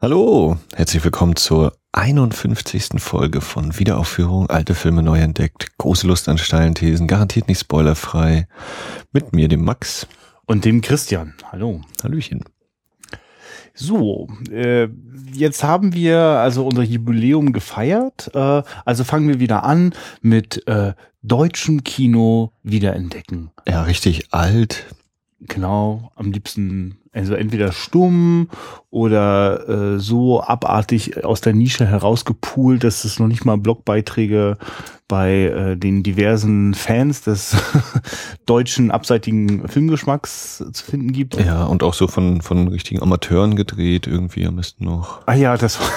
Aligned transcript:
Hallo, 0.00 0.56
herzlich 0.76 1.02
willkommen 1.02 1.34
zur 1.34 1.76
51. 1.90 3.00
Folge 3.02 3.40
von 3.40 3.80
Wiederaufführung, 3.80 4.48
alte 4.48 4.76
Filme 4.76 5.02
neu 5.02 5.18
entdeckt, 5.18 5.76
große 5.76 6.06
Lust 6.06 6.28
an 6.28 6.38
steilen 6.38 6.76
Thesen, 6.76 7.08
garantiert 7.08 7.48
nicht 7.48 7.58
spoilerfrei. 7.58 8.46
Mit 9.10 9.32
mir, 9.32 9.48
dem 9.48 9.64
Max. 9.64 10.06
Und 10.46 10.64
dem 10.64 10.82
Christian. 10.82 11.34
Hallo. 11.50 11.80
Hallöchen. 12.04 12.44
So, 13.74 14.28
äh, 14.52 14.86
jetzt 15.32 15.64
haben 15.64 15.92
wir 15.92 16.20
also 16.20 16.64
unser 16.64 16.84
Jubiläum 16.84 17.52
gefeiert. 17.52 18.30
Äh, 18.34 18.62
also 18.84 19.02
fangen 19.02 19.26
wir 19.26 19.40
wieder 19.40 19.64
an 19.64 19.94
mit 20.20 20.64
äh, 20.68 20.92
deutschem 21.22 21.82
Kino 21.82 22.52
wiederentdecken. 22.62 23.50
Ja, 23.66 23.82
richtig 23.82 24.32
alt. 24.32 24.94
Genau, 25.40 26.12
am 26.14 26.30
liebsten 26.30 26.98
also 27.12 27.34
entweder 27.34 27.72
stumm 27.72 28.48
oder 28.90 29.68
äh, 29.68 29.98
so 29.98 30.42
abartig 30.42 31.24
aus 31.24 31.40
der 31.40 31.52
Nische 31.52 31.86
herausgepult, 31.86 32.84
dass 32.84 33.04
es 33.04 33.18
noch 33.18 33.28
nicht 33.28 33.44
mal 33.44 33.58
Blogbeiträge 33.58 34.56
bei 35.08 35.44
äh, 35.44 35.76
den 35.76 36.02
diversen 36.02 36.74
Fans 36.74 37.22
des 37.22 37.56
deutschen 38.46 38.90
abseitigen 38.90 39.66
Filmgeschmacks 39.68 40.64
zu 40.72 40.84
finden 40.84 41.12
gibt. 41.12 41.36
Ja, 41.36 41.64
und 41.64 41.82
auch 41.82 41.94
so 41.94 42.08
von, 42.08 42.42
von 42.42 42.68
richtigen 42.68 43.02
Amateuren 43.02 43.56
gedreht, 43.56 44.06
irgendwie 44.06 44.46
am 44.46 44.56
besten 44.56 44.84
noch. 44.84 45.20
Ah 45.26 45.34
ja, 45.34 45.56
das 45.56 45.80
war. 45.80 45.88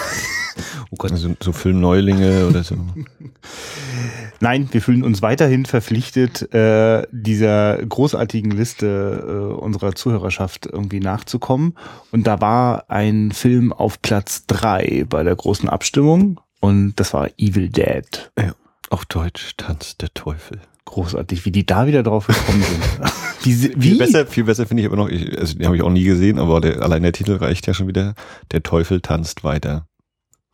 Oh 0.89 0.95
Gott. 0.97 1.11
Also 1.11 1.35
so 1.41 1.51
Filmneulinge 1.51 2.47
oder 2.47 2.63
so. 2.63 2.75
Nein, 4.39 4.69
wir 4.71 4.81
fühlen 4.81 5.03
uns 5.03 5.21
weiterhin 5.21 5.65
verpflichtet, 5.65 6.53
äh, 6.53 7.05
dieser 7.11 7.77
großartigen 7.77 8.51
Liste 8.51 9.23
äh, 9.27 9.53
unserer 9.61 9.93
Zuhörerschaft 9.93 10.65
irgendwie 10.65 10.99
nachzukommen. 10.99 11.75
Und 12.11 12.25
da 12.25 12.41
war 12.41 12.89
ein 12.89 13.31
Film 13.31 13.71
auf 13.71 14.01
Platz 14.01 14.45
drei 14.47 15.05
bei 15.07 15.23
der 15.23 15.35
großen 15.35 15.69
Abstimmung 15.69 16.39
und 16.59 16.93
das 16.95 17.13
war 17.13 17.29
Evil 17.37 17.69
Dead. 17.69 18.31
Ja, 18.39 18.53
auf 18.89 19.05
Deutsch 19.05 19.53
tanzt 19.57 20.01
der 20.01 20.13
Teufel. 20.13 20.61
Großartig, 20.85 21.45
wie 21.45 21.51
die 21.51 21.65
da 21.65 21.87
wieder 21.87 22.03
drauf 22.03 22.27
gekommen 22.27 22.63
sind. 22.63 23.11
wie, 23.43 23.75
wie? 23.75 23.89
Viel 23.89 23.97
besser, 23.97 24.27
viel 24.27 24.43
besser 24.43 24.65
finde 24.65 24.81
ich 24.81 24.87
aber 24.87 24.97
noch, 24.97 25.09
ich, 25.09 25.37
also 25.37 25.57
den 25.57 25.65
habe 25.65 25.75
ich 25.75 25.81
auch 25.81 25.89
nie 25.89 26.03
gesehen, 26.03 26.39
aber 26.39 26.61
der, 26.61 26.81
allein 26.81 27.03
der 27.03 27.13
Titel 27.13 27.35
reicht 27.35 27.67
ja 27.67 27.73
schon 27.73 27.87
wieder. 27.87 28.15
Der 28.51 28.63
Teufel 28.63 29.01
tanzt 29.01 29.43
weiter. 29.43 29.87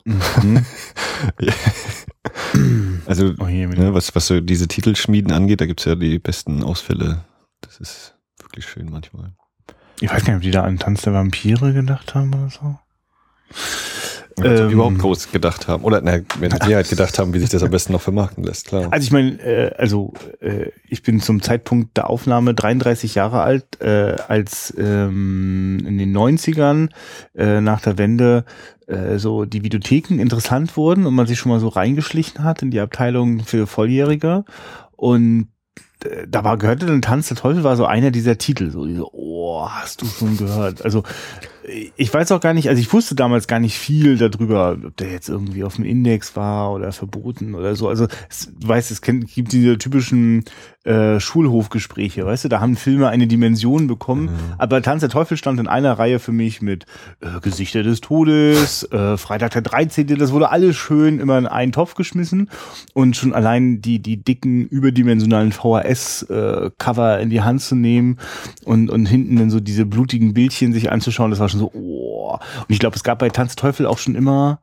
Mhm. 0.08 0.66
Also, 3.06 3.34
oh 3.40 3.46
ne, 3.46 3.94
was, 3.94 4.14
was 4.14 4.28
so 4.28 4.42
diese 4.42 4.68
Titelschmieden 4.68 5.32
angeht, 5.32 5.62
da 5.62 5.66
gibt's 5.66 5.86
ja 5.86 5.96
die 5.96 6.20
besten 6.20 6.62
Ausfälle. 6.62 7.24
Das 7.62 7.80
ist 7.80 8.16
wirklich 8.40 8.66
schön 8.66 8.90
manchmal. 8.90 9.34
Ich 10.02 10.12
weiß 10.12 10.26
gar 10.26 10.34
nicht, 10.34 10.38
ob 10.38 10.42
die 10.44 10.52
da 10.52 10.64
an 10.64 10.78
Tanz 10.78 11.02
der 11.04 11.14
Vampire 11.14 11.74
gedacht 11.74 12.14
haben 12.16 12.34
oder 12.34 12.50
so. 12.50 12.78
Also 14.40 14.66
ähm, 14.66 14.70
überhaupt 14.70 15.00
groß 15.00 15.32
gedacht 15.32 15.68
haben. 15.68 15.84
Oder 15.84 16.02
na, 16.02 16.20
mit 16.40 16.52
Sicherheit 16.52 16.90
gedacht 16.90 17.18
haben, 17.18 17.34
wie 17.34 17.40
sich 17.40 17.50
das 17.50 17.64
am 17.64 17.72
besten 17.72 17.94
noch 17.94 18.02
vermarkten 18.02 18.44
lässt, 18.44 18.68
klar. 18.68 18.88
Also 18.92 19.06
ich 19.06 19.12
meine, 19.12 19.40
äh, 19.42 19.74
also 19.78 20.14
äh, 20.42 20.72
ich 20.88 21.02
bin 21.02 21.20
zum 21.22 21.42
Zeitpunkt 21.42 21.98
der 21.98 22.10
Aufnahme 22.10 22.54
33 22.54 23.16
Jahre 23.16 23.42
alt, 23.42 23.82
äh, 23.82 24.16
als 24.28 24.74
ähm, 24.78 25.84
in 25.88 25.98
den 25.98 26.16
90ern 26.16 26.90
äh, 27.36 27.62
nach 27.62 27.82
der 27.82 27.98
Wende 27.98 28.46
äh, 28.86 29.18
so 29.18 29.46
die 29.46 29.64
Videotheken 29.64 30.20
interessant 30.20 30.78
wurden 30.78 31.06
und 31.06 31.16
man 31.16 31.26
sich 31.26 31.40
schon 31.40 31.52
mal 31.52 31.60
so 31.60 31.68
reingeschlichen 31.68 32.44
hat 32.44 32.62
in 32.62 32.70
die 32.70 32.80
Abteilung 32.80 33.40
für 33.42 33.66
Volljährige. 33.66 34.46
Und 34.96 35.48
äh, 36.04 36.28
da 36.28 36.44
war 36.44 36.58
gehörte 36.58 36.86
dann 36.86 37.02
Tanz 37.02 37.28
der 37.28 37.38
Teufel 37.38 37.64
war 37.64 37.76
so 37.76 37.86
einer 37.86 38.12
dieser 38.12 38.38
Titel, 38.38 38.72
so 38.72 38.86
diese, 38.86 39.04
oh, 39.14 39.68
hast 39.68 40.02
du 40.02 40.06
schon 40.06 40.38
gehört? 40.38 40.84
Also 40.86 41.04
ich 41.68 42.14
weiß 42.14 42.32
auch 42.32 42.40
gar 42.40 42.54
nicht, 42.54 42.70
also 42.70 42.82
ich 42.82 42.92
wusste 42.94 43.14
damals 43.14 43.48
gar 43.48 43.60
nicht 43.60 43.78
viel 43.78 44.18
darüber, 44.18 44.78
ob 44.86 44.96
der 44.98 45.12
jetzt 45.12 45.28
irgendwie 45.28 45.64
auf 45.64 45.76
dem 45.76 45.86
Index 45.86 46.36
war 46.36 46.72
oder 46.72 46.92
verboten 46.94 47.56
oder 47.56 47.76
so. 47.76 47.90
Also 47.90 48.08
es, 48.30 48.52
du 48.58 48.68
weißt, 48.68 48.90
es 48.92 49.02
gibt 49.02 49.52
diese 49.52 49.78
typischen 49.78 50.46
äh, 50.88 51.20
Schulhofgespräche, 51.20 52.26
weißt 52.26 52.46
du, 52.46 52.50
da 52.50 52.62
haben 52.62 52.78
Filme 52.78 53.10
eine 53.10 53.28
Dimension 53.28 53.88
bekommen, 53.88 54.26
mhm. 54.26 54.54
aber 54.58 54.82
Tanz 54.82 55.02
der 55.02 55.10
Teufel 55.10 55.36
stand 55.36 55.60
in 55.60 55.68
einer 55.68 56.00
Reihe 56.00 56.20
für 56.20 56.32
mich 56.32 56.62
mit 56.62 56.86
äh, 57.20 57.40
Gesichter 57.42 57.84
des 57.84 58.00
Todes, 58.02 58.84
äh, 58.92 59.18
Freitag 59.18 59.52
der 59.52 59.64
13., 59.64 60.08
das 60.18 60.32
wurde 60.32 60.50
alles 60.50 60.78
schön 60.78 61.20
immer 61.20 61.38
in 61.38 61.46
einen 61.46 61.74
Topf 61.74 61.96
geschmissen 61.96 62.50
und 62.94 63.18
schon 63.18 63.34
allein 63.34 63.82
die, 63.82 64.00
die 64.00 64.24
dicken, 64.24 64.66
überdimensionalen 64.66 65.52
VHS-Cover 65.52 67.20
äh, 67.20 67.24
in 67.24 67.30
die 67.30 67.42
Hand 67.42 67.62
zu 67.62 67.76
nehmen 67.76 68.18
und, 68.64 68.90
und 68.90 69.06
hinten 69.08 69.36
dann 69.36 69.50
so 69.50 69.60
diese 69.60 69.86
blutigen 69.86 70.34
Bildchen 70.34 70.72
sich 70.72 70.92
anzuschauen, 70.92 71.32
das 71.32 71.40
war 71.40 71.50
schon 71.50 71.60
so, 71.60 71.72
oh. 71.74 72.34
Und 72.34 72.70
ich 72.70 72.80
glaube, 72.80 72.96
es 72.96 73.04
gab 73.04 73.20
bei 73.20 73.30
Tanz 73.30 73.56
Teufel 73.56 73.86
auch 73.86 73.98
schon 73.98 74.16
immer, 74.16 74.60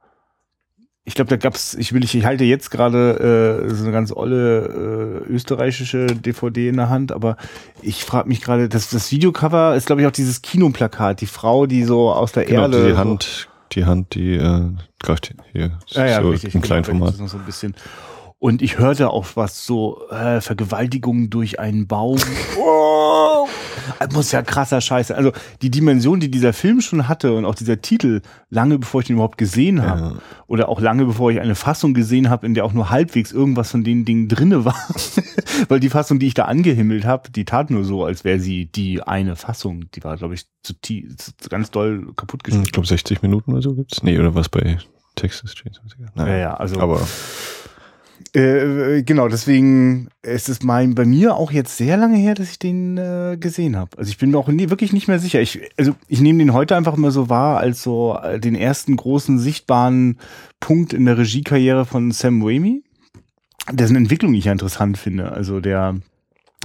ich 1.06 1.14
glaube, 1.14 1.28
da 1.28 1.36
gab's, 1.36 1.74
ich 1.74 1.92
will, 1.92 2.02
ich, 2.02 2.14
ich 2.14 2.24
halte 2.24 2.44
jetzt 2.44 2.70
gerade 2.70 3.66
äh, 3.66 3.74
so 3.74 3.84
eine 3.84 3.92
ganz 3.92 4.10
olle 4.10 5.22
äh, 5.28 5.32
österreichische 5.32 6.06
DVD 6.06 6.68
in 6.68 6.76
der 6.76 6.88
Hand, 6.88 7.12
aber 7.12 7.36
ich 7.82 8.04
frage 8.04 8.26
mich 8.28 8.40
gerade, 8.40 8.70
das, 8.70 8.88
das 8.88 9.12
Videocover 9.12 9.76
ist, 9.76 9.86
glaube 9.86 10.00
ich, 10.00 10.08
auch 10.08 10.12
dieses 10.12 10.40
Kinoplakat, 10.40 11.20
die 11.20 11.26
Frau, 11.26 11.66
die 11.66 11.84
so 11.84 12.10
aus 12.10 12.32
der 12.32 12.46
genau, 12.46 12.62
Erde. 12.62 12.86
Die 12.86 12.92
so 12.92 12.98
Hand, 12.98 13.48
die 13.72 13.84
Hand, 13.84 14.14
die 14.14 14.34
äh, 14.36 14.70
greift 14.98 15.34
hier 15.52 15.78
ja, 15.88 16.06
ja, 16.06 16.22
so 16.22 16.30
richtig, 16.30 16.54
im 16.54 16.62
genau, 16.62 16.82
Format. 16.82 17.14
So 17.16 17.36
ein 17.36 17.44
bisschen. 17.44 17.74
Und 18.44 18.60
ich 18.60 18.76
hörte 18.76 19.08
auch 19.08 19.24
was 19.36 19.64
so, 19.64 20.06
äh, 20.10 20.42
Vergewaltigung 20.42 21.30
durch 21.30 21.60
einen 21.60 21.86
Baum. 21.86 22.18
Oh, 22.58 23.48
muss 24.12 24.32
ja 24.32 24.42
krasser 24.42 24.80
Scheiße. 24.80 25.14
Also 25.14 25.32
die 25.62 25.70
Dimension, 25.70 26.20
die 26.20 26.30
dieser 26.30 26.52
Film 26.52 26.80
schon 26.80 27.08
hatte 27.08 27.34
und 27.34 27.44
auch 27.44 27.54
dieser 27.54 27.80
Titel, 27.80 28.20
lange 28.48 28.78
bevor 28.78 29.00
ich 29.00 29.06
den 29.06 29.16
überhaupt 29.16 29.38
gesehen 29.38 29.82
habe, 29.82 30.00
ja. 30.00 30.14
oder 30.46 30.68
auch 30.68 30.80
lange 30.80 31.04
bevor 31.04 31.30
ich 31.30 31.40
eine 31.40 31.54
Fassung 31.54 31.94
gesehen 31.94 32.30
habe, 32.30 32.46
in 32.46 32.54
der 32.54 32.64
auch 32.64 32.72
nur 32.72 32.90
halbwegs 32.90 33.32
irgendwas 33.32 33.70
von 33.70 33.82
den 33.82 34.04
Dingen 34.04 34.28
drinne 34.28 34.64
war. 34.64 34.76
Weil 35.68 35.80
die 35.80 35.90
Fassung, 35.90 36.18
die 36.18 36.26
ich 36.26 36.34
da 36.34 36.44
angehimmelt 36.44 37.04
habe, 37.04 37.30
die 37.30 37.44
tat 37.44 37.70
nur 37.70 37.84
so, 37.84 38.04
als 38.04 38.24
wäre 38.24 38.40
sie 38.40 38.66
die 38.66 39.02
eine 39.02 39.36
Fassung. 39.36 39.90
Die 39.94 40.04
war, 40.04 40.16
glaube 40.16 40.34
ich, 40.34 40.46
zu, 40.62 40.74
zu, 40.80 41.02
ganz 41.48 41.70
doll 41.70 42.12
kaputt 42.14 42.44
geschnitten. 42.44 42.66
Ich 42.66 42.72
glaube 42.72 42.88
60 42.88 43.22
Minuten 43.22 43.52
oder 43.52 43.62
so 43.62 43.74
gibt's. 43.74 44.02
Nee, 44.02 44.18
oder 44.18 44.34
was 44.34 44.48
bei 44.50 44.78
Texas 45.14 45.54
Chainsaw? 45.54 45.82
Naja, 46.14 46.32
ja, 46.32 46.38
ja, 46.38 46.54
also. 46.54 46.80
Aber 46.80 47.00
äh, 48.34 49.04
genau, 49.04 49.28
deswegen 49.28 50.08
ist 50.22 50.48
es 50.48 50.62
mein, 50.62 50.96
bei 50.96 51.04
mir 51.04 51.36
auch 51.36 51.52
jetzt 51.52 51.76
sehr 51.76 51.96
lange 51.96 52.16
her, 52.16 52.34
dass 52.34 52.50
ich 52.50 52.58
den 52.58 52.98
äh, 52.98 53.36
gesehen 53.38 53.76
habe. 53.76 53.96
Also 53.96 54.10
ich 54.10 54.18
bin 54.18 54.32
mir 54.32 54.38
auch 54.38 54.48
nie, 54.48 54.70
wirklich 54.70 54.92
nicht 54.92 55.06
mehr 55.06 55.20
sicher. 55.20 55.40
Ich, 55.40 55.60
also 55.76 55.94
ich 56.08 56.20
nehme 56.20 56.40
den 56.40 56.52
heute 56.52 56.74
einfach 56.74 56.96
immer 56.96 57.12
so 57.12 57.28
wahr 57.28 57.58
als 57.58 57.82
so 57.82 58.18
äh, 58.20 58.40
den 58.40 58.56
ersten 58.56 58.96
großen 58.96 59.38
sichtbaren 59.38 60.18
Punkt 60.58 60.92
in 60.92 61.04
der 61.06 61.16
Regiekarriere 61.16 61.84
von 61.84 62.10
Sam 62.10 62.42
Raimi, 62.42 62.82
dessen 63.70 63.96
Entwicklung 63.96 64.34
ich 64.34 64.46
ja 64.46 64.52
interessant 64.52 64.98
finde. 64.98 65.30
Also 65.30 65.60
der 65.60 66.00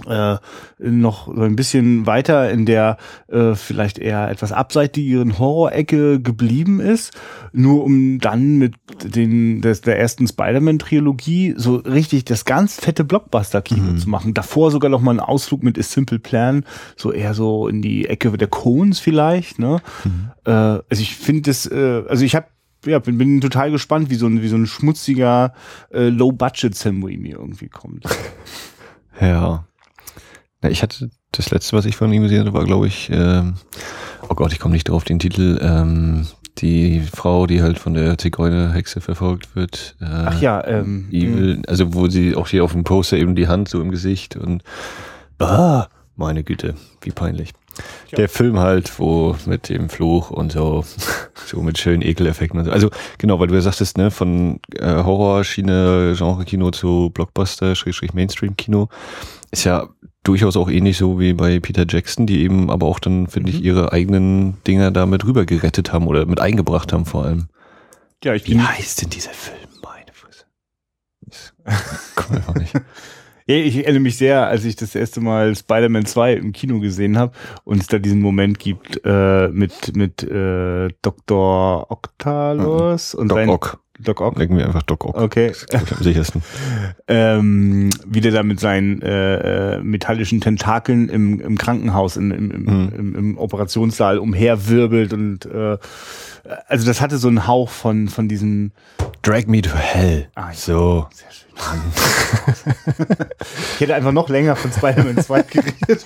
äh, 0.07 0.37
noch 0.79 1.27
so 1.27 1.41
ein 1.41 1.55
bisschen 1.55 2.05
weiter 2.05 2.49
in 2.49 2.65
der 2.65 2.97
äh, 3.27 3.55
vielleicht 3.55 3.99
eher 3.99 4.29
etwas 4.29 4.51
abseitigeren 4.51 5.39
Horrorecke 5.39 6.21
geblieben 6.21 6.79
ist, 6.79 7.13
nur 7.51 7.83
um 7.83 8.19
dann 8.19 8.57
mit 8.57 8.75
den 9.03 9.61
des, 9.61 9.81
der 9.81 9.99
ersten 9.99 10.27
Spider-Man-Trilogie 10.27 11.55
so 11.57 11.75
richtig 11.75 12.25
das 12.25 12.45
ganz 12.45 12.75
fette 12.75 13.03
Blockbuster-Kino 13.03 13.93
mhm. 13.93 13.97
zu 13.97 14.09
machen. 14.09 14.33
Davor 14.33 14.71
sogar 14.71 14.89
noch 14.89 15.01
mal 15.01 15.11
einen 15.11 15.19
Ausflug 15.19 15.63
mit 15.63 15.77
A 15.77 15.83
Simple 15.83 16.19
Plan, 16.19 16.65
so 16.95 17.11
eher 17.11 17.33
so 17.33 17.67
in 17.67 17.81
die 17.81 18.07
Ecke 18.07 18.31
der 18.37 18.47
Cones 18.47 18.99
vielleicht. 18.99 19.59
Ne? 19.59 19.81
Mhm. 20.03 20.31
Äh, 20.45 20.51
also 20.51 21.01
ich 21.01 21.15
finde 21.15 21.43
das, 21.43 21.65
äh, 21.65 22.03
also 22.07 22.23
ich 22.23 22.35
habe 22.35 22.47
ja, 22.85 22.99
bin, 22.99 23.17
bin 23.17 23.41
total 23.41 23.71
gespannt, 23.71 24.09
wie 24.09 24.15
so 24.15 24.27
ein, 24.27 24.41
wie 24.41 24.47
so 24.47 24.55
ein 24.55 24.65
schmutziger 24.65 25.53
äh, 25.91 26.09
Low-Budget 26.09 26.75
Sam 26.75 27.03
Raimi 27.03 27.31
irgendwie 27.31 27.67
kommt. 27.67 28.05
ja. 29.19 29.65
Na, 30.61 30.69
ich 30.69 30.83
hatte 30.83 31.09
das 31.31 31.51
letzte, 31.51 31.75
was 31.75 31.85
ich 31.85 31.95
von 31.95 32.11
ihm 32.11 32.23
gesehen 32.23 32.41
hatte, 32.41 32.53
war, 32.53 32.65
glaube 32.65 32.87
ich, 32.87 33.09
ähm, 33.11 33.55
oh 34.27 34.35
Gott, 34.35 34.51
ich 34.51 34.59
komme 34.59 34.73
nicht 34.73 34.89
drauf 34.89 35.03
den 35.03 35.19
Titel, 35.19 35.59
ähm, 35.61 36.27
die 36.57 37.01
Frau, 37.01 37.47
die 37.47 37.61
halt 37.61 37.79
von 37.79 37.93
der 37.93 38.17
Zigeunerhexe 38.17 38.99
verfolgt 38.99 39.55
wird. 39.55 39.95
Äh, 40.01 40.05
Ach 40.05 40.41
ja, 40.41 40.65
ähm, 40.67 41.07
Evil, 41.11 41.61
also 41.67 41.93
wo 41.93 42.09
sie 42.09 42.35
auch 42.35 42.47
hier 42.47 42.63
auf 42.63 42.73
dem 42.73 42.83
Poster 42.83 43.17
eben 43.17 43.35
die 43.35 43.47
Hand 43.47 43.69
so 43.69 43.81
im 43.81 43.91
Gesicht 43.91 44.35
und 44.35 44.63
ah, 45.39 45.87
meine 46.15 46.43
Güte, 46.43 46.75
wie 47.01 47.11
peinlich. 47.11 47.53
Ja. 48.11 48.17
Der 48.17 48.29
Film 48.29 48.59
halt, 48.59 48.99
wo 48.99 49.35
mit 49.45 49.69
dem 49.69 49.89
Fluch 49.89 50.31
und 50.31 50.51
so, 50.51 50.83
so 51.45 51.61
mit 51.61 51.77
schönen 51.77 52.01
Ekeleffekten 52.01 52.59
und 52.59 52.65
so. 52.65 52.71
Also 52.71 52.89
genau, 53.17 53.39
weil 53.39 53.47
du 53.47 53.55
ja 53.55 53.61
sagtest, 53.61 53.97
ne, 53.97 54.11
von 54.11 54.59
äh, 54.75 55.03
Horrorschiene, 55.03 56.15
Genre-Kino 56.17 56.71
zu 56.71 57.11
Blockbuster, 57.13 57.75
Schrägstrich 57.75 58.13
Mainstream-Kino, 58.13 58.89
ist 59.51 59.63
ja 59.63 59.89
durchaus 60.23 60.57
auch 60.57 60.69
ähnlich 60.69 60.97
so 60.97 61.19
wie 61.19 61.33
bei 61.33 61.59
Peter 61.59 61.85
Jackson, 61.87 62.27
die 62.27 62.41
eben 62.41 62.69
aber 62.69 62.87
auch 62.87 62.99
dann, 62.99 63.27
finde 63.27 63.51
mhm. 63.51 63.57
ich, 63.57 63.63
ihre 63.63 63.91
eigenen 63.91 64.61
Dinger 64.63 64.91
damit 64.91 65.25
rüber 65.25 65.45
gerettet 65.45 65.93
haben 65.93 66.07
oder 66.07 66.25
mit 66.25 66.39
eingebracht 66.39 66.93
haben 66.93 67.05
vor 67.05 67.25
allem. 67.25 67.47
Ja, 68.23 68.33
ich 68.33 68.45
Wie 68.47 68.59
heißt 68.59 69.01
denn 69.01 69.09
dieser 69.09 69.31
Film? 69.31 69.57
Meine 69.81 70.11
Fresse. 70.13 70.45
Das 71.21 71.53
kommt 72.15 72.35
einfach 72.35 72.55
nicht. 72.55 72.73
Ich 73.51 73.77
erinnere 73.77 74.01
mich 74.01 74.15
sehr, 74.17 74.45
als 74.47 74.63
ich 74.63 74.75
das 74.75 74.93
erste 74.93 75.21
Mal 75.21 75.55
Spider-Man 75.55 76.05
2 76.05 76.33
im 76.33 76.51
Kino 76.51 76.79
gesehen 76.79 77.17
habe 77.17 77.31
und 77.63 77.81
es 77.81 77.87
da 77.87 77.97
diesen 77.97 78.21
Moment 78.21 78.59
gibt 78.59 79.01
äh, 79.03 79.47
mit, 79.47 79.95
mit 79.95 80.21
äh, 80.21 80.89
Dr. 81.01 81.89
Octalos 81.89 83.15
und 83.15 83.29
Doc 83.29 83.37
sein, 83.37 83.49
Ock. 83.49 83.79
Doc 83.97 84.21
Ock. 84.21 84.37
Nennen 84.37 84.55
wir 84.55 84.67
einfach 84.67 84.83
Doc 84.83 85.03
Ock. 85.03 85.17
Okay. 85.19 85.47
Das 85.47 85.63
ist, 85.63 85.91
am 85.93 86.03
sichersten. 86.03 86.43
ähm, 87.07 87.89
wie 88.05 88.21
der 88.21 88.33
da 88.33 88.43
mit 88.43 88.59
seinen 88.59 89.01
äh, 89.01 89.77
äh, 89.77 89.81
metallischen 89.81 90.41
Tentakeln 90.41 91.09
im, 91.09 91.41
im 91.41 91.57
Krankenhaus, 91.57 92.17
im, 92.17 92.31
im, 92.31 92.51
im, 92.51 92.63
Mhm. 92.65 92.91
im, 92.95 93.15
im 93.15 93.37
Operationssaal 93.39 94.19
umherwirbelt 94.19 95.11
und 95.11 95.47
äh, 95.47 95.77
also 96.67 96.85
das 96.85 97.01
hatte 97.01 97.17
so 97.17 97.27
einen 97.27 97.47
Hauch 97.47 97.69
von 97.69 98.09
von 98.09 98.27
diesem 98.27 98.73
Drag 99.23 99.47
me 99.47 99.61
to 99.63 99.71
hell. 99.75 100.27
Ah, 100.35 100.49
ja. 100.49 100.53
So. 100.53 101.07
sehr 101.11 101.31
schön. 101.31 101.48
ich 103.75 103.81
hätte 103.81 103.95
einfach 103.95 104.11
noch 104.11 104.29
länger 104.29 104.55
von 104.55 104.71
Spider-Man 104.71 105.17
2 105.17 105.41
geredet. 105.43 106.05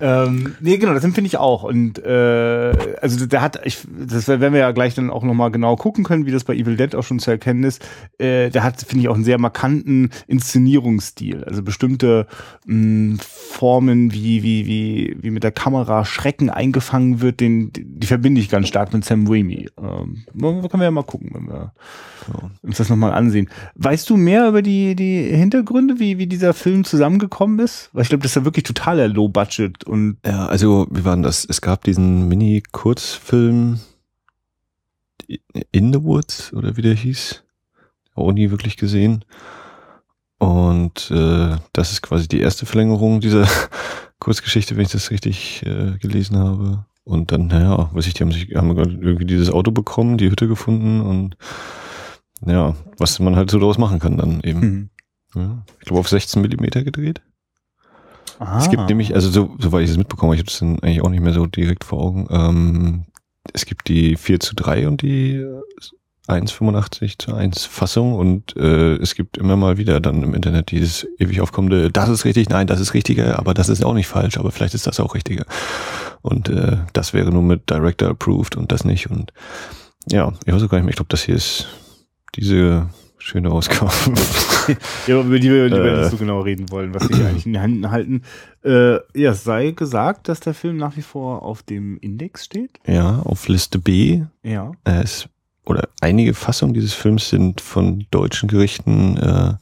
ähm, 0.00 0.56
nee, 0.60 0.78
genau, 0.78 0.94
das 0.94 1.04
empfinde 1.04 1.28
ich 1.28 1.36
auch. 1.36 1.62
Und 1.62 1.98
äh, 2.04 2.96
also 3.00 3.26
der 3.26 3.40
hat, 3.40 3.60
ich, 3.64 3.78
das 3.88 4.28
werden 4.28 4.52
wir 4.52 4.60
ja 4.60 4.72
gleich 4.72 4.94
dann 4.94 5.10
auch 5.10 5.22
nochmal 5.22 5.50
genau 5.50 5.76
gucken 5.76 6.04
können, 6.04 6.26
wie 6.26 6.32
das 6.32 6.44
bei 6.44 6.54
Evil 6.54 6.76
Dead 6.76 6.94
auch 6.94 7.04
schon 7.04 7.18
zu 7.18 7.30
erkennen 7.30 7.64
ist. 7.64 7.82
Äh, 8.18 8.50
der 8.50 8.64
hat, 8.64 8.80
finde 8.80 9.02
ich, 9.02 9.08
auch 9.08 9.14
einen 9.14 9.24
sehr 9.24 9.38
markanten 9.38 10.10
Inszenierungsstil. 10.26 11.44
Also 11.44 11.62
bestimmte 11.62 12.26
mh, 12.66 13.18
Formen, 13.22 14.12
wie, 14.12 14.42
wie, 14.42 14.66
wie, 14.66 15.16
wie 15.20 15.30
mit 15.30 15.44
der 15.44 15.52
Kamera 15.52 16.04
Schrecken 16.04 16.50
eingefangen 16.50 17.20
wird, 17.20 17.40
den, 17.40 17.70
die 17.72 18.06
verbinde 18.06 18.40
ich 18.40 18.48
ganz 18.48 18.68
stark 18.68 18.92
mit 18.92 19.04
Sam 19.04 19.26
Raimi. 19.26 19.68
Ähm, 19.78 20.24
können 20.38 20.72
wir 20.72 20.84
ja 20.84 20.90
mal 20.90 21.04
gucken, 21.04 21.30
wenn 21.32 21.48
wir 21.48 21.72
uns 22.62 22.76
das 22.76 22.88
nochmal 22.88 23.12
ansehen. 23.12 23.48
Weißt 24.00 24.08
du 24.08 24.16
mehr 24.16 24.48
über 24.48 24.62
die, 24.62 24.96
die 24.96 25.24
Hintergründe, 25.24 25.98
wie, 26.00 26.16
wie 26.16 26.26
dieser 26.26 26.54
Film 26.54 26.84
zusammengekommen 26.84 27.58
ist? 27.58 27.90
Weil 27.92 28.04
ich 28.04 28.08
glaube, 28.08 28.22
das 28.22 28.30
ist 28.30 28.36
ja 28.36 28.46
wirklich 28.46 28.62
totaler 28.62 29.08
Low-Budget 29.08 29.84
und 29.84 30.16
Ja, 30.24 30.46
also, 30.46 30.86
wie 30.90 31.04
war 31.04 31.14
denn 31.14 31.22
das? 31.22 31.44
Es 31.44 31.60
gab 31.60 31.84
diesen 31.84 32.26
Mini-Kurzfilm 32.26 33.78
In 35.70 35.92
the 35.92 36.02
Woods, 36.02 36.50
oder 36.54 36.78
wie 36.78 36.82
der 36.82 36.94
hieß. 36.94 37.44
Auch 38.14 38.32
nie 38.32 38.50
wirklich 38.50 38.78
gesehen. 38.78 39.22
Und 40.38 41.10
äh, 41.10 41.58
das 41.74 41.92
ist 41.92 42.00
quasi 42.00 42.26
die 42.26 42.40
erste 42.40 42.64
Verlängerung 42.64 43.20
dieser 43.20 43.46
Kurzgeschichte, 44.18 44.76
wenn 44.76 44.84
ich 44.84 44.92
das 44.92 45.10
richtig 45.10 45.62
äh, 45.66 45.98
gelesen 45.98 46.38
habe. 46.38 46.86
Und 47.04 47.32
dann, 47.32 47.48
naja, 47.48 47.90
weiß 47.92 48.06
ich, 48.06 48.14
die 48.14 48.22
haben 48.22 48.32
sich 48.32 48.56
haben 48.56 48.74
irgendwie 48.78 49.26
dieses 49.26 49.50
Auto 49.50 49.72
bekommen, 49.72 50.16
die 50.16 50.30
Hütte 50.30 50.48
gefunden 50.48 51.02
und 51.02 51.36
ja, 52.46 52.74
was 52.98 53.18
man 53.18 53.36
halt 53.36 53.50
so 53.50 53.58
daraus 53.58 53.78
machen 53.78 53.98
kann 53.98 54.16
dann 54.16 54.40
eben. 54.40 54.60
hm. 54.62 54.90
Ja, 55.34 55.62
ich 55.78 55.86
glaube 55.86 56.00
auf 56.00 56.08
16 56.08 56.42
Millimeter 56.42 56.82
gedreht. 56.82 57.22
ah. 58.40 58.58
Es 58.58 58.68
gibt 58.68 58.88
nämlich, 58.88 59.14
also 59.14 59.30
so, 59.30 59.54
soweit 59.58 59.84
ich 59.84 59.90
es 59.90 59.96
mitbekomme, 59.96 60.34
ich 60.34 60.40
habe 60.40 60.46
das 60.46 60.58
dann 60.58 60.80
eigentlich 60.80 61.02
auch 61.02 61.08
nicht 61.10 61.22
mehr 61.22 61.32
so 61.32 61.46
direkt 61.46 61.84
vor 61.84 62.00
Augen, 62.00 62.26
ähm, 62.30 63.04
es 63.52 63.64
gibt 63.64 63.88
die 63.88 64.16
4 64.16 64.40
zu 64.40 64.54
3 64.54 64.88
und 64.88 65.02
die 65.02 65.36
äh, 65.36 65.62
1,85 66.28 67.18
zu 67.18 67.34
1 67.34 67.64
Fassung 67.64 68.14
und 68.14 68.56
äh, 68.56 68.96
es 68.96 69.14
gibt 69.14 69.36
immer 69.36 69.56
mal 69.56 69.78
wieder 69.78 70.00
dann 70.00 70.22
im 70.22 70.34
Internet 70.34 70.70
dieses 70.70 71.06
ewig 71.18 71.40
aufkommende, 71.40 71.90
das 71.90 72.08
ist 72.08 72.24
richtig, 72.24 72.48
nein, 72.48 72.66
das 72.66 72.80
ist 72.80 72.94
richtiger, 72.94 73.38
aber 73.38 73.54
das 73.54 73.68
ist 73.68 73.84
auch 73.84 73.94
nicht 73.94 74.06
falsch, 74.06 74.36
aber 74.38 74.50
vielleicht 74.52 74.74
ist 74.74 74.86
das 74.86 75.00
auch 75.00 75.14
richtiger. 75.14 75.44
Und 76.22 76.48
äh, 76.48 76.78
das 76.92 77.14
wäre 77.14 77.30
nur 77.30 77.42
mit 77.42 77.70
Director 77.70 78.10
approved 78.10 78.56
und 78.56 78.70
das 78.70 78.84
nicht. 78.84 79.10
Und 79.10 79.32
ja, 80.08 80.32
ich 80.44 80.52
weiß 80.52 80.62
auch 80.62 80.68
gar 80.68 80.78
nicht 80.78 80.84
mehr, 80.84 80.90
ich 80.90 80.96
glaube, 80.96 81.08
das 81.08 81.22
hier 81.22 81.34
ist 81.34 81.66
diese 82.36 82.88
schöne 83.18 83.50
Ausgabe. 83.50 83.90
ja, 85.06 85.20
über 85.20 85.38
die 85.38 85.50
wir, 85.50 85.68
die 85.68 85.76
wir 85.76 85.84
Äh. 85.84 85.98
nicht 86.00 86.10
so 86.10 86.16
genau 86.16 86.40
reden 86.40 86.70
wollen, 86.70 86.94
was 86.94 87.08
wir 87.08 87.16
hier 87.16 87.26
eigentlich 87.28 87.46
in 87.46 87.52
den 87.52 87.60
Händen 87.62 87.90
halten. 87.90 88.22
Äh, 88.64 88.94
ja, 89.18 89.32
es 89.32 89.44
sei 89.44 89.72
gesagt, 89.72 90.28
dass 90.28 90.40
der 90.40 90.54
Film 90.54 90.76
nach 90.78 90.96
wie 90.96 91.02
vor 91.02 91.42
auf 91.42 91.62
dem 91.62 91.98
Index 91.98 92.44
steht. 92.46 92.78
ja, 92.86 93.18
auf 93.20 93.46
Liste 93.48 93.78
B 93.78 94.22
Ja. 94.42 94.72
Äh, 94.84 95.02
es, 95.02 95.28
oder 95.66 95.88
einige 96.00 96.32
Fassungen 96.34 96.72
dieses 96.74 96.94
Films 96.94 97.28
sind 97.28 97.60
von 97.60 98.06
deutschen 98.10 98.48
Gerichten 98.48 99.16
äh, 99.18 99.54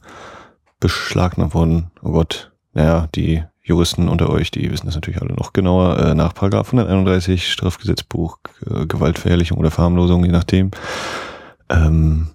beschlagnahmt 0.79 1.53
worden. 1.53 1.91
Oh 2.01 2.11
Gott, 2.11 2.51
naja, 2.73 3.07
die 3.13 3.43
Juristen 3.61 4.07
unter 4.07 4.29
euch, 4.29 4.49
die 4.51 4.71
wissen 4.71 4.85
das 4.87 4.95
natürlich 4.95 5.21
alle 5.21 5.33
noch 5.35 5.53
genauer. 5.53 5.99
Äh, 5.99 6.15
nach 6.15 6.33
Paragraph 6.33 6.67
131 6.67 7.51
Strafgesetzbuch 7.51 8.39
äh, 8.65 8.85
Gewaltverherrlichung 8.87 9.57
oder 9.57 9.69
Verharmlosung, 9.69 10.23
je 10.25 10.31
nachdem, 10.31 10.71
ähm, 11.69 12.29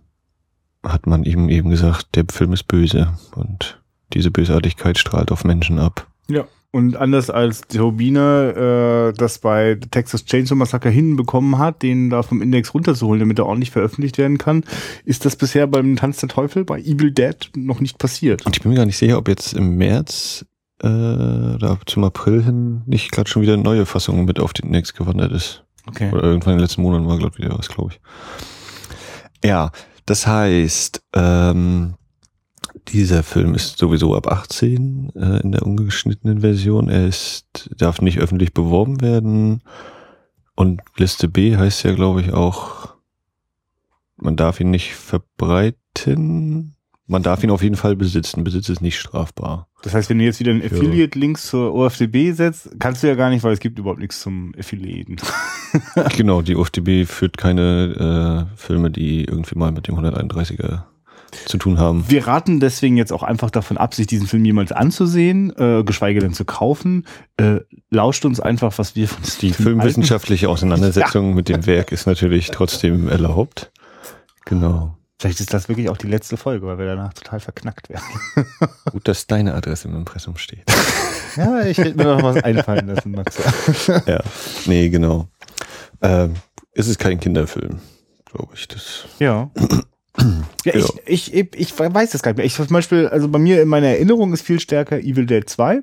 hat 0.84 1.06
man 1.06 1.24
ihm 1.24 1.48
eben 1.48 1.70
gesagt, 1.70 2.14
der 2.14 2.24
Film 2.30 2.52
ist 2.52 2.64
böse 2.64 3.14
und 3.34 3.80
diese 4.12 4.30
Bösartigkeit 4.30 4.98
strahlt 4.98 5.32
auf 5.32 5.44
Menschen 5.44 5.78
ab. 5.78 6.06
Ja. 6.28 6.44
Und 6.70 6.96
anders 6.96 7.30
als 7.30 7.60
Turbine 7.68 9.12
äh, 9.12 9.16
das 9.16 9.38
bei 9.38 9.78
Texas 9.92 10.24
Chainsaw 10.24 10.56
Massacre 10.56 10.90
hinbekommen 10.90 11.58
hat, 11.58 11.84
den 11.84 12.10
da 12.10 12.24
vom 12.24 12.42
Index 12.42 12.74
runterzuholen, 12.74 13.20
damit 13.20 13.38
er 13.38 13.46
ordentlich 13.46 13.70
veröffentlicht 13.70 14.18
werden 14.18 14.38
kann, 14.38 14.64
ist 15.04 15.24
das 15.24 15.36
bisher 15.36 15.68
beim 15.68 15.94
Tanz 15.94 16.16
der 16.16 16.28
Teufel, 16.28 16.64
bei 16.64 16.80
Evil 16.80 17.12
Dead, 17.12 17.36
noch 17.54 17.78
nicht 17.78 17.98
passiert. 17.98 18.44
Und 18.44 18.56
ich 18.56 18.62
bin 18.62 18.72
mir 18.72 18.78
gar 18.78 18.86
nicht 18.86 18.98
sicher, 18.98 19.18
ob 19.18 19.28
jetzt 19.28 19.52
im 19.52 19.76
März 19.76 20.46
äh, 20.82 20.88
oder 20.88 21.78
zum 21.86 22.02
April 22.02 22.42
hin 22.42 22.82
nicht 22.86 23.12
gerade 23.12 23.30
schon 23.30 23.42
wieder 23.42 23.54
eine 23.54 23.62
neue 23.62 23.86
Fassung 23.86 24.24
mit 24.24 24.40
auf 24.40 24.52
den 24.52 24.66
Index 24.66 24.94
gewandert 24.94 25.30
ist. 25.30 25.62
Okay. 25.86 26.10
Oder 26.10 26.24
irgendwann 26.24 26.54
in 26.54 26.58
den 26.58 26.64
letzten 26.64 26.82
Monaten 26.82 27.06
war 27.06 27.18
gerade 27.18 27.38
wieder 27.38 27.56
was, 27.56 27.68
glaube 27.68 27.92
ich. 27.92 28.00
Ja, 29.48 29.70
das 30.06 30.26
heißt, 30.26 31.02
ähm, 31.14 31.94
dieser 32.88 33.22
Film 33.22 33.54
ist 33.54 33.78
sowieso 33.78 34.14
ab 34.14 34.26
18 34.26 35.12
äh, 35.14 35.40
in 35.40 35.52
der 35.52 35.62
ungeschnittenen 35.62 36.40
Version. 36.40 36.88
Er 36.88 37.06
ist, 37.06 37.70
darf 37.78 38.00
nicht 38.00 38.18
öffentlich 38.18 38.52
beworben 38.52 39.00
werden. 39.00 39.62
Und 40.54 40.82
Liste 40.96 41.28
B 41.28 41.56
heißt 41.56 41.84
ja, 41.84 41.94
glaube 41.94 42.20
ich, 42.20 42.32
auch, 42.32 42.94
man 44.16 44.36
darf 44.36 44.60
ihn 44.60 44.70
nicht 44.70 44.94
verbreiten. 44.94 46.73
Man 47.06 47.22
darf 47.22 47.44
ihn 47.44 47.50
auf 47.50 47.62
jeden 47.62 47.76
Fall 47.76 47.96
besitzen. 47.96 48.44
Besitz 48.44 48.68
ist 48.70 48.80
nicht 48.80 48.98
strafbar. 48.98 49.68
Das 49.82 49.92
heißt, 49.92 50.08
wenn 50.08 50.18
du 50.18 50.24
jetzt 50.24 50.40
wieder 50.40 50.52
einen 50.52 50.64
Affiliate-Link 50.64 51.38
zur 51.38 51.74
OFDB 51.74 52.32
setzt, 52.32 52.70
kannst 52.78 53.02
du 53.02 53.08
ja 53.08 53.14
gar 53.14 53.28
nicht, 53.28 53.44
weil 53.44 53.52
es 53.52 53.60
gibt 53.60 53.78
überhaupt 53.78 54.00
nichts 54.00 54.20
zum 54.20 54.54
Affiliaten. 54.58 55.16
genau, 56.16 56.42
die 56.42 56.56
OFDB 56.56 57.04
führt 57.06 57.36
keine 57.36 58.48
äh, 58.54 58.56
Filme, 58.56 58.90
die 58.90 59.24
irgendwie 59.24 59.58
mal 59.58 59.72
mit 59.72 59.88
dem 59.88 59.96
131er 59.96 60.84
zu 61.46 61.58
tun 61.58 61.78
haben. 61.78 62.04
Wir 62.08 62.26
raten 62.26 62.60
deswegen 62.60 62.96
jetzt 62.96 63.12
auch 63.12 63.22
einfach 63.22 63.50
davon 63.50 63.76
ab, 63.76 63.94
sich 63.94 64.06
diesen 64.06 64.26
Film 64.26 64.44
jemals 64.44 64.72
anzusehen, 64.72 65.52
äh, 65.56 65.82
geschweige 65.84 66.20
denn 66.20 66.32
zu 66.32 66.44
kaufen. 66.44 67.06
Äh, 67.36 67.60
lauscht 67.90 68.24
uns 68.24 68.40
einfach, 68.40 68.78
was 68.78 68.94
wir 68.94 69.08
von 69.08 69.22
Die 69.40 69.52
filmwissenschaftliche 69.52 70.48
Auseinandersetzung 70.48 71.34
mit 71.34 71.48
dem 71.48 71.66
Werk 71.66 71.92
ist 71.92 72.06
natürlich 72.06 72.50
trotzdem 72.50 73.08
erlaubt. 73.08 73.72
Genau. 74.44 74.96
Vielleicht 75.24 75.40
ist 75.40 75.54
das 75.54 75.70
wirklich 75.70 75.88
auch 75.88 75.96
die 75.96 76.06
letzte 76.06 76.36
Folge, 76.36 76.66
weil 76.66 76.76
wir 76.76 76.84
danach 76.84 77.14
total 77.14 77.40
verknackt 77.40 77.88
werden. 77.88 78.04
Gut, 78.92 79.08
dass 79.08 79.26
deine 79.26 79.54
Adresse 79.54 79.88
im 79.88 79.96
Impressum 79.96 80.36
steht. 80.36 80.64
Ja, 81.36 81.64
ich 81.64 81.78
hätte 81.78 81.96
mir 81.96 82.04
noch 82.04 82.22
was 82.22 82.44
einfallen 82.44 82.86
lassen, 82.86 83.10
Max. 83.10 83.38
ja, 84.06 84.20
nee, 84.66 84.88
genau. 84.88 85.26
Ähm, 86.00 86.34
es 86.74 86.86
ist 86.86 87.00
kein 87.00 87.18
Kinderfilm, 87.18 87.80
glaube 88.26 88.52
ich. 88.54 88.68
Das 88.68 89.06
Ja. 89.18 89.50
Ja, 90.64 90.76
Ja. 90.76 90.86
ich, 91.06 91.34
ich, 91.34 91.54
ich, 91.56 91.76
weiß 91.76 92.10
das 92.10 92.22
gar 92.22 92.30
nicht 92.30 92.36
mehr. 92.36 92.46
Ich 92.46 92.54
zum 92.54 92.68
Beispiel, 92.68 93.08
also 93.08 93.26
bei 93.28 93.40
mir 93.40 93.62
in 93.62 93.68
meiner 93.68 93.88
Erinnerung 93.88 94.32
ist 94.32 94.42
viel 94.42 94.60
stärker 94.60 94.98
Evil 95.00 95.26
Dead 95.26 95.48
2, 95.48 95.82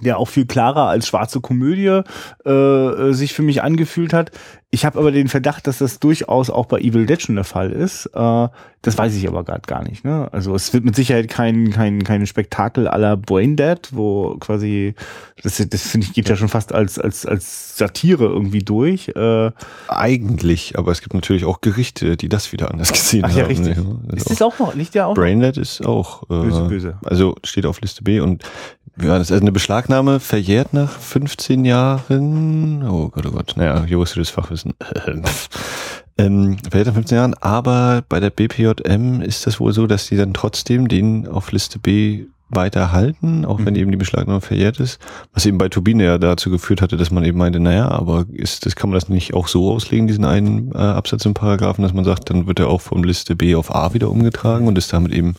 der 0.00 0.16
auch 0.16 0.28
viel 0.28 0.46
klarer 0.46 0.88
als 0.88 1.06
schwarze 1.06 1.40
Komödie 1.40 2.00
äh, 2.46 3.12
sich 3.12 3.34
für 3.34 3.42
mich 3.42 3.62
angefühlt 3.62 4.14
hat. 4.14 4.30
Ich 4.70 4.84
habe 4.84 4.98
aber 4.98 5.12
den 5.12 5.28
Verdacht, 5.28 5.66
dass 5.66 5.78
das 5.78 5.98
durchaus 5.98 6.50
auch 6.50 6.66
bei 6.66 6.78
Evil 6.80 7.06
Dead 7.06 7.20
schon 7.22 7.36
der 7.36 7.44
Fall 7.44 7.72
ist. 7.72 8.04
Äh, 8.12 8.48
das 8.82 8.98
weiß 8.98 9.14
ich 9.14 9.26
aber 9.26 9.42
gerade 9.42 9.62
gar 9.66 9.82
nicht. 9.82 10.04
Ne? 10.04 10.28
Also 10.30 10.54
es 10.54 10.74
wird 10.74 10.84
mit 10.84 10.94
Sicherheit 10.94 11.28
kein, 11.28 11.70
kein, 11.70 12.04
kein 12.04 12.26
Spektakel 12.26 12.86
aller 12.86 13.16
Brain 13.16 13.56
Dead, 13.56 13.78
wo 13.92 14.36
quasi, 14.38 14.94
das, 15.42 15.56
das 15.56 15.82
finde 15.82 16.06
ich 16.06 16.12
geht 16.12 16.28
ja 16.28 16.36
schon 16.36 16.50
fast 16.50 16.74
als, 16.74 16.98
als, 16.98 17.24
als 17.24 17.78
Satire 17.78 18.26
irgendwie 18.26 18.60
durch. 18.60 19.08
Äh, 19.08 19.50
eigentlich, 19.88 20.78
aber 20.78 20.92
es 20.92 21.00
gibt 21.00 21.14
natürlich 21.14 21.46
auch 21.46 21.62
Gerichte, 21.62 22.18
die 22.18 22.28
das 22.28 22.52
wieder 22.52 22.70
anders 22.70 22.92
gesehen 22.92 23.24
Ach 23.24 23.30
haben. 23.30 23.38
ja, 23.38 23.46
richtig. 23.46 23.76
Also 23.78 24.00
ist 24.14 24.30
das 24.30 24.42
auch 24.42 24.58
noch, 24.58 24.74
liegt 24.74 24.94
ja 24.94 25.06
auch 25.06 25.16
noch? 25.16 25.22
Braindead 25.22 25.56
ist 25.56 25.84
auch 25.84 26.24
äh, 26.24 26.26
Böse, 26.26 26.64
böse. 26.68 26.98
Also 27.04 27.36
steht 27.42 27.64
auf 27.64 27.80
Liste 27.80 28.04
B 28.04 28.20
und 28.20 28.44
ja, 29.00 29.16
das 29.16 29.28
ist 29.28 29.32
also 29.32 29.42
eine 29.42 29.52
Beschlagnahme 29.52 30.18
verjährt 30.18 30.72
nach 30.72 30.90
15 30.90 31.64
Jahren. 31.64 32.82
Oh 32.88 33.08
Gott, 33.08 33.26
oh 33.26 33.30
Gott. 33.30 33.54
Naja, 33.56 33.84
juristisches 33.84 34.30
Fachwissen. 34.58 34.74
ähm, 36.18 36.56
verjährt 36.58 36.88
nach 36.88 36.94
15 36.94 37.16
Jahren, 37.16 37.34
aber 37.34 38.02
bei 38.08 38.20
der 38.20 38.30
BPJM 38.30 39.20
ist 39.20 39.46
das 39.46 39.60
wohl 39.60 39.72
so, 39.72 39.86
dass 39.86 40.08
die 40.08 40.16
dann 40.16 40.34
trotzdem 40.34 40.88
den 40.88 41.26
auf 41.26 41.52
Liste 41.52 41.78
B 41.78 42.26
weiterhalten, 42.50 43.44
auch 43.44 43.58
wenn 43.58 43.74
Mhm. 43.74 43.80
eben 43.80 43.90
die 43.90 43.98
Beschlagnahme 43.98 44.40
verjährt 44.40 44.80
ist. 44.80 44.98
Was 45.34 45.44
eben 45.44 45.58
bei 45.58 45.68
Turbine 45.68 46.04
ja 46.04 46.16
dazu 46.16 46.48
geführt 46.50 46.80
hatte, 46.80 46.96
dass 46.96 47.10
man 47.10 47.22
eben 47.24 47.36
meinte, 47.36 47.60
naja, 47.60 47.90
aber 47.90 48.24
ist 48.32 48.64
das 48.64 48.74
kann 48.74 48.88
man 48.88 48.94
das 48.94 49.10
nicht 49.10 49.34
auch 49.34 49.48
so 49.48 49.70
auslegen, 49.70 50.06
diesen 50.06 50.24
einen 50.24 50.72
äh, 50.72 50.78
Absatz 50.78 51.26
im 51.26 51.34
Paragraphen, 51.34 51.82
dass 51.82 51.92
man 51.92 52.06
sagt, 52.06 52.30
dann 52.30 52.46
wird 52.46 52.58
er 52.58 52.68
auch 52.68 52.80
vom 52.80 53.04
Liste 53.04 53.36
B 53.36 53.54
auf 53.54 53.74
A 53.74 53.92
wieder 53.92 54.10
umgetragen 54.10 54.66
und 54.66 54.78
ist 54.78 54.92
damit 54.94 55.12
eben 55.12 55.34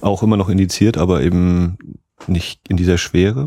auch 0.00 0.24
immer 0.24 0.36
noch 0.36 0.48
indiziert, 0.48 0.98
aber 0.98 1.22
eben 1.22 1.78
nicht 2.26 2.60
in 2.68 2.76
dieser 2.76 2.98
Schwere. 2.98 3.46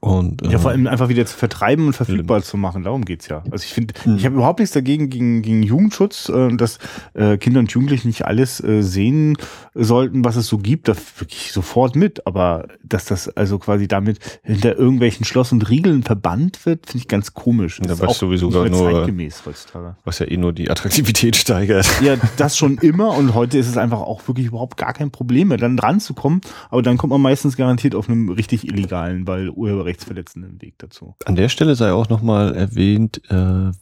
Und, 0.00 0.42
ja, 0.48 0.60
vor 0.60 0.70
allem 0.70 0.86
einfach 0.86 1.08
wieder 1.08 1.26
zu 1.26 1.36
vertreiben 1.36 1.88
und 1.88 1.92
verfügbar 1.92 2.40
zu 2.42 2.56
machen. 2.56 2.84
Darum 2.84 3.04
geht's 3.04 3.26
ja. 3.26 3.42
Also 3.50 3.64
ich 3.64 3.74
finde, 3.74 3.94
mhm. 4.04 4.16
ich 4.16 4.24
habe 4.24 4.36
überhaupt 4.36 4.60
nichts 4.60 4.72
dagegen 4.72 5.10
gegen, 5.10 5.42
gegen 5.42 5.64
Jugendschutz, 5.64 6.28
äh, 6.28 6.54
dass 6.56 6.78
äh, 7.14 7.36
Kinder 7.36 7.58
und 7.58 7.72
Jugendliche 7.72 8.06
nicht 8.06 8.24
alles 8.24 8.62
äh, 8.62 8.82
sehen 8.82 9.36
sollten, 9.74 10.24
was 10.24 10.36
es 10.36 10.46
so 10.46 10.58
gibt. 10.58 10.86
Da 10.86 10.94
wirklich 11.16 11.50
sofort 11.50 11.96
mit. 11.96 12.28
Aber 12.28 12.68
dass 12.84 13.06
das 13.06 13.28
also 13.36 13.58
quasi 13.58 13.88
damit 13.88 14.20
hinter 14.44 14.76
irgendwelchen 14.76 15.26
Schloss 15.26 15.50
und 15.50 15.68
Riegeln 15.68 16.04
verbannt 16.04 16.64
wird, 16.64 16.86
finde 16.86 16.98
ich 16.98 17.08
ganz 17.08 17.34
komisch. 17.34 17.80
Das 17.82 17.98
ja, 17.98 18.06
was 18.06 18.18
sowieso 18.18 18.50
gar 18.50 18.68
nur 18.68 18.92
zeitgemäß 18.92 19.42
heutzutage. 19.46 19.96
Was 20.04 20.20
ja 20.20 20.26
eh 20.26 20.36
nur 20.36 20.52
die 20.52 20.70
Attraktivität 20.70 21.34
steigert. 21.36 21.88
Ja, 22.02 22.14
das 22.36 22.56
schon 22.56 22.78
immer. 22.78 23.16
Und 23.16 23.34
heute 23.34 23.58
ist 23.58 23.66
es 23.66 23.76
einfach 23.76 24.00
auch 24.00 24.28
wirklich 24.28 24.46
überhaupt 24.46 24.76
gar 24.76 24.92
kein 24.92 25.10
Problem 25.10 25.48
mehr, 25.48 25.58
dann 25.58 25.76
dran 25.76 25.98
zu 25.98 26.14
kommen. 26.14 26.40
Aber 26.70 26.82
dann 26.82 26.98
kommt 26.98 27.10
man 27.10 27.20
meistens 27.20 27.56
garantiert 27.56 27.96
auf 27.96 28.08
einem 28.08 28.28
richtig 28.28 28.68
illegalen, 28.68 29.26
weil 29.26 29.50
Urheber 29.50 29.87
urheberrechtsverletzenden 29.88 30.60
Weg 30.60 30.74
dazu. 30.78 31.14
An 31.24 31.36
der 31.36 31.48
Stelle 31.48 31.74
sei 31.74 31.92
auch 31.92 32.08
nochmal 32.08 32.54
erwähnt, 32.54 33.20
äh, 33.30 33.72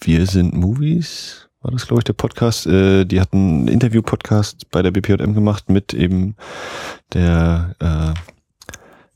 wir 0.00 0.26
sind 0.26 0.54
Movies, 0.54 1.48
war 1.60 1.70
das, 1.70 1.86
glaube 1.86 2.00
ich, 2.00 2.04
der 2.04 2.14
Podcast. 2.14 2.66
Äh, 2.66 3.04
die 3.04 3.20
hatten 3.20 3.36
einen 3.36 3.68
Interview-Podcast 3.68 4.70
bei 4.70 4.82
der 4.82 4.90
BPJM 4.90 5.34
gemacht 5.34 5.68
mit 5.68 5.92
eben 5.92 6.36
der 7.12 7.76
äh, 7.80 8.14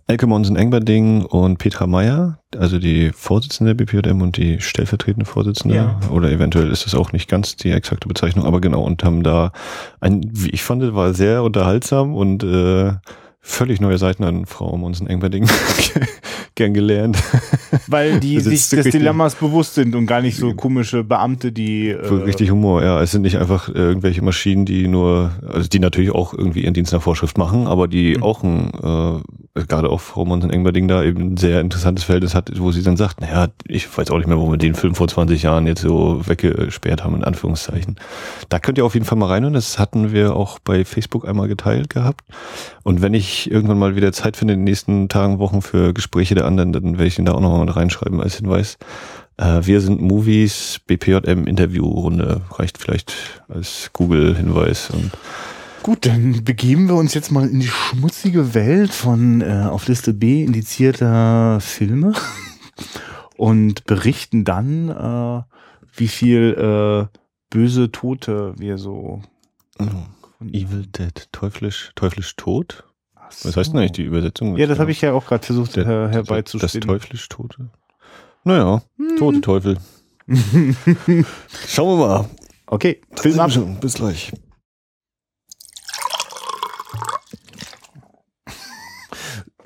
Elke 0.06 0.26
Monsen 0.26 0.56
Engberding 0.56 1.24
und 1.24 1.56
Petra 1.56 1.86
Meyer, 1.86 2.38
also 2.58 2.78
die 2.78 3.10
Vorsitzende 3.14 3.74
der 3.74 3.84
BPJM 3.84 4.20
und 4.20 4.36
die 4.36 4.60
stellvertretende 4.60 5.24
Vorsitzende. 5.24 5.76
Ja. 5.76 5.98
Oder 6.10 6.30
eventuell 6.30 6.70
ist 6.70 6.84
das 6.84 6.94
auch 6.94 7.12
nicht 7.12 7.30
ganz 7.30 7.56
die 7.56 7.70
exakte 7.70 8.06
Bezeichnung, 8.06 8.44
aber 8.44 8.60
genau, 8.60 8.82
und 8.82 9.02
haben 9.02 9.22
da 9.22 9.52
ein, 10.00 10.20
wie 10.30 10.50
ich 10.50 10.62
fand, 10.62 10.94
war 10.94 11.14
sehr 11.14 11.42
unterhaltsam 11.42 12.14
und 12.14 12.44
äh, 12.44 12.92
völlig 13.46 13.78
neue 13.80 13.98
Seiten 13.98 14.24
an 14.24 14.46
Frau 14.46 14.74
Monsen-Engberding 14.76 15.46
gern 16.54 16.72
gelernt. 16.72 17.18
Weil 17.86 18.18
die 18.18 18.40
sich 18.40 18.70
des 18.70 18.88
Dilemmas 18.88 19.34
bewusst 19.34 19.74
sind 19.74 19.94
und 19.94 20.06
gar 20.06 20.22
nicht 20.22 20.38
so 20.38 20.54
komische 20.54 21.04
Beamte, 21.04 21.52
die. 21.52 21.90
Äh 21.90 22.06
richtig 22.06 22.50
Humor, 22.50 22.82
ja. 22.82 23.00
Es 23.02 23.10
sind 23.10 23.22
nicht 23.22 23.36
einfach 23.36 23.68
irgendwelche 23.68 24.22
Maschinen, 24.22 24.64
die 24.64 24.88
nur, 24.88 25.32
also 25.46 25.68
die 25.68 25.78
natürlich 25.78 26.10
auch 26.10 26.32
irgendwie 26.32 26.64
ihren 26.64 26.72
Dienst 26.72 26.94
nach 26.94 27.02
Vorschrift 27.02 27.36
machen, 27.36 27.66
aber 27.66 27.86
die 27.86 28.16
mhm. 28.16 28.22
auch 28.22 28.42
ein, 28.42 28.72
äh, 29.54 29.62
gerade 29.66 29.90
auch 29.90 30.00
Frau 30.00 30.24
Monsen-Engberding 30.24 30.88
da 30.88 31.02
eben 31.02 31.34
ein 31.34 31.36
sehr 31.36 31.60
interessantes 31.60 32.04
Verhältnis 32.04 32.34
hat, 32.34 32.50
wo 32.58 32.72
sie 32.72 32.82
dann 32.82 32.96
sagt, 32.96 33.20
naja, 33.20 33.48
ich 33.68 33.96
weiß 33.96 34.10
auch 34.10 34.16
nicht 34.16 34.26
mehr, 34.26 34.38
wo 34.38 34.50
wir 34.50 34.56
den 34.56 34.74
Film 34.74 34.94
vor 34.94 35.06
20 35.06 35.42
Jahren 35.42 35.66
jetzt 35.66 35.82
so 35.82 36.22
weggesperrt 36.26 37.04
haben, 37.04 37.14
in 37.16 37.24
Anführungszeichen. 37.24 37.96
Da 38.48 38.58
könnt 38.58 38.78
ihr 38.78 38.86
auf 38.86 38.94
jeden 38.94 39.06
Fall 39.06 39.18
mal 39.18 39.28
rein 39.28 39.44
und 39.44 39.52
das 39.52 39.78
hatten 39.78 40.12
wir 40.12 40.34
auch 40.34 40.58
bei 40.58 40.86
Facebook 40.86 41.28
einmal 41.28 41.48
geteilt 41.48 41.90
gehabt. 41.90 42.22
Und 42.84 43.00
wenn 43.00 43.14
ich 43.14 43.50
irgendwann 43.50 43.78
mal 43.78 43.96
wieder 43.96 44.12
Zeit 44.12 44.36
finde 44.36 44.54
in 44.54 44.60
den 44.60 44.64
nächsten 44.64 45.08
Tagen, 45.08 45.38
Wochen 45.38 45.62
für 45.62 45.94
Gespräche 45.94 46.34
der 46.34 46.44
anderen, 46.44 46.72
dann 46.72 46.92
werde 46.92 47.06
ich 47.06 47.18
ihn 47.18 47.24
da 47.24 47.32
auch 47.32 47.40
nochmal 47.40 47.64
mit 47.64 47.74
reinschreiben 47.74 48.20
als 48.20 48.36
Hinweis. 48.36 48.76
Äh, 49.38 49.62
wir 49.62 49.80
sind 49.80 50.02
Movies, 50.02 50.80
BPJM 50.86 51.46
Interviewrunde, 51.46 52.42
reicht 52.50 52.78
vielleicht 52.78 53.42
als 53.48 53.90
Google-Hinweis. 53.94 54.92
Gut, 55.82 56.06
dann 56.06 56.44
begeben 56.44 56.88
wir 56.88 56.94
uns 56.94 57.14
jetzt 57.14 57.32
mal 57.32 57.48
in 57.48 57.60
die 57.60 57.68
schmutzige 57.68 58.54
Welt 58.54 58.92
von 58.92 59.40
äh, 59.40 59.66
auf 59.68 59.88
Liste 59.88 60.12
B 60.12 60.44
indizierter 60.44 61.60
Filme 61.60 62.12
und 63.36 63.84
berichten 63.86 64.44
dann, 64.44 64.90
äh, 64.90 65.42
wie 65.96 66.08
viel 66.08 67.08
äh, 67.10 67.18
böse 67.48 67.90
Tote 67.92 68.54
wir 68.58 68.76
so. 68.76 69.22
Oh. 69.78 69.84
Evil 70.52 70.86
Dead, 70.86 71.28
teuflisch, 71.32 71.92
teuflisch 71.94 72.36
tot? 72.36 72.84
So. 73.30 73.48
Was 73.48 73.56
heißt 73.56 73.72
denn 73.72 73.80
eigentlich 73.80 73.92
die 73.92 74.02
Übersetzung? 74.02 74.56
Ja, 74.56 74.66
das 74.66 74.78
habe 74.78 74.90
ich 74.90 75.00
ja 75.00 75.12
auch 75.12 75.26
gerade 75.26 75.44
versucht 75.44 75.76
der, 75.76 75.86
her 75.86 76.08
herbeizustellen. 76.10 76.80
Das 76.80 76.86
teuflisch 76.86 77.28
Tote? 77.28 77.70
Naja, 78.44 78.82
hm. 78.96 79.16
tote 79.16 79.40
Teufel. 79.40 79.78
Schauen 81.66 81.98
wir 81.98 82.06
mal. 82.06 82.30
Okay, 82.66 83.00
Film 83.16 83.40
ab. 83.40 83.50
Schon. 83.50 83.78
Bis 83.80 83.94
gleich. 83.94 84.32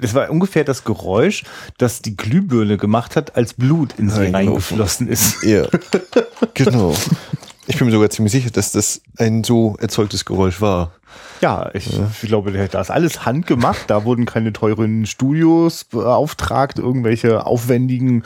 Das 0.00 0.14
war 0.14 0.30
ungefähr 0.30 0.62
das 0.62 0.84
Geräusch, 0.84 1.42
das 1.76 2.02
die 2.02 2.16
Glühbirne 2.16 2.76
gemacht 2.76 3.16
hat, 3.16 3.34
als 3.34 3.54
Blut 3.54 3.94
in 3.98 4.10
sie 4.10 4.32
reingeflossen 4.32 5.08
ist. 5.08 5.42
Ja, 5.42 5.66
genau. 6.54 6.94
Ich 7.70 7.76
bin 7.76 7.86
mir 7.86 7.92
sogar 7.92 8.08
ziemlich 8.08 8.32
sicher, 8.32 8.50
dass 8.50 8.72
das 8.72 9.02
ein 9.18 9.44
so 9.44 9.76
erzeugtes 9.78 10.24
Geräusch 10.24 10.62
war. 10.62 10.92
Ja, 11.42 11.70
ich, 11.74 11.86
ja. 11.92 12.08
glaube, 12.22 12.50
da 12.50 12.80
ist 12.80 12.90
alles 12.90 13.26
handgemacht. 13.26 13.90
Da 13.90 14.04
wurden 14.04 14.24
keine 14.24 14.54
teuren 14.54 15.04
Studios 15.04 15.84
beauftragt, 15.84 16.78
irgendwelche 16.78 17.44
aufwendigen 17.44 18.24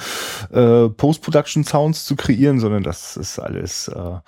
äh, 0.52 0.88
Post-Production-Sounds 0.88 2.04
zu 2.04 2.14
kreieren, 2.14 2.61
sondern 2.61 2.84
das 2.84 3.16
ist 3.16 3.40
alles, 3.40 3.88
äh, 3.88 4.20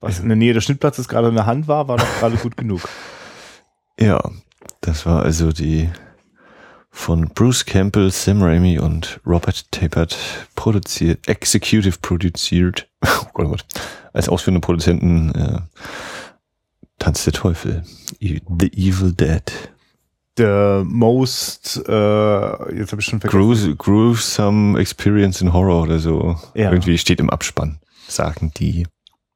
was 0.00 0.20
in 0.20 0.28
der 0.28 0.36
Nähe 0.36 0.54
des 0.54 0.64
Schnittplatzes 0.64 1.08
gerade 1.08 1.28
in 1.28 1.34
der 1.34 1.44
Hand 1.44 1.68
war, 1.68 1.86
war 1.86 1.98
doch 1.98 2.18
gerade 2.18 2.36
gut 2.36 2.56
genug. 2.56 2.88
Ja, 4.00 4.18
das 4.80 5.04
war 5.04 5.22
also 5.22 5.52
die 5.52 5.90
von 6.94 7.28
Bruce 7.34 7.66
Campbell, 7.66 8.10
Sam 8.10 8.40
Raimi 8.40 8.78
und 8.78 9.20
Robert 9.26 9.70
Tapert 9.72 10.16
produziert, 10.54 11.28
executive 11.28 11.98
produziert, 12.00 12.88
oh 13.04 13.26
Gott, 13.34 13.46
oh 13.46 13.50
Gott, 13.50 13.64
als 14.12 14.28
ausführende 14.28 14.60
Produzenten 14.60 15.34
äh, 15.34 15.58
Tanz 16.98 17.24
der 17.24 17.32
Teufel, 17.34 17.84
The 18.20 18.72
Evil 18.72 19.12
Dead. 19.12 19.42
The 20.38 20.82
most, 20.84 21.82
äh, 21.86 22.76
jetzt 22.78 22.92
habe 22.92 23.00
ich 23.00 23.06
schon 23.06 23.20
vergessen. 23.20 23.76
gruesome 23.76 24.78
Experience 24.78 25.40
in 25.40 25.52
Horror 25.52 25.82
oder 25.82 25.98
so. 25.98 26.38
Ja. 26.54 26.70
Irgendwie 26.70 26.96
steht 26.96 27.20
im 27.20 27.28
Abspann, 27.28 27.80
sagen 28.08 28.52
die. 28.56 28.86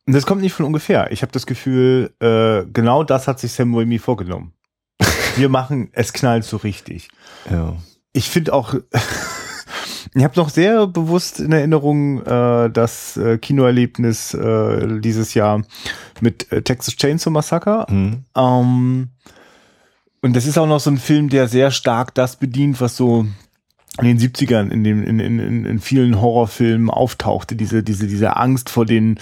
Das 0.07 0.25
kommt 0.25 0.41
nicht 0.41 0.55
von 0.55 0.65
ungefähr. 0.65 1.13
Ich 1.13 1.23
habe 1.23 1.33
das 1.33 1.45
Gefühl, 1.45 2.13
äh, 2.21 2.65
genau 2.73 3.05
das 3.05 3.29
hat 3.29 3.41
sich 3.41 3.53
Sam 3.53 3.75
Raimi 3.75 3.99
vorgenommen. 3.99 4.55
Wir 5.39 5.49
machen 5.49 5.89
es 5.93 6.13
knallt 6.13 6.45
so 6.45 6.57
richtig. 6.59 7.09
Ja. 7.51 7.77
Ich 8.13 8.29
finde 8.29 8.53
auch, 8.53 8.75
ich 10.15 10.25
habe 10.25 10.37
noch 10.37 10.51
sehr 10.51 10.87
bewusst 10.87 11.41
in 11.41 11.53
Erinnerung 11.53 12.23
äh, 12.25 12.71
das 12.71 13.17
äh, 13.17 13.39
Kinoerlebnis 13.39 14.35
äh, 14.35 15.01
dieses 15.01 15.35
Jahr 15.35 15.63
mit 16.21 16.51
äh, 16.53 16.63
Texas 16.63 16.97
Chainsaw 16.97 17.31
Massacre. 17.31 17.87
Mhm. 17.89 18.25
Ähm, 18.37 19.09
und 20.21 20.35
das 20.35 20.47
ist 20.47 20.59
auch 20.59 20.67
noch 20.67 20.81
so 20.81 20.91
ein 20.91 20.99
Film, 20.99 21.29
der 21.29 21.47
sehr 21.49 21.71
stark 21.71 22.15
das 22.15 22.37
bedient, 22.37 22.81
was 22.81 22.97
so 22.97 23.27
in 24.01 24.07
den 24.07 24.19
70ern 24.19 24.71
in, 24.71 24.85
den, 24.85 25.03
in, 25.05 25.21
in, 25.21 25.65
in 25.65 25.79
vielen 25.81 26.21
Horrorfilmen 26.21 26.91
auftauchte, 26.91 27.57
diese, 27.57 27.83
diese, 27.83 28.07
diese 28.07 28.37
Angst 28.37 28.71
vor 28.71 28.87
den 28.87 29.19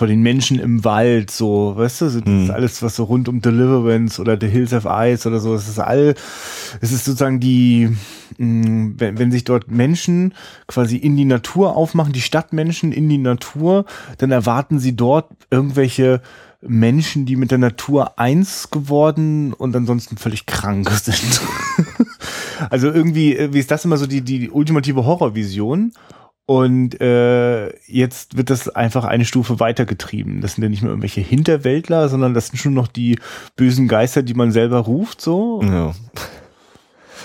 vor 0.00 0.06
den 0.06 0.22
Menschen 0.22 0.58
im 0.58 0.82
Wald, 0.82 1.30
so, 1.30 1.74
weißt 1.76 2.00
du, 2.00 2.04
das 2.06 2.14
ist 2.14 2.50
alles, 2.50 2.82
was 2.82 2.96
so 2.96 3.04
rund 3.04 3.28
um 3.28 3.42
Deliverance 3.42 4.18
oder 4.18 4.38
The 4.40 4.46
Hills 4.46 4.72
of 4.72 4.86
Ice 4.88 5.28
oder 5.28 5.40
so, 5.40 5.54
es 5.54 5.68
ist 5.68 5.78
all, 5.78 6.14
es 6.80 6.90
ist 6.90 7.04
sozusagen 7.04 7.38
die, 7.38 7.90
mh, 8.38 8.92
wenn, 8.96 9.18
wenn 9.18 9.30
sich 9.30 9.44
dort 9.44 9.70
Menschen 9.70 10.32
quasi 10.66 10.96
in 10.96 11.18
die 11.18 11.26
Natur 11.26 11.76
aufmachen, 11.76 12.14
die 12.14 12.22
Stadtmenschen 12.22 12.92
in 12.92 13.10
die 13.10 13.18
Natur, 13.18 13.84
dann 14.16 14.30
erwarten 14.30 14.78
sie 14.78 14.96
dort 14.96 15.28
irgendwelche 15.50 16.22
Menschen, 16.62 17.26
die 17.26 17.36
mit 17.36 17.50
der 17.50 17.58
Natur 17.58 18.18
eins 18.18 18.70
geworden 18.70 19.52
und 19.52 19.76
ansonsten 19.76 20.16
völlig 20.16 20.46
krank 20.46 20.88
sind. 21.02 21.42
also 22.70 22.90
irgendwie, 22.90 23.52
wie 23.52 23.58
ist 23.58 23.70
das 23.70 23.84
immer 23.84 23.98
so 23.98 24.06
die, 24.06 24.22
die 24.22 24.48
ultimative 24.48 25.04
Horrorvision? 25.04 25.92
Und 26.50 27.00
äh, 27.00 27.68
jetzt 27.86 28.36
wird 28.36 28.50
das 28.50 28.68
einfach 28.68 29.04
eine 29.04 29.24
Stufe 29.24 29.60
weitergetrieben. 29.60 30.40
Das 30.40 30.54
sind 30.54 30.64
ja 30.64 30.68
nicht 30.68 30.82
mehr 30.82 30.90
irgendwelche 30.90 31.20
Hinterwäldler, 31.20 32.08
sondern 32.08 32.34
das 32.34 32.48
sind 32.48 32.58
schon 32.58 32.74
noch 32.74 32.88
die 32.88 33.20
bösen 33.54 33.86
Geister, 33.86 34.24
die 34.24 34.34
man 34.34 34.50
selber 34.50 34.78
ruft, 34.80 35.20
so. 35.20 35.62
Ja. 35.62 35.94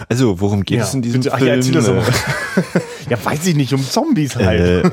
Also, 0.10 0.42
worum 0.42 0.64
geht 0.64 0.78
ja. 0.78 0.84
es 0.84 0.94
in 0.94 1.02
diesem 1.02 1.24
Ach, 1.32 1.40
Film? 1.40 1.60
Ja, 1.60 1.82
so. 1.82 1.94
ja, 3.10 3.26
weiß 3.26 3.48
ich 3.48 3.56
nicht, 3.56 3.74
um 3.74 3.84
Zombies 3.84 4.36
halt. 4.36 4.86
Äh, 4.86 4.92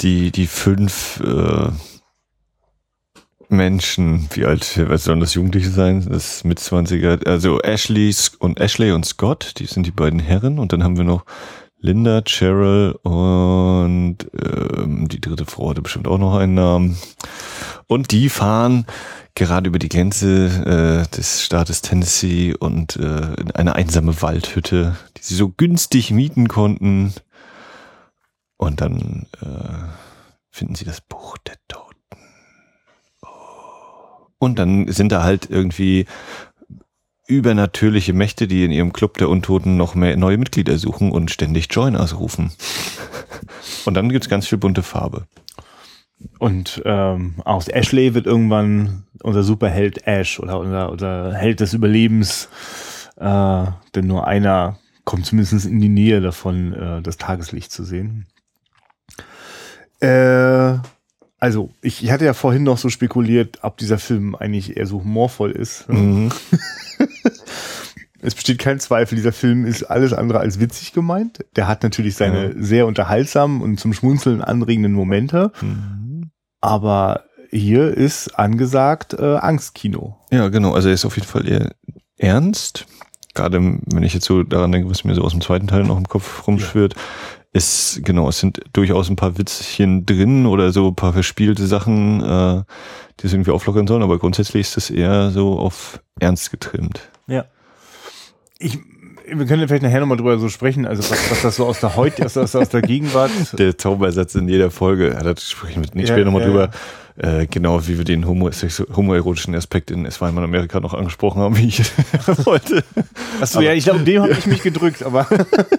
die, 0.00 0.32
die 0.32 0.48
fünf 0.48 1.22
äh, 1.24 1.68
Menschen, 3.48 4.28
wie 4.32 4.46
alt, 4.46 4.80
was 4.88 5.04
sollen 5.04 5.20
das 5.20 5.34
Jugendliche 5.34 5.70
sein? 5.70 6.08
Das 6.10 6.42
mit 6.42 6.58
20er, 6.58 7.24
also 7.24 7.60
Ashley 7.60 8.12
und 8.40 8.58
Ashley 8.58 8.90
und 8.90 9.06
Scott, 9.06 9.52
die 9.58 9.66
sind 9.66 9.86
die 9.86 9.92
beiden 9.92 10.18
Herren 10.18 10.58
und 10.58 10.72
dann 10.72 10.82
haben 10.82 10.96
wir 10.96 11.04
noch 11.04 11.24
Linda, 11.82 12.22
Cheryl 12.22 12.92
und 13.02 14.18
ähm, 14.40 15.08
die 15.08 15.20
dritte 15.20 15.46
Frau 15.46 15.70
hatte 15.70 15.82
bestimmt 15.82 16.06
auch 16.06 16.18
noch 16.18 16.36
einen 16.36 16.54
Namen. 16.54 16.96
Und 17.88 18.12
die 18.12 18.28
fahren 18.28 18.86
gerade 19.34 19.66
über 19.68 19.80
die 19.80 19.88
Grenze 19.88 20.46
äh, 21.06 21.16
des 21.16 21.42
Staates 21.42 21.82
Tennessee 21.82 22.54
und 22.54 22.94
äh, 22.96 23.34
in 23.34 23.50
eine 23.50 23.74
einsame 23.74 24.22
Waldhütte, 24.22 24.96
die 25.16 25.22
sie 25.22 25.34
so 25.34 25.48
günstig 25.48 26.12
mieten 26.12 26.46
konnten. 26.46 27.14
Und 28.58 28.80
dann 28.80 29.26
äh, 29.40 29.88
finden 30.50 30.76
sie 30.76 30.84
das 30.84 31.00
Buch 31.00 31.36
der 31.38 31.56
Toten. 31.66 31.96
Oh. 33.22 33.28
Und 34.38 34.60
dann 34.60 34.86
sind 34.92 35.10
da 35.10 35.24
halt 35.24 35.50
irgendwie 35.50 36.06
übernatürliche 37.26 38.12
Mächte, 38.12 38.48
die 38.48 38.64
in 38.64 38.72
ihrem 38.72 38.92
Club 38.92 39.18
der 39.18 39.28
Untoten 39.28 39.76
noch 39.76 39.94
mehr 39.94 40.16
neue 40.16 40.38
Mitglieder 40.38 40.78
suchen 40.78 41.12
und 41.12 41.30
ständig 41.30 41.68
Joiners 41.70 42.18
rufen. 42.18 42.52
und 43.84 43.94
dann 43.94 44.08
gibt's 44.08 44.28
ganz 44.28 44.46
viel 44.46 44.58
bunte 44.58 44.82
Farbe. 44.82 45.26
Und 46.38 46.82
ähm, 46.84 47.34
aus 47.44 47.68
Ashley 47.68 48.14
wird 48.14 48.26
irgendwann 48.26 49.04
unser 49.22 49.42
Superheld 49.42 50.06
Ash 50.06 50.38
oder 50.40 50.58
unser, 50.58 50.90
unser 50.90 51.34
Held 51.34 51.60
des 51.60 51.74
Überlebens, 51.74 52.48
äh, 53.16 53.66
denn 53.94 54.06
nur 54.06 54.26
einer 54.26 54.78
kommt 55.04 55.26
zumindest 55.26 55.66
in 55.66 55.80
die 55.80 55.88
Nähe 55.88 56.20
davon, 56.20 56.72
äh, 56.72 57.02
das 57.02 57.16
Tageslicht 57.16 57.72
zu 57.72 57.84
sehen. 57.84 58.26
Äh, 60.00 60.78
also, 61.38 61.70
ich, 61.80 62.04
ich 62.04 62.10
hatte 62.12 62.24
ja 62.24 62.34
vorhin 62.34 62.62
noch 62.62 62.78
so 62.78 62.88
spekuliert, 62.88 63.58
ob 63.62 63.76
dieser 63.76 63.98
Film 63.98 64.36
eigentlich 64.36 64.76
eher 64.76 64.86
so 64.86 65.00
humorvoll 65.00 65.50
ist. 65.50 65.88
Mhm. 65.88 66.30
es 68.22 68.34
besteht 68.34 68.58
kein 68.58 68.80
Zweifel, 68.80 69.16
dieser 69.16 69.32
Film 69.32 69.66
ist 69.66 69.84
alles 69.84 70.12
andere 70.12 70.38
als 70.40 70.60
witzig 70.60 70.92
gemeint. 70.92 71.44
Der 71.56 71.68
hat 71.68 71.82
natürlich 71.82 72.14
seine 72.14 72.48
ja. 72.48 72.52
sehr 72.56 72.86
unterhaltsamen 72.86 73.60
und 73.60 73.78
zum 73.78 73.92
Schmunzeln 73.92 74.40
anregenden 74.40 74.92
Momente. 74.92 75.52
Mhm. 75.60 76.30
Aber 76.60 77.24
hier 77.50 77.88
ist 77.88 78.38
angesagt 78.38 79.14
äh, 79.14 79.36
Angstkino. 79.36 80.16
Ja, 80.30 80.48
genau. 80.48 80.72
Also 80.72 80.88
er 80.88 80.94
ist 80.94 81.04
auf 81.04 81.16
jeden 81.16 81.28
Fall 81.28 81.46
eher 81.46 81.72
ernst. 82.16 82.86
Gerade 83.34 83.58
wenn 83.60 84.02
ich 84.02 84.14
jetzt 84.14 84.26
so 84.26 84.42
daran 84.42 84.72
denke, 84.72 84.88
was 84.88 85.04
mir 85.04 85.14
so 85.14 85.22
aus 85.22 85.32
dem 85.32 85.40
zweiten 85.40 85.66
Teil 85.66 85.84
noch 85.84 85.98
im 85.98 86.08
Kopf 86.08 86.46
rumschwirrt. 86.46 86.94
Ja 86.94 87.00
ist, 87.52 88.00
genau, 88.02 88.28
es 88.28 88.38
sind 88.38 88.62
durchaus 88.72 89.10
ein 89.10 89.16
paar 89.16 89.36
Witzchen 89.36 90.06
drin 90.06 90.46
oder 90.46 90.72
so 90.72 90.88
ein 90.88 90.94
paar 90.94 91.12
verspielte 91.12 91.66
Sachen, 91.66 92.22
äh, 92.22 92.62
die 93.20 93.26
es 93.26 93.32
irgendwie 93.32 93.50
auflockern 93.50 93.86
sollen, 93.86 94.02
aber 94.02 94.18
grundsätzlich 94.18 94.62
ist 94.62 94.76
es 94.78 94.90
eher 94.90 95.30
so 95.30 95.58
auf 95.58 96.02
Ernst 96.18 96.50
getrimmt. 96.50 97.10
Ja. 97.26 97.44
Ich, 98.62 98.78
wir 99.26 99.46
können 99.46 99.66
vielleicht 99.66 99.82
nachher 99.82 100.00
nochmal 100.00 100.16
drüber 100.16 100.38
so 100.38 100.48
sprechen, 100.48 100.86
also 100.86 101.02
was, 101.10 101.30
was 101.30 101.42
das 101.42 101.56
so 101.56 101.66
aus 101.66 101.80
der 101.80 101.96
heute, 101.96 102.24
aus, 102.26 102.36
aus, 102.36 102.68
der 102.68 102.82
Gegenwart. 102.82 103.30
Der 103.58 103.76
Zaubersatz 103.76 104.34
in 104.34 104.48
jeder 104.48 104.70
Folge, 104.70 105.10
ja, 105.10 105.22
da 105.22 105.34
sprechen 105.36 105.82
wir 105.82 105.90
nicht 105.94 106.08
ja, 106.08 106.14
später 106.14 106.26
nochmal 106.26 106.42
ja, 106.42 106.48
drüber. 106.48 106.70
Äh, 107.16 107.46
genau 107.46 107.86
wie 107.86 107.98
wir 107.98 108.04
den 108.06 108.26
homo 108.26 108.50
homoerotischen 108.96 109.54
Aspekt 109.54 109.90
in 109.90 110.06
Es 110.06 110.20
war 110.22 110.30
in 110.30 110.38
Amerika 110.38 110.80
noch 110.80 110.94
angesprochen 110.94 111.42
haben, 111.42 111.58
wie 111.58 111.68
ich 111.68 111.80
wollte. 112.46 112.82
Achso, 113.38 113.60
ja, 113.60 113.74
ich 113.74 113.84
glaube, 113.84 113.98
um 113.98 114.04
dem 114.06 114.22
habe 114.22 114.32
ich 114.32 114.46
mich 114.46 114.62
gedrückt, 114.62 115.02
aber. 115.02 115.26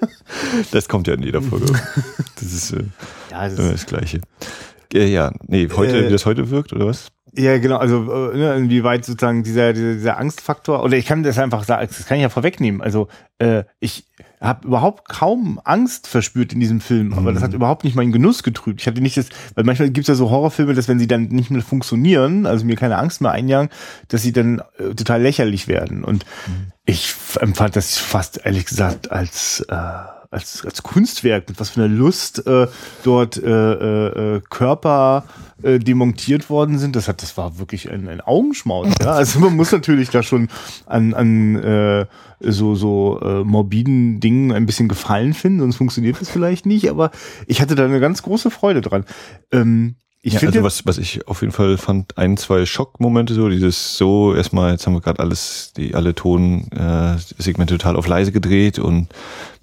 das 0.72 0.88
kommt 0.88 1.08
ja 1.08 1.16
in 1.16 1.24
jeder 1.24 1.42
Folge. 1.42 1.66
Das 2.36 2.54
ist 2.54 2.72
äh, 2.72 2.84
ja, 3.32 3.50
das, 3.50 3.56
das 3.56 3.86
Gleiche. 3.88 4.22
Äh, 4.94 5.08
ja, 5.08 5.32
nee, 5.48 5.68
heute, 5.76 5.98
äh, 5.98 6.08
wie 6.08 6.12
das 6.12 6.26
heute 6.28 6.52
wirkt, 6.52 6.72
oder 6.72 6.86
was? 6.86 7.12
Ja, 7.36 7.58
genau, 7.58 7.78
also 7.78 8.32
äh, 8.32 8.38
ne, 8.38 8.56
inwieweit 8.56 9.06
sozusagen 9.06 9.44
dieser, 9.44 9.74
dieser, 9.74 9.94
dieser 9.94 10.18
Angstfaktor, 10.18 10.84
oder 10.84 10.98
ich 10.98 11.06
kann 11.06 11.24
das 11.24 11.40
einfach 11.40 11.64
sagen, 11.64 11.88
das 11.88 12.06
kann 12.06 12.18
ich 12.18 12.24
ja 12.24 12.30
vorwegnehmen. 12.30 12.82
Also 12.82 13.08
äh, 13.40 13.64
ich 13.80 14.06
habe 14.40 14.68
überhaupt 14.68 15.10
kaum 15.10 15.60
Angst 15.64 16.06
verspürt 16.08 16.54
in 16.54 16.60
diesem 16.60 16.80
Film, 16.80 17.14
aber 17.14 17.34
das 17.34 17.42
hat 17.42 17.52
mhm. 17.52 17.56
überhaupt 17.56 17.86
nicht 17.86 17.96
meinen 17.96 18.12
Genuss 18.12 18.44
getrübt. 18.44 18.82
Ich 18.82 18.88
hatte 18.88 19.02
nicht 19.02 19.18
das, 19.18 19.30
weil 19.56 19.64
manchmal 19.64 19.90
gibt's 19.90 20.10
ja 20.10 20.16
so 20.16 20.30
Horrorfilme, 20.30 20.76
dass 20.76 20.88
wenn 20.88 21.00
sie 21.00 21.08
dann 21.08 21.24
nicht 21.30 21.50
mehr 21.50 21.62
funktionieren, 21.62 22.46
also 22.46 22.66
mir 22.66 22.76
keine 22.76 22.98
Angst 22.98 23.22
mehr 23.22 23.32
einjagen, 23.32 23.70
dass 24.10 24.22
sie 24.22 24.34
dann 24.34 24.62
äh, 24.78 24.94
total 24.94 25.22
lächerlich 25.22 25.68
werden. 25.68 26.04
Und 26.04 26.26
mhm. 26.46 26.72
ich 26.86 27.16
empfand 27.40 27.76
das 27.76 27.98
fast 27.98 28.46
ehrlich 28.46 28.66
gesagt 28.66 29.12
als 29.12 29.66
äh, 29.70 29.76
als, 30.34 30.66
als 30.66 30.84
Kunstwerk, 30.84 31.48
mit 31.48 31.60
was 31.60 31.72
für 31.72 31.84
einer 31.84 31.94
Lust 31.94 32.46
äh, 32.46 32.68
dort 33.04 33.38
äh, 33.38 33.50
äh, 33.50 34.36
äh, 34.36 34.42
Körper 34.50 35.26
äh, 35.62 35.80
demontiert 35.80 36.50
worden 36.50 36.80
sind. 36.80 36.96
Das 36.96 37.08
hat, 37.08 37.22
das 37.22 37.38
war 37.38 37.60
wirklich 37.60 37.90
ein, 37.90 38.08
ein 38.08 38.22
Augenschmaus. 38.22 38.90
Ja? 39.00 39.14
Also 39.24 39.40
man 39.40 39.56
muss 39.56 39.72
natürlich 39.72 40.10
da 40.10 40.24
schon 40.24 40.50
an, 40.86 41.14
an 41.14 41.56
äh, 41.56 42.06
so, 42.40 42.76
so 42.76 43.20
äh, 43.22 43.44
morbiden 43.44 44.20
Dingen 44.20 44.52
ein 44.52 44.66
bisschen 44.66 44.90
Gefallen 44.90 45.34
finden, 45.34 45.60
sonst 45.60 45.78
funktioniert 45.78 46.20
das 46.20 46.30
vielleicht 46.30 46.66
nicht. 46.66 46.90
Aber 46.90 47.12
ich 47.48 47.62
hatte 47.62 47.76
da 47.76 47.86
eine 47.86 48.00
ganz 48.00 48.24
große 48.24 48.52
Freude 48.52 48.82
dran. 48.82 49.06
Ähm, 49.52 49.96
ich 50.26 50.34
ja, 50.34 50.40
finde, 50.40 50.60
also 50.60 50.66
was, 50.66 50.86
was 50.86 50.98
ich 51.00 51.28
auf 51.28 51.42
jeden 51.42 51.52
Fall 51.52 51.78
fand, 51.78 52.18
ein, 52.18 52.38
zwei 52.38 52.66
Schockmomente 52.66 53.34
so, 53.34 53.50
dieses 53.50 53.98
so, 53.98 54.34
erstmal, 54.34 54.72
jetzt 54.72 54.88
haben 54.88 54.94
wir 54.94 55.02
gerade 55.02 55.20
alles, 55.20 55.74
die 55.76 55.96
alle 55.96 56.16
Tonsegmente 56.16 57.74
äh, 57.74 57.78
total 57.78 57.98
auf 57.98 58.08
leise 58.08 58.32
gedreht 58.32 58.80
und 58.80 59.10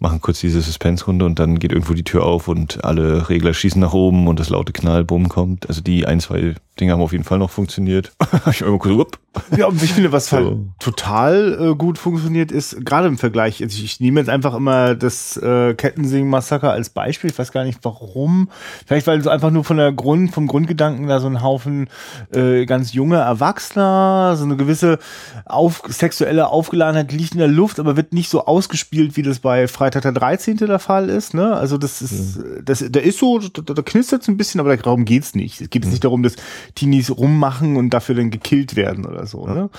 machen 0.00 0.20
kurz 0.20 0.40
diese 0.40 0.60
Suspense-Runde 0.60 1.24
und 1.24 1.38
dann 1.38 1.58
geht 1.58 1.72
irgendwo 1.72 1.92
die 1.92 2.04
Tür 2.04 2.24
auf 2.24 2.48
und 2.48 2.84
alle 2.84 3.28
Regler 3.28 3.54
schießen 3.54 3.80
nach 3.80 3.92
oben 3.92 4.26
und 4.28 4.40
das 4.40 4.48
laute 4.48 4.72
Knallbumm 4.72 5.28
kommt. 5.28 5.68
Also 5.68 5.82
die 5.82 6.06
ein, 6.06 6.20
zwei 6.20 6.54
Dinge 6.80 6.92
haben 6.92 7.02
auf 7.02 7.12
jeden 7.12 7.24
Fall 7.24 7.38
noch 7.38 7.50
funktioniert. 7.50 8.12
ich 8.50 8.62
immer 8.62 8.78
kurz, 8.78 8.94
upp. 8.94 9.18
Ja, 9.56 9.66
und 9.66 9.80
ich 9.82 9.92
finde, 9.92 10.10
was 10.10 10.26
so. 10.30 10.36
halt 10.36 10.56
total 10.80 11.58
äh, 11.60 11.74
gut 11.74 11.98
funktioniert, 11.98 12.50
ist 12.50 12.84
gerade 12.84 13.06
im 13.06 13.18
Vergleich, 13.18 13.62
also 13.62 13.82
ich, 13.82 14.00
nehme 14.00 14.20
jetzt 14.20 14.30
einfach 14.30 14.54
immer 14.54 14.94
das 14.94 15.36
äh, 15.36 15.74
Kettensing-Massaker 15.74 16.72
als 16.72 16.90
Beispiel, 16.90 17.30
ich 17.30 17.38
weiß 17.38 17.52
gar 17.52 17.64
nicht 17.64 17.80
warum. 17.82 18.48
Vielleicht, 18.86 19.06
weil 19.06 19.22
so 19.22 19.30
einfach 19.30 19.50
nur 19.50 19.64
von 19.64 19.76
der 19.76 19.92
Grund, 19.92 20.32
vom 20.32 20.46
Grundgedanken 20.46 21.06
da 21.06 21.20
so 21.20 21.26
ein 21.26 21.42
Haufen 21.42 21.88
äh, 22.34 22.64
ganz 22.64 22.92
junge 22.92 23.16
Erwachsener, 23.16 24.34
so 24.36 24.44
eine 24.44 24.56
gewisse 24.56 24.98
auf, 25.44 25.82
sexuelle 25.88 26.48
Aufgeladenheit 26.48 27.12
liegt 27.12 27.32
in 27.32 27.38
der 27.38 27.48
Luft, 27.48 27.78
aber 27.78 27.96
wird 27.96 28.14
nicht 28.14 28.30
so 28.30 28.46
ausgespielt, 28.46 29.16
wie 29.16 29.22
das 29.22 29.38
bei 29.38 29.68
Freitag 29.68 29.89
der 29.98 30.12
13. 30.12 30.56
der 30.56 30.78
Fall 30.78 31.08
ist. 31.08 31.34
Ne? 31.34 31.54
Also 31.54 31.78
das 31.78 32.02
ist, 32.02 32.36
ja. 32.36 32.42
das, 32.64 32.84
da 32.88 33.00
ist 33.00 33.18
so, 33.18 33.38
da, 33.38 33.74
da 33.74 33.82
knistert 33.82 34.22
es 34.22 34.28
ein 34.28 34.36
bisschen, 34.36 34.60
aber 34.60 34.76
darum 34.76 35.04
geht's 35.04 35.34
nicht. 35.34 35.60
Es 35.60 35.70
geht 35.70 35.84
ja. 35.84 35.90
nicht 35.90 36.04
darum, 36.04 36.22
dass 36.22 36.36
Teenies 36.74 37.10
rummachen 37.10 37.76
und 37.76 37.90
dafür 37.90 38.14
dann 38.14 38.30
gekillt 38.30 38.76
werden 38.76 39.06
oder 39.06 39.26
so. 39.26 39.46
Ja. 39.48 39.54
Ne? 39.54 39.70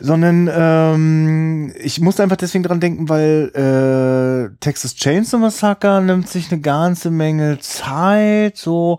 sondern 0.00 0.50
ähm, 0.52 1.72
ich 1.80 2.00
musste 2.00 2.24
einfach 2.24 2.36
deswegen 2.36 2.64
dran 2.64 2.80
denken, 2.80 3.08
weil 3.08 3.50
äh, 3.54 4.56
Texas 4.58 4.96
Chainsaw 4.96 5.38
Massacre 5.38 6.02
nimmt 6.02 6.28
sich 6.28 6.50
eine 6.50 6.60
ganze 6.60 7.10
Menge 7.10 7.60
Zeit, 7.60 8.56
so 8.56 8.98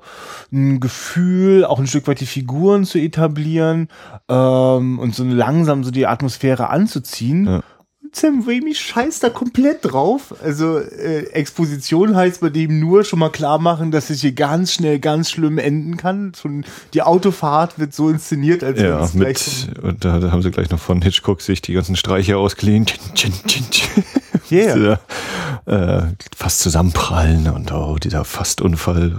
ein 0.54 0.80
Gefühl, 0.80 1.66
auch 1.66 1.80
ein 1.80 1.88
Stück 1.88 2.08
weit 2.08 2.22
die 2.22 2.26
Figuren 2.26 2.86
zu 2.86 2.98
etablieren 2.98 3.90
ähm, 4.30 5.00
und 5.00 5.14
so 5.14 5.26
langsam 5.26 5.84
so 5.84 5.92
die 5.92 6.08
Atmosphäre 6.08 6.70
anzuziehen. 6.70 7.46
Ja. 7.46 7.64
Sam 8.16 8.44
Raimi 8.48 8.74
scheißt 8.74 9.24
da 9.24 9.30
komplett 9.30 9.80
drauf. 9.84 10.34
Also 10.42 10.80
äh, 10.80 11.26
Exposition 11.32 12.16
heißt 12.16 12.40
bei 12.40 12.50
dem 12.50 12.80
nur 12.80 13.04
schon 13.04 13.20
mal 13.20 13.30
klar 13.30 13.60
machen, 13.60 13.92
dass 13.92 14.10
es 14.10 14.22
hier 14.22 14.32
ganz 14.32 14.74
schnell 14.74 15.00
ganz 15.00 15.32
schlimm 15.32 15.58
enden 15.58 15.98
kann. 15.98 16.32
Schon 16.40 16.64
die 16.94 17.02
Autofahrt 17.02 17.78
wird 17.78 17.94
so 17.94 18.10
inszeniert, 18.10 18.64
als 18.64 18.80
ja, 18.80 19.04
es 19.04 19.14
mit, 19.14 19.70
und 19.82 20.06
da 20.06 20.32
haben 20.32 20.42
sie 20.42 20.52
gleich 20.52 20.70
noch 20.70 20.80
von 20.80 21.02
Hitchcock 21.02 21.42
sich 21.42 21.62
die 21.62 21.74
ganzen 21.74 21.96
Streicher 21.98 22.38
ausgeliehen. 22.38 22.86
Yeah. 24.50 25.00
äh, 25.66 26.04
fast 26.36 26.60
zusammenprallen 26.60 27.50
und 27.50 27.72
oh, 27.72 27.98
dieser 27.98 28.24
Fastunfall. 28.24 29.18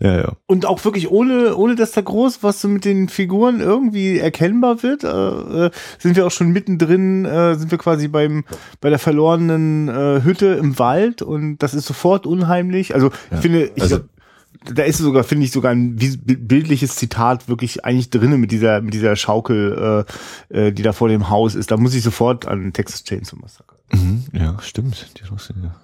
Ja, 0.00 0.16
ja. 0.16 0.32
Und 0.46 0.64
auch 0.64 0.82
wirklich 0.84 1.10
ohne, 1.10 1.54
ohne 1.56 1.74
dass 1.74 1.92
da 1.92 2.00
groß 2.00 2.42
was 2.42 2.62
so 2.62 2.68
mit 2.68 2.86
den 2.86 3.08
Figuren 3.10 3.60
irgendwie 3.60 4.18
erkennbar 4.18 4.82
wird, 4.82 5.04
äh, 5.04 5.66
äh, 5.66 5.70
sind 5.98 6.16
wir 6.16 6.26
auch 6.26 6.30
schon 6.30 6.50
mittendrin, 6.50 7.26
äh, 7.26 7.54
sind 7.56 7.70
wir 7.70 7.78
quasi 7.78 8.08
beim, 8.08 8.44
bei 8.80 8.88
der 8.88 8.98
verlorenen 8.98 9.88
äh, 9.88 10.22
Hütte 10.24 10.46
im 10.46 10.78
Wald 10.78 11.20
und 11.20 11.58
das 11.58 11.74
ist 11.74 11.86
sofort 11.86 12.26
unheimlich. 12.26 12.94
Also 12.94 13.08
ja. 13.08 13.36
ich 13.36 13.40
finde, 13.40 13.70
ich, 13.74 13.82
also, 13.82 14.00
da 14.64 14.82
ist 14.84 14.98
sogar, 14.98 15.24
finde 15.24 15.44
ich, 15.44 15.52
sogar 15.52 15.72
ein 15.72 15.96
bildliches 15.96 16.96
Zitat 16.96 17.48
wirklich 17.48 17.84
eigentlich 17.84 18.10
drinnen 18.10 18.40
mit 18.40 18.52
dieser, 18.52 18.80
mit 18.80 18.94
dieser 18.94 19.16
Schaukel, 19.16 20.06
äh, 20.50 20.68
äh, 20.68 20.72
die 20.72 20.82
da 20.82 20.92
vor 20.92 21.08
dem 21.08 21.28
Haus 21.28 21.54
ist. 21.54 21.70
Da 21.70 21.76
muss 21.76 21.94
ich 21.94 22.02
sofort 22.02 22.46
an 22.46 22.72
Texas 22.72 23.04
Chainsaw 23.04 23.38
Massacre. 23.40 23.76
Mhm, 23.92 24.24
ja, 24.32 24.56
stimmt. 24.60 25.12
Die 25.18 25.22
ja. 25.24 25.74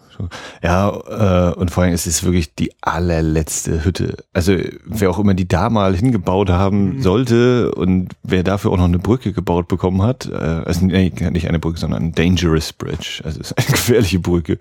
Ja, 0.62 1.50
äh, 1.50 1.54
und 1.54 1.70
vor 1.70 1.84
allem 1.84 1.92
ist 1.92 2.06
es 2.06 2.24
wirklich 2.24 2.54
die 2.54 2.72
allerletzte 2.80 3.84
Hütte. 3.84 4.16
Also 4.32 4.54
wer 4.84 5.10
auch 5.10 5.18
immer 5.18 5.34
die 5.34 5.48
da 5.48 5.70
mal 5.70 5.94
hingebaut 5.94 6.50
haben 6.50 6.96
mhm. 6.96 7.02
sollte 7.02 7.74
und 7.74 8.12
wer 8.22 8.42
dafür 8.42 8.72
auch 8.72 8.76
noch 8.76 8.84
eine 8.84 8.98
Brücke 8.98 9.32
gebaut 9.32 9.68
bekommen 9.68 10.02
hat, 10.02 10.26
äh, 10.26 10.34
also 10.34 10.86
nicht 10.86 11.22
eine 11.22 11.58
Brücke, 11.58 11.78
sondern 11.78 12.04
ein 12.04 12.12
Dangerous 12.12 12.72
Bridge. 12.72 13.20
Also 13.24 13.40
es 13.40 13.50
ist 13.50 13.58
eine 13.58 13.66
gefährliche 13.70 14.18
Brücke. 14.18 14.58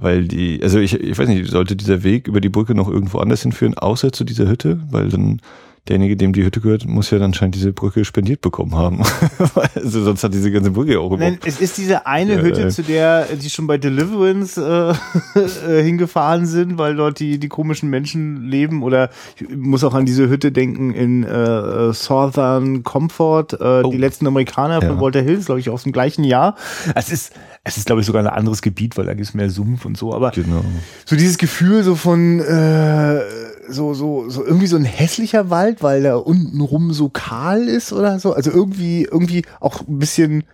Weil 0.00 0.28
die, 0.28 0.60
also 0.62 0.78
ich, 0.78 0.94
ich 0.94 1.18
weiß 1.18 1.28
nicht, 1.28 1.50
sollte 1.50 1.74
dieser 1.74 2.04
Weg 2.04 2.28
über 2.28 2.40
die 2.40 2.48
Brücke 2.48 2.74
noch 2.74 2.88
irgendwo 2.88 3.18
anders 3.18 3.42
hinführen, 3.42 3.76
außer 3.76 4.12
zu 4.12 4.22
dieser 4.22 4.46
Hütte, 4.46 4.80
weil 4.90 5.08
dann 5.08 5.40
derjenige, 5.88 6.16
dem 6.16 6.32
die 6.32 6.44
Hütte 6.44 6.60
gehört, 6.60 6.86
muss 6.86 7.10
ja 7.10 7.18
dann 7.18 7.34
scheint 7.34 7.54
diese 7.54 7.72
Brücke 7.72 8.04
spendiert 8.04 8.40
bekommen 8.40 8.74
haben. 8.74 9.02
also 9.74 10.04
sonst 10.04 10.24
hat 10.24 10.34
diese 10.34 10.50
ganze 10.50 10.70
Brücke 10.70 11.00
auch 11.00 11.16
Nein, 11.16 11.38
es 11.44 11.60
ist 11.60 11.78
diese 11.78 12.06
eine 12.06 12.36
ja, 12.36 12.42
Hütte, 12.42 12.62
äh, 12.62 12.68
zu 12.68 12.82
der 12.82 13.24
die 13.24 13.50
schon 13.50 13.66
bei 13.66 13.78
Deliverance 13.78 14.60
äh, 14.60 15.38
äh, 15.38 15.82
hingefahren 15.82 16.46
sind, 16.46 16.78
weil 16.78 16.96
dort 16.96 17.20
die, 17.20 17.38
die 17.38 17.48
komischen 17.48 17.90
Menschen 17.90 18.48
leben. 18.48 18.82
Oder 18.82 19.10
ich 19.36 19.48
muss 19.56 19.84
auch 19.84 19.94
an 19.94 20.06
diese 20.06 20.28
Hütte 20.28 20.52
denken 20.52 20.92
in 20.92 21.24
äh, 21.24 21.92
Southern 21.92 22.82
Comfort, 22.82 23.54
äh, 23.60 23.82
oh. 23.84 23.90
die 23.90 23.98
letzten 23.98 24.26
Amerikaner 24.26 24.80
von 24.80 24.96
ja. 24.96 25.00
Walter 25.00 25.22
Hills, 25.22 25.46
glaube 25.46 25.60
ich, 25.60 25.70
aus 25.70 25.84
dem 25.84 25.92
gleichen 25.92 26.24
Jahr. 26.24 26.56
Es 26.94 27.10
ist, 27.10 27.32
es 27.64 27.76
ist, 27.76 27.86
glaube 27.86 28.00
ich, 28.00 28.06
sogar 28.06 28.22
ein 28.22 28.28
anderes 28.28 28.62
Gebiet, 28.62 28.96
weil 28.96 29.06
da 29.06 29.14
gibt 29.14 29.26
es 29.26 29.34
mehr 29.34 29.50
Sumpf 29.50 29.84
und 29.84 29.96
so. 29.96 30.14
Aber 30.14 30.30
genau. 30.30 30.64
so 31.04 31.16
dieses 31.16 31.38
Gefühl 31.38 31.82
so 31.82 31.94
von 31.94 32.40
äh, 32.40 33.20
so, 33.68 33.94
so, 33.94 34.28
so 34.28 34.44
irgendwie 34.44 34.66
so 34.66 34.76
ein 34.76 34.84
hässlicher 34.84 35.50
Wald, 35.50 35.82
weil 35.82 36.02
da 36.02 36.16
unten 36.16 36.60
rum 36.60 36.92
so 36.92 37.08
kahl 37.08 37.68
ist 37.68 37.92
oder 37.92 38.18
so. 38.18 38.32
Also 38.32 38.50
irgendwie, 38.50 39.04
irgendwie 39.04 39.44
auch 39.60 39.86
ein 39.86 39.98
bisschen 39.98 40.44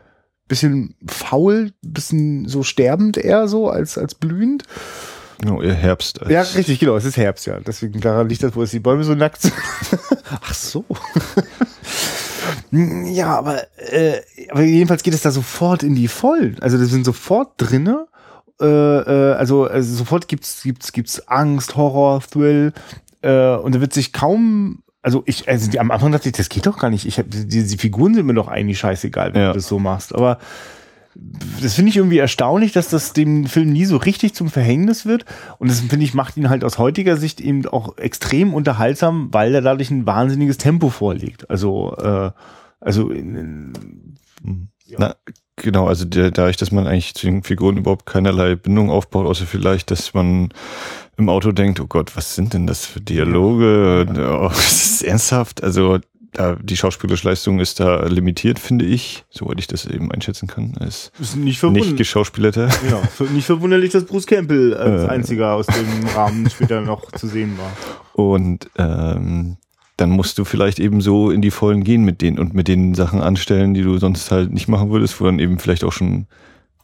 bisschen 0.48 0.94
faul, 1.06 1.72
bisschen 1.82 2.48
so 2.48 2.62
sterbend 2.62 3.16
eher 3.16 3.48
so 3.48 3.68
als, 3.68 3.96
als 3.96 4.14
blühend. 4.14 4.64
Genau, 5.40 5.60
eher 5.60 5.74
Herbst. 5.74 6.20
Ja, 6.28 6.42
richtig, 6.42 6.78
genau, 6.78 6.96
es 6.96 7.04
ist 7.04 7.16
Herbst, 7.16 7.46
ja. 7.46 7.58
Deswegen 7.60 8.00
daran 8.00 8.28
liegt 8.28 8.42
das, 8.42 8.54
wo 8.54 8.62
es 8.62 8.70
die 8.70 8.80
Bäume 8.80 9.04
so 9.04 9.14
nackt 9.14 9.42
sind. 9.42 9.54
Ach 10.30 10.54
so. 10.54 10.84
ja, 12.70 13.36
aber, 13.36 13.64
äh, 13.76 14.20
aber 14.50 14.62
jedenfalls 14.62 15.02
geht 15.02 15.14
es 15.14 15.22
da 15.22 15.30
sofort 15.30 15.82
in 15.82 15.94
die 15.94 16.08
Vollen. 16.08 16.58
Also 16.60 16.78
das 16.78 16.88
sind 16.88 17.04
sofort 17.04 17.54
drinne. 17.56 18.06
Äh, 18.60 18.66
äh, 18.66 19.34
also, 19.34 19.64
also 19.64 19.96
sofort 19.96 20.28
gibt's, 20.28 20.62
gibt's, 20.62 20.92
gibt's 20.92 21.26
Angst, 21.26 21.76
Horror, 21.76 22.20
Thrill. 22.20 22.72
Äh, 23.24 23.56
und 23.56 23.74
da 23.74 23.80
wird 23.80 23.92
sich 23.92 24.12
kaum 24.12 24.80
also 25.02 25.22
ich, 25.26 25.46
also 25.50 25.70
die, 25.70 25.78
am 25.78 25.90
Anfang 25.90 26.12
dachte 26.12 26.30
ich, 26.30 26.34
das 26.34 26.48
geht 26.48 26.64
doch 26.64 26.78
gar 26.78 26.88
nicht. 26.88 27.04
Ich 27.04 27.18
hab, 27.18 27.26
die, 27.28 27.46
die 27.46 27.76
Figuren 27.76 28.14
sind 28.14 28.24
mir 28.24 28.32
doch 28.32 28.48
eigentlich 28.48 28.78
scheißegal, 28.78 29.34
wenn 29.34 29.42
ja. 29.42 29.48
du 29.48 29.54
das 29.58 29.68
so 29.68 29.78
machst. 29.78 30.14
Aber 30.14 30.38
das 31.60 31.74
finde 31.74 31.90
ich 31.90 31.96
irgendwie 31.96 32.18
erstaunlich, 32.18 32.72
dass 32.72 32.88
das 32.88 33.12
dem 33.12 33.44
Film 33.44 33.70
nie 33.70 33.84
so 33.84 33.98
richtig 33.98 34.34
zum 34.34 34.48
Verhängnis 34.48 35.04
wird. 35.04 35.26
Und 35.58 35.70
das 35.70 35.80
finde 35.80 36.04
ich 36.04 36.14
macht 36.14 36.38
ihn 36.38 36.48
halt 36.48 36.64
aus 36.64 36.78
heutiger 36.78 37.18
Sicht 37.18 37.42
eben 37.42 37.66
auch 37.66 37.98
extrem 37.98 38.54
unterhaltsam, 38.54 39.28
weil 39.32 39.54
er 39.54 39.60
dadurch 39.60 39.90
ein 39.90 40.06
wahnsinniges 40.06 40.56
Tempo 40.56 40.88
vorlegt. 40.88 41.50
Also, 41.50 41.94
äh, 41.98 42.30
also 42.80 43.10
in, 43.10 43.36
in, 44.42 44.68
ja. 44.86 44.96
Na, 44.98 45.16
genau, 45.56 45.86
also 45.86 46.04
der, 46.04 46.30
dadurch, 46.30 46.56
dass 46.56 46.72
man 46.72 46.86
eigentlich 46.86 47.14
zu 47.14 47.26
den 47.26 47.42
Figuren 47.42 47.76
überhaupt 47.76 48.06
keinerlei 48.06 48.56
Bindung 48.56 48.90
aufbaut, 48.90 49.26
außer 49.26 49.46
vielleicht, 49.46 49.90
dass 49.90 50.14
man 50.14 50.48
im 51.16 51.28
Auto 51.28 51.52
denkt, 51.52 51.80
oh 51.80 51.86
Gott, 51.86 52.16
was 52.16 52.34
sind 52.34 52.54
denn 52.54 52.66
das 52.66 52.84
für 52.84 53.00
Dialoge? 53.00 54.06
Oh, 54.08 54.48
das 54.48 54.84
ist 54.84 55.02
ernsthaft. 55.02 55.62
Also 55.62 55.98
da, 56.32 56.56
die 56.56 56.76
schauspielerische 56.76 57.28
Leistung 57.28 57.60
ist 57.60 57.80
da 57.80 58.04
limitiert, 58.06 58.58
finde 58.58 58.84
ich, 58.84 59.24
soweit 59.30 59.58
ich 59.60 59.66
das 59.66 59.86
eben 59.86 60.10
einschätzen 60.10 60.48
kann. 60.48 60.74
Es 60.80 61.12
ist 61.20 61.36
nicht, 61.36 61.62
nicht 61.62 61.96
geschauspielerter. 61.96 62.68
Ja, 62.90 63.02
nicht 63.32 63.46
verwunderlich, 63.46 63.92
dass 63.92 64.04
Bruce 64.04 64.26
Campbell 64.26 64.74
als 64.74 65.02
äh, 65.02 65.06
einziger 65.06 65.54
aus 65.54 65.66
dem 65.66 66.08
Rahmen 66.14 66.50
später 66.50 66.80
noch 66.80 67.12
zu 67.12 67.28
sehen 67.28 67.56
war. 67.56 67.72
Und 68.14 68.68
ähm, 68.76 69.56
dann 69.96 70.10
musst 70.10 70.38
du 70.38 70.44
vielleicht 70.44 70.80
eben 70.80 71.00
so 71.00 71.30
in 71.30 71.40
die 71.40 71.52
Vollen 71.52 71.84
gehen 71.84 72.04
mit 72.04 72.20
denen 72.20 72.40
und 72.40 72.52
mit 72.52 72.66
den 72.66 72.94
Sachen 72.94 73.20
anstellen, 73.20 73.74
die 73.74 73.82
du 73.82 73.98
sonst 73.98 74.32
halt 74.32 74.52
nicht 74.52 74.66
machen 74.66 74.90
würdest, 74.90 75.20
wo 75.20 75.24
dann 75.24 75.38
eben 75.38 75.60
vielleicht 75.60 75.84
auch 75.84 75.92
schon 75.92 76.26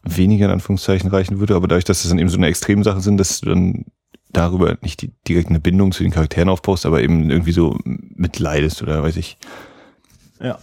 weniger 0.04 0.46
in 0.46 0.52
Anführungszeichen 0.52 1.10
reichen 1.10 1.40
würde, 1.40 1.54
aber 1.56 1.68
dadurch, 1.68 1.84
dass 1.84 2.02
das 2.02 2.10
dann 2.10 2.18
eben 2.18 2.30
so 2.30 2.38
eine 2.38 2.46
Extremsache 2.46 3.00
sind, 3.00 3.18
dass 3.18 3.40
du 3.40 3.50
dann 3.50 3.84
darüber 4.32 4.76
nicht 4.82 5.02
die, 5.02 5.12
direkt 5.26 5.48
eine 5.48 5.60
Bindung 5.60 5.92
zu 5.92 6.02
den 6.02 6.12
Charakteren 6.12 6.48
aufbaust, 6.48 6.86
aber 6.86 7.02
eben 7.02 7.30
irgendwie 7.30 7.52
so 7.52 7.78
mitleidest 7.84 8.82
oder 8.82 9.02
weiß 9.02 9.16
ich. 9.16 9.38
Ja. 10.42 10.58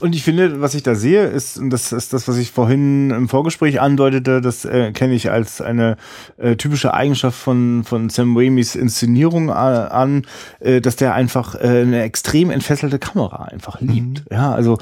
Und 0.00 0.14
ich 0.14 0.24
finde, 0.24 0.60
was 0.60 0.74
ich 0.74 0.82
da 0.82 0.96
sehe, 0.96 1.26
ist, 1.26 1.56
und 1.56 1.70
das 1.70 1.92
ist 1.92 2.12
das, 2.12 2.26
was 2.26 2.36
ich 2.36 2.50
vorhin 2.50 3.10
im 3.10 3.28
Vorgespräch 3.28 3.80
andeutete, 3.80 4.40
das 4.40 4.64
äh, 4.64 4.90
kenne 4.92 5.14
ich 5.14 5.30
als 5.30 5.60
eine 5.60 5.96
äh, 6.36 6.56
typische 6.56 6.94
Eigenschaft 6.94 7.38
von, 7.38 7.84
von 7.84 8.08
Sam 8.08 8.36
Raimis 8.36 8.74
Inszenierung 8.74 9.50
an, 9.50 10.26
äh, 10.58 10.80
dass 10.80 10.96
der 10.96 11.14
einfach 11.14 11.54
äh, 11.54 11.82
eine 11.82 12.02
extrem 12.02 12.50
entfesselte 12.50 12.98
Kamera 12.98 13.44
einfach 13.44 13.80
liebt. 13.80 14.30
Mhm. 14.30 14.36
Ja, 14.36 14.52
also 14.52 14.78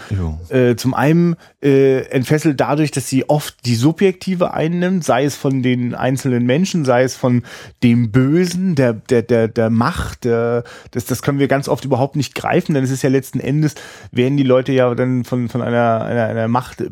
äh, 0.49 0.77
zum 0.77 0.95
einen 0.95 1.37
äh, 1.63 2.01
entfesselt 2.09 2.61
dadurch, 2.61 2.91
dass 2.91 3.09
sie 3.09 3.29
oft 3.29 3.65
die 3.65 3.77
Subjektive 3.77 4.53
einnimmt, 4.53 5.05
sei 5.05 5.25
es 5.25 5.37
von 5.37 5.63
den 5.63 5.95
einzelnen 5.95 6.45
Menschen, 6.45 6.85
sei 6.85 7.05
es 7.05 7.15
von 7.15 7.43
dem 7.83 8.11
Bösen, 8.11 8.75
der, 8.75 8.93
der, 8.93 9.23
der, 9.23 9.49
der 9.49 9.71
Macht, 9.71 10.25
der, 10.25 10.65
das, 10.91 11.05
das 11.05 11.23
können 11.23 11.39
wir 11.39 11.49
ganz 11.49 11.69
oft 11.69 11.85
überhaupt 11.85 12.17
nicht 12.17 12.35
greifen, 12.35 12.75
denn 12.75 12.83
es 12.83 12.91
ist 12.91 13.03
ja 13.03 13.11
letzten 13.11 13.39
Endes, 13.39 13.77
werden 14.11 14.37
die 14.37 14.43
Leute 14.43 14.73
ja 14.73 14.93
dann 14.95 15.25
von, 15.25 15.49
von 15.49 15.63
einer, 15.63 16.05
einer, 16.05 16.27
einer 16.27 16.49
Macht 16.49 16.81
äh, 16.81 16.89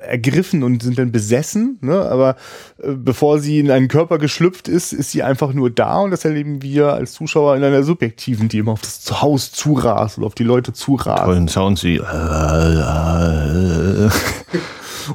ergriffen 0.00 0.62
und 0.62 0.82
sind 0.82 0.98
dann 0.98 1.10
besessen, 1.10 1.78
ne? 1.80 2.00
aber 2.00 2.36
äh, 2.80 2.92
bevor 2.92 3.40
sie 3.40 3.58
in 3.58 3.70
einen 3.70 3.88
Körper 3.88 4.18
geschlüpft 4.18 4.68
ist, 4.68 4.92
ist 4.92 5.10
sie 5.10 5.24
einfach 5.24 5.52
nur 5.52 5.70
da 5.70 5.98
und 5.98 6.12
das 6.12 6.24
erleben 6.24 6.62
wir 6.62 6.92
als 6.92 7.12
Zuschauer 7.12 7.56
in 7.56 7.64
einer 7.64 7.82
subjektiven, 7.82 8.48
die 8.48 8.58
immer 8.58 8.72
auf 8.72 8.82
das 8.82 9.20
Haus 9.20 9.50
zurast 9.50 10.18
oder 10.18 10.28
auf 10.28 10.34
die 10.36 10.44
Leute 10.44 10.72
zurast. 10.72 11.24
Tollen 11.24 11.48
Sounds 11.48 11.82
wie 11.82 11.98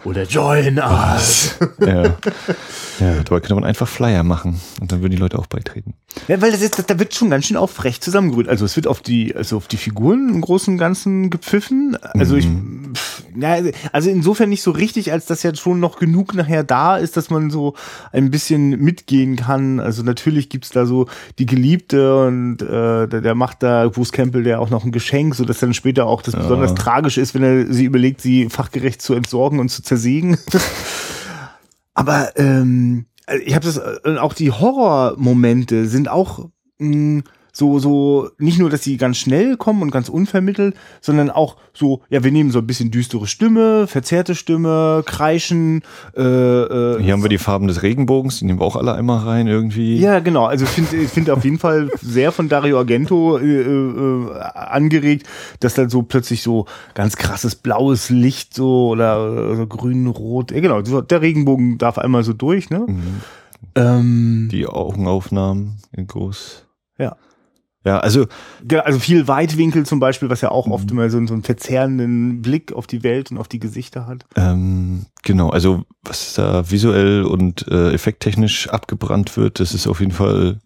oder 0.03 0.23
Join 0.23 0.79
Us. 0.79 1.55
ja. 1.79 2.17
Ja, 2.99 3.15
dabei 3.15 3.39
könnte 3.39 3.55
man 3.55 3.63
einfach 3.63 3.87
Flyer 3.87 4.23
machen 4.23 4.59
und 4.81 4.91
dann 4.91 5.01
würden 5.01 5.11
die 5.11 5.17
Leute 5.17 5.39
auch 5.39 5.47
beitreten. 5.47 5.93
Ja, 6.27 6.41
weil 6.41 6.51
das 6.51 6.61
ist, 6.61 6.83
da 6.89 6.99
wird 6.99 7.13
schon 7.15 7.29
ganz 7.29 7.45
schön 7.45 7.57
auf 7.57 7.83
recht 7.83 8.03
zusammengerührt. 8.03 8.47
Also 8.47 8.65
es 8.65 8.75
wird 8.75 8.87
auf 8.87 9.01
die, 9.01 9.35
also 9.35 9.57
auf 9.57 9.67
die 9.67 9.77
Figuren 9.77 10.29
im 10.29 10.41
Großen 10.41 10.73
und 10.73 10.77
Ganzen 10.77 11.29
gepfiffen. 11.29 11.97
Also 12.01 12.35
mhm. 12.35 12.91
ich, 12.93 12.99
pff, 12.99 13.23
ja, 13.35 13.57
also 13.91 14.09
insofern 14.09 14.49
nicht 14.49 14.61
so 14.61 14.71
richtig, 14.71 15.11
als 15.11 15.25
dass 15.25 15.43
ja 15.43 15.55
schon 15.55 15.79
noch 15.79 15.97
genug 15.97 16.35
nachher 16.35 16.63
da 16.63 16.97
ist, 16.97 17.17
dass 17.17 17.29
man 17.29 17.49
so 17.49 17.73
ein 18.11 18.31
bisschen 18.31 18.69
mitgehen 18.69 19.35
kann. 19.35 19.79
Also 19.79 20.03
natürlich 20.03 20.49
gibt's 20.49 20.69
da 20.69 20.85
so 20.85 21.07
die 21.39 21.45
Geliebte 21.45 22.25
und 22.25 22.61
äh, 22.61 23.07
der, 23.07 23.21
der 23.21 23.35
macht 23.35 23.63
da 23.63 23.87
Bruce 23.89 24.11
Campbell 24.11 24.43
der 24.43 24.61
auch 24.61 24.69
noch 24.69 24.83
ein 24.83 24.91
Geschenk, 24.91 25.35
so 25.35 25.45
dass 25.45 25.59
dann 25.59 25.73
später 25.73 26.05
auch 26.05 26.21
das 26.21 26.35
ja. 26.35 26.41
besonders 26.41 26.75
tragisch 26.75 27.17
ist, 27.17 27.33
wenn 27.33 27.43
er 27.43 27.73
sie 27.73 27.85
überlegt, 27.85 28.21
sie 28.21 28.49
fachgerecht 28.49 29.01
zu 29.01 29.13
entsorgen 29.13 29.59
und 29.59 29.69
zu 29.69 29.81
zersägen. 29.81 30.37
Aber 31.93 32.37
ähm, 32.37 33.05
ich 33.45 33.55
habe 33.55 33.65
das 33.65 33.77
äh, 33.77 34.17
auch 34.17 34.33
die 34.33 34.51
Horrormomente 34.51 35.87
sind 35.87 36.09
auch 36.09 36.49
mh, 36.79 36.95
mm, 36.95 37.23
so, 37.55 37.77
so, 37.77 38.29
nicht 38.39 38.57
nur, 38.57 38.71
dass 38.71 38.83
sie 38.83 38.97
ganz 38.97 39.17
schnell 39.17 39.57
kommen 39.57 39.83
und 39.83 39.91
ganz 39.91 40.09
unvermittelt, 40.09 40.75
sondern 41.01 41.29
auch 41.29 41.55
so, 41.71 42.01
ja, 42.09 42.23
wir 42.23 42.31
nehmen 42.31 42.49
so 42.49 42.59
ein 42.59 42.67
bisschen 42.67 42.89
düstere 42.89 43.27
Stimme, 43.27 43.85
verzerrte 43.85 44.33
Stimme, 44.33 45.03
Kreischen. 45.05 45.83
Äh, 46.17 46.21
äh, 46.23 47.01
Hier 47.03 47.13
haben 47.13 47.21
wir 47.21 47.29
die 47.29 47.37
Farben 47.37 47.67
des 47.67 47.83
Regenbogens, 47.83 48.39
die 48.39 48.45
nehmen 48.45 48.59
wir 48.59 48.65
auch 48.65 48.75
alle 48.75 48.95
einmal 48.95 49.19
rein 49.19 49.45
irgendwie. 49.45 49.97
Ja, 49.99 50.19
genau. 50.19 50.45
Also 50.45 50.65
ich 50.65 51.09
finde 51.09 51.33
auf 51.33 51.43
jeden 51.43 51.59
Fall 51.59 51.91
sehr 52.01 52.31
von 52.31 52.49
Dario 52.49 52.79
Argento 52.79 53.37
äh, 53.37 53.61
äh, 53.61 54.39
angeregt, 54.55 55.27
dass 55.59 55.75
dann 55.75 55.89
so 55.89 56.01
plötzlich 56.01 56.41
so 56.41 56.65
ganz 56.95 57.17
krasses 57.17 57.55
blaues 57.55 58.09
Licht 58.09 58.55
so 58.55 58.87
oder 58.87 59.55
so 59.55 59.67
grün, 59.67 60.07
rot, 60.07 60.51
äh, 60.51 60.59
genau, 60.59 60.81
der 60.81 61.21
Regenbogen 61.21 61.77
darf 61.77 61.99
einmal 61.99 62.23
so 62.23 62.33
durch, 62.33 62.71
ne? 62.71 62.85
Mhm. 62.87 63.21
Ähm, 63.75 64.49
die 64.51 64.65
Augenaufnahmen 64.65 65.77
in 65.91 66.07
groß. 66.07 66.65
Ja. 66.97 67.15
Ja, 67.85 67.99
also. 67.99 68.27
Also 68.83 68.99
viel 68.99 69.27
Weitwinkel 69.27 69.85
zum 69.85 69.99
Beispiel, 69.99 70.29
was 70.29 70.41
ja 70.41 70.49
auch 70.49 70.67
oft 70.67 70.89
immer 70.89 71.09
so, 71.09 71.25
so 71.25 71.33
einen 71.33 71.43
verzerrenden 71.43 72.41
Blick 72.41 72.71
auf 72.73 72.87
die 72.87 73.03
Welt 73.03 73.31
und 73.31 73.37
auf 73.37 73.47
die 73.47 73.59
Gesichter 73.59 74.07
hat. 74.07 74.25
Ähm, 74.35 75.05
genau, 75.23 75.49
also 75.49 75.83
was 76.03 76.33
da 76.33 76.69
visuell 76.69 77.23
und 77.23 77.67
äh, 77.67 77.91
effekttechnisch 77.93 78.69
abgebrannt 78.69 79.35
wird, 79.37 79.59
das 79.59 79.73
ist 79.73 79.87
auf 79.87 79.99
jeden 79.99 80.13
Fall 80.13 80.59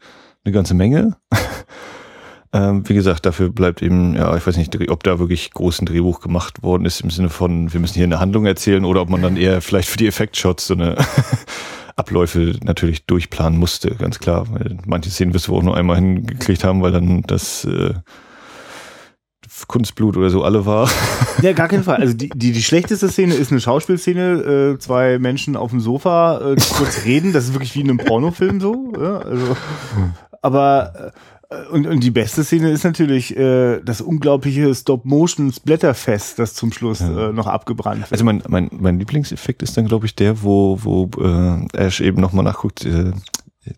eine 0.43 0.53
ganze 0.53 0.75
Menge. 0.75 1.17
ähm, 2.53 2.87
wie 2.87 2.93
gesagt, 2.93 3.25
dafür 3.25 3.49
bleibt 3.49 3.81
eben, 3.81 4.15
ja, 4.15 4.35
ich 4.37 4.45
weiß 4.45 4.57
nicht, 4.57 4.89
ob 4.89 5.03
da 5.03 5.19
wirklich 5.19 5.51
groß 5.51 5.81
ein 5.81 5.85
Drehbuch 5.85 6.21
gemacht 6.21 6.63
worden 6.63 6.85
ist 6.85 7.01
im 7.01 7.09
Sinne 7.09 7.29
von, 7.29 7.73
wir 7.73 7.79
müssen 7.79 7.95
hier 7.95 8.05
eine 8.05 8.19
Handlung 8.19 8.45
erzählen 8.45 8.85
oder 8.85 9.01
ob 9.01 9.09
man 9.09 9.21
dann 9.21 9.37
eher 9.37 9.61
vielleicht 9.61 9.89
für 9.89 9.97
die 9.97 10.07
Effektshots 10.07 10.67
so 10.67 10.75
eine 10.75 10.97
Abläufe 11.97 12.53
natürlich 12.63 13.05
durchplanen 13.05 13.59
musste, 13.59 13.95
ganz 13.95 14.19
klar. 14.19 14.47
Weil 14.51 14.77
manche 14.85 15.09
Szenen 15.09 15.33
wirst 15.33 15.47
du 15.47 15.57
auch 15.57 15.63
nur 15.63 15.75
einmal 15.75 15.97
hingekriegt 15.97 16.63
haben, 16.63 16.81
weil 16.81 16.91
dann 16.91 17.23
das 17.23 17.65
äh, 17.65 17.95
Kunstblut 19.67 20.15
oder 20.15 20.29
so 20.29 20.43
alle 20.43 20.65
war. 20.65 20.89
Ja, 21.43 21.53
gar 21.53 21.67
keinen 21.67 21.83
Fall. 21.83 21.97
Also 21.97 22.15
die, 22.15 22.29
die, 22.29 22.51
die 22.51 22.63
schlechteste 22.63 23.09
Szene 23.09 23.35
ist 23.35 23.51
eine 23.51 23.61
Schauspielszene, 23.61 24.73
äh, 24.73 24.79
zwei 24.79 25.19
Menschen 25.19 25.55
auf 25.55 25.69
dem 25.69 25.79
Sofa, 25.79 26.39
äh, 26.39 26.55
kurz 26.75 27.05
reden, 27.05 27.31
das 27.31 27.43
ist 27.43 27.53
wirklich 27.53 27.75
wie 27.75 27.81
in 27.81 27.91
einem 27.91 27.99
Pornofilm 27.99 28.59
so. 28.59 28.91
Ja, 28.99 29.19
also, 29.19 29.55
aber 30.41 30.93
äh, 30.95 31.11
und, 31.71 31.87
und 31.87 32.03
die 32.03 32.11
beste 32.11 32.43
Szene 32.43 32.71
ist 32.71 32.83
natürlich 32.83 33.35
äh, 33.37 33.79
das 33.81 34.01
unglaubliche 34.01 34.73
Stop-Motion-Splatterfest, 34.73 36.39
das 36.39 36.53
zum 36.53 36.73
Schluss 36.73 36.99
ja. 36.99 37.29
äh, 37.29 37.33
noch 37.33 37.47
abgebrannt 37.47 38.01
wird. 38.01 38.11
Also 38.11 38.25
mein, 38.25 38.43
mein, 38.49 38.69
mein 38.71 38.99
Lieblingseffekt 38.99 39.63
ist 39.63 39.77
dann, 39.77 39.85
glaube 39.85 40.05
ich, 40.05 40.15
der, 40.15 40.43
wo, 40.43 40.77
wo 40.81 41.09
äh, 41.21 41.65
Ash 41.77 42.01
eben 42.01 42.19
nochmal 42.19 42.43
nachguckt, 42.43 42.85
äh, 42.85 43.11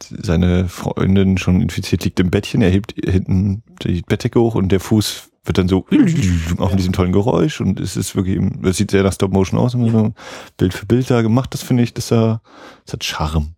seine 0.10 0.68
Freundin 0.68 1.38
schon 1.38 1.62
infiziert 1.62 2.04
liegt 2.06 2.20
im 2.20 2.32
Bettchen, 2.32 2.62
er 2.62 2.70
hebt 2.70 2.94
hinten 3.04 3.64
die 3.84 4.02
Bettdecke 4.02 4.40
hoch 4.40 4.56
und 4.56 4.72
der 4.72 4.80
Fuß 4.80 5.30
wird 5.46 5.58
dann 5.58 5.68
so 5.68 5.86
auch 6.58 6.70
mit 6.72 6.80
diesem 6.80 6.94
tollen 6.94 7.12
Geräusch 7.12 7.62
und 7.62 7.80
es 7.80 7.98
ist 7.98 8.16
wirklich, 8.16 8.40
es 8.64 8.78
sieht 8.78 8.92
sehr 8.92 9.04
nach 9.04 9.14
Stop-Motion 9.14 9.60
aus, 9.60 9.74
immer 9.74 9.92
so 9.92 10.14
Bild 10.58 10.74
für 10.74 10.86
Bild 10.86 11.10
da 11.10 11.22
gemacht, 11.22 11.54
das 11.54 11.62
finde 11.62 11.84
ich, 11.84 11.94
das, 11.94 12.08
das 12.08 12.40
hat 12.92 13.04
Charme. 13.04 13.56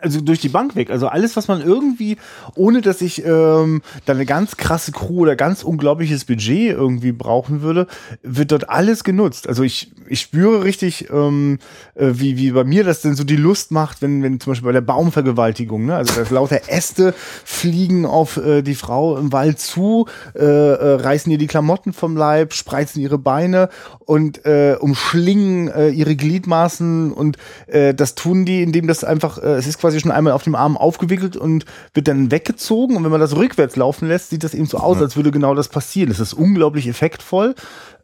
Also 0.00 0.20
durch 0.20 0.40
die 0.40 0.48
Bank 0.48 0.74
weg. 0.74 0.90
Also 0.90 1.06
alles, 1.06 1.36
was 1.36 1.46
man 1.46 1.62
irgendwie, 1.62 2.16
ohne 2.56 2.80
dass 2.80 3.00
ich 3.00 3.24
ähm, 3.24 3.82
da 4.04 4.14
eine 4.14 4.26
ganz 4.26 4.56
krasse 4.56 4.90
Crew 4.90 5.20
oder 5.20 5.36
ganz 5.36 5.62
unglaubliches 5.62 6.24
Budget 6.24 6.72
irgendwie 6.72 7.12
brauchen 7.12 7.62
würde, 7.62 7.86
wird 8.24 8.50
dort 8.50 8.68
alles 8.68 9.04
genutzt. 9.04 9.48
Also 9.48 9.62
ich, 9.62 9.92
ich 10.08 10.22
spüre 10.22 10.64
richtig, 10.64 11.08
ähm, 11.10 11.60
äh, 11.94 12.08
wie, 12.14 12.36
wie 12.36 12.50
bei 12.50 12.64
mir 12.64 12.82
das 12.82 13.02
denn 13.02 13.14
so 13.14 13.22
die 13.22 13.36
Lust 13.36 13.70
macht, 13.70 14.02
wenn, 14.02 14.24
wenn 14.24 14.40
zum 14.40 14.50
Beispiel 14.50 14.66
bei 14.66 14.72
der 14.72 14.80
Baumvergewaltigung, 14.80 15.86
ne? 15.86 15.94
also 15.94 16.14
dass 16.14 16.30
lauter 16.30 16.62
Äste 16.66 17.14
fliegen 17.44 18.06
auf 18.06 18.38
äh, 18.38 18.62
die 18.62 18.74
Frau 18.74 19.16
im 19.18 19.32
Wald 19.32 19.60
zu, 19.60 20.06
äh, 20.34 20.42
äh, 20.42 20.94
reißen 20.94 21.30
ihr 21.30 21.38
die 21.38 21.46
Klamotten 21.46 21.92
vom 21.92 22.16
Leib, 22.16 22.54
spreizen 22.54 23.00
ihre 23.00 23.18
Beine 23.18 23.68
und 24.00 24.44
äh, 24.44 24.76
umschlingen 24.80 25.68
äh, 25.68 25.90
ihre 25.90 26.16
Gliedmaßen 26.16 27.12
und 27.12 27.36
äh, 27.68 27.94
das 27.94 28.16
tun 28.16 28.44
die, 28.44 28.62
indem 28.62 28.88
das 28.88 29.04
einfach 29.04 29.38
äh, 29.40 29.59
es 29.60 29.66
ist 29.66 29.78
quasi 29.78 30.00
schon 30.00 30.10
einmal 30.10 30.32
auf 30.32 30.42
dem 30.42 30.54
Arm 30.54 30.76
aufgewickelt 30.76 31.36
und 31.36 31.64
wird 31.94 32.08
dann 32.08 32.30
weggezogen. 32.30 32.96
Und 32.96 33.04
wenn 33.04 33.10
man 33.10 33.20
das 33.20 33.36
rückwärts 33.36 33.76
laufen 33.76 34.08
lässt, 34.08 34.30
sieht 34.30 34.42
das 34.42 34.54
eben 34.54 34.66
so 34.66 34.78
aus, 34.78 35.00
als 35.00 35.16
würde 35.16 35.30
genau 35.30 35.54
das 35.54 35.68
passieren. 35.68 36.08
Das 36.08 36.18
ist 36.18 36.34
unglaublich 36.34 36.88
effektvoll. 36.88 37.54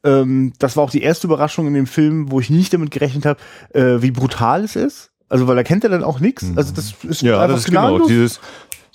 Ähm, 0.04 0.52
das 0.58 0.76
war 0.76 0.84
auch 0.84 0.90
die 0.90 1.02
erste 1.02 1.26
Überraschung 1.26 1.66
in 1.66 1.74
dem 1.74 1.86
Film, 1.86 2.30
wo 2.30 2.40
ich 2.40 2.50
nicht 2.50 2.72
damit 2.72 2.90
gerechnet 2.90 3.26
habe, 3.26 3.40
äh, 3.74 4.02
wie 4.02 4.12
brutal 4.12 4.64
es 4.64 4.76
ist. 4.76 5.10
Also, 5.28 5.48
weil 5.48 5.56
da 5.56 5.64
kennt 5.64 5.82
er 5.82 5.90
dann 5.90 6.04
auch 6.04 6.20
nichts. 6.20 6.46
Also, 6.54 6.72
das 6.72 6.94
ist 7.02 7.22
ja, 7.22 7.40
einfach 7.40 7.56
das 7.56 7.64
ist 7.64 7.66
genau 7.66 8.06
dieses, 8.06 8.38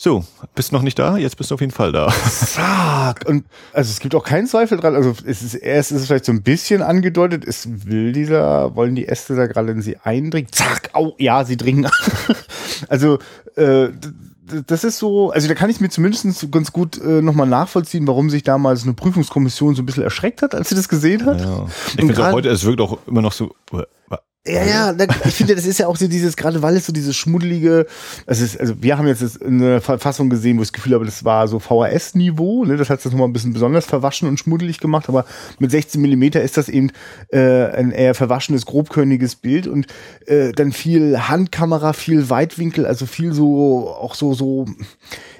so, 0.03 0.25
bist 0.55 0.71
noch 0.71 0.81
nicht 0.81 0.97
da, 0.97 1.15
jetzt 1.15 1.37
bist 1.37 1.51
du 1.51 1.53
auf 1.53 1.61
jeden 1.61 1.71
Fall 1.71 1.91
da. 1.91 2.11
Zack. 2.27 3.23
Und 3.27 3.45
also 3.71 3.91
es 3.91 3.99
gibt 3.99 4.15
auch 4.15 4.23
keinen 4.23 4.47
Zweifel 4.47 4.79
dran. 4.79 4.95
Also 4.95 5.13
es 5.25 5.43
ist 5.43 5.53
erst 5.53 5.91
ist 5.91 6.01
es 6.01 6.07
vielleicht 6.07 6.25
so 6.25 6.31
ein 6.31 6.41
bisschen 6.41 6.81
angedeutet, 6.81 7.45
es 7.45 7.67
will 7.85 8.11
dieser, 8.11 8.75
wollen 8.75 8.95
die 8.95 9.07
Äste 9.07 9.35
da 9.35 9.45
gerade 9.45 9.73
in 9.73 9.83
sie 9.83 9.97
eindringen. 9.97 10.51
Zack, 10.51 10.89
au, 10.93 11.13
ja, 11.19 11.45
sie 11.45 11.55
dringen. 11.55 11.87
Also 12.87 13.19
äh, 13.55 13.89
das 14.67 14.83
ist 14.83 14.99
so, 14.99 15.31
also 15.31 15.47
da 15.47 15.53
kann 15.53 15.69
ich 15.69 15.79
mir 15.79 15.89
zumindest 15.89 16.51
ganz 16.51 16.71
gut 16.71 16.99
äh, 17.01 17.21
nochmal 17.21 17.47
nachvollziehen, 17.47 18.07
warum 18.07 18.29
sich 18.29 18.43
damals 18.43 18.83
eine 18.83 18.93
Prüfungskommission 18.93 19.75
so 19.75 19.81
ein 19.81 19.85
bisschen 19.85 20.03
erschreckt 20.03 20.41
hat, 20.41 20.55
als 20.55 20.69
sie 20.69 20.75
das 20.75 20.89
gesehen 20.89 21.25
hat. 21.25 21.39
Ja. 21.39 21.67
Ich 21.87 22.05
finde 22.05 22.27
auch 22.27 22.33
heute, 22.33 22.49
es 22.49 22.65
wirkt 22.65 22.81
auch 22.81 22.97
immer 23.07 23.21
noch 23.21 23.31
so, 23.31 23.55
ja, 24.47 24.63
ja, 24.63 24.95
ich 25.25 25.35
finde, 25.35 25.53
das 25.53 25.67
ist 25.67 25.77
ja 25.77 25.85
auch 25.85 25.95
so 25.95 26.07
dieses, 26.07 26.35
gerade 26.35 26.63
weil 26.63 26.75
es 26.75 26.87
so 26.87 26.91
dieses 26.91 27.15
schmuddelige, 27.15 27.85
es 28.25 28.41
ist, 28.41 28.59
also 28.59 28.73
wir 28.81 28.97
haben 28.97 29.07
jetzt 29.07 29.39
eine 29.39 29.81
Verfassung 29.81 30.31
gesehen, 30.31 30.57
wo 30.57 30.63
ich 30.63 30.69
das 30.69 30.73
Gefühl 30.73 30.95
habe, 30.95 31.05
das 31.05 31.23
war 31.23 31.47
so 31.47 31.59
VHS-Niveau, 31.59 32.65
ne? 32.65 32.75
das 32.75 32.89
hat 32.89 32.99
es 32.99 33.05
nochmal 33.05 33.27
ein 33.27 33.33
bisschen 33.33 33.53
besonders 33.53 33.85
verwaschen 33.85 34.27
und 34.27 34.39
schmuddelig 34.39 34.79
gemacht, 34.79 35.09
aber 35.09 35.25
mit 35.59 35.69
16 35.69 36.01
Millimeter 36.01 36.41
ist 36.41 36.57
das 36.57 36.69
eben 36.69 36.91
äh, 37.31 37.65
ein 37.65 37.91
eher 37.91 38.15
verwaschenes, 38.15 38.65
grobkörniges 38.65 39.35
Bild 39.35 39.67
und 39.67 39.85
äh, 40.25 40.53
dann 40.53 40.71
viel 40.71 41.19
Handkamera, 41.19 41.93
viel 41.93 42.31
Weitwinkel, 42.31 42.87
also 42.87 43.05
viel 43.05 43.33
so, 43.33 43.89
auch 43.89 44.15
so, 44.15 44.33
so, 44.33 44.65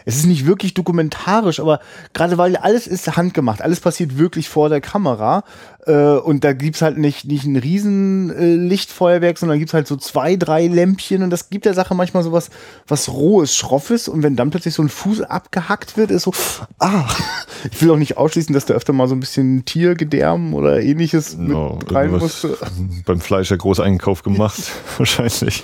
es 0.06 0.16
ist 0.16 0.26
nicht 0.26 0.46
wirklich 0.46 0.74
dokumentarisch, 0.74 1.60
aber 1.60 1.80
gerade 2.14 2.38
weil 2.38 2.56
alles 2.56 2.88
ist 2.88 3.16
handgemacht, 3.16 3.62
alles 3.62 3.80
passiert 3.80 4.18
wirklich 4.18 4.50
vor 4.50 4.70
der 4.70 4.82
Kamera 4.82 5.44
äh, 5.86 5.94
und 5.94 6.44
da 6.44 6.54
gibt's 6.54 6.82
halt 6.82 6.98
nicht, 6.98 7.26
nicht 7.26 7.46
ein 7.46 7.56
riesen 7.56 8.30
äh, 8.36 8.56
Lichtfeuerwerk, 8.56 9.38
sondern 9.38 9.60
gibt's 9.60 9.74
halt 9.74 9.88
so 9.88 9.96
zwei, 9.96 10.36
drei 10.36 10.68
Lämpchen 10.68 11.24
und 11.24 11.30
das 11.30 11.50
gibt 11.50 11.66
der 11.66 11.74
Sache 11.74 11.96
manchmal 11.96 12.24
so 12.24 12.32
was, 12.32 12.50
was 12.88 13.10
rohes, 13.10 13.56
schroffes 13.56 14.08
und 14.08 14.24
wenn 14.24 14.36
dann 14.36 14.52
plötzlich 14.52 14.74
so 14.74 14.84
ein 14.84 14.90
Fuß 14.90 15.22
abgehackt 15.22 15.98
wird, 15.98 16.12
ist 16.12 16.24
so, 16.24 16.34
ah, 16.80 17.06
ich 17.72 17.82
will 17.82 17.92
auch 17.92 17.98
nicht 17.98 18.18
ausschließen, 18.18 18.54
dass 18.54 18.66
da 18.66 18.74
öfter 18.74 18.94
mal 18.94 19.08
so 19.08 19.16
ein 19.16 19.20
bisschen 19.20 19.66
Tiergedärm 19.66 20.54
oder 20.54 20.82
ähnliches 20.82 21.38
no, 21.38 21.78
mit 21.80 21.94
rein 21.94 22.12
musste. 22.12 22.58
Beim 23.06 23.20
Fleischer 23.20 23.58
Großeinkauf 23.58 24.24
gemacht, 24.24 24.72
wahrscheinlich. 24.98 25.64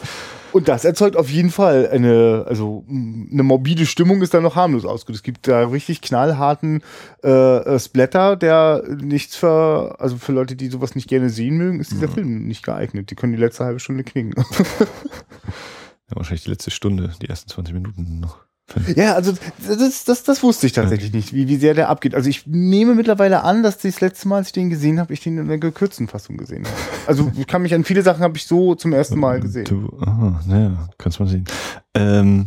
Und 0.51 0.67
das 0.67 0.85
erzeugt 0.85 1.15
auf 1.15 1.29
jeden 1.29 1.49
Fall 1.49 1.89
eine, 1.89 2.45
also 2.47 2.85
eine 2.89 3.43
morbide 3.43 3.85
Stimmung 3.85 4.21
ist 4.21 4.33
da 4.33 4.41
noch 4.41 4.55
harmlos 4.55 4.85
ausgedrückt. 4.85 5.17
Es 5.17 5.23
gibt 5.23 5.47
da 5.47 5.67
richtig 5.67 6.01
knallharten 6.01 6.81
äh, 7.23 7.29
äh, 7.29 7.79
Splatter, 7.79 8.35
der 8.35 8.83
nichts 8.87 9.35
für, 9.35 9.95
also 9.99 10.17
für 10.17 10.31
Leute, 10.31 10.55
die 10.55 10.67
sowas 10.67 10.95
nicht 10.95 11.09
gerne 11.09 11.29
sehen 11.29 11.57
mögen, 11.57 11.79
ist 11.79 11.91
dieser 11.91 12.07
ja. 12.07 12.11
Film 12.11 12.47
nicht 12.47 12.63
geeignet. 12.63 13.11
Die 13.11 13.15
können 13.15 13.33
die 13.33 13.39
letzte 13.39 13.65
halbe 13.65 13.79
Stunde 13.79 14.03
knicken. 14.03 14.33
ja, 14.79 16.15
wahrscheinlich 16.15 16.43
die 16.43 16.51
letzte 16.51 16.71
Stunde, 16.71 17.13
die 17.21 17.29
ersten 17.29 17.49
20 17.49 17.73
Minuten 17.73 18.19
noch. 18.19 18.46
Ja, 18.95 19.13
also 19.13 19.33
das, 19.65 20.03
das, 20.03 20.23
das 20.23 20.43
wusste 20.43 20.67
ich 20.67 20.73
tatsächlich 20.73 21.13
nicht, 21.13 21.33
wie, 21.33 21.47
wie 21.47 21.55
sehr 21.55 21.73
der 21.73 21.87
abgeht. 21.87 22.13
Also 22.13 22.29
ich 22.29 22.45
nehme 22.47 22.95
mittlerweile 22.95 23.43
an, 23.43 23.63
dass 23.63 23.77
das 23.77 24.01
letzte 24.01 24.27
Mal, 24.27 24.37
als 24.37 24.47
ich 24.47 24.53
den 24.53 24.69
gesehen 24.69 24.99
habe, 24.99 25.13
ich 25.13 25.21
den 25.21 25.37
in 25.37 25.47
der 25.47 25.57
gekürzten 25.57 26.07
Fassung 26.07 26.35
gesehen 26.35 26.65
habe. 26.65 26.75
Also 27.05 27.31
ich 27.37 27.47
kann 27.47 27.61
mich 27.61 27.73
an 27.73 27.85
viele 27.85 28.01
Sachen 28.01 28.23
habe 28.23 28.35
ich 28.37 28.45
so 28.45 28.75
zum 28.75 28.91
ersten 28.91 29.19
Mal 29.19 29.39
gesehen. 29.39 29.65
Du, 29.65 29.97
aha, 30.01 30.41
naja, 30.47 30.89
kannst 30.97 31.19
mal 31.19 31.27
sehen. 31.29 31.45
Ähm, 31.93 32.45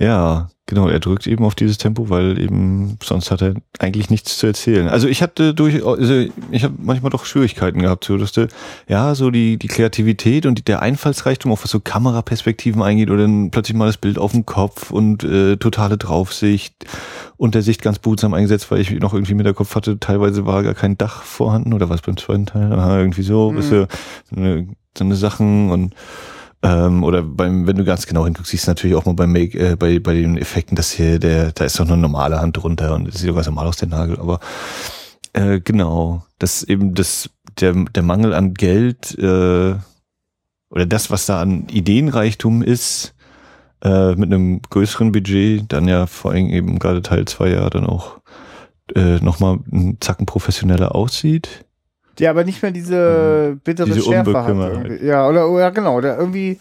ja, 0.00 0.48
genau, 0.66 0.86
er 0.86 1.00
drückt 1.00 1.26
eben 1.26 1.44
auf 1.44 1.56
dieses 1.56 1.76
Tempo, 1.76 2.08
weil 2.08 2.38
eben 2.38 2.98
sonst 3.02 3.32
hat 3.32 3.42
er 3.42 3.54
eigentlich 3.80 4.10
nichts 4.10 4.38
zu 4.38 4.46
erzählen. 4.46 4.88
Also 4.88 5.08
ich 5.08 5.22
hatte 5.22 5.54
durch, 5.54 5.84
also 5.84 6.24
ich 6.52 6.62
habe 6.62 6.74
manchmal 6.78 7.10
doch 7.10 7.24
Schwierigkeiten 7.24 7.80
gehabt, 7.80 8.04
so 8.04 8.16
dass 8.16 8.30
du, 8.30 8.46
ja, 8.86 9.16
so 9.16 9.32
die, 9.32 9.56
die 9.56 9.66
Kreativität 9.66 10.46
und 10.46 10.58
die, 10.58 10.62
der 10.62 10.80
Einfallsreichtum, 10.82 11.50
auch 11.50 11.64
was 11.64 11.72
so 11.72 11.80
Kameraperspektiven 11.80 12.80
eingeht 12.80 13.10
oder 13.10 13.22
dann 13.22 13.50
plötzlich 13.50 13.76
mal 13.76 13.86
das 13.86 13.96
Bild 13.96 14.18
auf 14.18 14.30
dem 14.30 14.46
Kopf 14.46 14.92
und 14.92 15.24
äh, 15.24 15.56
totale 15.56 15.98
Draufsicht 15.98 16.74
und 17.36 17.56
der 17.56 17.62
Sicht 17.62 17.82
ganz 17.82 17.98
behutsam 17.98 18.34
eingesetzt, 18.34 18.70
weil 18.70 18.80
ich 18.80 18.92
noch 18.92 19.14
irgendwie 19.14 19.34
mit 19.34 19.46
der 19.46 19.54
Kopf 19.54 19.74
hatte, 19.74 19.98
teilweise 19.98 20.46
war 20.46 20.62
gar 20.62 20.74
kein 20.74 20.96
Dach 20.96 21.24
vorhanden 21.24 21.72
oder 21.72 21.88
was 21.88 22.02
beim 22.02 22.16
zweiten 22.16 22.46
Teil, 22.46 22.72
Aha, 22.72 22.98
irgendwie 23.00 23.22
so, 23.22 23.50
mhm. 23.50 23.62
so 23.62 23.86
eine, 24.36 24.68
so 24.96 25.04
eine 25.04 25.16
Sachen 25.16 25.70
und 25.70 25.94
ähm, 26.62 27.04
oder 27.04 27.22
beim, 27.22 27.66
wenn 27.66 27.76
du 27.76 27.84
ganz 27.84 28.06
genau 28.06 28.24
hinguckst, 28.24 28.50
siehst 28.50 28.66
du 28.66 28.70
natürlich 28.70 28.96
auch 28.96 29.04
mal 29.04 29.14
beim 29.14 29.32
Make, 29.32 29.58
äh, 29.58 29.76
bei, 29.76 29.98
bei 29.98 30.14
den 30.14 30.36
Effekten, 30.36 30.76
dass 30.76 30.90
hier 30.90 31.18
der, 31.18 31.52
da 31.52 31.64
ist 31.64 31.78
doch 31.78 31.86
eine 31.86 31.96
normale 31.96 32.40
Hand 32.40 32.56
drunter 32.56 32.94
und 32.94 33.06
das 33.06 33.16
sieht 33.16 33.30
doch 33.30 33.34
ganz 33.34 33.46
normal 33.46 33.66
aus, 33.66 33.76
der 33.76 33.88
Nagel, 33.88 34.18
aber 34.18 34.40
äh, 35.32 35.60
genau, 35.60 36.24
das 36.38 36.62
eben 36.64 36.94
das, 36.94 37.30
der, 37.60 37.72
der 37.72 38.02
Mangel 38.02 38.34
an 38.34 38.54
Geld 38.54 39.16
äh, 39.18 39.74
oder 40.70 40.86
das, 40.86 41.10
was 41.10 41.26
da 41.26 41.40
an 41.40 41.68
Ideenreichtum 41.68 42.62
ist, 42.62 43.14
äh, 43.82 44.14
mit 44.16 44.32
einem 44.32 44.60
größeren 44.62 45.12
Budget, 45.12 45.72
dann 45.72 45.88
ja 45.88 46.06
vor 46.06 46.32
allem 46.32 46.48
eben 46.48 46.78
gerade 46.78 47.02
Teil 47.02 47.24
2 47.24 47.50
ja 47.50 47.70
dann 47.70 47.86
auch 47.86 48.18
äh, 48.94 49.18
nochmal 49.20 49.58
einen 49.70 50.00
Zacken 50.00 50.26
professioneller 50.26 50.94
aussieht. 50.94 51.64
Ja, 52.18 52.30
aber 52.30 52.44
nicht 52.44 52.62
mehr 52.62 52.72
diese 52.72 53.52
mhm. 53.52 53.60
bittere 53.60 53.86
diese 53.86 54.02
Schärfe 54.02 54.42
hat. 54.42 55.02
Ja, 55.02 55.28
oder 55.28 55.48
ja, 55.58 55.70
genau, 55.70 55.96
oder 55.96 56.18
irgendwie. 56.18 56.60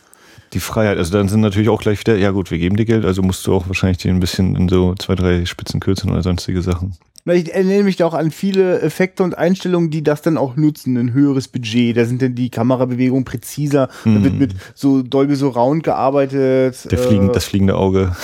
Die 0.53 0.59
Freiheit, 0.59 0.97
also 0.97 1.11
dann 1.11 1.27
sind 1.27 1.41
natürlich 1.41 1.67
auch 1.67 1.81
gleich 1.81 1.99
wieder, 1.99 2.15
ja 2.15 2.31
gut, 2.31 2.51
wir 2.51 2.57
geben 2.57 2.77
dir 2.77 2.85
Geld, 2.85 3.03
also 3.03 3.21
musst 3.21 3.45
du 3.45 3.53
auch 3.53 3.67
wahrscheinlich 3.67 3.97
den 3.97 4.15
ein 4.15 4.19
bisschen 4.21 4.55
in 4.55 4.69
so 4.69 4.95
zwei, 4.95 5.15
drei 5.15 5.45
Spitzen 5.45 5.81
kürzen 5.81 6.09
oder 6.09 6.23
sonstige 6.23 6.61
Sachen. 6.61 6.95
Ich 7.25 7.53
erinnere 7.53 7.83
mich 7.83 7.97
da 7.97 8.05
auch 8.05 8.13
an 8.13 8.31
viele 8.31 8.79
Effekte 8.79 9.23
und 9.23 9.37
Einstellungen, 9.37 9.89
die 9.89 10.01
das 10.01 10.21
dann 10.21 10.37
auch 10.37 10.55
nutzen, 10.55 10.95
ein 10.95 11.11
höheres 11.11 11.49
Budget. 11.49 11.97
Da 11.97 12.05
sind 12.05 12.21
dann 12.21 12.35
die 12.35 12.49
Kamerabewegungen 12.49 13.25
präziser, 13.25 13.89
mm. 14.05 14.15
da 14.15 14.23
wird 14.23 14.33
mhm. 14.33 14.39
mit 14.39 14.55
so 14.75 15.01
Dolby 15.01 15.35
Surround 15.35 15.83
gearbeitet. 15.83 16.89
Der 16.89 16.97
fliegend, 16.97 17.31
äh, 17.31 17.33
das 17.33 17.43
fliegende 17.43 17.75
Auge. 17.75 18.15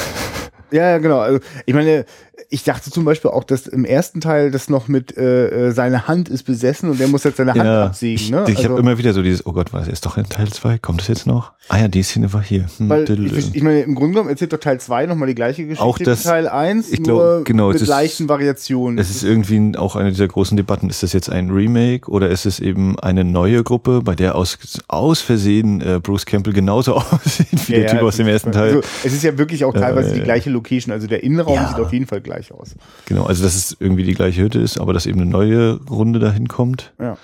Ja, 0.71 0.89
ja, 0.89 0.97
genau. 0.97 1.19
Also 1.19 1.39
ich 1.65 1.73
meine, 1.73 2.05
ich 2.49 2.63
dachte 2.63 2.89
zum 2.89 3.05
Beispiel 3.05 3.31
auch, 3.31 3.43
dass 3.43 3.67
im 3.67 3.85
ersten 3.85 4.21
Teil 4.21 4.49
das 4.51 4.69
noch 4.69 4.87
mit 4.87 5.15
äh, 5.17 5.67
äh 5.67 5.71
seine 5.71 6.07
Hand 6.07 6.29
ist 6.29 6.43
besessen 6.43 6.89
und 6.89 6.99
der 6.99 7.07
muss 7.07 7.23
jetzt 7.23 7.37
seine 7.37 7.51
Hand 7.51 7.63
ja, 7.63 7.85
absägen. 7.85 8.31
Ne? 8.31 8.43
Ich, 8.47 8.53
ich 8.53 8.57
also, 8.57 8.69
habe 8.69 8.79
immer 8.79 8.97
wieder 8.97 9.13
so 9.13 9.21
dieses, 9.21 9.45
oh 9.45 9.53
Gott, 9.53 9.71
was 9.71 9.87
ist 9.87 10.05
doch 10.05 10.17
in 10.17 10.25
Teil 10.25 10.49
2? 10.49 10.79
Kommt 10.79 11.01
das 11.01 11.07
jetzt 11.07 11.27
noch? 11.27 11.53
Ah 11.69 11.79
ja, 11.79 11.87
die 11.87 12.01
Szene 12.01 12.33
war 12.33 12.41
hier. 12.41 12.65
Hm, 12.77 12.89
weil 12.89 13.09
ich, 13.09 13.55
ich, 13.55 13.63
meine, 13.63 13.81
im 13.81 13.95
Grunde 13.95 14.13
genommen 14.13 14.29
erzählt 14.29 14.51
doch 14.51 14.59
Teil 14.59 14.79
2 14.79 15.05
nochmal 15.05 15.27
die 15.27 15.35
gleiche 15.35 15.63
Geschichte 15.63 15.83
auch 15.83 15.97
das, 15.97 16.25
wie 16.25 16.29
Teil 16.29 16.47
1, 16.47 16.91
ich 16.91 17.03
glaub, 17.03 17.17
nur 17.17 17.43
genau, 17.43 17.69
mit 17.69 17.85
leichten 17.85 18.27
Variationen. 18.27 18.97
Es 18.97 19.09
ist 19.09 19.23
irgendwie 19.23 19.77
auch 19.77 19.95
eine 19.95 20.09
dieser 20.09 20.27
großen 20.27 20.57
Debatten. 20.57 20.89
Ist 20.89 21.03
das 21.03 21.13
jetzt 21.13 21.29
ein 21.29 21.51
Remake 21.51 22.09
oder 22.09 22.29
ist 22.29 22.45
es 22.45 22.59
eben 22.59 22.99
eine 22.99 23.23
neue 23.23 23.63
Gruppe, 23.63 24.01
bei 24.03 24.15
der 24.15 24.35
aus, 24.35 24.57
aus 24.87 25.21
Versehen 25.21 25.81
äh, 25.81 25.99
Bruce 26.01 26.25
Campbell 26.25 26.53
genauso 26.53 26.95
aussieht 26.95 27.47
wie 27.67 27.73
ja, 27.73 27.79
der 27.79 27.87
Typ 27.87 28.01
aus 28.01 28.17
dem 28.17 28.27
ersten 28.27 28.51
Teil? 28.51 28.75
Also, 28.75 28.81
es 29.03 29.13
ist 29.13 29.23
ja 29.23 29.37
wirklich 29.37 29.65
auch 29.65 29.73
teilweise 29.73 30.15
die 30.15 30.21
gleiche 30.21 30.49
Location, 30.49 30.91
also 30.91 31.07
der 31.07 31.23
Innenraum 31.23 31.59
sieht 31.67 31.79
auf 31.79 31.93
jeden 31.93 32.07
Fall 32.07 32.22
gleich 32.23 32.51
aus. 32.51 32.75
Genau, 33.05 33.25
also 33.25 33.43
dass 33.43 33.55
es 33.55 33.77
irgendwie 33.79 34.03
die 34.03 34.13
gleiche 34.13 34.41
Hütte 34.41 34.59
ist, 34.59 34.79
aber 34.79 34.93
dass 34.93 35.05
eben 35.05 35.21
eine 35.21 35.29
neue 35.29 35.79
Runde 35.89 36.19
dahin 36.19 36.47
kommt. 36.47 36.93
Ja. 36.99 37.17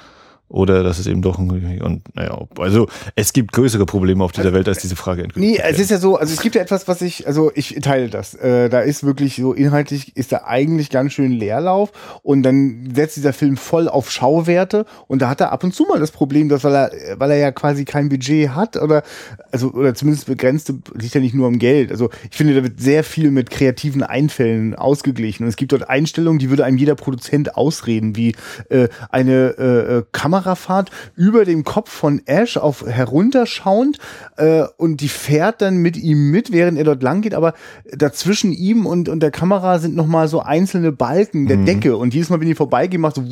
Oder 0.50 0.82
dass 0.82 0.98
es 0.98 1.06
eben 1.06 1.22
doch 1.22 1.38
ein, 1.38 1.80
und 1.84 2.16
naja, 2.16 2.40
also 2.58 2.88
es 3.16 3.34
gibt 3.34 3.52
größere 3.52 3.86
Probleme 3.86 4.24
auf 4.24 4.32
dieser 4.32 4.52
Welt 4.52 4.68
als 4.68 4.80
diese 4.80 4.96
Frage. 4.96 5.28
Nee, 5.36 5.60
es 5.64 5.78
ist 5.78 5.92
ja 5.92 6.00
so, 6.00 6.18
also 6.18 6.34
es 6.34 6.42
gibt 6.42 6.56
ja 6.56 6.62
etwas, 6.62 6.88
was 6.88 7.04
ich, 7.04 7.28
also 7.28 7.52
ich 7.54 7.78
teile 7.84 8.10
das. 8.10 8.34
Äh, 8.34 8.68
da 8.68 8.80
ist 8.80 9.04
wirklich 9.04 9.36
so 9.36 9.54
inhaltlich 9.54 10.18
ist 10.18 10.32
da 10.32 10.46
eigentlich 10.46 10.90
ganz 10.90 11.14
schön 11.14 11.32
Leerlauf 11.32 11.92
und 12.24 12.42
dann 12.42 12.90
setzt 12.96 13.16
dieser 13.16 13.32
Film 13.32 13.58
voll 13.58 13.88
auf 13.88 14.10
Schauwerte 14.10 14.88
und 15.06 15.22
da 15.22 15.30
hat 15.30 15.40
er 15.40 15.52
ab 15.52 15.64
und 15.64 15.76
zu 15.76 15.84
mal 15.84 16.00
das 16.00 16.10
Problem, 16.10 16.50
dass 16.50 16.64
weil 16.64 16.74
er, 16.74 17.20
weil 17.20 17.30
er 17.30 17.38
ja 17.38 17.52
quasi 17.52 17.86
kein 17.86 18.10
Budget 18.10 18.50
hat 18.50 18.76
oder 18.76 19.04
also 19.52 19.70
oder 19.72 19.94
zumindest 19.94 20.26
begrenzte 20.26 20.80
liegt 20.96 21.14
ja 21.14 21.22
nicht 21.22 21.36
nur 21.36 21.46
am 21.46 21.60
Geld. 21.60 21.92
Also 21.92 22.10
ich 22.32 22.36
finde, 22.36 22.56
da 22.56 22.64
wird 22.64 22.82
sehr 22.82 23.04
viel 23.04 23.30
mit 23.30 23.52
kreativen 23.52 24.02
Einfällen 24.02 24.74
ausgeglichen 24.74 25.44
und 25.44 25.50
es 25.50 25.58
gibt 25.58 25.74
dort 25.74 25.88
Einstellungen, 25.88 26.40
die 26.40 26.50
würde 26.50 26.66
einem 26.66 26.80
jeder 26.80 26.96
Produzent 26.96 27.56
ausreden, 27.56 28.16
wie 28.16 28.36
äh, 28.70 28.88
eine 29.12 29.56
äh, 29.60 29.98
äh 29.98 30.04
Kamera 30.12 30.39
Kamerafahrt 30.40 30.90
über 31.16 31.46
dem 31.46 31.64
Kopf 31.64 31.92
von 31.92 32.22
Ash 32.26 32.58
auf 32.58 32.86
herunterschauend 32.86 33.98
äh, 34.38 34.64
und 34.78 35.02
die 35.02 35.10
fährt 35.10 35.62
dann 35.62 35.78
mit 35.78 35.98
ihm 35.98 36.32
mit, 36.32 36.52
während 36.52 36.78
er 36.78 36.84
dort 36.84 37.04
lang 37.04 37.22
geht, 37.22 37.34
aber 37.34 37.54
dazwischen 37.92 38.52
ihm 38.52 38.86
und, 38.86 39.10
und 39.10 39.22
der 39.22 39.32
Kamera 39.32 39.80
sind 39.80 39.96
nochmal 39.96 40.28
so 40.28 40.42
einzelne 40.42 40.92
Balken 40.92 41.48
der 41.48 41.58
mhm. 41.58 41.66
Decke. 41.66 41.98
Und 41.98 42.14
jedes 42.14 42.30
Mal, 42.30 42.40
wenn 42.40 42.48
die 42.48 42.56
vorbeigehen, 42.56 43.02
macht 43.02 43.16
so 43.16 43.24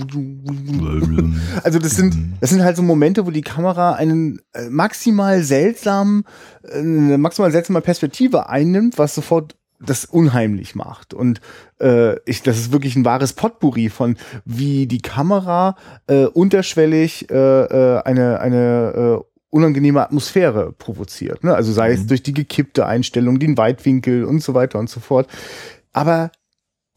also 1.63 1.79
das 1.79 1.95
sind, 1.95 2.15
das 2.41 2.49
sind 2.49 2.63
halt 2.63 2.75
so 2.75 2.83
Momente, 2.83 3.25
wo 3.25 3.31
die 3.31 3.41
Kamera 3.41 3.93
einen 3.93 4.41
äh, 4.53 4.69
maximal 4.69 5.41
seltsamen, 5.43 6.23
äh, 6.63 6.79
eine 6.79 7.17
maximal 7.17 7.51
seltsame 7.51 7.81
Perspektive 7.81 8.49
einnimmt, 8.49 8.97
was 8.97 9.15
sofort 9.15 9.55
das 9.79 10.05
unheimlich 10.05 10.75
macht. 10.75 11.13
Und 11.13 11.41
äh, 11.79 12.19
ich, 12.29 12.41
das 12.41 12.57
ist 12.57 12.71
wirklich 12.71 12.95
ein 12.95 13.05
wahres 13.05 13.33
Potpourri 13.33 13.89
von, 13.89 14.17
wie 14.45 14.87
die 14.87 15.01
Kamera 15.01 15.75
äh, 16.07 16.25
unterschwellig 16.25 17.29
äh, 17.29 17.35
äh, 17.35 18.01
eine, 18.03 18.39
eine 18.39 19.19
äh, 19.21 19.23
unangenehme 19.49 20.01
Atmosphäre 20.01 20.73
provoziert. 20.73 21.43
Ne? 21.43 21.53
Also 21.53 21.71
sei 21.71 21.89
mhm. 21.89 21.95
es 21.95 22.07
durch 22.07 22.23
die 22.23 22.33
gekippte 22.33 22.85
Einstellung, 22.85 23.39
den 23.39 23.57
Weitwinkel 23.57 24.23
und 24.23 24.41
so 24.41 24.53
weiter 24.53 24.79
und 24.79 24.89
so 24.89 24.99
fort. 24.99 25.27
Aber 25.93 26.31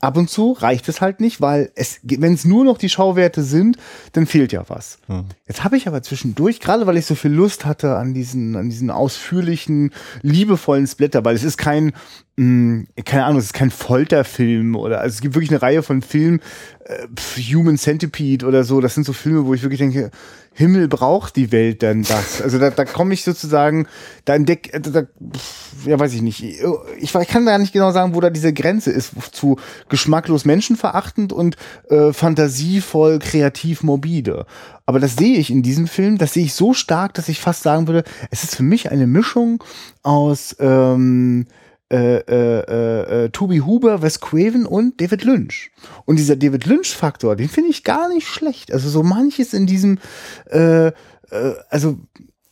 ab 0.01 0.17
und 0.17 0.29
zu 0.29 0.53
reicht 0.53 0.89
es 0.89 1.01
halt 1.01 1.21
nicht, 1.21 1.41
weil 1.41 1.71
es, 1.75 2.01
wenn 2.03 2.35
es 2.35 2.45
nur 2.45 2.65
noch 2.65 2.79
die 2.79 2.89
Schauwerte 2.89 3.43
sind, 3.43 3.77
dann 4.13 4.27
fehlt 4.27 4.53
ja 4.53 4.65
was. 4.69 4.99
Hm. 5.07 5.27
Jetzt 5.47 5.63
habe 5.63 5.77
ich 5.77 5.87
aber 5.87 6.03
zwischendurch, 6.03 6.61
gerade 6.61 6.87
weil 6.87 6.97
ich 6.97 7.07
so 7.07 7.15
viel 7.15 7.31
Lust 7.31 7.67
hatte 7.67 7.97
an 7.97 8.15
diesen, 8.15 8.57
an 8.57 8.71
diesen 8.71 8.91
ausführlichen, 8.91 9.93
liebevollen 10.23 10.87
Splitter, 10.87 11.25
weil 11.25 11.37
es 11.37 11.45
ist 11.45 11.59
kein, 11.59 11.93
mh, 12.41 12.87
hm, 12.97 13.05
keine 13.05 13.25
Ahnung, 13.25 13.39
es 13.39 13.47
ist 13.47 13.55
kein 13.55 13.71
Folterfilm 13.71 14.75
oder 14.75 15.01
also 15.01 15.15
es 15.15 15.21
gibt 15.21 15.35
wirklich 15.35 15.51
eine 15.51 15.63
Reihe 15.63 15.83
von 15.83 16.03
Filmen, 16.03 16.41
äh, 16.85 17.07
Human 17.53 17.77
Centipede 17.77 18.47
oder 18.47 18.65
so. 18.65 18.81
Das 18.81 18.95
sind 18.95 19.05
so 19.05 19.13
Filme, 19.13 19.47
wo 19.47 19.55
ich 19.55 19.63
wirklich 19.63 19.81
denke, 19.81 20.11
Himmel 20.53 20.89
braucht 20.89 21.37
die 21.37 21.53
Welt 21.53 21.81
denn 21.83 22.03
das? 22.03 22.43
Also 22.43 22.59
da, 22.59 22.71
da 22.71 22.85
komme 22.85 23.15
ich 23.15 23.23
sozusagen, 23.25 23.87
da 24.25 24.35
entdeck, 24.35 24.75
äh, 24.75 24.81
da, 24.81 25.05
ja 25.85 25.99
weiß 25.99 26.15
ich 26.15 26.23
nicht. 26.23 26.43
Ich, 26.43 27.15
ich 27.15 27.29
kann 27.29 27.47
da 27.47 27.59
nicht 27.59 27.73
genau 27.73 27.93
sagen, 27.93 28.15
wo 28.15 28.21
da 28.21 28.31
diese 28.31 28.53
Grenze 28.53 28.91
ist 28.91 29.13
zu 29.33 29.57
geschmacklos 29.89 30.45
menschenverachtend 30.45 31.33
und 31.33 31.57
äh, 31.89 32.13
fantasievoll, 32.13 33.19
kreativ, 33.19 33.83
morbide. 33.83 34.47
Aber 34.87 34.99
das 34.99 35.15
sehe 35.17 35.37
ich 35.37 35.51
in 35.51 35.63
diesem 35.63 35.87
Film, 35.87 36.19
das 36.19 36.33
sehe 36.33 36.45
ich 36.45 36.55
so 36.55 36.73
stark, 36.75 37.15
dass 37.15 37.29
ich 37.29 37.39
fast 37.39 37.63
sagen 37.63 37.87
würde, 37.87 38.03
es 38.31 38.43
ist 38.43 38.57
für 38.57 38.65
mich 38.65 38.91
eine 38.91 39.07
Mischung 39.07 39.63
aus 40.03 40.57
ähm, 40.59 41.47
äh, 41.91 42.19
äh, 42.19 43.25
äh, 43.25 43.31
Toby 43.31 43.59
Huber, 43.59 44.03
Wes 44.03 44.21
Craven 44.21 44.65
und 44.65 45.01
David 45.01 45.25
Lynch. 45.25 45.71
Und 46.05 46.17
dieser 46.17 46.37
David 46.37 46.67
Lynch-Faktor, 46.67 47.37
den 47.37 47.49
finde 47.49 47.71
ich 47.71 47.85
gar 47.85 48.09
nicht 48.09 48.29
schlecht. 48.29 48.73
Also 48.73 48.89
so 48.89 49.03
manches 49.03 49.55
in 49.55 49.67
diesem, 49.67 49.99
äh, 50.51 50.89
äh, 50.89 50.93
also 51.69 51.99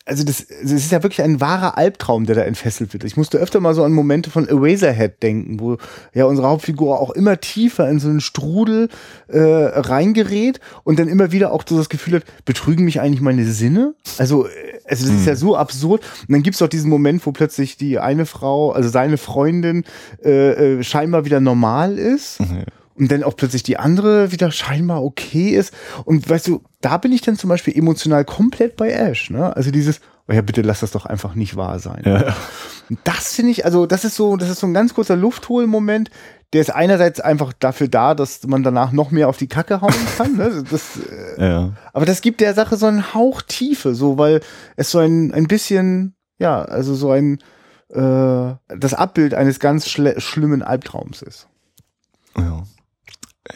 also 0.09 0.25
das, 0.25 0.47
das 0.47 0.73
ist 0.73 0.91
ja 0.91 1.03
wirklich 1.03 1.23
ein 1.23 1.41
wahrer 1.41 1.77
Albtraum, 1.77 2.25
der 2.27 2.35
da 2.35 2.43
entfesselt 2.43 2.93
wird. 2.93 3.05
Ich 3.05 3.17
musste 3.17 3.39
öfter 3.39 3.61
mal 3.61 3.75
so 3.75 3.85
an 3.85 3.93
Momente 3.93 4.31
von 4.31 4.49
Eraserhead 4.49 5.23
denken, 5.23 5.61
wo 5.61 5.77
ja 6.15 6.25
unsere 6.25 6.49
Hauptfigur 6.49 6.99
auch 6.99 7.11
immer 7.11 7.41
tiefer 7.41 7.89
in 7.89 8.01
so 8.01 8.09
einen 8.09 8.21
Strudel 8.21 8.89
äh, 9.29 9.39
reingerät 9.39 10.61
und 10.85 10.99
dann 10.99 11.09
immer 11.09 11.31
wieder 11.33 11.53
auch 11.53 11.63
so 11.69 11.77
das 11.77 11.89
Gefühl 11.89 12.17
hat, 12.17 12.25
betrügen 12.45 12.85
mich 12.85 13.01
eigentlich 13.01 13.21
meine 13.21 13.45
Sinne? 13.45 13.95
Also, 14.17 14.47
äh, 14.47 14.51
also 14.89 15.05
das 15.05 15.13
hm. 15.13 15.21
ist 15.21 15.27
ja 15.27 15.37
so 15.37 15.57
absurd. 15.57 16.03
Und 16.27 16.33
dann 16.33 16.43
gibt's 16.43 16.63
auch 16.63 16.69
diesen 16.69 16.89
Moment, 16.89 17.25
wo 17.27 17.33
plötzlich 17.33 17.77
die 17.77 17.99
eine 17.99 18.25
Frau, 18.25 18.73
also 18.73 18.89
seine 18.89 19.19
Freundin, 19.19 19.85
äh, 20.25 20.79
äh, 20.79 20.83
scheinbar 20.83 21.27
wieder 21.27 21.41
normal 21.41 21.99
ist. 21.99 22.41
Mhm 22.41 22.65
und 22.99 23.11
dann 23.11 23.23
auch 23.23 23.37
plötzlich 23.37 23.63
die 23.63 23.79
andere 23.79 24.33
wieder 24.33 24.51
scheinbar 24.51 25.03
okay 25.03 25.51
ist. 25.51 25.73
Und 26.05 26.29
weißt 26.29 26.49
du, 26.49 26.63
da 26.81 26.97
bin 26.99 27.13
ich 27.13 27.23
dann 27.23 27.37
zum 27.37 27.49
Beispiel 27.49 27.77
emotional 27.77 28.25
komplett 28.25 28.77
bei 28.77 28.91
Ash. 28.91 29.31
Ne? 29.31 29.55
Also 29.57 29.71
dieses, 29.71 30.01
oh 30.29 30.33
ja, 30.33 30.43
bitte 30.43 30.63
lass 30.63 30.81
das 30.81 30.91
doch 30.91 31.07
einfach 31.07 31.35
nicht 31.35 31.57
wahr 31.57 31.79
sein. 31.79 32.03
Ja. 32.05 32.37
Und 32.91 32.99
das 33.05 33.35
finde 33.35 33.53
ich, 33.53 33.65
also 33.65 33.87
das 33.87 34.05
ist 34.05 34.17
so, 34.17 34.37
das 34.37 34.49
ist 34.49 34.61
so 34.61 34.67
ein 34.67 34.75
ganz 34.75 34.95
kurzer 34.95 35.17
Luftholmoment. 35.17 36.11
Der 36.53 36.63
ist 36.63 36.75
einerseits 36.75 37.21
einfach 37.21 37.53
dafür 37.53 37.89
da, 37.89 38.15
dass 38.15 38.47
man 38.47 38.63
danach 38.63 38.93
noch 38.93 39.11
mehr 39.11 39.29
auf 39.29 39.37
die 39.37 39.49
Kacke 39.49 39.81
hauen 39.81 39.95
kann. 40.17 40.37
Ne? 40.37 40.65
Das, 40.71 40.99
äh, 41.37 41.47
ja. 41.47 41.73
Aber 41.93 42.07
das 42.07 42.23
gibt 42.23 42.41
der 42.41 42.55
Sache 42.55 42.77
so 42.77 42.87
einen 42.87 43.15
Hauch 43.15 43.43
Tiefe, 43.43 43.95
so 43.95 44.17
weil 44.17 44.41
es 44.77 44.91
so 44.91 44.99
ein, 44.99 45.33
ein 45.35 45.47
bisschen, 45.47 46.15
ja, 46.39 46.63
also 46.63 46.95
so 46.95 47.11
ein 47.11 47.39
äh, 47.91 48.55
das 48.69 48.95
Abbild 48.95 49.35
eines 49.35 49.61
ganz 49.61 49.89
schlimmen 49.89 50.63
Albtraums 50.63 51.23
ist. 51.23 51.49
Ja. 52.37 52.65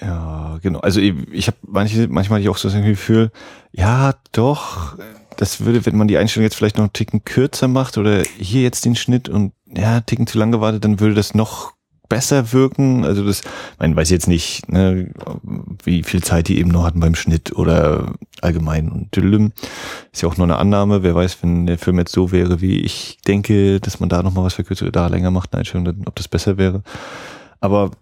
Ja, 0.01 0.59
genau. 0.63 0.81
Also 0.81 1.01
ich, 1.01 1.15
ich 1.31 1.47
habe 1.47 1.59
manche, 1.67 2.09
manchmal 2.09 2.47
auch 2.49 2.57
so 2.57 2.69
das 2.69 2.83
Gefühl, 2.83 3.31
ja, 3.73 4.15
doch, 4.33 4.97
das 5.37 5.65
würde, 5.65 5.85
wenn 5.87 5.97
man 5.97 6.09
die 6.09 6.17
Einstellung 6.17 6.45
jetzt 6.45 6.57
vielleicht 6.57 6.77
noch 6.77 6.85
einen 6.85 6.93
Ticken 6.93 7.25
kürzer 7.25 7.69
macht 7.69 7.99
oder 7.99 8.23
hier 8.39 8.63
jetzt 8.63 8.85
den 8.85 8.97
Schnitt 8.97 9.29
und 9.29 9.53
ja, 9.75 9.93
einen 9.93 10.07
Ticken 10.07 10.27
zu 10.27 10.39
lang 10.39 10.53
gewartet, 10.53 10.85
dann 10.85 11.01
würde 11.01 11.15
das 11.15 11.35
noch 11.35 11.73
besser 12.09 12.53
wirken. 12.53 13.07
Also 13.07 13.25
das, 13.25 13.41
ich 13.41 13.79
meine, 13.79 13.97
weiß 13.97 14.11
jetzt 14.11 14.29
nicht, 14.29 14.71
ne, 14.71 15.11
wie 15.83 16.03
viel 16.03 16.23
Zeit 16.23 16.49
die 16.49 16.59
eben 16.59 16.71
noch 16.71 16.85
hatten 16.85 17.01
beim 17.01 17.15
Schnitt 17.15 17.57
oder 17.57 18.13
allgemein 18.43 18.91
und 18.91 19.17
Dülüm. 19.17 19.53
Ist 20.13 20.23
ja 20.23 20.29
auch 20.29 20.37
nur 20.37 20.47
eine 20.47 20.59
Annahme. 20.59 21.03
Wer 21.03 21.15
weiß, 21.15 21.39
wenn 21.43 21.65
der 21.65 21.79
Film 21.79 21.99
jetzt 21.99 22.13
so 22.13 22.31
wäre, 22.31 22.61
wie 22.61 22.81
ich 22.81 23.17
denke, 23.27 23.81
dass 23.81 23.99
man 23.99 24.11
da 24.11 24.23
noch 24.23 24.35
mal 24.35 24.45
was 24.45 24.55
verkürzt 24.55 24.83
oder 24.83 24.93
da 24.93 25.07
länger 25.07 25.31
macht, 25.31 25.55
eine 25.55 25.61
Einstellung, 25.61 26.03
ob 26.05 26.15
das 26.17 26.29
besser 26.29 26.59
wäre. 26.59 26.83
Aber 27.61 27.93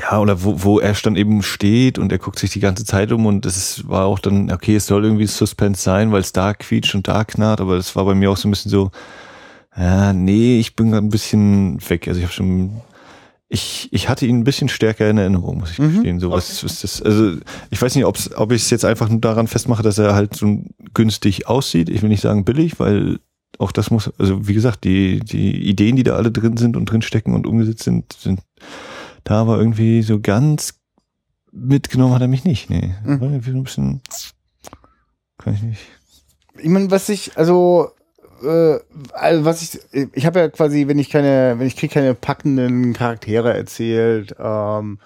ja, 0.00 0.20
oder 0.20 0.44
wo, 0.44 0.62
wo 0.62 0.78
er 0.78 0.94
dann 1.02 1.16
eben 1.16 1.42
steht 1.42 1.98
und 1.98 2.12
er 2.12 2.18
guckt 2.18 2.38
sich 2.38 2.50
die 2.50 2.60
ganze 2.60 2.84
Zeit 2.84 3.10
um 3.10 3.26
und 3.26 3.44
es 3.46 3.88
war 3.88 4.04
auch 4.06 4.20
dann, 4.20 4.50
okay, 4.52 4.76
es 4.76 4.86
soll 4.86 5.04
irgendwie 5.04 5.26
Suspense 5.26 5.82
sein, 5.82 6.12
weil 6.12 6.20
es 6.20 6.32
da 6.32 6.54
quietscht 6.54 6.94
und 6.94 7.08
da 7.08 7.24
knarrt, 7.24 7.60
aber 7.60 7.76
das 7.76 7.96
war 7.96 8.04
bei 8.04 8.14
mir 8.14 8.30
auch 8.30 8.36
so 8.36 8.46
ein 8.46 8.52
bisschen 8.52 8.70
so, 8.70 8.90
ja, 9.76 10.12
nee, 10.12 10.58
ich 10.60 10.76
bin 10.76 10.94
ein 10.94 11.08
bisschen 11.08 11.78
weg. 11.88 12.06
Also 12.06 12.18
ich 12.18 12.24
habe 12.24 12.32
schon, 12.32 12.80
ich, 13.48 13.88
ich 13.92 14.08
hatte 14.08 14.26
ihn 14.26 14.40
ein 14.40 14.44
bisschen 14.44 14.68
stärker 14.68 15.08
in 15.08 15.18
Erinnerung, 15.18 15.58
muss 15.58 15.72
ich 15.72 15.78
mhm. 15.78 15.94
gestehen. 15.94 16.20
So, 16.20 16.30
was, 16.30 16.62
was 16.64 16.80
das, 16.80 17.02
also 17.02 17.36
ich 17.70 17.80
weiß 17.80 17.94
nicht, 17.94 18.04
ob's, 18.04 18.32
ob 18.34 18.52
ich 18.52 18.62
es 18.62 18.70
jetzt 18.70 18.84
einfach 18.84 19.08
nur 19.08 19.20
daran 19.20 19.48
festmache, 19.48 19.82
dass 19.82 19.98
er 19.98 20.14
halt 20.14 20.34
so 20.34 20.62
günstig 20.94 21.48
aussieht. 21.48 21.88
Ich 21.88 22.02
will 22.02 22.08
nicht 22.08 22.22
sagen 22.22 22.44
billig, 22.44 22.78
weil 22.78 23.18
auch 23.58 23.72
das 23.72 23.90
muss, 23.90 24.12
also 24.18 24.46
wie 24.46 24.54
gesagt, 24.54 24.84
die, 24.84 25.20
die 25.20 25.68
Ideen, 25.68 25.96
die 25.96 26.04
da 26.04 26.14
alle 26.14 26.30
drin 26.30 26.56
sind 26.56 26.76
und 26.76 26.86
drin 26.86 27.02
stecken 27.02 27.34
und 27.34 27.46
umgesetzt 27.46 27.82
sind, 27.82 28.12
sind 28.12 28.40
da 29.28 29.46
war 29.46 29.58
irgendwie 29.58 30.00
so 30.02 30.20
ganz 30.20 30.80
mitgenommen 31.52 32.14
hat 32.14 32.22
er 32.22 32.28
mich 32.28 32.44
nicht. 32.44 32.70
Nee. 32.70 32.94
Mhm. 33.04 33.20
War 33.20 33.30
irgendwie 33.30 33.50
so 33.50 33.56
ein 33.58 33.64
bisschen. 33.64 34.00
Kann 35.36 35.54
ich 35.54 35.62
nicht. 35.62 35.80
Ich 36.56 36.68
meine, 36.68 36.90
was 36.90 37.08
ich, 37.10 37.36
also, 37.36 37.90
äh, 38.42 38.78
also 39.12 39.44
was 39.44 39.62
ich, 39.62 39.80
ich 40.12 40.24
habe 40.24 40.40
ja 40.40 40.48
quasi, 40.48 40.88
wenn 40.88 40.98
ich 40.98 41.10
keine, 41.10 41.56
wenn 41.58 41.66
ich 41.66 41.76
kriege 41.76 41.92
keine 41.92 42.14
packenden 42.14 42.94
Charaktere 42.94 43.54
erzählt, 43.54 44.34
ähm, 44.38 44.98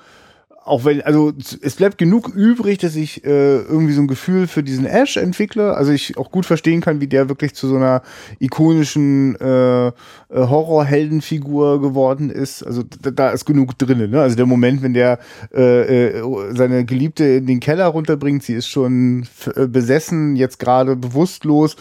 auch 0.65 0.85
wenn, 0.85 1.03
also 1.03 1.33
es 1.61 1.77
bleibt 1.77 1.99
genug 1.99 2.29
übrig, 2.29 2.79
dass 2.79 2.95
ich 2.95 3.25
äh, 3.25 3.57
irgendwie 3.57 3.93
so 3.93 4.01
ein 4.03 4.07
Gefühl 4.07 4.47
für 4.47 4.63
diesen 4.63 4.87
Ash 4.87 5.17
entwickle. 5.17 5.75
Also 5.75 5.93
ich 5.93 6.17
auch 6.17 6.31
gut 6.31 6.47
verstehen 6.47 6.81
kann, 6.81 7.01
wie 7.01 7.07
der 7.07 7.29
wirklich 7.29 7.55
zu 7.55 7.67
so 7.69 7.77
einer 7.77 8.03
ikonischen 8.39 9.37
äh, 9.41 9.89
äh 9.89 9.93
Horrorheldenfigur 10.31 11.81
geworden 11.81 12.31
ist. 12.31 12.63
Also 12.63 12.83
da, 13.01 13.11
da 13.11 13.31
ist 13.31 13.45
genug 13.45 13.77
drin. 13.79 14.11
Ne? 14.11 14.21
Also 14.21 14.37
der 14.37 14.47
Moment, 14.47 14.83
wenn 14.83 14.95
der 14.95 15.19
äh, 15.53 16.11
äh, 16.11 16.23
seine 16.55 16.85
Geliebte 16.85 17.25
in 17.25 17.47
den 17.47 17.61
Keller 17.61 17.87
runterbringt, 17.87 18.43
sie 18.43 18.55
ist 18.55 18.69
schon 18.69 19.27
äh, 19.57 19.67
besessen, 19.67 20.37
jetzt 20.37 20.59
gerade 20.59 20.97
bewusstlos 20.97 21.77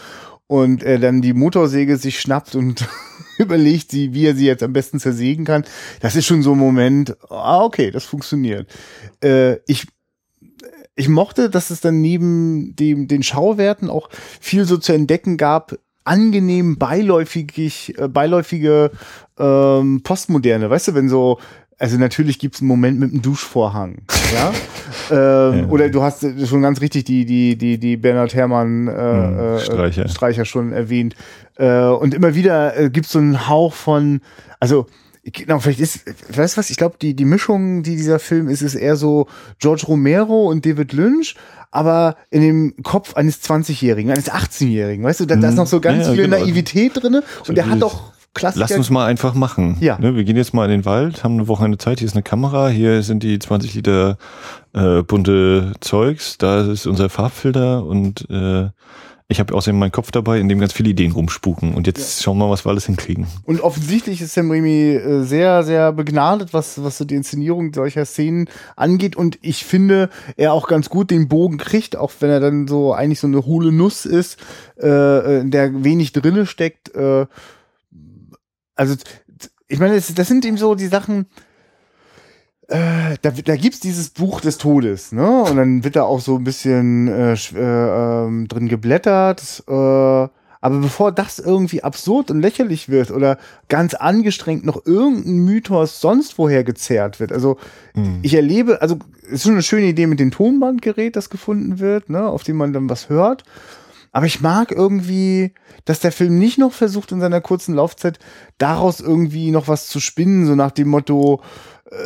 und 0.48 0.82
er 0.82 0.98
dann 0.98 1.22
die 1.22 1.32
Motorsäge 1.32 1.96
sich 1.96 2.20
schnappt 2.20 2.56
und 2.56 2.86
überlegt, 3.38 3.90
sie, 3.90 4.14
wie 4.14 4.26
er 4.26 4.34
sie 4.34 4.46
jetzt 4.46 4.62
am 4.62 4.72
besten 4.72 5.00
zersägen 5.00 5.44
kann. 5.44 5.64
Das 6.00 6.16
ist 6.16 6.26
schon 6.26 6.42
so 6.42 6.52
ein 6.52 6.58
Moment, 6.58 7.16
ah, 7.28 7.62
okay, 7.64 7.90
das 7.90 8.04
funktioniert. 8.04 8.68
Äh, 9.22 9.56
ich, 9.66 9.86
ich 10.94 11.08
mochte, 11.08 11.50
dass 11.50 11.70
es 11.70 11.80
dann 11.80 12.00
neben 12.00 12.76
dem, 12.76 13.08
den 13.08 13.22
Schauwerten 13.22 13.90
auch 13.90 14.08
viel 14.40 14.64
so 14.64 14.76
zu 14.76 14.92
entdecken 14.92 15.36
gab, 15.36 15.78
angenehm 16.04 16.78
beiläufig, 16.78 17.98
äh, 17.98 18.08
beiläufige 18.08 18.90
ähm, 19.38 20.02
Postmoderne, 20.02 20.68
weißt 20.68 20.88
du, 20.88 20.94
wenn 20.94 21.08
so 21.08 21.38
also 21.78 21.98
natürlich 21.98 22.38
gibt 22.38 22.54
es 22.54 22.60
einen 22.60 22.68
Moment 22.68 22.98
mit 23.00 23.10
einem 23.10 23.22
Duschvorhang, 23.22 24.02
ja? 24.32 24.52
ähm, 25.50 25.58
ja. 25.58 25.66
Oder 25.68 25.88
du 25.88 26.02
hast 26.02 26.24
schon 26.46 26.62
ganz 26.62 26.80
richtig 26.80 27.04
die 27.04 27.24
die 27.24 27.56
die 27.56 27.78
die 27.78 27.96
Bernhard 27.96 28.34
Herrmann 28.34 28.88
äh, 28.88 28.92
hm, 28.92 29.38
äh, 29.38 29.60
Streicher. 29.60 30.08
Streicher 30.08 30.44
schon 30.44 30.72
erwähnt. 30.72 31.16
Äh, 31.56 31.84
und 31.84 32.14
immer 32.14 32.34
wieder 32.34 32.76
äh, 32.78 32.90
gibt 32.90 33.06
es 33.06 33.12
so 33.12 33.18
einen 33.18 33.48
Hauch 33.48 33.74
von, 33.74 34.20
also 34.60 34.86
genau, 35.24 35.58
vielleicht 35.60 35.80
ist, 35.80 36.04
weißt 36.34 36.56
du 36.56 36.58
was, 36.58 36.70
ich 36.70 36.76
glaube, 36.76 36.96
die, 37.00 37.14
die 37.14 37.24
Mischung, 37.24 37.82
die 37.82 37.96
dieser 37.96 38.18
Film 38.18 38.48
ist, 38.48 38.62
ist 38.62 38.74
eher 38.74 38.96
so 38.96 39.26
George 39.58 39.84
Romero 39.86 40.48
und 40.48 40.66
David 40.66 40.92
Lynch, 40.92 41.36
aber 41.70 42.16
in 42.30 42.42
dem 42.42 42.74
Kopf 42.82 43.14
eines 43.14 43.42
20-Jährigen, 43.42 44.10
eines 44.10 44.30
18-Jährigen, 44.30 45.04
weißt 45.04 45.20
du, 45.20 45.26
da, 45.26 45.36
da 45.36 45.48
ist 45.48 45.52
hm. 45.52 45.56
noch 45.56 45.66
so 45.66 45.80
ganz 45.80 46.06
ja, 46.06 46.12
viel 46.12 46.24
genau. 46.24 46.38
Naivität 46.38 46.92
drinne 46.94 47.22
und 47.46 47.56
der 47.56 47.68
hat 47.68 47.80
doch 47.80 48.11
Klassiker. 48.34 48.60
Lass 48.60 48.76
uns 48.76 48.90
mal 48.90 49.06
einfach 49.06 49.34
machen. 49.34 49.76
Ja. 49.80 49.98
Ne, 49.98 50.16
wir 50.16 50.24
gehen 50.24 50.36
jetzt 50.36 50.54
mal 50.54 50.64
in 50.64 50.70
den 50.70 50.84
Wald, 50.84 51.22
haben 51.22 51.34
eine 51.34 51.48
Woche 51.48 51.76
Zeit, 51.78 51.98
hier 51.98 52.06
ist 52.06 52.14
eine 52.14 52.22
Kamera, 52.22 52.68
hier 52.68 53.02
sind 53.02 53.22
die 53.22 53.38
20 53.38 53.74
Liter 53.74 54.16
äh, 54.72 55.02
bunte 55.02 55.74
Zeugs, 55.80 56.38
da 56.38 56.62
ist 56.62 56.86
unser 56.86 57.10
Farbfilter 57.10 57.84
und 57.84 58.28
äh, 58.30 58.70
ich 59.32 59.40
habe 59.40 59.54
außerdem 59.54 59.78
meinen 59.78 59.92
Kopf 59.92 60.10
dabei, 60.10 60.38
in 60.38 60.48
dem 60.48 60.58
ganz 60.58 60.72
viele 60.72 60.90
Ideen 60.90 61.12
rumspuken. 61.12 61.74
Und 61.74 61.86
jetzt 61.86 62.20
ja. 62.20 62.24
schauen 62.24 62.38
wir 62.38 62.46
mal, 62.46 62.52
was 62.52 62.64
wir 62.66 62.70
alles 62.70 62.86
hinkriegen. 62.86 63.26
Und 63.44 63.60
offensichtlich 63.62 64.20
ist 64.20 64.34
Sam 64.34 64.50
Raimi 64.50 64.90
äh, 64.94 65.22
sehr, 65.22 65.62
sehr 65.64 65.92
begnadet, 65.92 66.52
was, 66.52 66.82
was 66.84 66.98
so 66.98 67.04
die 67.04 67.14
Inszenierung 67.14 67.72
solcher 67.72 68.04
Szenen 68.04 68.48
angeht. 68.76 69.16
Und 69.16 69.38
ich 69.40 69.64
finde, 69.64 70.10
er 70.36 70.52
auch 70.52 70.68
ganz 70.68 70.90
gut 70.90 71.10
den 71.10 71.28
Bogen 71.28 71.56
kriegt, 71.56 71.96
auch 71.96 72.12
wenn 72.20 72.30
er 72.30 72.40
dann 72.40 72.68
so 72.68 72.92
eigentlich 72.92 73.20
so 73.20 73.26
eine 73.26 73.44
hohle 73.44 73.72
Nuss 73.72 74.04
ist, 74.04 74.38
äh, 74.80 75.40
in 75.40 75.50
der 75.50 75.82
wenig 75.82 76.12
drinne 76.12 76.44
steckt. 76.46 76.94
Äh, 76.94 77.26
also, 78.74 78.94
ich 79.68 79.78
meine, 79.78 79.94
das, 79.94 80.12
das 80.14 80.28
sind 80.28 80.44
eben 80.44 80.56
so 80.56 80.74
die 80.74 80.86
Sachen, 80.86 81.26
äh, 82.68 83.16
da, 83.20 83.30
da 83.30 83.56
gibt's 83.56 83.80
dieses 83.80 84.10
Buch 84.10 84.40
des 84.40 84.58
Todes, 84.58 85.12
ne? 85.12 85.42
Und 85.42 85.56
dann 85.56 85.84
wird 85.84 85.96
da 85.96 86.04
auch 86.04 86.20
so 86.20 86.36
ein 86.36 86.44
bisschen 86.44 87.08
äh, 87.08 87.34
äh, 87.34 88.26
ähm, 88.26 88.48
drin 88.48 88.68
geblättert. 88.68 89.64
Äh, 89.68 90.28
aber 90.64 90.78
bevor 90.78 91.10
das 91.10 91.40
irgendwie 91.40 91.82
absurd 91.82 92.30
und 92.30 92.40
lächerlich 92.40 92.88
wird 92.88 93.10
oder 93.10 93.36
ganz 93.68 93.94
angestrengt 93.94 94.64
noch 94.64 94.86
irgendein 94.86 95.44
Mythos 95.44 96.00
sonst 96.00 96.38
woher 96.38 96.62
gezerrt 96.62 97.18
wird. 97.18 97.32
Also 97.32 97.56
mhm. 97.94 98.20
ich 98.22 98.34
erlebe, 98.34 98.80
also 98.80 98.96
es 99.24 99.32
ist 99.32 99.42
schon 99.42 99.52
eine 99.52 99.62
schöne 99.62 99.86
Idee 99.86 100.06
mit 100.06 100.20
dem 100.20 100.30
Tonbandgerät, 100.30 101.16
das 101.16 101.30
gefunden 101.30 101.80
wird, 101.80 102.10
ne, 102.10 102.24
auf 102.24 102.44
dem 102.44 102.56
man 102.56 102.72
dann 102.72 102.88
was 102.88 103.08
hört. 103.08 103.42
Aber 104.12 104.26
ich 104.26 104.40
mag 104.40 104.70
irgendwie, 104.70 105.52
dass 105.86 106.00
der 106.00 106.12
Film 106.12 106.38
nicht 106.38 106.58
noch 106.58 106.72
versucht, 106.72 107.12
in 107.12 107.20
seiner 107.20 107.40
kurzen 107.40 107.74
Laufzeit 107.74 108.18
daraus 108.58 109.00
irgendwie 109.00 109.50
noch 109.50 109.68
was 109.68 109.88
zu 109.88 110.00
spinnen, 110.00 110.46
so 110.46 110.54
nach 110.54 110.70
dem 110.70 110.88
Motto, 110.88 111.40
äh, 111.90 111.96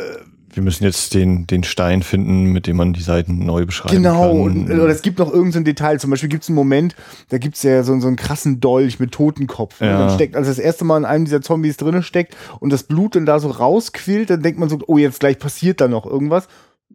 wir 0.57 0.63
müssen 0.63 0.85
jetzt 0.85 1.13
den, 1.13 1.45
den 1.45 1.63
Stein 1.63 2.01
finden, 2.01 2.45
mit 2.45 2.65
dem 2.65 2.77
man 2.77 2.91
die 2.93 3.03
Seiten 3.03 3.45
neu 3.45 3.65
beschreiben 3.65 3.97
genau. 3.97 4.45
kann. 4.45 4.65
Genau, 4.65 4.83
oder 4.83 4.91
es 4.91 5.03
gibt 5.03 5.19
noch 5.19 5.31
irgendein 5.31 5.61
so 5.61 5.65
Detail. 5.65 5.99
Zum 5.99 6.09
Beispiel 6.09 6.29
gibt 6.29 6.43
es 6.43 6.49
einen 6.49 6.55
Moment, 6.55 6.95
da 7.29 7.37
gibt 7.37 7.57
es 7.57 7.63
ja 7.63 7.83
so, 7.83 7.97
so 7.99 8.07
einen 8.07 8.15
krassen 8.15 8.59
Dolch 8.59 8.99
mit 8.99 9.11
Totenkopf. 9.11 9.81
Ja. 9.81 9.91
Und 9.93 10.07
dann 10.07 10.15
steckt, 10.15 10.35
als 10.35 10.47
das 10.47 10.57
erste 10.57 10.83
Mal 10.83 10.97
in 10.97 11.05
einem 11.05 11.25
dieser 11.25 11.41
Zombies 11.41 11.77
drinne 11.77 12.01
steckt 12.01 12.35
und 12.59 12.73
das 12.73 12.83
Blut 12.83 13.15
dann 13.15 13.27
da 13.27 13.39
so 13.39 13.49
rausquillt, 13.49 14.31
dann 14.31 14.41
denkt 14.41 14.59
man 14.59 14.67
so, 14.67 14.79
oh, 14.87 14.97
jetzt 14.97 15.19
gleich 15.19 15.37
passiert 15.37 15.79
da 15.79 15.87
noch 15.87 16.07
irgendwas. 16.07 16.47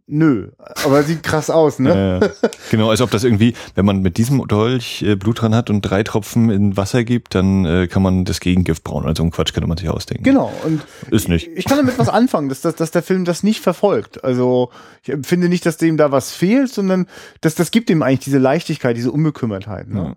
Nö, 0.05 0.49
aber 0.83 1.03
sieht 1.03 1.23
krass 1.23 1.49
aus, 1.49 1.79
ne? 1.79 2.19
Ja, 2.21 2.49
genau, 2.71 2.89
als 2.89 2.99
ob 2.99 3.09
das 3.11 3.23
irgendwie, 3.23 3.53
wenn 3.75 3.85
man 3.85 4.01
mit 4.01 4.17
diesem 4.17 4.45
Dolch 4.47 5.01
äh, 5.01 5.15
Blut 5.15 5.41
dran 5.41 5.55
hat 5.55 5.69
und 5.69 5.81
drei 5.81 6.03
Tropfen 6.03 6.49
in 6.49 6.75
Wasser 6.75 7.05
gibt, 7.05 7.35
dann 7.35 7.63
äh, 7.63 7.87
kann 7.87 8.03
man 8.03 8.25
das 8.25 8.41
Gegengift 8.41 8.83
brauen. 8.83 9.05
Also 9.05 9.23
so 9.23 9.27
ein 9.27 9.31
Quatsch 9.31 9.53
könnte 9.53 9.67
man 9.67 9.77
sich 9.77 9.87
ausdenken. 9.87 10.23
Genau, 10.23 10.51
und 10.65 10.81
ist 11.09 11.29
nicht. 11.29 11.47
Ich, 11.47 11.59
ich 11.59 11.65
kann 11.65 11.77
damit 11.77 11.97
was 11.97 12.09
anfangen, 12.09 12.49
dass, 12.49 12.59
dass, 12.59 12.75
dass 12.75 12.91
der 12.91 13.01
Film 13.01 13.23
das 13.23 13.43
nicht 13.43 13.61
verfolgt. 13.61 14.25
Also 14.25 14.71
ich 15.03 15.15
finde 15.25 15.47
nicht, 15.47 15.65
dass 15.65 15.77
dem 15.77 15.95
da 15.95 16.11
was 16.11 16.31
fehlt, 16.31 16.69
sondern 16.69 17.07
dass 17.39 17.55
das 17.55 17.71
gibt 17.71 17.89
ihm 17.89 18.03
eigentlich 18.03 18.19
diese 18.25 18.39
Leichtigkeit, 18.39 18.97
diese 18.97 19.11
Unbekümmertheit. 19.11 19.87
Ne? 19.87 19.99
Ja. 19.99 20.15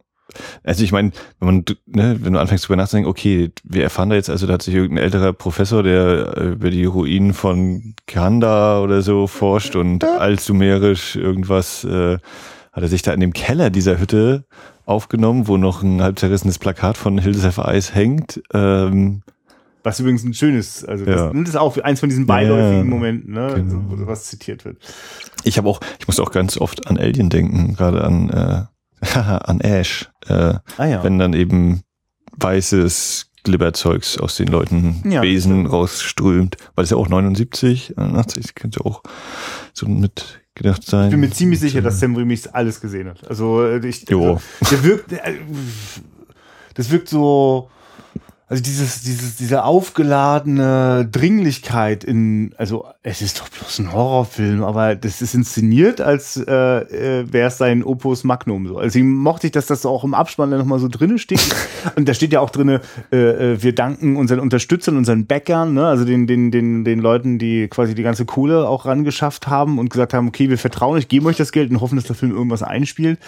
Also 0.62 0.84
ich 0.84 0.92
meine, 0.92 1.12
wenn 1.40 1.46
man, 1.46 1.64
ne, 1.86 2.18
wenn 2.20 2.32
du 2.32 2.40
anfängst 2.40 2.64
darüber 2.64 2.76
nachzudenken, 2.76 3.10
okay, 3.10 3.50
wir 3.64 3.82
erfahren 3.82 4.10
da 4.10 4.16
jetzt, 4.16 4.30
also 4.30 4.46
da 4.46 4.54
hat 4.54 4.62
sich 4.62 4.74
irgendein 4.74 5.04
älterer 5.04 5.32
Professor, 5.32 5.82
der 5.82 6.36
äh, 6.36 6.48
über 6.48 6.70
die 6.70 6.84
Ruinen 6.84 7.34
von 7.34 7.94
Kanda 8.06 8.80
oder 8.80 9.02
so 9.02 9.26
forscht 9.26 9.76
und 9.76 10.04
altsumerisch 10.04 11.16
irgendwas, 11.16 11.84
äh, 11.84 12.18
hat 12.72 12.82
er 12.82 12.88
sich 12.88 13.02
da 13.02 13.12
in 13.12 13.20
dem 13.20 13.32
Keller 13.32 13.70
dieser 13.70 13.98
Hütte 13.98 14.44
aufgenommen, 14.84 15.48
wo 15.48 15.56
noch 15.56 15.82
ein 15.82 16.02
halb 16.02 16.18
zerrissenes 16.18 16.58
Plakat 16.58 16.96
von 16.96 17.18
Hildesheim 17.18 17.64
Eis 17.64 17.94
hängt. 17.94 18.42
Ähm, 18.52 19.22
was 19.86 20.00
übrigens 20.00 20.24
ein 20.24 20.34
schönes, 20.34 20.84
also 20.84 21.04
das, 21.04 21.20
ja. 21.20 21.32
das 21.32 21.48
ist 21.50 21.56
auch 21.56 21.78
eins 21.78 22.00
von 22.00 22.08
diesen 22.08 22.26
beiläufigen 22.26 22.78
ja, 22.78 22.84
Momenten, 22.84 23.32
ne, 23.32 23.52
genau. 23.54 23.84
wo 23.88 23.96
sowas 23.96 24.24
zitiert 24.24 24.64
wird. 24.64 24.78
Ich 25.44 25.58
habe 25.58 25.68
auch, 25.68 25.80
ich 26.00 26.08
muss 26.08 26.18
auch 26.18 26.32
ganz 26.32 26.58
oft 26.58 26.88
an 26.88 26.98
Alien 26.98 27.30
denken, 27.30 27.74
gerade 27.76 28.02
an 28.02 28.30
äh, 28.30 28.62
an 29.16 29.60
Ash, 29.60 30.10
äh, 30.28 30.54
ah, 30.78 30.84
ja. 30.84 31.04
wenn 31.04 31.18
dann 31.18 31.32
eben 31.32 31.82
weißes 32.38 33.30
Glibberzeugs 33.44 34.18
aus 34.18 34.36
den 34.36 34.48
Leuten 34.48 35.02
ja, 35.08 35.20
Besen 35.20 35.52
stimmt. 35.52 35.72
rausströmt, 35.72 36.56
weil 36.74 36.84
es 36.84 36.90
ja 36.90 36.96
auch 36.96 37.08
79, 37.08 37.96
81 37.96 38.54
könnte 38.54 38.84
auch 38.84 39.02
so 39.72 39.86
mit 39.86 40.40
gedacht 40.54 40.82
sein. 40.84 41.06
Ich 41.06 41.10
bin 41.12 41.20
mir 41.20 41.30
ziemlich 41.30 41.60
sicher, 41.60 41.82
dass 41.82 42.00
Sam 42.00 42.16
Raimi 42.16 42.38
alles 42.52 42.80
gesehen 42.80 43.08
hat. 43.08 43.28
Also 43.28 43.62
äh, 43.62 43.86
ich, 43.86 44.10
also, 44.10 44.40
der 44.70 44.84
wirkt, 44.84 45.12
äh, 45.12 45.34
das 46.74 46.90
wirkt 46.90 47.08
so 47.08 47.70
also 48.48 48.62
dieses, 48.62 49.02
dieses, 49.02 49.34
diese 49.34 49.64
aufgeladene 49.64 51.08
Dringlichkeit 51.10 52.04
in, 52.04 52.54
also 52.56 52.86
es 53.02 53.20
ist 53.20 53.40
doch 53.40 53.48
bloß 53.48 53.80
ein 53.80 53.92
Horrorfilm, 53.92 54.62
aber 54.62 54.94
das 54.94 55.20
ist 55.20 55.34
inszeniert, 55.34 56.00
als 56.00 56.36
äh, 56.36 56.52
äh, 56.52 57.32
wäre 57.32 57.48
es 57.48 57.58
sein 57.58 57.82
Opus 57.82 58.22
Magnum 58.22 58.68
so. 58.68 58.78
Also 58.78 59.00
mochte 59.00 59.48
ich, 59.48 59.52
dass 59.52 59.66
das 59.66 59.84
auch 59.84 60.04
im 60.04 60.14
Abspann 60.14 60.52
dann 60.52 60.60
nochmal 60.60 60.78
so 60.78 60.86
drinnen 60.86 61.18
steht. 61.18 61.40
Und 61.96 62.08
da 62.08 62.14
steht 62.14 62.32
ja 62.32 62.38
auch 62.38 62.50
drinne, 62.50 62.82
äh, 63.10 63.16
äh, 63.54 63.62
wir 63.64 63.74
danken 63.74 64.14
unseren 64.14 64.38
Unterstützern, 64.38 64.96
unseren 64.96 65.26
Bäckern, 65.26 65.74
ne? 65.74 65.84
also 65.84 66.04
den, 66.04 66.28
den, 66.28 66.52
den, 66.52 66.84
den 66.84 67.00
Leuten, 67.00 67.40
die 67.40 67.66
quasi 67.66 67.96
die 67.96 68.04
ganze 68.04 68.26
Kohle 68.26 68.68
auch 68.68 68.86
rangeschafft 68.86 69.48
haben 69.48 69.80
und 69.80 69.90
gesagt 69.90 70.14
haben, 70.14 70.28
okay, 70.28 70.50
wir 70.50 70.58
vertrauen 70.58 70.96
euch, 70.96 71.08
geben 71.08 71.26
euch 71.26 71.36
das 71.36 71.50
Geld 71.50 71.72
und 71.72 71.80
hoffen, 71.80 71.96
dass 71.96 72.04
der 72.04 72.14
Film 72.14 72.30
irgendwas 72.30 72.62
einspielt. 72.62 73.18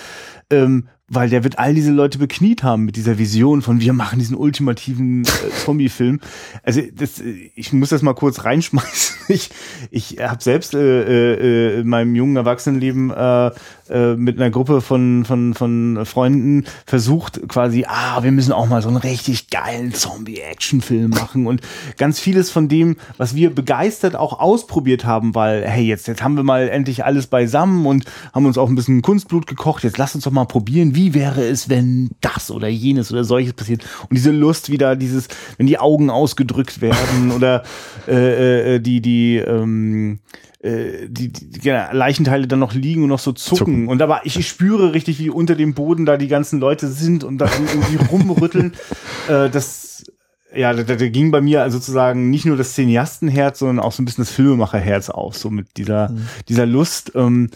Ähm, 0.48 0.86
weil 1.08 1.30
der 1.30 1.42
wird 1.42 1.58
all 1.58 1.74
diese 1.74 1.90
Leute 1.90 2.18
bekniet 2.18 2.62
haben 2.62 2.84
mit 2.84 2.96
dieser 2.96 3.18
Vision 3.18 3.62
von 3.62 3.80
wir 3.80 3.92
machen 3.94 4.18
diesen 4.18 4.36
ultimativen 4.36 5.24
äh, 5.24 5.26
Zombie-Film. 5.64 6.20
Also 6.62 6.82
das, 6.94 7.22
ich 7.54 7.72
muss 7.72 7.88
das 7.88 8.02
mal 8.02 8.14
kurz 8.14 8.44
reinschmeißen. 8.44 9.16
Ich, 9.30 9.50
ich 9.90 10.20
habe 10.20 10.42
selbst 10.42 10.72
äh, 10.72 10.78
äh, 10.78 11.80
in 11.80 11.86
meinem 11.86 12.14
jungen 12.14 12.36
Erwachsenenleben 12.36 13.10
äh, 13.10 13.50
äh, 13.90 14.14
mit 14.14 14.38
einer 14.38 14.50
Gruppe 14.50 14.80
von, 14.80 15.24
von, 15.24 15.54
von 15.54 16.04
Freunden 16.04 16.64
versucht, 16.86 17.48
quasi, 17.48 17.84
ah, 17.88 18.22
wir 18.22 18.32
müssen 18.32 18.52
auch 18.52 18.66
mal 18.66 18.82
so 18.82 18.88
einen 18.88 18.96
richtig 18.96 19.50
geilen 19.50 19.92
Zombie-Action-Film 19.92 21.10
machen. 21.10 21.46
Und 21.46 21.60
ganz 21.96 22.20
vieles 22.20 22.50
von 22.50 22.68
dem, 22.68 22.96
was 23.16 23.34
wir 23.34 23.54
begeistert 23.54 24.16
auch 24.16 24.40
ausprobiert 24.40 25.04
haben, 25.04 25.34
weil, 25.34 25.64
hey, 25.66 25.84
jetzt, 25.84 26.08
jetzt 26.08 26.22
haben 26.22 26.36
wir 26.36 26.42
mal 26.42 26.68
endlich 26.68 27.04
alles 27.04 27.26
beisammen 27.26 27.86
und 27.86 28.04
haben 28.32 28.46
uns 28.46 28.58
auch 28.58 28.68
ein 28.68 28.74
bisschen 28.74 29.02
Kunstblut 29.02 29.46
gekocht, 29.46 29.84
jetzt 29.84 29.98
lass 29.98 30.14
uns 30.14 30.24
doch 30.24 30.32
mal 30.32 30.44
probieren, 30.44 30.94
wie 30.94 31.14
wäre 31.14 31.44
es, 31.44 31.68
wenn 31.68 32.10
das 32.20 32.50
oder 32.50 32.68
jenes 32.68 33.12
oder 33.12 33.24
solches 33.24 33.52
passiert. 33.52 33.84
Und 34.08 34.16
diese 34.16 34.30
Lust 34.30 34.70
wieder, 34.70 34.96
dieses, 34.96 35.28
wenn 35.56 35.66
die 35.66 35.78
Augen 35.78 36.10
ausgedrückt 36.10 36.80
werden 36.80 37.32
oder 37.36 37.62
äh, 38.06 38.76
äh, 38.76 38.80
die, 38.80 39.00
die, 39.00 39.36
ähm, 39.36 40.20
äh, 40.60 41.08
die, 41.08 41.32
die, 41.32 41.50
die 41.50 41.68
Leichenteile 41.68 42.48
dann 42.48 42.58
noch 42.58 42.74
liegen 42.74 43.04
und 43.04 43.08
noch 43.08 43.18
so 43.18 43.32
zucken. 43.32 43.58
zucken. 43.58 43.88
Und 43.88 44.02
aber 44.02 44.22
ich, 44.24 44.38
ich 44.38 44.48
spüre 44.48 44.92
richtig, 44.92 45.18
wie 45.20 45.30
unter 45.30 45.54
dem 45.54 45.74
Boden 45.74 46.04
da 46.04 46.16
die 46.16 46.28
ganzen 46.28 46.58
Leute 46.58 46.88
sind 46.88 47.24
und 47.24 47.38
da 47.38 47.46
irgendwie 47.46 47.96
rumrütteln. 48.10 48.74
äh, 49.28 49.48
das, 49.50 50.04
ja, 50.54 50.72
da, 50.72 50.82
da 50.82 51.08
ging 51.08 51.30
bei 51.30 51.40
mir 51.40 51.70
sozusagen 51.70 52.30
nicht 52.30 52.44
nur 52.44 52.56
das 52.56 52.74
Cineastenherz, 52.74 53.60
sondern 53.60 53.78
auch 53.78 53.92
so 53.92 54.02
ein 54.02 54.04
bisschen 54.04 54.22
das 54.22 54.32
Filmemacherherz 54.32 55.10
auf, 55.10 55.36
so 55.36 55.50
mit 55.50 55.76
dieser, 55.76 56.10
mhm. 56.10 56.26
dieser 56.48 56.66
Lust. 56.66 57.12
Ähm, 57.14 57.50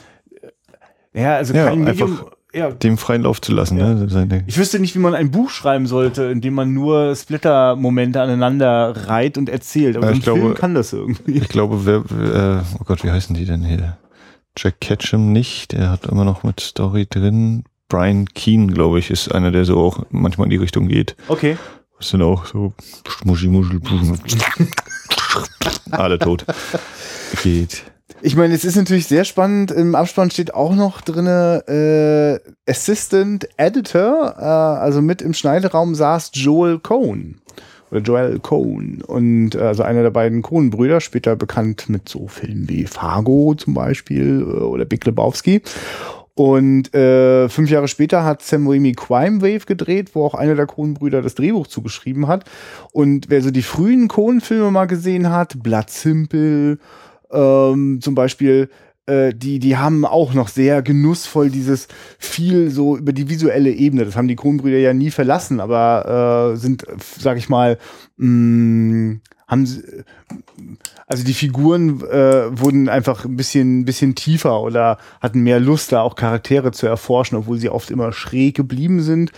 ja, 1.13 1.37
also 1.37 1.55
ja, 1.55 1.67
kein 1.67 1.83
Medium 1.83 2.21
ja. 2.55 2.71
dem 2.71 2.99
freien 2.99 3.23
Lauf 3.23 3.41
zu 3.41 3.53
lassen. 3.53 3.79
Ja. 3.79 3.95
Ne? 3.95 4.45
Ich 4.47 4.59
wüsste 4.59 4.79
nicht, 4.79 4.95
wie 4.95 5.01
man 5.01 5.15
ein 5.15 5.31
Buch 5.31 5.51
schreiben 5.51 5.87
sollte, 5.87 6.25
in 6.25 6.41
dem 6.41 6.55
man 6.55 6.73
nur 6.73 7.15
Splitter-Momente 7.15 8.21
aneinander 8.21 9.09
reiht 9.09 9.39
und 9.39 9.49
erzählt. 9.49 9.97
Aber 9.97 10.11
ja, 10.11 10.13
ich 10.13 10.23
glaube, 10.23 10.41
Film 10.41 10.55
kann 10.55 10.75
das 10.75 10.93
irgendwie. 10.93 11.33
Ich 11.33 11.49
glaube, 11.49 11.87
wer, 11.87 12.05
wer, 12.09 12.65
oh 12.79 12.85
Gott, 12.85 13.05
wie 13.05 13.11
heißen 13.11 13.35
die 13.35 13.45
denn 13.45 13.63
hier? 13.63 13.97
Jack 14.57 14.81
Ketchum 14.81 15.33
nicht, 15.33 15.73
der 15.73 15.91
hat 15.91 16.07
immer 16.07 16.25
noch 16.25 16.43
mit 16.43 16.61
Story 16.61 17.07
drin. 17.09 17.65
Brian 17.89 18.27
Keane, 18.27 18.73
glaube 18.73 18.99
ich, 18.99 19.11
ist 19.11 19.35
einer, 19.35 19.51
der 19.51 19.65
so 19.65 19.79
auch 19.79 20.05
manchmal 20.11 20.47
in 20.47 20.51
die 20.51 20.57
Richtung 20.57 20.89
geht. 20.89 21.17
Okay. 21.29 21.57
Das 21.99 22.09
sind 22.09 22.23
auch 22.23 22.47
so 22.47 22.73
Schmuschi, 23.07 23.49
Muschel, 23.49 23.81
alle 25.91 26.19
tot. 26.19 26.45
Geht. 27.43 27.85
Ich 28.25 28.37
meine, 28.37 28.55
es 28.55 28.65
ist 28.65 28.77
natürlich 28.77 29.09
sehr 29.09 29.25
spannend. 29.25 29.73
Im 29.73 29.97
Abspann 29.97 30.31
steht 30.31 30.55
auch 30.55 30.77
noch 30.77 31.01
drin 31.01 31.27
äh, 31.27 32.39
Assistant 32.71 33.49
Editor, 33.57 34.37
äh, 34.39 34.43
also 34.43 35.03
mit 35.03 35.21
im 35.23 35.35
Schneideraum 35.35 35.97
saß 35.97 36.31
Joel 36.35 36.79
Cohn 36.79 37.41
oder 37.91 38.01
Joel 38.01 38.39
Cohn 38.39 39.03
und 39.05 39.57
äh, 39.57 39.59
also 39.59 39.83
einer 39.83 40.03
der 40.03 40.11
beiden 40.11 40.43
Cohn-Brüder, 40.43 41.01
später 41.01 41.35
bekannt 41.35 41.89
mit 41.89 42.09
so 42.09 42.29
Filmen 42.29 42.69
wie 42.69 42.87
Fargo 42.87 43.55
zum 43.57 43.75
Beispiel 43.75 44.41
äh, 44.41 44.63
oder 44.63 44.85
Big 44.85 45.05
Lebowski. 45.05 45.61
Und 46.35 46.95
äh, 46.95 47.49
fünf 47.49 47.71
Jahre 47.71 47.89
später 47.89 48.25
hat 48.25 48.41
Sam 48.41 48.69
Raimi 48.69 48.93
Crime 48.93 49.43
Wave 49.43 49.67
gedreht, 49.67 50.15
wo 50.15 50.25
auch 50.25 50.35
einer 50.35 50.55
der 50.55 50.67
Coen-Brüder 50.67 51.23
das 51.23 51.35
Drehbuch 51.35 51.67
zugeschrieben 51.67 52.29
hat. 52.29 52.45
Und 52.93 53.31
wer 53.31 53.43
so 53.43 53.51
die 53.51 53.63
frühen 53.63 54.07
Coen-Filme 54.07 54.71
mal 54.71 54.87
gesehen 54.87 55.29
hat, 55.29 55.61
Blood 55.61 55.91
Simple, 55.91 56.79
ähm, 57.33 58.01
zum 58.01 58.15
Beispiel 58.15 58.69
äh, 59.07 59.35
die, 59.35 59.59
die 59.59 59.77
haben 59.77 60.05
auch 60.05 60.33
noch 60.33 60.49
sehr 60.49 60.81
genussvoll 60.81 61.51
dieses 61.51 61.89
viel 62.19 62.71
so 62.71 62.97
über 62.97 63.13
die 63.13 63.29
visuelle 63.29 63.71
Ebene. 63.71 64.05
Das 64.05 64.17
haben 64.17 64.29
die 64.29 64.37
Kronbrüder 64.37 64.79
ja 64.79 64.95
nie 64.95 65.11
verlassen, 65.11 65.61
aber 65.61 66.53
äh, 66.53 66.57
sind, 66.57 66.85
sag 67.19 67.37
ich 67.37 67.49
mal, 67.49 67.79
mh, 68.17 69.19
haben 69.49 69.67
sie, 69.67 69.83
also 71.07 71.25
die 71.25 71.35
Figuren 71.35 72.01
äh, 72.03 72.59
wurden 72.59 72.89
einfach 72.89 73.25
ein 73.25 73.37
bisschen, 73.37 73.85
bisschen 73.85 74.15
tiefer 74.15 74.63
oder 74.63 74.99
hatten 75.21 75.41
mehr 75.43 75.59
Lust, 75.59 75.93
da 75.93 76.01
auch 76.01 76.15
Charaktere 76.15 76.71
zu 76.71 76.87
erforschen, 76.87 77.37
obwohl 77.37 77.59
sie 77.59 77.71
oft 77.71 77.91
immer 77.91 78.13
schräg 78.13 78.57
geblieben 78.57 79.03
sind. 79.03 79.33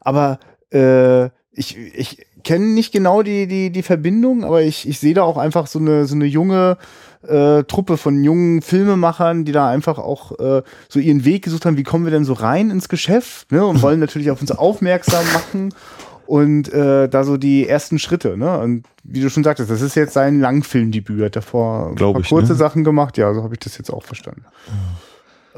Aber 0.00 0.38
äh, 0.72 1.26
ich, 1.50 1.76
ich 1.76 2.24
kenne 2.44 2.66
nicht 2.66 2.92
genau 2.92 3.22
die, 3.22 3.48
die, 3.48 3.70
die 3.70 3.82
Verbindung, 3.82 4.44
aber 4.44 4.62
ich, 4.62 4.88
ich 4.88 5.00
sehe 5.00 5.14
da 5.14 5.22
auch 5.22 5.36
einfach 5.36 5.66
so 5.66 5.80
eine, 5.80 6.06
so 6.06 6.14
eine 6.14 6.26
junge 6.26 6.78
äh, 7.26 7.64
Truppe 7.64 7.96
von 7.96 8.22
jungen 8.22 8.62
Filmemachern, 8.62 9.44
die 9.44 9.52
da 9.52 9.68
einfach 9.68 9.98
auch 9.98 10.38
äh, 10.38 10.62
so 10.88 10.98
ihren 10.98 11.24
Weg 11.24 11.44
gesucht 11.44 11.66
haben, 11.66 11.76
wie 11.76 11.82
kommen 11.82 12.04
wir 12.04 12.12
denn 12.12 12.24
so 12.24 12.32
rein 12.32 12.70
ins 12.70 12.88
Geschäft 12.88 13.50
ne? 13.52 13.64
und 13.66 13.82
wollen 13.82 14.00
natürlich 14.00 14.30
auf 14.30 14.40
uns 14.40 14.52
aufmerksam 14.52 15.24
machen 15.32 15.74
und 16.26 16.72
äh, 16.72 17.08
da 17.08 17.24
so 17.24 17.36
die 17.38 17.66
ersten 17.66 17.98
Schritte. 17.98 18.36
Ne? 18.36 18.58
Und 18.58 18.84
wie 19.02 19.20
du 19.20 19.30
schon 19.30 19.44
sagtest, 19.44 19.70
das 19.70 19.80
ist 19.80 19.94
jetzt 19.94 20.12
sein 20.12 20.40
Langfilmdebüt, 20.40 21.24
hat 21.24 21.36
davor 21.36 21.88
ein 21.88 21.94
paar 21.94 22.20
ich, 22.20 22.28
kurze 22.28 22.52
ne? 22.52 22.58
Sachen 22.58 22.84
gemacht, 22.84 23.16
ja, 23.16 23.32
so 23.32 23.42
habe 23.42 23.54
ich 23.54 23.60
das 23.60 23.78
jetzt 23.78 23.90
auch 23.90 24.02
verstanden. 24.02 24.44
Äh, 24.66 25.07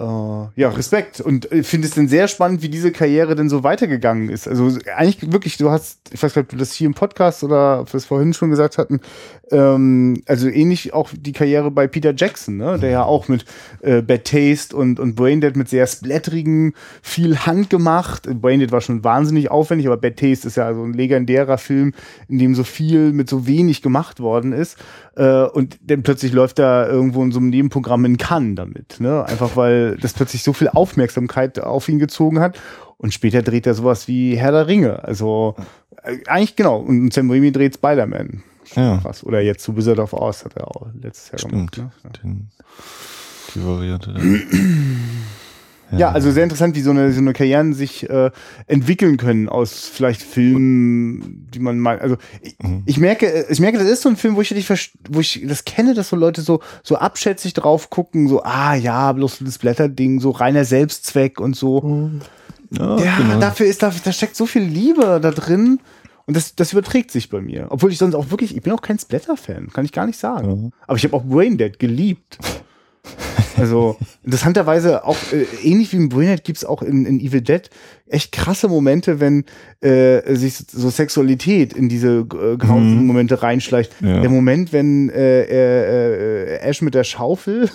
ja, 0.04 0.68
Respekt. 0.70 1.20
Und 1.20 1.50
ich 1.52 1.66
finde 1.66 1.86
es 1.86 1.94
denn 1.94 2.08
sehr 2.08 2.26
spannend, 2.26 2.62
wie 2.62 2.68
diese 2.68 2.90
Karriere 2.90 3.34
denn 3.34 3.48
so 3.48 3.62
weitergegangen 3.62 4.30
ist. 4.30 4.48
Also 4.48 4.78
eigentlich 4.96 5.30
wirklich, 5.32 5.58
du 5.58 5.70
hast, 5.70 6.00
ich 6.12 6.22
weiß 6.22 6.32
gar 6.32 6.42
nicht, 6.42 6.46
ob 6.46 6.50
du 6.52 6.56
das 6.56 6.72
hier 6.72 6.86
im 6.86 6.94
Podcast 6.94 7.44
oder 7.44 7.80
ob 7.80 7.92
wir 7.92 7.98
es 7.98 8.06
vorhin 8.06 8.32
schon 8.32 8.50
gesagt 8.50 8.78
hatten, 8.78 9.00
ähm, 9.52 10.22
also 10.26 10.48
ähnlich 10.48 10.94
auch 10.94 11.10
die 11.12 11.32
Karriere 11.32 11.70
bei 11.70 11.86
Peter 11.86 12.14
Jackson, 12.16 12.56
ne? 12.56 12.78
der 12.78 12.90
ja 12.90 13.04
auch 13.04 13.28
mit 13.28 13.44
äh, 13.82 14.00
Bad 14.00 14.24
Taste 14.24 14.74
und, 14.74 14.98
und 15.00 15.16
Braindead 15.16 15.56
mit 15.56 15.68
sehr 15.68 15.86
splatterigen, 15.86 16.74
viel 17.02 17.38
handgemacht. 17.38 18.22
Braindead 18.40 18.72
war 18.72 18.80
schon 18.80 19.04
wahnsinnig 19.04 19.50
aufwendig, 19.50 19.86
aber 19.86 19.96
Bad 19.96 20.16
Taste 20.16 20.48
ist 20.48 20.56
ja 20.56 20.66
also 20.66 20.82
ein 20.82 20.94
legendärer 20.94 21.58
Film, 21.58 21.92
in 22.28 22.38
dem 22.38 22.54
so 22.54 22.64
viel 22.64 23.12
mit 23.12 23.28
so 23.28 23.46
wenig 23.46 23.82
gemacht 23.82 24.20
worden 24.20 24.52
ist. 24.52 24.78
Äh, 25.16 25.44
und 25.44 25.78
dann 25.82 26.02
plötzlich 26.02 26.32
läuft 26.32 26.58
er 26.58 26.88
irgendwo 26.88 27.22
in 27.22 27.32
so 27.32 27.38
einem 27.38 27.50
Nebenprogramm 27.50 28.04
in 28.04 28.16
Cannes 28.16 28.56
damit. 28.56 29.00
Ne? 29.00 29.24
Einfach 29.24 29.56
weil 29.56 29.89
das 29.96 30.12
plötzlich 30.12 30.42
so 30.42 30.52
viel 30.52 30.68
Aufmerksamkeit 30.68 31.58
auf 31.58 31.88
ihn 31.88 31.98
gezogen 31.98 32.40
hat. 32.40 32.58
Und 32.96 33.14
später 33.14 33.42
dreht 33.42 33.66
er 33.66 33.74
sowas 33.74 34.08
wie 34.08 34.36
Herr 34.36 34.52
der 34.52 34.66
Ringe. 34.66 35.02
Also 35.04 35.56
äh, 36.02 36.18
eigentlich 36.26 36.56
genau. 36.56 36.78
Und 36.78 37.12
Sam 37.12 37.30
Raimi 37.30 37.52
dreht 37.52 37.74
Spider-Man. 37.74 38.42
Ja. 38.76 38.98
Krass. 38.98 39.24
Oder 39.24 39.40
jetzt 39.40 39.62
zu 39.64 39.76
Wizard 39.76 39.98
of 39.98 40.12
Oz 40.12 40.44
hat 40.44 40.56
er 40.56 40.68
auch 40.68 40.86
letztes 41.00 41.30
Jahr 41.30 41.38
Stimmt. 41.38 41.72
gemacht. 41.72 42.00
Ne? 42.04 42.10
Den, 42.22 42.50
die 43.54 43.64
Variante. 43.64 44.14
Da. 45.90 45.98
Ja. 45.98 46.12
also 46.12 46.30
sehr 46.30 46.44
interessant, 46.44 46.74
wie 46.76 46.80
so 46.80 46.90
eine, 46.90 47.12
so 47.12 47.18
eine 47.20 47.32
Karrieren 47.32 47.72
sich 47.74 48.08
äh, 48.08 48.30
entwickeln 48.66 49.16
können 49.16 49.48
aus 49.48 49.86
vielleicht 49.92 50.22
Filmen, 50.22 51.46
die 51.52 51.58
man 51.58 51.78
mal, 51.78 51.98
also 51.98 52.16
ich, 52.42 52.56
Mhm. 52.62 52.82
ich 52.86 52.98
merke, 52.98 53.46
ich 53.48 53.60
merke, 53.60 53.78
das 53.78 53.88
ist 53.88 54.02
so 54.02 54.08
ein 54.08 54.16
Film, 54.16 54.36
wo 54.36 54.40
ich, 54.42 54.50
wo 55.10 55.20
ich 55.20 55.42
das 55.46 55.64
kenne, 55.64 55.94
dass 55.94 56.08
so 56.10 56.16
Leute 56.16 56.42
so, 56.42 56.60
so 56.82 56.96
abschätzig 56.96 57.54
drauf 57.54 57.90
gucken, 57.90 58.28
so, 58.28 58.42
ah 58.42 58.74
ja, 58.74 59.12
bloß 59.12 59.38
das 59.40 59.58
Blätterding, 59.58 60.20
so 60.20 60.30
reiner 60.30 60.64
Selbstzweck 60.64 61.40
und 61.40 61.56
so. 61.56 62.10
Ja, 62.70 62.98
Ja, 62.98 63.16
genau. 63.18 63.40
dafür 63.40 63.66
ist, 63.66 63.82
da, 63.82 63.92
da 64.04 64.12
steckt 64.12 64.36
so 64.36 64.46
viel 64.46 64.62
Liebe 64.62 65.18
da 65.22 65.30
drin. 65.30 65.80
Und 66.26 66.36
das, 66.36 66.54
das 66.54 66.72
überträgt 66.72 67.10
sich 67.10 67.28
bei 67.28 67.40
mir. 67.40 67.66
Obwohl 67.70 67.90
ich 67.90 67.98
sonst 67.98 68.14
auch 68.14 68.30
wirklich, 68.30 68.54
ich 68.54 68.62
bin 68.62 68.72
auch 68.72 68.82
kein 68.82 68.96
Splatter-Fan, 69.00 69.70
kann 69.72 69.84
ich 69.84 69.90
gar 69.90 70.06
nicht 70.06 70.18
sagen. 70.18 70.70
Aber 70.86 70.96
ich 70.96 71.02
habe 71.02 71.16
auch 71.16 71.24
Braindead 71.24 71.80
geliebt. 71.80 72.38
Also 73.60 73.96
interessanterweise 74.24 75.04
auch 75.04 75.16
äh, 75.32 75.44
ähnlich 75.62 75.92
wie 75.92 75.96
im 75.96 76.08
Braindead 76.08 76.44
gibt's 76.44 76.64
auch 76.64 76.82
in, 76.82 77.06
in 77.06 77.20
Evil 77.20 77.42
Dead 77.42 77.70
echt 78.10 78.32
krasse 78.32 78.68
Momente, 78.68 79.20
wenn 79.20 79.44
äh, 79.80 80.34
sich 80.34 80.56
so 80.70 80.90
Sexualität 80.90 81.72
in 81.72 81.88
diese 81.88 82.18
äh, 82.18 82.56
grausigen 82.56 83.06
Momente 83.06 83.42
reinschleicht. 83.42 83.94
Ja. 84.00 84.20
Der 84.20 84.30
Moment, 84.30 84.72
wenn 84.72 85.10
äh, 85.10 85.42
äh, 85.42 86.54
äh, 86.54 86.58
Ash 86.58 86.82
mit 86.82 86.94
der 86.94 87.04
Schaufel 87.04 87.70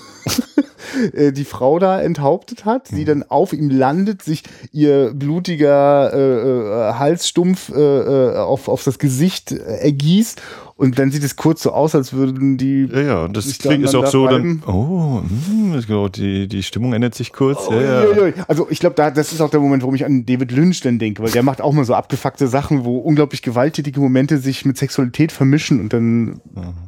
äh, 1.14 1.32
die 1.32 1.46
Frau 1.46 1.80
da 1.80 2.02
enthauptet 2.02 2.66
hat, 2.66 2.88
sie 2.88 3.06
dann 3.06 3.24
auf 3.24 3.54
ihm 3.54 3.70
landet, 3.70 4.24
sich 4.24 4.44
ihr 4.72 5.14
blutiger 5.14 6.14
äh, 6.14 6.90
äh, 6.90 6.94
Halsstumpf 6.94 7.70
äh, 7.70 7.80
äh, 7.80 8.38
auf, 8.38 8.68
auf 8.68 8.84
das 8.84 9.00
Gesicht 9.00 9.52
ergießt 9.52 10.42
und 10.78 11.00
dann 11.00 11.10
sieht 11.10 11.24
es 11.24 11.38
kurz 11.38 11.64
so 11.64 11.72
aus, 11.72 11.96
als 11.96 12.12
würden 12.12 12.58
die 12.58 12.90
Ja, 12.92 13.00
ja, 13.00 13.24
und 13.24 13.38
das 13.38 13.58
klingt 13.60 13.86
ist 13.86 13.96
auch 13.96 14.08
so 14.08 14.28
dann, 14.28 14.62
oh, 14.68 15.22
hm, 15.22 15.82
genau, 15.88 16.10
die, 16.10 16.50
die 16.50 16.64
Stimmung 16.64 16.92
ändert 16.92 17.16
sich 17.16 17.32
kurz. 17.32 17.70
ja, 17.70 17.82
ja. 17.82 18.02
Uiuiui. 18.04 18.34
Also 18.50 18.68
ich 18.70 18.80
glaube, 18.80 18.96
da 18.96 19.10
das 19.10 19.32
ist 19.32 19.40
auch 19.40 19.50
der 19.50 19.62
Moment, 19.62 19.84
warum 19.84 19.96
ich 19.96 20.04
an 20.04 20.26
David 20.26 20.52
Lynch 20.52 20.82
dann 20.82 21.00
denke, 21.00 21.24
weil 21.24 21.32
der 21.32 21.44
macht 21.44 21.62
auch 21.62 21.72
mal 21.72 21.86
so 21.86 21.94
abgefuckte 21.94 22.48
Sachen, 22.48 22.84
wo 22.84 22.98
unglaublich 22.98 23.42
gewalttätige 23.42 24.02
Momente 24.02 24.38
sich 24.38 24.66
mit 24.66 24.78
Sexualität 24.78 25.32
vermischen 25.32 25.80
und 25.80 25.94
dann 25.94 26.42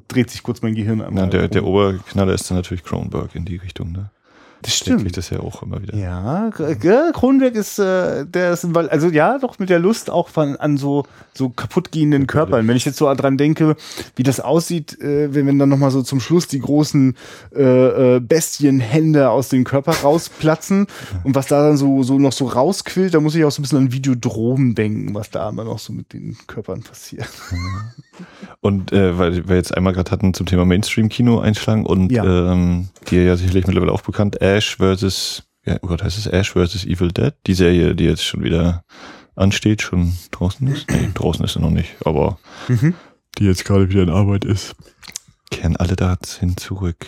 dreht 0.09 0.31
sich 0.31 0.43
kurz 0.43 0.61
mein 0.61 0.75
Gehirn 0.75 0.99
an. 0.99 1.15
Ja, 1.15 1.25
der, 1.27 1.47
der 1.47 1.63
Oberknaller 1.63 2.33
ist 2.33 2.49
dann 2.49 2.57
natürlich 2.57 2.83
Cronenberg 2.83 3.35
in 3.35 3.45
die 3.45 3.55
Richtung, 3.55 3.93
ne? 3.93 4.09
Das 4.67 4.75
stimmt. 4.75 5.17
das 5.17 5.29
ja 5.29 5.39
auch 5.39 5.63
immer 5.63 5.81
wieder. 5.81 5.95
Ja, 5.95 6.49
Kronberg 7.13 7.55
ist, 7.55 7.79
äh, 7.79 8.25
der 8.25 8.51
ist, 8.51 8.75
weil, 8.75 8.89
also 8.89 9.07
ja, 9.07 9.37
doch 9.39 9.59
mit 9.59 9.69
der 9.69 9.79
Lust 9.79 10.09
auch 10.09 10.27
von, 10.27 10.57
an 10.57 10.75
so, 10.75 11.05
so 11.33 11.49
kaputtgehenden 11.49 12.27
Körpern. 12.27 12.67
Wenn 12.67 12.75
ich 12.75 12.83
jetzt 12.83 12.97
so 12.97 13.11
dran 13.13 13.37
denke, 13.37 13.77
wie 14.17 14.23
das 14.23 14.41
aussieht, 14.41 14.99
äh, 15.01 15.33
wenn, 15.33 15.47
wenn 15.47 15.57
dann 15.57 15.69
nochmal 15.69 15.91
so 15.91 16.01
zum 16.01 16.19
Schluss 16.19 16.47
die 16.47 16.59
großen 16.59 17.15
äh, 17.55 18.15
äh, 18.15 18.19
Bestienhände 18.19 19.29
aus 19.29 19.47
dem 19.49 19.63
Körper 19.63 19.93
rausplatzen 19.93 20.87
und 21.23 21.33
was 21.35 21.47
da 21.47 21.63
dann 21.65 21.77
so, 21.77 22.03
so 22.03 22.19
noch 22.19 22.33
so 22.33 22.45
rausquillt, 22.47 23.13
da 23.13 23.21
muss 23.21 23.35
ich 23.35 23.45
auch 23.45 23.51
so 23.51 23.61
ein 23.61 23.63
bisschen 23.63 23.77
an 23.77 23.91
Videodromen 23.93 24.75
denken, 24.75 25.15
was 25.15 25.29
da 25.29 25.47
immer 25.47 25.63
noch 25.63 25.79
so 25.79 25.93
mit 25.93 26.11
den 26.11 26.37
Körpern 26.47 26.81
passiert. 26.83 27.29
Und 28.61 28.91
äh, 28.91 29.17
weil 29.17 29.47
wir 29.47 29.55
jetzt 29.55 29.75
einmal 29.75 29.93
gerade 29.93 30.09
hatten 30.11 30.33
zum 30.33 30.47
Thema 30.47 30.65
Mainstream-Kino 30.65 31.39
einschlagen 31.39 31.85
und 31.85 32.11
Ja. 32.11 32.23
ähm, 32.51 32.87
dir 33.09 33.23
ja 33.23 33.35
sicherlich 33.37 33.67
mittlerweile 33.67 33.91
auch 33.91 34.01
bekannt, 34.01 34.41
Ash 34.57 34.77
versus, 34.77 35.43
ja, 35.65 35.77
oh 35.83 35.87
Gott, 35.87 36.03
heißt 36.03 36.17
es 36.17 36.25
Ash 36.25 36.53
versus 36.53 36.83
Evil 36.83 37.11
Dead? 37.11 37.33
Die 37.45 37.53
Serie, 37.53 37.93
die 37.93 38.05
jetzt 38.05 38.23
schon 38.23 38.43
wieder 38.43 38.83
ansteht, 39.35 39.83
schon 39.83 40.17
draußen 40.31 40.67
ist? 40.67 40.89
Nee, 40.89 41.09
draußen 41.13 41.45
ist 41.45 41.53
sie 41.53 41.59
noch 41.59 41.69
nicht, 41.69 41.95
aber 42.05 42.39
die 43.37 43.45
jetzt 43.45 43.65
gerade 43.65 43.87
wieder 43.89 44.01
in 44.01 44.09
Arbeit 44.09 44.45
ist. 44.45 44.75
Kehren 45.51 45.75
alle 45.77 45.95
dahin 45.95 46.57
zurück. 46.57 47.05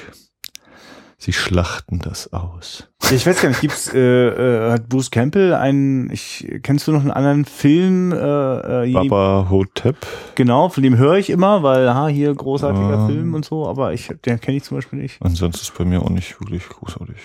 Sie 1.22 1.34
schlachten 1.34 2.00
das 2.00 2.32
aus. 2.32 2.88
Ich 3.12 3.28
weiß 3.28 3.42
gar 3.42 3.50
nicht, 3.50 3.60
gibt's, 3.60 3.94
äh, 3.94 4.00
äh, 4.00 4.72
hat 4.72 4.88
Bruce 4.88 5.12
Campbell 5.12 5.54
einen, 5.54 6.10
ich, 6.12 6.48
kennst 6.64 6.88
du 6.88 6.94
noch 6.94 7.02
einen 7.02 7.12
anderen 7.12 7.44
Film, 7.44 8.14
äh, 8.14 8.90
äh, 8.90 8.94
Baba 8.94 9.48
Hotep. 9.50 9.98
Genau, 10.36 10.70
von 10.70 10.82
dem 10.82 10.98
höre 10.98 11.16
ich 11.18 11.30
immer, 11.30 11.62
weil, 11.62 11.94
ha, 11.94 12.08
hier 12.08 12.34
großartiger 12.34 13.00
Ah. 13.00 13.08
Film 13.08 13.34
und 13.34 13.44
so, 13.44 13.68
aber 13.68 13.92
ich, 13.94 14.10
den 14.26 14.40
kenne 14.40 14.58
ich 14.58 14.64
zum 14.64 14.78
Beispiel 14.78 15.00
nicht. 15.00 15.18
Ansonsten 15.22 15.62
ist 15.62 15.78
bei 15.78 15.84
mir 15.84 16.02
auch 16.02 16.10
nicht 16.10 16.40
wirklich 16.40 16.68
großartig. 16.70 17.18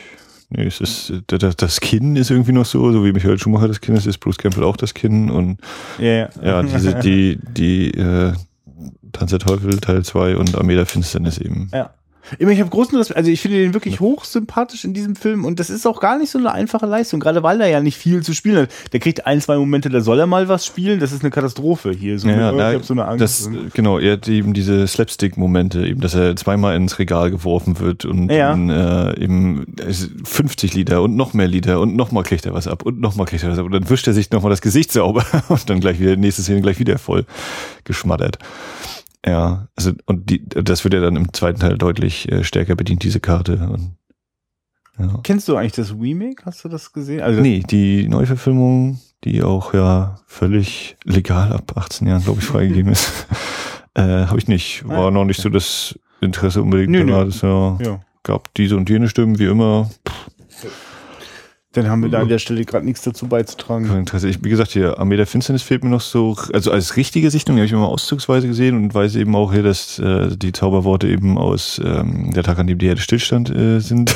Nee, 0.51 0.65
es 0.67 0.81
ist, 0.81 1.11
äh, 1.11 1.39
das, 1.39 1.55
das 1.55 1.81
Kinn 1.81 2.17
ist 2.17 2.31
irgendwie 2.33 2.53
noch 2.53 2.67
so, 2.67 2.91
so 2.91 3.05
wie 3.05 3.13
Michael 3.13 3.39
Schumacher 3.39 3.69
das 3.69 3.81
Kinn 3.81 3.95
ist, 3.95 4.07
ist 4.07 4.19
Bruce 4.19 4.39
Campbell 4.39 4.65
auch 4.65 4.77
das 4.77 4.93
Kinn 4.93 5.31
und 5.31 5.59
Ja, 5.99 6.05
ja. 6.05 6.29
ja, 6.43 6.63
diese, 6.65 6.95
die, 7.01 7.39
die, 7.57 7.93
äh, 7.93 8.33
Tanz 9.13 9.31
der 9.31 9.39
Teufel 9.39 9.79
Teil 9.79 10.05
2 10.05 10.37
und 10.37 10.57
Armee 10.57 10.75
der 10.75 10.87
Finsternis 10.87 11.39
eben. 11.39 11.71
ja. 11.73 11.91
Ich 12.39 12.61
habe 12.61 12.71
großen 12.71 12.97
Respekt, 12.97 13.17
also 13.19 13.31
ich 13.31 13.41
finde 13.41 13.59
den 13.59 13.75
wirklich 13.75 14.01
hochsympathisch 14.01 14.85
in 14.85 14.95
diesem 14.95 15.15
Film 15.17 15.45
und 15.45 15.61
das 15.61 15.69
ist 15.71 15.87
auch 15.87 16.01
gar 16.01 16.19
nicht 16.19 16.31
so 16.31 16.39
eine 16.39 16.53
einfache 16.53 16.87
Leistung, 16.87 17.21
gerade 17.21 17.43
weil 17.43 17.61
er 17.61 17.69
ja 17.69 17.81
nicht 17.81 17.99
viel 17.99 18.23
zu 18.23 18.33
spielen 18.35 18.57
hat. 18.63 18.69
Der 18.93 19.01
kriegt 19.01 19.27
ein, 19.27 19.41
zwei 19.41 19.57
Momente, 19.57 19.91
da 19.91 20.01
soll 20.01 20.19
er 20.19 20.27
mal 20.27 20.49
was 20.49 20.65
spielen, 20.65 21.01
das 21.01 21.13
ist 21.13 21.23
eine 21.23 21.31
Katastrophe 21.31 21.91
hier. 21.93 22.19
So 22.19 22.29
Ja, 22.29 22.51
na, 22.53 22.71
ich 22.71 22.77
hab 22.77 22.85
so 22.85 22.95
eine 22.95 23.05
Angst. 23.07 23.23
das, 23.23 23.47
äh, 23.49 23.69
genau, 23.75 23.99
er 23.99 24.13
hat 24.15 24.27
eben 24.29 24.55
diese 24.55 24.87
Slapstick-Momente, 24.87 25.87
eben, 25.87 26.01
dass 26.01 26.15
er 26.15 26.35
zweimal 26.37 26.77
ins 26.77 26.99
Regal 26.99 27.31
geworfen 27.31 27.79
wird 27.79 28.05
und 28.05 28.31
Ja. 28.31 28.51
dann, 28.51 28.71
äh, 28.71 29.21
eben 29.23 29.67
es- 29.87 30.11
50 30.25 30.75
Liter 30.75 31.03
und 31.03 31.17
noch 31.17 31.35
mehr 31.35 31.47
Liter 31.49 31.81
und 31.81 31.95
nochmal 31.95 32.23
kriegt 32.25 32.47
er 32.47 32.55
was 32.55 32.67
ab 32.69 32.85
und 32.85 33.01
nochmal 33.01 33.27
kriegt 33.27 33.43
er 33.43 33.51
was 33.51 33.59
ab 33.59 33.67
und 33.67 33.73
dann 33.73 33.91
wischt 33.91 34.07
er 34.07 34.15
sich 34.15 34.31
nochmal 34.31 34.51
das 34.51 34.63
Gesicht 34.63 34.93
sauber 34.93 35.25
und 35.49 35.69
dann 35.69 35.81
gleich 35.81 36.01
wieder, 36.01 36.17
nächste 36.17 36.43
Szene 36.43 36.61
gleich 36.63 36.79
wieder 36.79 36.99
voll 36.99 37.27
geschmattert. 37.85 38.39
Ja, 39.27 39.69
also, 39.77 39.93
und 40.07 40.29
die, 40.29 40.47
das 40.49 40.85
wird 40.85 40.95
ja 40.95 41.01
dann 41.01 41.17
im 41.17 41.33
zweiten 41.33 41.61
Teil 41.61 41.79
deutlich 41.79 42.31
äh, 42.31 42.45
stärker 42.45 42.75
bedient, 42.77 43.03
diese 43.05 43.21
Karte. 43.21 43.55
Und, 43.73 43.97
ja. 44.99 45.21
Kennst 45.23 45.49
du 45.49 45.57
eigentlich 45.57 45.73
das 45.73 45.93
Remake? 45.93 46.45
Hast 46.45 46.63
du 46.65 46.69
das 46.69 46.93
gesehen? 46.93 47.23
Also, 47.23 47.41
Nee, 47.41 47.61
die 47.61 48.07
Neuverfilmung, 48.09 49.01
die 49.25 49.43
auch 49.43 49.73
ja 49.73 50.21
völlig 50.27 50.97
legal 51.05 51.53
ab 51.53 51.73
18 51.75 52.07
Jahren, 52.07 52.23
glaube 52.23 52.41
ich, 52.41 52.45
freigegeben 52.47 52.93
ist, 52.93 53.27
äh, 53.95 54.03
habe 54.27 54.39
ich 54.39 54.47
nicht. 54.49 54.87
War 54.87 55.09
Ah, 55.09 55.11
noch 55.11 55.25
nicht 55.25 55.41
so 55.41 55.49
das 55.49 55.99
Interesse 56.21 56.61
unbedingt 56.63 56.91
Nö, 56.91 57.05
nö. 57.05 57.13
da. 57.13 57.25
Das 57.25 57.41
ja, 57.41 57.79
Ja. 57.81 58.01
gab 58.25 58.53
diese 58.55 58.77
und 58.77 58.91
jene 58.91 59.09
Stimmen, 59.09 59.39
wie 59.39 59.47
immer. 59.47 59.91
Dann 61.75 61.89
haben 61.89 62.03
wir 62.03 62.09
da 62.09 62.21
an 62.21 62.29
der 62.29 62.39
Stelle 62.39 62.65
gerade 62.65 62.85
nichts 62.87 63.03
dazu 63.03 63.27
beizutragen. 63.27 63.87
Kein 63.87 63.99
Interesse. 64.01 64.29
Ich, 64.29 64.43
wie 64.45 64.49
gesagt, 64.49 64.71
hier 64.73 64.99
Armee 64.99 65.17
der 65.17 65.27
Finsternis 65.27 65.63
fehlt 65.63 65.85
mir 65.85 65.91
noch 65.91 66.01
so, 66.01 66.37
also 66.53 66.71
als 66.71 66.97
richtige 66.97 67.31
Sichtung, 67.31 67.57
die 67.57 67.61
habe 67.61 67.67
ich 67.67 67.73
immer 67.73 67.89
auszugsweise 67.89 68.47
gesehen 68.47 68.77
und 68.77 68.95
weiß 68.95 69.17
eben 69.17 69.35
auch 69.35 69.53
hier, 69.53 69.63
dass 69.63 69.99
äh, 69.99 70.37
die 70.37 70.53
Zauberworte 70.53 71.09
eben 71.09 71.37
aus 71.37 71.81
ähm, 71.85 72.31
der 72.33 72.43
Tag, 72.45 72.59
an 72.59 72.67
dem 72.67 72.79
die 72.79 72.87
Erde 72.87 73.01
stillstand 73.01 73.51
äh, 73.51 73.81
sind. 73.81 74.15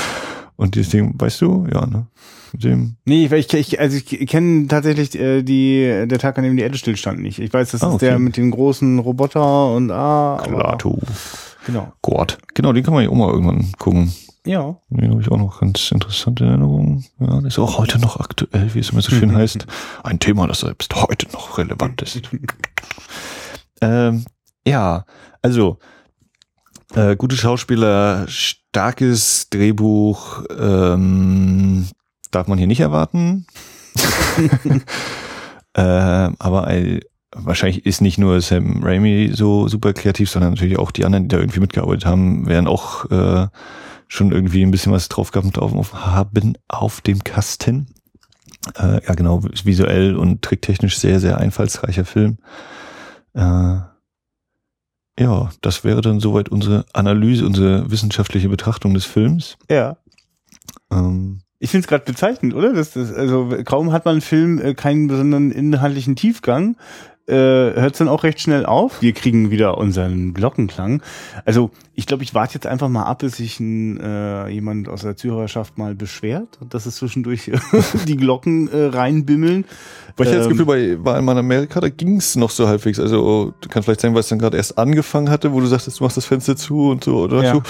und 0.56 0.74
dieses 0.74 0.90
Ding, 0.90 1.14
weißt 1.18 1.40
du? 1.42 1.66
Ja, 1.72 1.86
ne? 1.86 2.06
Mit 2.52 2.64
dem. 2.64 2.96
Nee, 3.04 3.26
ich, 3.26 3.52
ich, 3.52 3.80
also 3.80 3.96
ich 3.96 4.26
kenne 4.28 4.68
tatsächlich 4.68 5.14
äh, 5.18 5.42
die, 5.42 6.06
der 6.06 6.18
Tag, 6.18 6.38
an 6.38 6.44
dem 6.44 6.56
die 6.56 6.62
Erde 6.62 6.78
stillstand 6.78 7.20
nicht. 7.20 7.38
Ich 7.40 7.52
weiß, 7.52 7.72
das 7.72 7.82
Ah, 7.82 7.88
ist 7.88 7.94
okay. 7.94 8.06
der 8.06 8.18
mit 8.18 8.36
den 8.36 8.50
großen 8.50 8.98
Roboter 9.00 9.72
und 9.74 9.90
ah. 9.90 10.36
aber- 10.36 10.44
Klato. 10.46 10.98
Genau. 11.66 11.92
Gott. 12.02 12.38
Genau, 12.54 12.72
den 12.72 12.84
kann 12.84 12.94
man 12.94 13.02
ja 13.04 13.10
auch 13.10 13.14
mal 13.14 13.30
irgendwann 13.30 13.72
gucken. 13.78 14.12
Ja. 14.46 14.76
Den 14.90 15.10
habe 15.10 15.22
ich 15.22 15.30
auch 15.30 15.38
noch 15.38 15.60
ganz 15.60 15.90
interessante 15.90 16.44
Erinnerungen. 16.44 17.04
Ja, 17.18 17.38
ist 17.46 17.58
auch 17.58 17.78
heute 17.78 17.98
noch 17.98 18.20
aktuell, 18.20 18.74
wie 18.74 18.78
es 18.78 18.90
immer 18.90 19.00
so 19.00 19.10
schön 19.10 19.34
heißt. 19.34 19.66
Ein 20.02 20.18
Thema, 20.18 20.46
das 20.46 20.60
selbst 20.60 20.94
heute 20.94 21.30
noch 21.32 21.56
relevant 21.56 22.02
ist. 22.02 22.20
ähm, 23.80 24.24
ja, 24.66 25.06
also 25.40 25.78
äh, 26.94 27.16
gute 27.16 27.36
Schauspieler, 27.36 28.26
starkes 28.28 29.48
Drehbuch 29.48 30.44
ähm, 30.58 31.88
darf 32.30 32.46
man 32.46 32.58
hier 32.58 32.66
nicht 32.66 32.80
erwarten. 32.80 33.46
ähm, 35.74 36.36
aber 36.38 36.70
äh, 36.70 37.00
wahrscheinlich 37.34 37.86
ist 37.86 38.00
nicht 38.00 38.18
nur 38.18 38.40
Sam 38.42 38.82
Raimi 38.82 39.30
so 39.32 39.68
super 39.68 39.94
kreativ, 39.94 40.30
sondern 40.30 40.52
natürlich 40.52 40.78
auch 40.78 40.90
die 40.90 41.04
anderen, 41.04 41.28
die 41.28 41.34
da 41.34 41.38
irgendwie 41.38 41.60
mitgearbeitet 41.60 42.04
haben, 42.06 42.46
werden 42.46 42.66
auch 42.66 43.10
äh, 43.10 43.46
schon 44.14 44.30
irgendwie 44.30 44.62
ein 44.62 44.70
bisschen 44.70 44.92
was 44.92 45.08
drauf 45.08 45.32
gehabt 45.32 45.58
auf, 45.58 45.74
auf, 45.74 45.92
haben 45.92 46.56
auf 46.68 47.00
dem 47.00 47.24
Kasten. 47.24 47.88
Äh, 48.78 49.04
ja, 49.04 49.14
genau, 49.14 49.42
visuell 49.42 50.16
und 50.16 50.42
tricktechnisch 50.42 50.98
sehr, 50.98 51.18
sehr 51.20 51.38
einfallsreicher 51.38 52.04
Film. 52.04 52.38
Äh, 53.34 53.78
ja, 55.18 55.50
das 55.60 55.84
wäre 55.84 56.00
dann 56.00 56.20
soweit 56.20 56.48
unsere 56.48 56.86
Analyse, 56.92 57.44
unsere 57.44 57.90
wissenschaftliche 57.90 58.48
Betrachtung 58.48 58.94
des 58.94 59.04
Films. 59.04 59.56
Ja. 59.68 59.96
Ähm, 60.90 61.40
Ich 61.58 61.70
finde 61.70 61.84
es 61.84 61.88
gerade 61.88 62.04
bezeichnend, 62.04 62.54
oder? 62.54 62.72
Das, 62.72 62.92
das, 62.92 63.12
also 63.12 63.50
kaum 63.64 63.92
hat 63.92 64.04
man 64.04 64.12
einen 64.12 64.20
Film 64.22 64.60
äh, 64.60 64.74
keinen 64.74 65.08
besonderen 65.08 65.50
inhaltlichen 65.50 66.16
Tiefgang, 66.16 66.76
äh, 67.26 67.32
hört 67.34 67.92
es 67.92 67.98
dann 67.98 68.08
auch 68.08 68.22
recht 68.22 68.40
schnell 68.40 68.66
auf. 68.66 69.00
Wir 69.00 69.12
kriegen 69.14 69.50
wieder 69.50 69.78
unseren 69.78 70.34
Glockenklang. 70.34 71.02
Also 71.46 71.70
ich 71.94 72.06
glaube, 72.06 72.22
ich 72.22 72.34
warte 72.34 72.54
jetzt 72.54 72.66
einfach 72.66 72.88
mal 72.88 73.04
ab, 73.04 73.20
bis 73.20 73.36
sich 73.38 73.60
ein, 73.60 73.98
äh, 73.98 74.48
jemand 74.48 74.88
aus 74.88 75.02
der 75.02 75.16
Zuhörerschaft 75.16 75.78
mal 75.78 75.94
beschwert 75.94 76.58
und 76.60 76.74
dass 76.74 76.84
es 76.86 76.96
zwischendurch 76.96 77.50
die 78.06 78.16
Glocken 78.16 78.68
äh, 78.70 78.86
reinbimmeln. 78.86 79.64
Weil 80.16 80.26
ich 80.26 80.32
hatte 80.32 80.38
das 80.38 80.46
Ähm, 80.48 80.58
Gefühl, 80.58 80.96
bei, 81.02 81.14
einmal 81.14 81.34
in 81.36 81.38
Amerika, 81.38 81.80
da 81.80 81.88
ging 81.88 82.16
es 82.18 82.36
noch 82.36 82.50
so 82.50 82.68
halbwegs. 82.68 83.00
Also 83.00 83.54
kann 83.70 83.82
vielleicht 83.82 84.00
sein, 84.02 84.12
weil 84.12 84.20
es 84.20 84.28
dann 84.28 84.38
gerade 84.38 84.56
erst 84.56 84.76
angefangen 84.76 85.30
hatte, 85.30 85.52
wo 85.52 85.60
du 85.60 85.66
sagtest, 85.66 86.00
du 86.00 86.04
machst 86.04 86.16
das 86.18 86.26
Fenster 86.26 86.56
zu 86.56 86.90
und 86.90 87.04
so. 87.04 87.18
Oder 87.20 87.42
Ja. 87.42 87.52
so. 87.54 87.62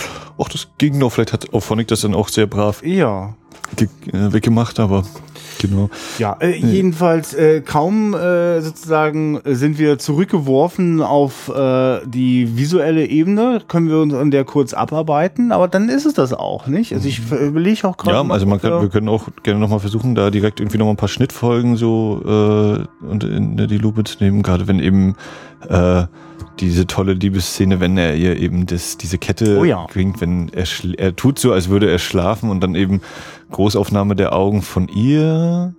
Ach, 0.43 0.49
das 0.49 0.69
ging 0.79 0.99
noch. 0.99 1.13
Vielleicht 1.13 1.33
hat 1.33 1.53
Auphonic 1.55 1.87
das 1.89 2.01
dann 2.01 2.15
auch 2.15 2.29
sehr 2.29 2.47
brav 2.47 2.83
Ja, 2.85 3.35
ge 3.77 3.89
äh, 4.13 4.33
weggemacht, 4.33 4.81
aber 4.81 5.05
genau. 5.59 5.91
Ja, 6.19 6.37
äh, 6.41 6.57
jedenfalls 6.57 7.35
äh, 7.35 7.61
kaum 7.61 8.15
äh, 8.15 8.61
sozusagen 8.61 9.41
sind 9.45 9.79
wir 9.79 9.99
zurückgeworfen 9.99 11.01
auf 11.03 11.49
äh, 11.55 12.01
die 12.07 12.57
visuelle 12.57 13.07
Ebene, 13.07 13.61
können 13.69 13.89
wir 13.89 13.99
uns 13.99 14.15
an 14.15 14.31
der 14.31 14.45
kurz 14.45 14.75
abarbeiten, 14.75 15.53
aber 15.53 15.69
dann 15.69 15.89
ist 15.89 16.07
es 16.07 16.15
das 16.15 16.33
auch, 16.33 16.67
nicht? 16.67 16.93
Also 16.93 17.09
ich 17.09 17.21
äh, 17.33 17.47
überlege 17.47 17.87
auch 17.89 17.97
gerade. 17.97 18.17
Ja, 18.17 18.23
mal, 18.25 18.35
also 18.35 18.47
man 18.47 18.61
kann, 18.61 18.81
wir- 18.81 18.89
können 18.89 19.09
auch 19.09 19.29
gerne 19.43 19.61
nochmal 19.61 19.81
versuchen, 19.81 20.15
da 20.15 20.31
direkt 20.31 20.61
irgendwie 20.61 20.79
nochmal 20.79 20.95
ein 20.95 20.99
paar 20.99 21.09
Schnittfolgen 21.09 21.77
so 21.77 22.21
äh, 22.25 23.07
und 23.07 23.25
in 23.25 23.57
die 23.57 23.79
Lupe 23.79 24.05
zu 24.05 24.23
nehmen, 24.23 24.43
gerade 24.43 24.67
wenn 24.69 24.79
eben 24.81 25.15
äh, 25.69 26.05
diese 26.61 26.87
tolle 26.87 27.15
Liebesszene, 27.15 27.81
wenn 27.81 27.97
er 27.97 28.15
ihr 28.15 28.39
eben 28.39 28.67
das, 28.67 28.97
diese 28.97 29.19
Kette 29.19 29.59
Oh 29.59 29.65
ja. 29.65 29.87
bringt, 29.87 30.21
wenn 30.21 30.51
er, 30.53 30.67
er 30.99 31.17
tut 31.17 31.39
so, 31.39 31.53
als 31.53 31.69
würde 31.69 31.91
er 31.91 31.99
schlafen 31.99 32.51
und 32.51 32.61
dann 32.61 32.75
eben 32.75 33.01
Großaufnahme 33.51 34.17
der 34.17 34.33
Augen 34.33 34.63
von 34.63 34.89
ihr, 34.89 35.75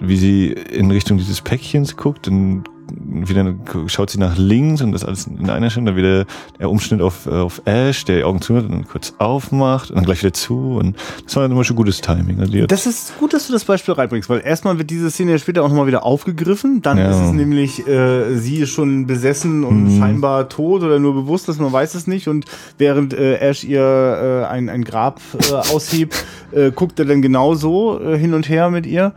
wie 0.00 0.16
sie 0.16 0.48
in 0.48 0.90
Richtung 0.90 1.18
dieses 1.18 1.40
Päckchens 1.40 1.96
guckt, 1.96 2.26
dann 2.26 2.64
wieder 2.90 3.54
schaut 3.86 4.10
sie 4.10 4.18
nach 4.18 4.36
links 4.36 4.82
und 4.82 4.92
das 4.92 5.04
alles 5.04 5.26
in 5.26 5.48
einer 5.50 5.70
Stelle, 5.70 5.86
dann 5.86 5.96
wieder 5.96 6.24
der 6.58 6.70
Umschnitt 6.70 7.00
auf, 7.00 7.26
äh, 7.26 7.30
auf 7.30 7.62
Ash, 7.64 8.04
der 8.04 8.16
die 8.18 8.24
Augen 8.24 8.40
zu 8.40 8.56
hat 8.56 8.64
und 8.64 8.70
dann 8.72 8.88
kurz 8.88 9.14
aufmacht 9.18 9.90
und 9.90 9.96
dann 9.96 10.04
gleich 10.04 10.20
wieder 10.22 10.32
zu 10.32 10.76
und 10.78 10.96
das 11.24 11.36
war 11.36 11.42
dann 11.42 11.52
immer 11.52 11.64
schon 11.64 11.76
gutes 11.76 12.00
Timing. 12.00 12.40
Also 12.40 12.66
Das 12.66 12.86
ist 12.86 13.18
gut, 13.18 13.32
dass 13.34 13.46
du 13.46 13.52
das 13.52 13.64
Beispiel 13.64 13.94
reinbringst, 13.94 14.28
weil 14.28 14.40
erstmal 14.40 14.78
wird 14.78 14.90
diese 14.90 15.10
Szene 15.10 15.32
ja 15.32 15.38
später 15.38 15.62
auch 15.62 15.68
nochmal 15.68 15.86
wieder 15.86 16.04
aufgegriffen. 16.04 16.82
Dann 16.82 16.98
Ja. 16.98 17.10
ist 17.10 17.26
es 17.26 17.32
nämlich, 17.32 17.86
äh, 17.86 18.36
sie 18.36 18.56
ist 18.58 18.70
schon 18.70 19.06
besessen 19.06 19.64
und 19.64 19.84
Mhm. 19.84 19.98
scheinbar 19.98 20.48
tot 20.48 20.82
oder 20.82 20.98
nur 20.98 21.14
bewusst, 21.14 21.48
dass 21.48 21.58
man 21.58 21.72
weiß 21.72 21.94
es 21.94 22.06
nicht. 22.06 22.28
Und 22.28 22.44
während 22.78 23.14
äh, 23.14 23.36
Ash 23.36 23.64
ihr 23.64 23.80
äh, 23.80 24.46
ein, 24.52 24.68
ein 24.68 24.84
Grab 24.84 25.20
äh, 25.50 25.54
aushebt, 25.54 26.24
äh, 26.52 26.70
guckt 26.70 26.98
er 26.98 27.04
dann 27.06 27.22
genauso 27.22 28.00
äh, 28.00 28.18
hin 28.18 28.34
und 28.34 28.48
her 28.48 28.70
mit 28.70 28.86
ihr. 28.86 29.12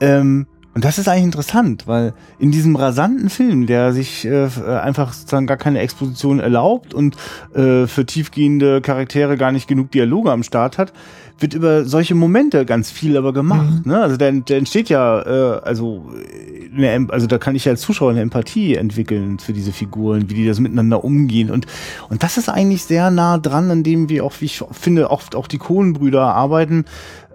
Ähm, 0.00 0.46
und 0.74 0.84
das 0.84 0.98
ist 0.98 1.08
eigentlich 1.08 1.24
interessant, 1.24 1.86
weil 1.86 2.14
in 2.38 2.50
diesem 2.50 2.76
rasanten 2.76 3.28
Film, 3.28 3.66
der 3.66 3.92
sich 3.92 4.24
äh, 4.24 4.48
einfach 4.66 5.12
sozusagen 5.12 5.46
gar 5.46 5.56
keine 5.58 5.80
Exposition 5.80 6.40
erlaubt 6.40 6.94
und 6.94 7.16
äh, 7.54 7.86
für 7.86 8.06
tiefgehende 8.06 8.80
Charaktere 8.80 9.36
gar 9.36 9.52
nicht 9.52 9.68
genug 9.68 9.90
Dialoge 9.90 10.30
am 10.32 10.42
Start 10.42 10.78
hat, 10.78 10.92
wird 11.38 11.54
über 11.54 11.84
solche 11.84 12.14
Momente 12.14 12.64
ganz 12.64 12.90
viel 12.90 13.16
aber 13.16 13.32
gemacht. 13.32 13.84
Ne? 13.84 14.00
Also 14.00 14.16
da, 14.16 14.30
da 14.30 14.54
entsteht 14.54 14.88
ja, 14.88 15.20
äh, 15.22 15.60
also, 15.62 16.10
äh, 16.14 16.74
eine, 16.74 16.90
Em- 16.90 17.10
also 17.10 17.26
da 17.26 17.38
kann 17.38 17.54
ich 17.54 17.64
ja 17.66 17.72
als 17.72 17.82
Zuschauer 17.82 18.10
eine 18.12 18.20
Empathie 18.20 18.76
entwickeln 18.76 19.38
für 19.38 19.52
diese 19.52 19.72
Figuren, 19.72 20.30
wie 20.30 20.34
die 20.34 20.46
das 20.46 20.60
miteinander 20.60 21.04
umgehen. 21.04 21.50
Und, 21.50 21.66
und 22.08 22.22
das 22.22 22.38
ist 22.38 22.48
eigentlich 22.48 22.84
sehr 22.84 23.10
nah 23.10 23.38
dran, 23.38 23.70
an 23.70 23.82
dem 23.82 24.08
wir 24.08 24.24
auch, 24.24 24.32
wie 24.38 24.46
ich 24.46 24.64
finde, 24.70 25.10
oft 25.10 25.34
auch 25.34 25.48
die 25.48 25.58
Kohlenbrüder 25.58 26.22
arbeiten. 26.22 26.84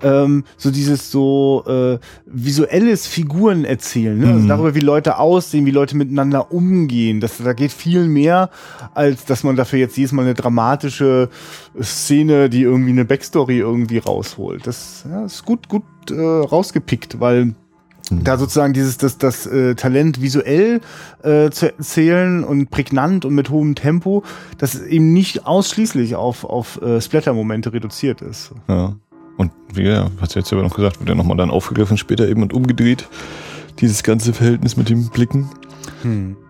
Ähm, 0.01 0.43
so 0.57 0.71
dieses 0.71 1.11
so 1.11 1.63
äh, 1.67 1.99
visuelles 2.25 3.07
Figuren 3.07 3.65
erzählen, 3.65 4.17
ne? 4.17 4.27
also 4.27 4.39
Mhm. 4.39 4.47
darüber, 4.47 4.75
wie 4.75 4.79
Leute 4.79 5.17
aussehen, 5.19 5.65
wie 5.65 5.71
Leute 5.71 5.95
miteinander 5.97 6.51
umgehen. 6.51 7.19
Das, 7.19 7.37
da 7.37 7.53
geht 7.53 7.71
viel 7.71 8.07
mehr, 8.07 8.49
als 8.93 9.25
dass 9.25 9.43
man 9.43 9.55
dafür 9.55 9.79
jetzt 9.79 9.97
jedes 9.97 10.11
Mal 10.11 10.23
eine 10.23 10.33
dramatische 10.33 11.29
Szene, 11.81 12.49
die 12.49 12.63
irgendwie 12.63 12.91
eine 12.91 13.05
Backstory 13.05 13.59
irgendwie 13.59 13.97
rausholt. 13.99 14.65
Das 14.67 15.05
ja, 15.09 15.25
ist 15.25 15.45
gut, 15.45 15.69
gut 15.69 15.83
äh, 16.09 16.15
rausgepickt, 16.15 17.19
weil 17.19 17.55
da 18.09 18.37
sozusagen 18.37 18.71
dieses 18.71 18.97
das 18.97 19.17
das 19.17 19.45
äh, 19.47 19.75
Talent 19.75 20.21
visuell 20.21 20.79
äh, 21.23 21.49
zu 21.49 21.73
erzählen 21.75 22.45
und 22.45 22.69
prägnant 22.69 23.25
und 23.25 23.35
mit 23.35 23.49
hohem 23.49 23.75
Tempo, 23.75 24.23
das 24.57 24.81
eben 24.81 25.11
nicht 25.11 25.45
ausschließlich 25.45 26.15
auf 26.15 26.45
auf 26.45 26.81
äh, 26.81 27.01
Splatter-Momente 27.01 27.73
reduziert 27.73 28.21
ist. 28.21 28.53
Ja. 28.69 28.95
Und 29.37 29.51
wie 29.73 29.83
ja, 29.83 30.09
hast 30.19 30.35
du 30.35 30.39
jetzt 30.39 30.51
aber 30.51 30.63
noch 30.63 30.75
gesagt, 30.75 30.99
wird 30.99 31.09
ja 31.09 31.15
nochmal 31.15 31.37
dann 31.37 31.51
aufgegriffen 31.51 31.97
später 31.97 32.27
eben 32.27 32.41
und 32.41 32.53
umgedreht. 32.53 33.07
Dieses 33.79 34.03
ganze 34.03 34.33
Verhältnis 34.33 34.75
mit 34.75 34.89
dem 34.89 35.09
Blicken. 35.09 35.49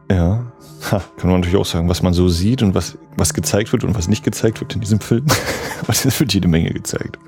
Ja. 0.09 0.51
Ha, 0.91 1.01
kann 1.17 1.29
man 1.29 1.41
natürlich 1.41 1.57
auch 1.57 1.65
sagen, 1.65 1.89
was 1.89 2.01
man 2.01 2.13
so 2.13 2.29
sieht 2.29 2.61
und 2.61 2.73
was, 2.75 2.97
was 3.17 3.33
gezeigt 3.33 3.73
wird 3.73 3.83
und 3.83 3.95
was 3.95 4.07
nicht 4.07 4.23
gezeigt 4.23 4.61
wird 4.61 4.75
in 4.75 4.81
diesem 4.81 4.99
Film. 4.99 5.25
Aber 5.81 5.89
es 5.89 6.19
wird 6.19 6.33
jede 6.33 6.47
Menge 6.47 6.71
gezeigt. 6.71 7.19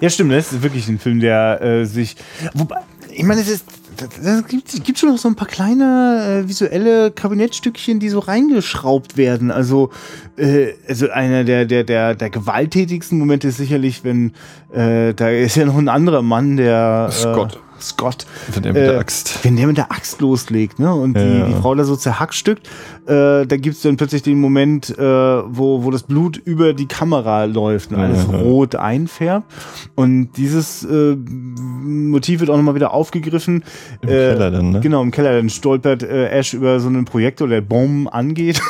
Ja, 0.00 0.10
stimmt, 0.10 0.32
das 0.32 0.52
ist 0.52 0.62
wirklich 0.62 0.88
ein 0.88 0.98
Film, 0.98 1.20
der 1.20 1.60
äh, 1.60 1.84
sich. 1.84 2.16
Wobei, 2.54 2.76
ich 3.10 3.24
meine, 3.24 3.40
es 3.40 3.48
ist. 3.48 3.64
Es 4.02 4.46
gibt, 4.46 4.84
gibt 4.84 4.98
schon 4.98 5.10
noch 5.10 5.18
so 5.18 5.28
ein 5.28 5.34
paar 5.34 5.48
kleine 5.48 6.42
äh, 6.44 6.48
visuelle 6.48 7.10
Kabinettstückchen, 7.10 8.00
die 8.00 8.08
so 8.08 8.18
reingeschraubt 8.18 9.16
werden. 9.16 9.50
Also, 9.50 9.90
äh, 10.36 10.72
also 10.88 11.10
einer 11.10 11.44
der, 11.44 11.64
der, 11.64 11.84
der, 11.84 12.14
der 12.14 12.30
gewalttätigsten 12.30 13.18
Momente 13.18 13.48
ist 13.48 13.56
sicherlich, 13.56 14.04
wenn 14.04 14.32
äh, 14.72 15.14
da 15.14 15.30
ist 15.30 15.56
ja 15.56 15.64
noch 15.64 15.78
ein 15.78 15.88
anderer 15.88 16.22
Mann, 16.22 16.56
der 16.56 17.08
Scott. 17.10 17.60
Äh, 17.78 17.82
Scott. 17.82 18.26
Wenn 18.52 18.62
der 18.62 18.72
mit 18.72 18.82
der 18.82 18.94
Äh, 18.94 18.98
Axt. 18.98 19.38
Wenn 19.44 19.56
der 19.56 19.66
mit 19.66 19.76
der 19.76 19.92
Axt 19.92 20.20
loslegt, 20.20 20.78
ne? 20.78 20.94
Und 20.94 21.14
die, 21.16 21.20
Ja. 21.40 21.46
die 21.46 21.54
Frau 21.54 21.74
da 21.74 21.84
so 21.84 21.96
zerhackstückt, 21.96 22.66
äh, 23.06 23.46
da 23.46 23.56
gibt's 23.56 23.82
dann 23.82 23.96
plötzlich 23.96 24.22
den 24.22 24.40
Moment, 24.40 24.90
äh, 24.98 25.02
wo, 25.02 25.84
wo 25.84 25.90
das 25.90 26.02
Blut 26.02 26.36
über 26.36 26.72
die 26.74 26.86
Kamera 26.86 27.44
läuft 27.44 27.90
und 27.92 27.98
alles 27.98 28.26
Ja. 28.30 28.38
rot 28.38 28.74
einfärbt. 28.76 29.46
Und 29.94 30.30
dieses 30.36 30.84
äh, 30.84 31.16
Motiv 31.16 32.40
wird 32.40 32.50
auch 32.50 32.56
nochmal 32.56 32.74
wieder 32.74 32.92
aufgegriffen. 32.92 33.64
Im 34.02 34.08
Keller 34.08 34.50
dann, 34.50 34.70
ne? 34.70 34.80
Genau, 34.80 35.02
im 35.02 35.10
Keller. 35.10 35.36
Dann 35.36 35.50
stolpert 35.50 36.02
äh, 36.02 36.26
Ash 36.28 36.54
über 36.54 36.80
so 36.80 36.88
einen 36.88 37.04
Projektor, 37.04 37.48
der 37.48 37.60
Bomben 37.60 38.08
angeht. 38.08 38.60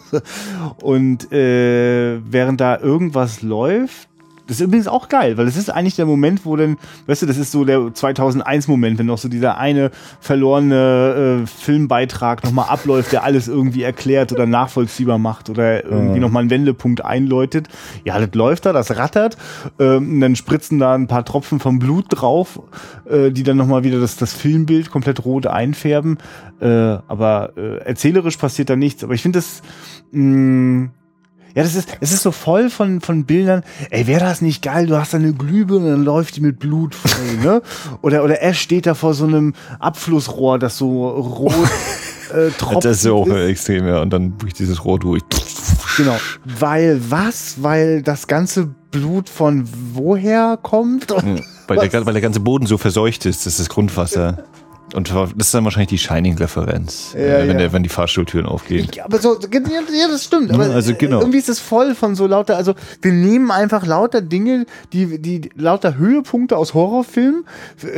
und 0.82 1.32
äh, 1.32 2.18
während 2.30 2.60
da 2.60 2.78
irgendwas 2.78 3.42
läuft, 3.42 4.08
das 4.50 4.58
ist 4.60 4.66
übrigens 4.66 4.88
auch 4.88 5.08
geil, 5.08 5.36
weil 5.36 5.46
es 5.46 5.56
ist 5.56 5.70
eigentlich 5.70 5.94
der 5.94 6.06
Moment, 6.06 6.44
wo 6.44 6.56
dann, 6.56 6.76
weißt 7.06 7.22
du, 7.22 7.26
das 7.26 7.36
ist 7.38 7.52
so 7.52 7.64
der 7.64 7.78
2001-Moment, 7.78 8.98
wenn 8.98 9.06
noch 9.06 9.16
so 9.18 9.28
dieser 9.28 9.58
eine 9.58 9.92
verlorene 10.20 11.42
äh, 11.44 11.46
Filmbeitrag 11.46 12.42
nochmal 12.42 12.68
abläuft, 12.68 13.12
der 13.12 13.22
alles 13.22 13.46
irgendwie 13.46 13.84
erklärt 13.84 14.32
oder 14.32 14.46
nachvollziehbar 14.46 15.18
macht 15.18 15.50
oder 15.50 15.84
irgendwie 15.84 16.14
Ja. 16.16 16.20
nochmal 16.20 16.40
einen 16.40 16.50
Wendepunkt 16.50 17.04
einläutet. 17.04 17.68
Ja, 18.04 18.18
das 18.18 18.34
läuft 18.34 18.66
da, 18.66 18.72
das 18.72 18.96
rattert, 18.96 19.36
ähm, 19.78 20.14
und 20.14 20.20
dann 20.20 20.34
spritzen 20.34 20.80
da 20.80 20.94
ein 20.96 21.06
paar 21.06 21.24
Tropfen 21.24 21.60
vom 21.60 21.78
Blut 21.78 22.06
drauf, 22.08 22.60
äh, 23.08 23.30
die 23.30 23.44
dann 23.44 23.56
nochmal 23.56 23.84
wieder 23.84 24.00
das, 24.00 24.16
das 24.16 24.32
Filmbild 24.32 24.90
komplett 24.90 25.24
rot 25.24 25.46
einfärben. 25.46 26.18
Äh, 26.60 26.66
aber 26.66 27.52
äh, 27.56 27.76
erzählerisch 27.84 28.36
passiert 28.36 28.68
da 28.68 28.74
nichts. 28.74 29.04
Aber 29.04 29.14
ich 29.14 29.22
finde 29.22 29.38
das, 29.38 29.62
mh, 30.10 30.88
ja, 31.54 31.62
das 31.62 31.74
ist, 31.74 31.88
es 32.00 32.12
ist 32.12 32.22
so 32.22 32.32
voll 32.32 32.70
von, 32.70 33.00
von 33.00 33.24
Bildern. 33.24 33.62
Ey, 33.90 34.06
wäre 34.06 34.20
das 34.20 34.40
nicht 34.40 34.62
geil? 34.62 34.86
Du 34.86 34.96
hast 34.96 35.12
da 35.12 35.18
eine 35.18 35.32
Glühbirne 35.32 35.86
und 35.86 35.90
dann 35.92 36.04
läuft 36.04 36.36
die 36.36 36.40
mit 36.40 36.58
Blut 36.58 36.94
voll, 36.94 37.36
ne? 37.42 37.62
Oder, 38.02 38.24
oder 38.24 38.42
Ash 38.42 38.60
steht 38.60 38.86
da 38.86 38.94
vor 38.94 39.14
so 39.14 39.26
einem 39.26 39.54
Abflussrohr, 39.78 40.58
das 40.58 40.78
so 40.78 41.08
rot 41.08 41.52
äh, 42.34 42.50
tropft. 42.50 42.84
Das 42.84 42.98
ist 42.98 43.04
ja 43.04 43.12
auch 43.12 43.28
extrem, 43.28 43.86
ja. 43.86 44.00
Und 44.00 44.10
dann 44.10 44.32
bricht 44.32 44.58
dieses 44.58 44.84
Rohr 44.84 44.98
durch. 44.98 45.22
Genau. 45.96 46.16
Weil 46.44 47.00
was? 47.08 47.62
Weil 47.62 48.02
das 48.02 48.26
ganze 48.26 48.66
Blut 48.90 49.28
von 49.28 49.68
woher 49.94 50.58
kommt? 50.60 51.10
Ja, 51.10 51.22
weil, 51.66 51.88
der, 51.88 52.06
weil 52.06 52.12
der 52.12 52.22
ganze 52.22 52.40
Boden 52.40 52.66
so 52.66 52.78
verseucht 52.78 53.26
ist, 53.26 53.46
das 53.46 53.54
ist 53.54 53.60
das 53.60 53.68
Grundwasser. 53.68 54.44
Und 54.94 55.10
das 55.14 55.30
ist 55.36 55.54
dann 55.54 55.64
wahrscheinlich 55.64 55.88
die 55.88 55.98
Shining-Referenz, 55.98 57.14
Ja, 57.14 57.20
äh, 57.20 57.40
wenn, 57.42 57.50
ja. 57.52 57.54
Der, 57.58 57.72
wenn 57.72 57.82
die 57.82 57.88
Fahrstuhltüren 57.88 58.46
aufgehen. 58.46 58.88
Ich, 58.90 59.02
aber 59.02 59.18
so, 59.18 59.38
ja, 59.40 59.60
ja, 59.60 60.08
das 60.08 60.24
stimmt. 60.24 60.52
Aber 60.52 60.66
Ja, 60.66 60.72
also 60.74 60.94
genau. 60.94 61.20
irgendwie 61.20 61.38
ist 61.38 61.48
es 61.48 61.60
voll 61.60 61.94
von 61.94 62.14
so 62.14 62.26
lauter, 62.26 62.56
also 62.56 62.74
wir 63.02 63.12
nehmen 63.12 63.50
einfach 63.50 63.86
lauter 63.86 64.20
Dinge, 64.20 64.66
die, 64.92 65.18
die 65.18 65.50
lauter 65.56 65.96
Höhepunkte 65.96 66.56
aus 66.56 66.74
Horrorfilmen, 66.74 67.44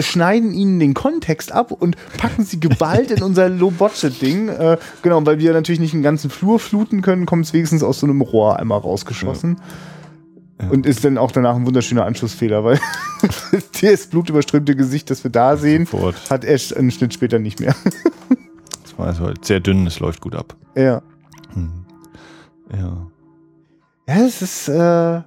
schneiden 0.00 0.52
ihnen 0.52 0.78
den 0.80 0.94
Kontext 0.94 1.52
ab 1.52 1.72
und 1.72 1.96
packen 2.18 2.44
sie 2.44 2.60
geballt 2.60 3.10
in 3.10 3.22
unser 3.22 3.48
Low-Budget-Ding. 3.48 4.48
Äh, 4.48 4.78
genau, 5.02 5.24
weil 5.24 5.38
wir 5.38 5.52
natürlich 5.52 5.80
nicht 5.80 5.94
einen 5.94 6.02
ganzen 6.02 6.30
Flur 6.30 6.58
fluten 6.58 7.02
können, 7.02 7.26
kommt 7.26 7.46
es 7.46 7.52
wenigstens 7.52 7.82
aus 7.82 8.00
so 8.00 8.06
einem 8.06 8.20
Rohr 8.20 8.58
einmal 8.58 8.78
rausgeschossen. 8.78 9.56
Und 10.70 10.86
ist 10.86 11.04
dann 11.04 11.18
auch 11.18 11.32
danach 11.32 11.56
ein 11.56 11.66
wunderschöner 11.66 12.04
Anschlussfehler, 12.04 12.62
weil 12.62 12.78
das 13.82 14.06
blutüberströmte 14.06 14.76
Gesicht, 14.76 15.10
das 15.10 15.24
wir 15.24 15.30
da 15.30 15.56
sehen, 15.56 15.86
Sofort. 15.86 16.30
hat 16.30 16.44
Ash 16.44 16.72
einen 16.76 16.90
Schnitt 16.90 17.14
später 17.14 17.38
nicht 17.38 17.60
mehr. 17.60 17.74
Das 18.82 18.98
war 18.98 19.06
also 19.06 19.24
halt 19.24 19.42
sehr 19.46 19.58
dünn, 19.58 19.86
es 19.86 20.00
läuft 20.00 20.20
gut 20.20 20.34
ab. 20.34 20.54
ja. 20.76 21.00
Ja. 22.76 23.06
Ja, 24.08 24.26
es 24.26 24.42
ist, 24.42 24.68
äh, 24.68 25.22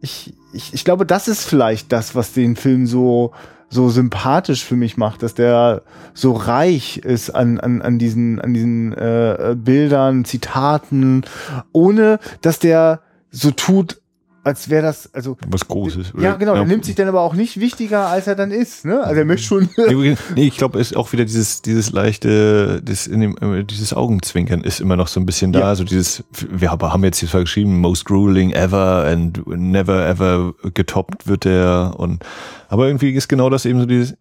ich, 0.00 0.34
ich, 0.52 0.74
ich 0.74 0.84
glaube, 0.84 1.06
das 1.06 1.28
ist 1.28 1.44
vielleicht 1.44 1.92
das, 1.92 2.14
was 2.14 2.32
den 2.32 2.56
Film 2.56 2.86
so, 2.86 3.32
so 3.68 3.88
sympathisch 3.88 4.64
für 4.64 4.76
mich 4.76 4.96
macht, 4.96 5.22
dass 5.22 5.34
der 5.34 5.82
so 6.12 6.32
reich 6.32 6.98
ist 6.98 7.30
an, 7.30 7.58
an, 7.60 7.82
an 7.82 7.98
diesen, 7.98 8.40
an 8.40 8.52
diesen 8.52 8.92
äh, 8.92 9.56
Bildern, 9.56 10.24
Zitaten, 10.24 11.24
ohne 11.72 12.18
dass 12.42 12.58
der 12.58 13.00
so 13.30 13.50
tut, 13.50 14.00
als 14.46 14.70
wäre 14.70 14.82
das, 14.82 15.12
also 15.12 15.36
Was 15.48 15.66
Großes. 15.66 16.12
ja, 16.20 16.36
genau, 16.36 16.54
er 16.54 16.64
nimmt 16.64 16.84
sich 16.84 16.94
dann 16.94 17.08
aber 17.08 17.20
auch 17.22 17.34
nicht 17.34 17.58
wichtiger, 17.58 18.06
als 18.06 18.28
er 18.28 18.36
dann 18.36 18.52
ist, 18.52 18.84
ne? 18.84 19.02
Also 19.02 19.18
er 19.18 19.24
möchte 19.24 19.46
schon. 19.46 19.68
Nee, 20.36 20.46
ich 20.46 20.56
glaube, 20.56 20.78
es 20.78 20.92
ist 20.92 20.96
auch 20.96 21.12
wieder 21.12 21.24
dieses, 21.24 21.62
dieses 21.62 21.90
leichte, 21.90 22.80
das 22.80 23.08
in 23.08 23.20
dem, 23.20 23.36
äh, 23.38 23.64
dieses 23.64 23.92
Augenzwinkern 23.92 24.62
ist 24.62 24.80
immer 24.80 24.96
noch 24.96 25.08
so 25.08 25.18
ein 25.18 25.26
bisschen 25.26 25.52
da. 25.52 25.60
Ja. 25.60 25.66
Also 25.66 25.82
dieses, 25.82 26.22
wir 26.48 26.70
haben 26.70 26.80
haben 26.80 27.02
jetzt 27.02 27.18
hier 27.18 27.28
zwar 27.28 27.40
geschrieben, 27.40 27.80
most 27.80 28.04
grueling 28.04 28.52
ever 28.52 29.04
and 29.04 29.44
never 29.48 30.06
ever 30.06 30.54
getoppt 30.74 31.26
wird 31.26 31.44
der 31.44 31.94
und, 31.96 32.24
aber 32.68 32.86
irgendwie 32.86 33.10
ist 33.10 33.26
genau 33.26 33.50
das 33.50 33.64
eben 33.64 33.80
so 33.80 33.86
dieses, 33.86 34.16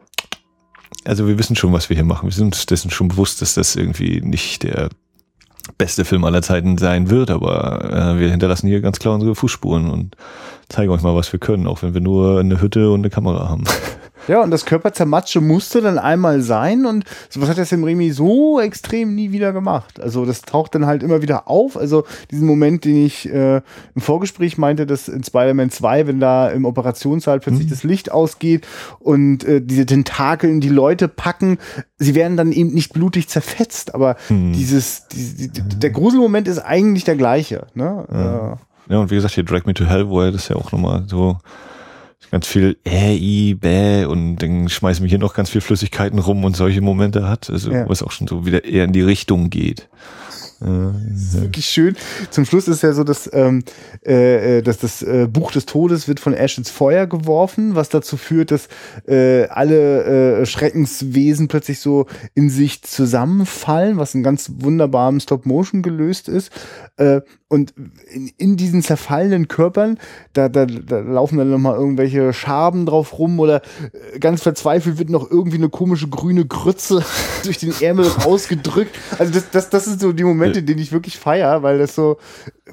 also 1.03 1.28
wir 1.28 1.38
wissen 1.38 1.55
schon, 1.55 1.71
was 1.71 1.89
wir 1.89 1.95
hier 1.95 2.03
machen. 2.03 2.30
Wir 2.30 2.34
sind 2.34 2.47
uns 2.47 2.65
dessen 2.65 2.89
schon 2.89 3.09
bewusst, 3.09 3.43
dass 3.43 3.53
das 3.53 3.76
irgendwie 3.76 4.21
nicht 4.21 4.63
der 4.63 4.89
beste 5.78 6.05
Film 6.05 6.24
aller 6.24 6.41
Zeiten 6.41 6.78
sein 6.78 7.09
wird, 7.09 7.32
aber 7.32 7.84
äh, 7.91 8.20
wir 8.20 8.30
hinterlassen 8.30 8.68
hier 8.68 8.82
ganz 8.82 8.99
klar 8.99 9.16
unsere 9.16 9.36
Fußspuren 9.36 9.89
und 9.89 10.16
zeigen 10.70 10.91
euch 10.91 11.01
mal, 11.01 11.16
was 11.16 11.32
wir 11.32 11.39
können, 11.39 11.68
auch 11.68 11.82
wenn 11.84 11.93
wir 11.93 12.01
nur 12.01 12.39
eine 12.39 12.61
Hütte 12.61 12.91
und 12.91 13.01
eine 13.01 13.09
Kamera 13.09 13.49
haben. 13.49 13.63
Ja, 14.28 14.41
und 14.41 14.51
das 14.51 14.65
Körperzermatsche 14.65 15.41
musste 15.41 15.82
dann 15.82 15.99
einmal 15.99 16.41
sein 16.41 16.86
und 16.86 17.05
sowas 17.30 17.49
hat 17.49 17.57
der 17.57 17.65
Sam 17.65 17.84
Raimi 17.84 18.11
so 18.11 18.59
extrem 18.59 19.13
nie 19.13 19.32
wieder 19.32 19.53
gemacht. 19.53 19.99
Also 19.99 20.26
das 20.26 20.41
taucht 20.41 20.76
dann 20.76 20.86
halt 20.86 21.03
immer 21.03 21.21
wieder 21.21 21.47
auf. 21.47 21.78
Also 21.78 22.05
diesen 22.32 22.47
Moment, 22.47 22.86
den 22.86 23.05
ich 23.05 23.30
äh, 23.32 23.57
im 23.57 24.01
Vorgespräch 24.01 24.57
meinte, 24.57 24.86
dass 24.86 25.07
in 25.07 25.23
Spider-Man 25.23 25.69
2, 25.69 26.07
wenn 26.07 26.19
da 26.19 26.49
im 26.49 26.65
Operationssaal 26.65 27.39
plötzlich 27.39 27.67
das 27.67 27.84
Licht 27.84 28.11
ausgeht 28.11 28.65
und 28.99 29.43
äh, 29.43 29.61
diese 29.61 29.86
Tentakeln 29.86 30.59
die 30.61 30.69
Leute 30.69 31.07
packen, 31.07 31.57
sie 31.97 32.15
werden 32.15 32.38
dann 32.38 32.51
eben 32.51 32.73
nicht 32.73 32.93
blutig 32.93 33.28
zerfetzt, 33.30 33.93
aber 33.93 34.15
dieses, 34.30 35.07
die, 35.07 35.49
die, 35.49 35.61
der 35.61 35.89
Gruselmoment 35.91 36.47
ist 36.47 36.59
eigentlich 36.59 37.03
der 37.03 37.15
gleiche. 37.15 37.67
Ne? 37.73 38.57
Äh, 38.89 38.93
Ja, 38.93 38.99
und 38.99 39.11
wie 39.11 39.15
gesagt, 39.15 39.34
hier 39.34 39.43
Drag 39.43 39.65
Me 39.65 39.73
to 39.73 39.86
Hell, 39.86 40.09
wo 40.09 40.21
er 40.21 40.32
das 40.32 40.47
ja 40.47 40.55
auch 40.55 40.71
nochmal 40.71 41.03
so 41.07 41.38
ganz 42.32 42.47
viel 42.47 42.78
äh, 42.86 43.15
i, 43.15 43.53
bäh 43.55 44.05
und 44.05 44.38
dann 44.38 44.69
schmeißen 44.69 45.03
wir 45.03 45.09
hier 45.09 45.19
noch 45.19 45.34
ganz 45.34 45.49
viel 45.49 45.61
Flüssigkeiten 45.61 46.19
rum 46.19 46.43
und 46.43 46.55
solche 46.55 46.82
Momente 46.82 47.28
hat, 47.28 47.49
also 47.49 47.71
Ja. 47.71 47.88
was 47.88 48.03
auch 48.03 48.11
schon 48.11 48.28
so 48.28 48.45
wieder 48.45 48.65
eher 48.65 48.84
in 48.86 48.93
die 48.93 49.01
Richtung 49.01 49.49
geht. 49.49 49.88
Äh, 50.62 51.41
wirklich 51.41 51.66
schön. 51.66 51.95
Zum 52.30 52.45
Schluss 52.45 52.68
ist 52.68 52.82
ja 52.82 52.93
so, 52.93 53.03
dass, 53.03 53.30
ähm, 53.34 53.64
äh, 54.06 54.60
äh, 54.60 54.62
dass 54.62 54.78
das 54.78 55.01
äh, 55.01 55.28
Buch 55.30 55.51
des 55.51 55.66
Todes 55.66 56.08
wird 56.08 56.20
von 56.20 56.34
Ash 56.34 56.58
ins 56.58 56.70
Feuer 56.70 57.08
geworfen, 57.08 57.76
was 57.76 57.89
dazu 57.89 58.16
führt, 58.16 58.51
dass 58.51 58.70
äh, 59.08 59.45
alle 59.47 60.41
äh, 60.41 60.45
Schreckenswesen 60.45 61.49
plötzlich 61.49 61.80
so 61.80 62.06
in 62.36 62.49
sich 62.49 62.84
zusammenfallen, 62.84 63.97
was 63.97 64.16
in 64.16 64.24
ganz 64.24 64.51
wunderbarem 64.60 65.20
Stop-Motion 65.20 65.82
gelöst 65.82 66.30
ist. 66.30 66.51
Äh, 66.97 67.22
und 67.47 67.74
in, 68.12 68.32
in 68.38 68.58
diesen 68.58 68.82
zerfallenen 68.82 69.47
Körpern, 69.47 69.99
da, 70.34 70.49
da, 70.49 70.66
da 70.66 70.99
laufen 70.99 71.38
dann 71.38 71.51
nochmal 71.51 71.76
irgendwelche 71.76 72.34
Schaben 72.34 72.86
drauf 72.86 73.20
rum 73.20 73.39
oder 73.39 73.62
äh, 74.14 74.20
ganz 74.20 74.41
verzweifelt 74.41 74.97
wird 74.97 75.10
noch 75.10 75.30
irgendwie 75.30 75.58
eine 75.58 75.70
komische 75.70 76.08
grüne 76.08 76.45
Grütze 76.45 77.06
durch 77.43 77.58
den 77.58 77.74
Ärmel 77.80 78.08
rausgedrückt. 78.08 78.97
Also 79.20 79.32
das, 79.32 79.51
das, 79.51 79.70
das 79.70 79.86
sind 79.86 80.01
so 80.01 80.12
die 80.12 80.24
Momente, 80.48 80.64
die 80.64 80.82
ich 80.82 80.91
wirklich 80.91 81.18
feier, 81.18 81.64
weil 81.64 81.78
das 81.78 81.96
so, 81.96 82.18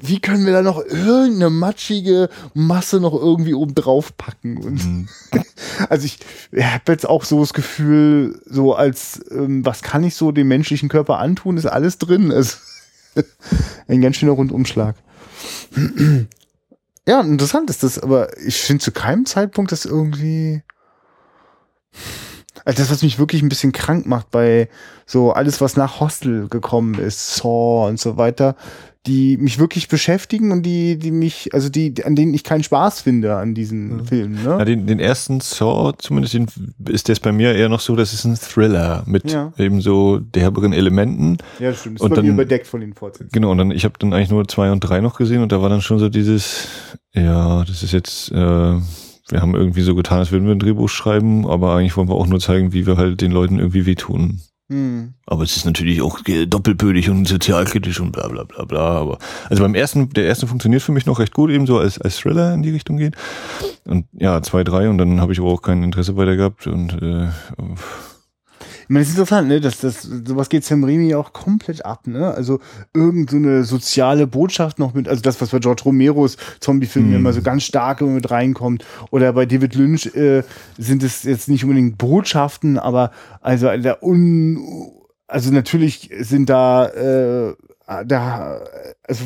wie 0.01 0.19
können 0.19 0.45
wir 0.45 0.53
da 0.53 0.61
noch 0.61 0.83
irgendeine 0.83 1.49
matschige 1.49 2.29
Masse 2.53 2.99
noch 2.99 3.13
irgendwie 3.13 3.53
oben 3.53 3.75
drauf 3.75 4.15
packen? 4.17 4.57
Und 4.57 5.07
also 5.89 6.05
ich 6.05 6.19
habe 6.57 6.91
jetzt 6.91 7.07
auch 7.07 7.23
so 7.23 7.39
das 7.39 7.53
Gefühl, 7.53 8.41
so 8.45 8.75
als 8.75 9.21
ähm, 9.31 9.65
was 9.65 9.81
kann 9.81 10.03
ich 10.03 10.15
so 10.15 10.31
dem 10.31 10.47
menschlichen 10.47 10.89
Körper 10.89 11.19
antun, 11.19 11.57
ist 11.57 11.65
alles 11.65 11.97
drin. 11.97 12.31
Also, 12.31 12.57
ein 13.87 14.01
ganz 14.01 14.17
schöner 14.17 14.33
Rundumschlag. 14.33 14.95
Ja, 17.05 17.19
interessant 17.19 17.69
ist 17.69 17.83
das, 17.83 17.99
aber 17.99 18.37
ich 18.37 18.61
finde 18.61 18.81
zu 18.81 18.93
keinem 18.93 19.25
Zeitpunkt 19.25 19.73
das 19.73 19.83
irgendwie. 19.83 20.63
Also 22.65 22.81
das, 22.83 22.91
was 22.91 23.01
mich 23.03 23.17
wirklich 23.19 23.41
ein 23.41 23.49
bisschen 23.49 23.71
krank 23.71 24.05
macht 24.05 24.29
bei 24.31 24.69
so 25.05 25.31
alles, 25.33 25.59
was 25.61 25.75
nach 25.75 25.99
Hostel 25.99 26.47
gekommen 26.49 26.95
ist, 26.95 27.35
Saw 27.35 27.87
und 27.89 27.99
so 27.99 28.15
weiter, 28.17 28.55
die 29.05 29.35
mich 29.35 29.59
wirklich 29.59 29.89
beschäftigen 29.89 30.51
und 30.53 30.63
die, 30.63 30.97
die 30.97 31.11
mich, 31.11 31.49
also 31.53 31.67
die, 31.67 31.93
an 32.05 32.15
denen 32.15 32.33
ich 32.33 32.45
keinen 32.45 32.63
Spaß 32.63 33.01
finde 33.01 33.35
an 33.35 33.53
diesen 33.53 34.05
Filmen. 34.05 34.39
ja, 34.45 34.57
Ne? 34.59 34.65
den, 34.65 34.87
den 34.87 34.99
ersten 35.01 35.41
Saw, 35.41 35.91
zumindest 35.97 36.35
den, 36.35 36.45
ist 36.87 37.09
das 37.09 37.19
bei 37.19 37.33
mir 37.33 37.53
eher 37.53 37.67
noch 37.67 37.81
so, 37.81 37.97
das 37.97 38.13
ist 38.13 38.23
ein 38.23 38.35
Thriller 38.35 39.03
mit 39.05 39.29
Ja. 39.31 39.51
eben 39.57 39.81
so 39.81 40.19
derberen 40.19 40.71
Elementen. 40.71 41.37
Ja, 41.59 41.73
stimmt. 41.73 41.99
Das 41.99 42.05
Und 42.07 42.15
dann- 42.15 42.25
überdeckt 42.25 42.65
von 42.67 42.79
den 42.79 42.93
Fortsetzungen. 42.93 43.31
Genau, 43.33 43.51
und 43.51 43.57
dann, 43.57 43.71
ich 43.71 43.83
habe 43.83 43.95
dann 43.99 44.13
eigentlich 44.13 44.29
nur 44.31 44.47
zwei 44.47 44.71
und 44.71 44.79
drei 44.79 45.01
noch 45.01 45.17
gesehen 45.17 45.41
und 45.41 45.51
da 45.51 45.61
war 45.61 45.67
dann 45.69 45.81
schon 45.81 45.99
so 45.99 46.07
dieses, 46.07 46.67
ja, 47.13 47.65
das 47.65 47.83
ist 47.83 47.91
jetzt, 47.91 48.31
äh, 48.31 48.75
wir 49.33 49.41
haben 49.41 49.55
irgendwie 49.55 49.81
so 49.81 49.95
getan, 49.95 50.19
als 50.19 50.31
würden 50.31 50.45
wir 50.45 50.53
ein 50.53 50.59
Drehbuch 50.59 50.89
schreiben, 50.89 51.47
aber 51.47 51.75
eigentlich 51.75 51.97
wollen 51.97 52.07
wir 52.07 52.15
auch 52.15 52.27
nur 52.27 52.39
zeigen, 52.39 52.71
wie 52.71 52.85
wir 52.85 52.97
halt 52.97 53.19
den 53.19 53.31
Leuten 53.31 53.57
irgendwie 53.57 53.87
wehtun. 53.87 54.41
Hm. 54.69 55.15
Aber 55.25 55.41
es 55.41 55.57
ist 55.57 55.65
natürlich 55.65 56.03
auch 56.03 56.19
doppelbödig 56.21 57.09
und 57.09 57.27
sozialkritisch 57.27 57.99
und 57.99 58.11
bla 58.11 58.27
bla 58.27 58.43
bla 58.43 58.63
bla. 58.63 58.79
Aber 58.79 59.17
also 59.49 59.63
beim 59.63 59.73
ersten, 59.73 60.09
der 60.09 60.25
erste 60.25 60.45
funktioniert 60.45 60.83
für 60.83 60.91
mich 60.91 61.07
noch 61.07 61.17
recht 61.17 61.33
gut, 61.33 61.49
eben 61.49 61.65
so 61.65 61.79
als, 61.79 61.99
als 61.99 62.17
Thriller 62.17 62.53
in 62.53 62.61
die 62.61 62.69
Richtung 62.69 62.97
geht. 62.97 63.15
Und 63.85 64.05
ja, 64.13 64.39
zwei, 64.43 64.63
drei 64.63 64.87
und 64.87 64.99
dann 64.99 65.19
habe 65.19 65.33
ich 65.33 65.39
aber 65.39 65.49
auch 65.49 65.63
kein 65.63 65.83
Interesse 65.83 66.15
weiter 66.15 66.35
gehabt 66.35 66.67
und 66.67 67.01
äh, 67.01 67.29
Ich 68.83 68.89
meine, 68.89 69.03
es 69.03 69.09
ist 69.09 69.15
interessant, 69.17 69.47
ne? 69.47 69.61
Das, 69.61 69.79
das, 69.79 70.01
sowas 70.01 70.49
geht 70.49 70.65
Sam 70.65 70.83
Raimi 70.83 71.15
auch 71.15 71.33
komplett 71.33 71.85
ab, 71.85 72.07
ne? 72.07 72.33
Also 72.33 72.59
irgend 72.93 73.31
so 73.31 73.63
soziale 73.63 74.27
Botschaft 74.27 74.79
noch 74.79 74.93
mit, 74.93 75.07
also 75.07 75.21
das, 75.21 75.39
was 75.41 75.49
bei 75.49 75.59
George 75.59 75.83
Romeros 75.85 76.37
Zombie-Filmen 76.59 77.09
Mhm. 77.09 77.15
immer 77.15 77.33
so 77.33 77.41
ganz 77.41 77.63
stark 77.63 78.01
immer 78.01 78.11
mit 78.11 78.29
reinkommt. 78.29 78.85
Oder 79.11 79.33
bei 79.33 79.45
David 79.45 79.75
Lynch 79.75 80.07
äh, 80.15 80.43
sind 80.77 81.03
es 81.03 81.23
jetzt 81.23 81.49
nicht 81.49 81.63
unbedingt 81.63 81.97
Botschaften, 81.97 82.77
aber 82.77 83.11
also 83.41 83.67
der 83.77 84.03
un, 84.03 84.59
also 85.27 85.51
natürlich 85.51 86.09
sind 86.19 86.49
da, 86.49 86.87
äh, 86.87 87.55
da, 88.05 88.61
also 89.03 89.23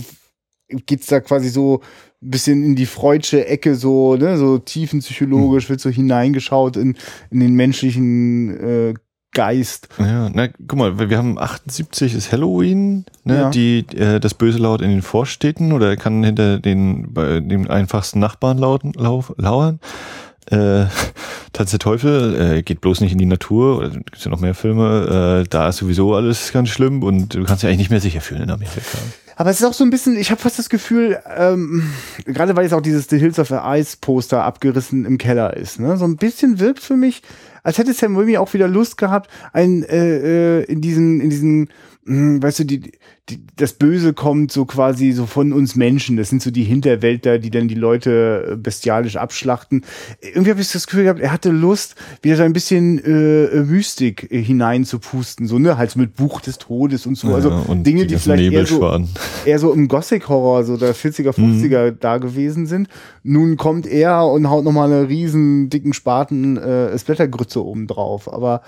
geht's 0.70 1.08
da 1.08 1.20
quasi 1.20 1.50
so 1.50 1.82
ein 2.22 2.32
bisschen 2.32 2.64
in 2.64 2.76
die 2.76 2.86
freudsche 2.86 3.46
Ecke, 3.46 3.76
so, 3.76 4.16
ne, 4.16 4.38
so 4.38 4.58
tiefenpsychologisch, 4.58 5.66
hm. 5.66 5.70
wird 5.70 5.82
so 5.82 5.90
hineingeschaut 5.90 6.76
in, 6.78 6.96
in 7.30 7.40
den 7.40 7.54
menschlichen 7.54 8.58
äh, 8.58 8.94
Geist. 9.38 9.88
Ja, 10.00 10.32
na, 10.34 10.48
guck 10.48 10.80
mal, 10.80 10.98
wir 10.98 11.16
haben 11.16 11.38
78 11.38 12.16
ist 12.16 12.32
Halloween, 12.32 13.06
ne, 13.24 13.36
ja. 13.36 13.50
die 13.52 13.86
äh, 13.96 14.20
das 14.20 14.34
Böse 14.34 14.58
laut 14.58 14.82
in 14.82 14.90
den 14.90 15.04
Vorstädten 15.04 15.74
oder 15.74 15.96
kann 15.96 16.24
hinter 16.24 16.58
den 16.58 17.14
bei 17.14 17.40
den 17.40 17.70
einfachsten 17.70 18.18
Nachbarn 18.18 18.58
lauten, 18.58 18.94
lau, 18.94 19.24
lauern. 19.38 19.80
Äh, 20.50 20.86
Tanz 21.54 21.70
der 21.70 21.78
Teufel 21.78 22.58
äh, 22.58 22.64
geht 22.64 22.82
bloß 22.82 23.02
nicht 23.02 23.12
in 23.12 23.20
die 23.20 23.28
Natur, 23.28 23.78
oder 23.78 23.90
gibt 23.92 24.18
ja 24.18 24.32
noch 24.32 24.40
mehr 24.40 24.56
Filme, 24.56 25.44
äh, 25.44 25.48
da 25.48 25.70
ist 25.70 25.78
sowieso 25.78 26.16
alles 26.16 26.52
ganz 26.52 26.70
schlimm 26.70 27.04
und 27.04 27.36
du 27.36 27.44
kannst 27.44 27.62
dich 27.62 27.68
eigentlich 27.68 27.78
nicht 27.78 27.92
mehr 27.92 28.02
sicher 28.02 28.22
fühlen 28.22 28.42
in 28.42 28.50
Amerika. 28.50 28.98
Aber 29.36 29.52
es 29.52 29.60
ist 29.60 29.68
auch 29.68 29.74
so 29.74 29.84
ein 29.84 29.92
bisschen, 29.92 30.18
ich 30.18 30.32
habe 30.32 30.42
fast 30.42 30.58
das 30.58 30.68
Gefühl, 30.68 31.20
ähm, 31.38 31.84
gerade 32.26 32.56
weil 32.56 32.64
jetzt 32.64 32.74
auch 32.74 32.82
dieses 32.82 33.08
The 33.08 33.20
Hills 33.20 33.38
of 33.38 33.50
the 33.50 33.60
Ice 33.64 33.98
Poster 34.02 34.44
abgerissen 34.44 35.06
im 35.06 35.20
Keller 35.20 35.56
ist, 35.56 35.80
ne? 35.80 35.96
so 35.96 36.06
ein 36.06 36.18
bisschen 36.18 36.60
wirkt 36.60 36.80
für 36.80 36.98
mich, 36.98 37.22
als 37.68 37.78
hätte 37.78 37.94
Sam 37.94 38.16
Raimi 38.16 38.38
auch 38.38 38.54
wieder 38.54 38.70
Lust 38.70 38.98
gehabt, 38.98 39.30
ein 39.52 39.84
äh, 39.84 40.62
äh, 40.62 40.64
in 40.72 40.80
diesen 40.80 41.20
in 41.20 41.30
diesen 41.30 41.70
hm, 42.06 42.42
weißt 42.42 42.60
du, 42.60 42.64
die, 42.64 42.94
die, 43.30 43.42
das 43.58 43.74
Böse 43.74 44.14
kommt 44.14 44.52
so 44.52 44.66
quasi 44.66 45.12
so 45.12 45.26
von 45.26 45.52
uns 45.52 45.76
Menschen. 45.76 46.16
Das 46.16 46.30
sind 46.30 46.42
so 46.42 46.50
die 46.50 46.64
Hinterwälder, 46.64 47.40
die 47.40 47.52
dann 47.52 47.68
die 47.68 47.76
Leute 47.76 48.52
äh, 48.52 48.56
bestialisch 48.56 49.18
abschlachten. 49.18 49.84
Irgendwie 50.22 50.52
habe 50.52 50.62
ich 50.62 50.72
das 50.72 50.88
Gefühl 50.88 51.04
gehabt, 51.04 51.20
er 51.20 51.32
hatte 51.32 51.50
Lust, 51.50 51.96
wieder 52.22 52.38
so 52.38 52.44
ein 52.44 52.54
bisschen 52.54 53.04
äh, 53.04 53.64
Mystik 53.64 54.32
äh, 54.32 54.42
hineinzupusten, 54.42 55.48
so 55.48 55.60
ne, 55.60 55.78
halt 55.78 55.96
mit 55.98 56.16
Buch 56.16 56.40
des 56.40 56.58
Todes 56.58 57.06
und 57.06 57.18
so. 57.18 57.34
Also 57.34 57.52
und 57.52 57.84
Dinge, 57.86 58.02
die, 58.02 58.16
die 58.16 58.20
vielleicht 58.20 58.54
eher 58.54 58.66
so, 58.66 59.06
eher 59.46 59.60
so 59.60 59.74
im 59.74 59.88
Gothic-Horror, 59.88 60.64
so 60.64 60.78
der 60.78 60.96
40er, 60.96 61.32
50er 61.32 61.92
mhm. 61.92 61.98
da 62.00 62.18
gewesen 62.20 62.66
sind. 62.66 62.88
Nun 63.24 63.58
kommt 63.58 63.88
er 63.88 64.26
und 64.26 64.50
haut 64.50 64.64
nochmal 64.64 64.92
eine 64.92 65.10
riesen 65.10 65.70
dicken 65.70 65.94
Spaten 65.94 66.56
äh, 66.58 66.98
Splattergrütze 66.98 67.66
oben 67.66 67.88
drauf. 67.88 68.32
Aber 68.32 68.62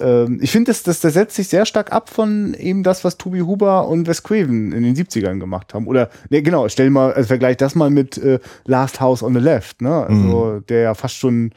ähm, 0.00 0.38
ich 0.40 0.50
finde, 0.50 0.70
das, 0.70 0.82
das, 0.82 1.00
das 1.00 1.14
setzt 1.14 1.36
sich 1.36 1.48
sehr 1.48 1.66
stark 1.66 1.92
ab 1.92 2.08
von 2.08 2.54
eben 2.54 2.82
das, 2.82 3.04
was 3.04 3.18
Tobi 3.18 3.40
Huber 3.40 3.88
und 3.88 3.97
Wes 4.06 4.22
Craven 4.22 4.72
in 4.72 4.82
den 4.82 4.94
70ern 4.94 5.38
gemacht 5.38 5.74
haben. 5.74 5.86
Oder, 5.86 6.10
ne, 6.30 6.42
genau, 6.42 6.68
stell 6.68 6.90
mal, 6.90 7.12
also 7.12 7.28
vergleich 7.28 7.56
das 7.56 7.74
mal 7.74 7.90
mit 7.90 8.18
äh, 8.18 8.38
Last 8.64 9.00
House 9.00 9.22
on 9.22 9.34
the 9.34 9.40
Left, 9.40 9.82
ne? 9.82 10.06
Also, 10.06 10.14
mhm. 10.60 10.66
der 10.66 10.80
ja 10.80 10.94
fast 10.94 11.16
schon, 11.16 11.52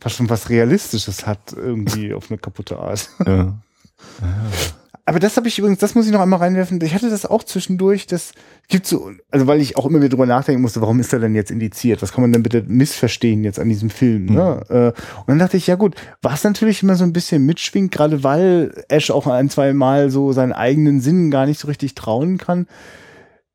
fast 0.00 0.16
schon 0.16 0.30
was 0.30 0.48
Realistisches 0.48 1.26
hat, 1.26 1.52
irgendwie 1.54 2.14
auf 2.14 2.30
eine 2.30 2.38
kaputte 2.38 2.78
Art. 2.78 3.08
Ja. 3.26 3.34
Ja. 3.36 3.54
Aber 5.08 5.20
das 5.20 5.38
habe 5.38 5.48
ich 5.48 5.58
übrigens, 5.58 5.78
das 5.78 5.94
muss 5.94 6.04
ich 6.04 6.12
noch 6.12 6.20
einmal 6.20 6.38
reinwerfen. 6.38 6.78
Ich 6.82 6.92
hatte 6.92 7.08
das 7.08 7.24
auch 7.24 7.42
zwischendurch. 7.42 8.06
Das 8.06 8.32
gibt 8.68 8.86
so, 8.86 9.10
also 9.30 9.46
weil 9.46 9.58
ich 9.58 9.78
auch 9.78 9.86
immer 9.86 10.00
wieder 10.00 10.10
drüber 10.10 10.26
nachdenken 10.26 10.60
musste, 10.60 10.82
warum 10.82 11.00
ist 11.00 11.14
er 11.14 11.18
denn 11.18 11.34
jetzt 11.34 11.50
indiziert? 11.50 12.02
Was 12.02 12.12
kann 12.12 12.20
man 12.20 12.30
denn 12.30 12.42
bitte 12.42 12.62
missverstehen 12.68 13.42
jetzt 13.42 13.58
an 13.58 13.70
diesem 13.70 13.88
Film? 13.88 14.26
Mhm. 14.26 14.34
Ne? 14.34 14.92
Und 14.98 15.28
dann 15.28 15.38
dachte 15.38 15.56
ich, 15.56 15.66
ja 15.66 15.76
gut, 15.76 15.94
was 16.20 16.44
natürlich 16.44 16.82
immer 16.82 16.94
so 16.94 17.04
ein 17.04 17.14
bisschen 17.14 17.46
mitschwingt, 17.46 17.90
gerade 17.90 18.22
weil 18.22 18.84
Ash 18.90 19.10
auch 19.10 19.26
ein, 19.26 19.48
zwei 19.48 19.72
Mal 19.72 20.10
so 20.10 20.32
seinen 20.32 20.52
eigenen 20.52 21.00
Sinn 21.00 21.30
gar 21.30 21.46
nicht 21.46 21.58
so 21.58 21.68
richtig 21.68 21.94
trauen 21.94 22.36
kann 22.36 22.66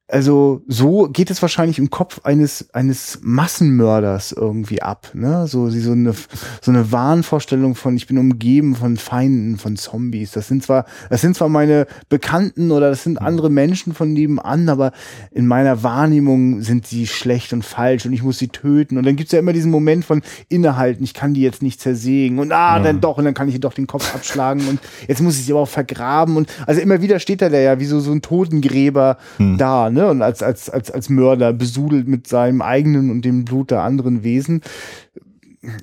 also 0.09 0.61
so 0.67 1.07
geht 1.07 1.31
es 1.31 1.41
wahrscheinlich 1.41 1.79
im 1.79 1.89
Kopf 1.89 2.19
eines 2.23 2.73
eines 2.73 3.19
Massenmörders 3.21 4.33
irgendwie 4.33 4.81
ab, 4.81 5.09
ne? 5.13 5.47
So 5.47 5.69
so 5.69 5.93
eine 5.93 6.13
so 6.61 6.71
eine 6.71 6.91
Wahnvorstellung 6.91 7.75
von 7.75 7.95
ich 7.95 8.05
bin 8.07 8.17
umgeben 8.17 8.75
von 8.75 8.97
Feinden, 8.97 9.57
von 9.57 9.77
Zombies. 9.77 10.31
Das 10.31 10.49
sind 10.49 10.61
zwar 10.61 10.85
das 11.09 11.21
sind 11.21 11.37
zwar 11.37 11.47
meine 11.47 11.87
Bekannten 12.09 12.71
oder 12.71 12.89
das 12.89 13.03
sind 13.03 13.21
andere 13.21 13.49
Menschen 13.49 13.93
von 13.93 14.11
nebenan, 14.11 14.67
aber 14.67 14.91
in 15.31 15.47
meiner 15.47 15.83
Wahrnehmung 15.83 16.61
sind 16.61 16.85
sie 16.85 17.07
schlecht 17.07 17.53
und 17.53 17.63
falsch 17.63 18.05
und 18.05 18.11
ich 18.11 18.23
muss 18.23 18.37
sie 18.37 18.49
töten 18.49 18.97
und 18.97 19.05
dann 19.05 19.15
gibt's 19.15 19.31
ja 19.31 19.39
immer 19.39 19.53
diesen 19.53 19.71
Moment 19.71 20.03
von 20.03 20.21
innehalten, 20.49 21.03
ich 21.05 21.13
kann 21.13 21.33
die 21.33 21.41
jetzt 21.41 21.63
nicht 21.63 21.79
zersägen 21.79 22.39
und 22.39 22.51
ah, 22.51 22.77
ja. 22.77 22.83
dann 22.83 22.99
doch 22.99 23.17
und 23.17 23.23
dann 23.23 23.33
kann 23.33 23.47
ich 23.47 23.55
ihr 23.55 23.61
doch 23.61 23.73
den 23.73 23.87
Kopf 23.87 24.13
abschlagen 24.13 24.67
und 24.67 24.81
jetzt 25.07 25.21
muss 25.21 25.37
ich 25.37 25.45
sie 25.45 25.53
aber 25.53 25.61
auch 25.61 25.69
vergraben 25.69 26.35
und 26.35 26.51
also 26.67 26.81
immer 26.81 27.01
wieder 27.01 27.19
steht 27.19 27.41
er 27.41 27.49
da 27.49 27.57
ja 27.57 27.79
wie 27.79 27.85
so 27.85 28.01
so 28.01 28.11
ein 28.11 28.21
Totengräber 28.21 29.17
hm. 29.37 29.57
da, 29.57 29.89
ne? 29.93 30.09
Und 30.09 30.21
als, 30.21 30.43
als, 30.43 30.69
als, 30.69 30.91
als 30.91 31.09
Mörder 31.09 31.53
besudelt 31.53 32.07
mit 32.07 32.27
seinem 32.27 32.61
eigenen 32.61 33.09
und 33.09 33.23
dem 33.23 33.45
Blut 33.45 33.71
der 33.71 33.81
anderen 33.81 34.23
Wesen. 34.23 34.61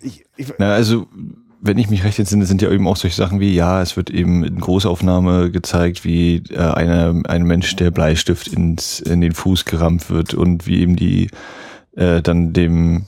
Ich, 0.03 0.25
ich, 0.37 0.53
Na, 0.59 0.75
also, 0.75 1.07
wenn 1.61 1.79
ich 1.79 1.91
mich 1.91 2.05
recht 2.05 2.19
entsinne, 2.19 2.47
sind 2.47 2.63
ja 2.63 2.71
eben 2.71 2.87
auch 2.87 2.97
solche 2.97 3.17
Sachen 3.17 3.41
wie, 3.41 3.55
ja, 3.55 3.83
es 3.83 3.97
wird 3.97 4.11
eben 4.11 4.45
in 4.45 4.59
Großaufnahme 4.61 5.51
gezeigt, 5.51 6.05
wie 6.05 6.43
äh, 6.51 6.59
eine, 6.59 7.23
ein 7.27 7.45
Mensch, 7.45 7.77
der 7.77 7.91
Bleistift 7.91 8.49
ins, 8.49 9.01
in 9.01 9.21
den 9.21 9.33
Fuß 9.33 9.65
gerammt 9.65 10.11
wird 10.11 10.35
und 10.35 10.67
wie 10.67 10.81
eben 10.81 10.97
die 10.97 11.29
äh, 11.97 12.23
dann 12.23 12.53
dem 12.53 13.07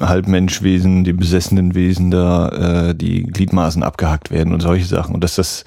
Halbmenschwesen, 0.00 1.04
dem 1.04 1.16
besessenen 1.16 1.74
Wesen 1.74 2.10
da 2.10 2.88
äh, 2.90 2.94
die 2.94 3.22
Gliedmaßen 3.24 3.82
abgehackt 3.82 4.30
werden 4.30 4.52
und 4.52 4.60
solche 4.60 4.86
Sachen. 4.86 5.14
Und 5.14 5.24
dass 5.24 5.36
das 5.36 5.64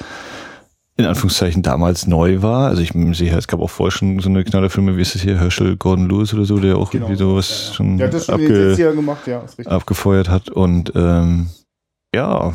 in 0.98 1.06
Anführungszeichen 1.06 1.64
damals 1.64 2.08
neu 2.08 2.42
war. 2.42 2.68
Also 2.68 2.82
ich 2.82 2.94
bin 2.94 3.14
sicher, 3.14 3.38
es 3.38 3.48
gab 3.48 3.60
auch 3.60 3.70
vorher 3.70 3.92
schon 3.92 4.20
so 4.20 4.30
eine 4.30 4.44
Knallerfilme, 4.44 4.98
wie 4.98 5.02
ist 5.02 5.16
es 5.16 5.22
hier, 5.22 5.40
Herschel 5.40 5.78
Gordon 5.78 6.10
Lewis 6.10 6.34
oder 6.34 6.46
so, 6.46 6.60
der 6.60 6.78
auch 6.78 6.92
genau. 6.92 7.06
irgendwie 7.06 7.20
sowas 7.20 7.68
ja, 7.70 7.74
schon, 7.74 7.98
ja, 7.98 8.12
schon 8.12 8.36
abge 8.36 8.76
gemacht, 8.96 9.28
ja, 9.28 9.44
abgefeuert 9.66 10.30
hat. 10.30 10.50
Und 10.50 10.92
ähm, 10.96 11.50
ja, 12.14 12.54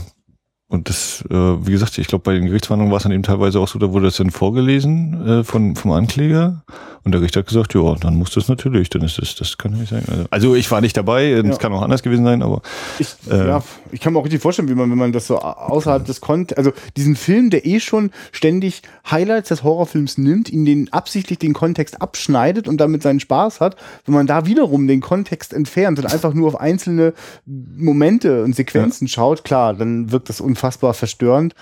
und 0.69 0.89
das, 0.89 1.25
äh, 1.31 1.35
wie 1.35 1.71
gesagt, 1.71 1.97
ich 1.97 2.09
glaube, 2.09 2.25
bei 2.25 2.35
den 2.35 2.47
Gerichtsverhandlungen 2.47 2.91
war 2.91 2.97
es 2.97 3.05
dann 3.05 3.13
eben 3.13 3.23
teilweise 3.23 3.61
auch 3.61 3.69
so, 3.69 3.79
da 3.79 3.93
wurde 3.93 4.07
das 4.07 4.17
dann 4.17 4.31
vorgelesen 4.31 5.27
äh, 5.27 5.45
von, 5.45 5.77
vom 5.77 5.93
Ankläger 5.93 6.65
und 7.05 7.13
der 7.13 7.23
Richter 7.23 7.39
hat 7.39 7.47
gesagt, 7.47 7.73
ja, 7.73 7.95
dann 7.95 8.17
muss 8.17 8.33
das 8.33 8.49
natürlich, 8.49 8.91
dann 8.91 9.03
ist 9.03 9.19
das, 9.19 9.37
das 9.37 9.59
kann 9.59 9.75
nicht 9.75 9.91
sein. 9.91 10.03
Also, 10.09 10.25
also 10.29 10.55
ich 10.57 10.69
war 10.73 10.81
nicht 10.81 10.97
dabei, 10.97 11.31
es 11.31 11.47
ja. 11.47 11.57
kann 11.57 11.73
auch 11.73 11.83
anders 11.83 12.03
gewesen 12.03 12.25
sein, 12.25 12.43
aber. 12.43 12.63
Ich, 12.99 13.15
äh, 13.31 13.47
ja, 13.47 13.63
ich 13.93 14.01
kann 14.01 14.13
mir 14.13 14.19
auch 14.19 14.25
richtig 14.25 14.43
vorstellen, 14.43 14.69
wie 14.69 14.75
man, 14.75 14.91
wenn 14.91 14.99
man 14.99 15.13
das 15.13 15.29
so 15.29 15.39
außerhalb 15.39 16.05
des 16.05 16.21
konnte, 16.21 16.59
also 16.59 16.73
diesen 16.97 17.15
Film, 17.15 17.51
der 17.51 17.65
eh 17.65 17.79
schon 17.79 18.11
ständig 18.33 18.83
Highlights 19.09 19.51
des 19.51 19.63
Horrorfilms 19.63 20.19
nimmt, 20.19 20.51
ihn 20.51 20.65
den 20.65 20.93
absichtlich 20.93 21.39
den 21.39 21.53
Kontext 21.53 22.03
abschneidet 22.03 22.67
und 22.67 22.79
damit 22.79 23.05
seinen 23.05 23.21
Spaß 23.21 23.61
hat, 23.61 23.77
wenn 24.05 24.15
man 24.17 24.27
da 24.27 24.47
wiederum 24.47 24.89
den 24.89 25.01
Kontext 25.01 25.53
entfernt 25.53 26.01
und 26.01 26.13
einfach 26.13 26.35
nur 26.35 26.49
auf 26.49 26.61
einzelne 26.61 27.15
Momente 27.45 28.43
und 28.43 28.57
Sequenzen 28.57 29.07
ja. 29.07 29.13
schaut, 29.13 29.45
klar, 29.45 29.75
dann 29.75 30.11
wirkt 30.11 30.29
das 30.29 30.41
unfassbar 30.57 30.95
verstörend. 30.95 31.55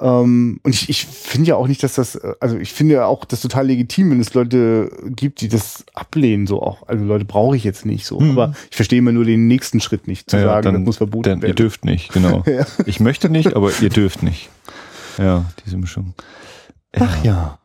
Ähm, 0.00 0.60
und 0.62 0.74
ich, 0.74 0.88
ich 0.88 1.06
finde 1.06 1.48
ja 1.48 1.56
auch 1.56 1.66
nicht, 1.66 1.82
dass 1.82 1.94
das, 1.94 2.16
also 2.40 2.56
ich 2.56 2.72
finde 2.72 2.94
ja 2.94 3.06
auch 3.06 3.24
das 3.24 3.40
total 3.40 3.66
legitim, 3.66 4.12
wenn 4.12 4.20
es 4.20 4.32
Leute 4.32 4.90
gibt, 5.06 5.40
die 5.40 5.48
das 5.48 5.84
ablehnen, 5.92 6.46
so 6.46 6.62
auch. 6.62 6.86
Also 6.86 7.04
Leute 7.04 7.24
brauche 7.24 7.56
ich 7.56 7.64
jetzt 7.64 7.84
nicht 7.84 8.06
so. 8.06 8.20
Mhm. 8.20 8.30
Aber 8.32 8.54
ich 8.70 8.76
verstehe 8.76 9.00
immer 9.00 9.10
nur 9.10 9.24
den 9.24 9.48
nächsten 9.48 9.80
Schritt 9.80 10.06
nicht, 10.06 10.30
zu 10.30 10.36
ja, 10.36 10.44
sagen, 10.44 10.64
dann, 10.66 10.74
das 10.74 10.84
muss 10.84 10.96
verboten 10.98 11.42
werden. 11.42 11.46
Ihr 11.48 11.54
dürft 11.54 11.84
nicht, 11.84 12.12
genau. 12.12 12.44
ja. 12.46 12.64
Ich 12.86 13.00
möchte 13.00 13.28
nicht, 13.28 13.56
aber 13.56 13.72
ihr 13.80 13.90
dürft 13.90 14.22
nicht. 14.22 14.50
Ja, 15.16 15.46
diese 15.64 15.76
Mischung. 15.76 16.14
Ja. 16.94 17.02
Ach 17.02 17.24
ja. 17.24 17.58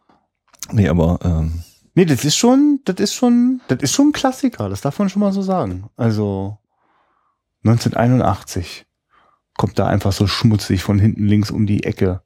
Nee, 0.71 0.89
aber 0.89 1.19
ähm, 1.23 1.63
Nee, 1.95 2.05
das 2.05 2.25
ist 2.25 2.35
schon, 2.35 2.79
das 2.85 2.95
ist 2.95 3.13
schon, 3.13 3.61
das 3.67 3.77
ist 3.81 3.93
schon 3.93 4.07
ein 4.07 4.13
Klassiker, 4.13 4.67
das 4.67 4.81
darf 4.81 4.97
man 4.97 5.09
schon 5.09 5.19
mal 5.19 5.31
so 5.31 5.43
sagen. 5.43 5.91
Also 5.95 6.57
1981 7.65 8.87
kommt 9.57 9.79
da 9.79 9.87
einfach 9.87 10.11
so 10.11 10.27
schmutzig 10.27 10.83
von 10.83 10.99
hinten 10.99 11.27
links 11.27 11.51
um 11.51 11.65
die 11.65 11.83
Ecke. 11.83 12.21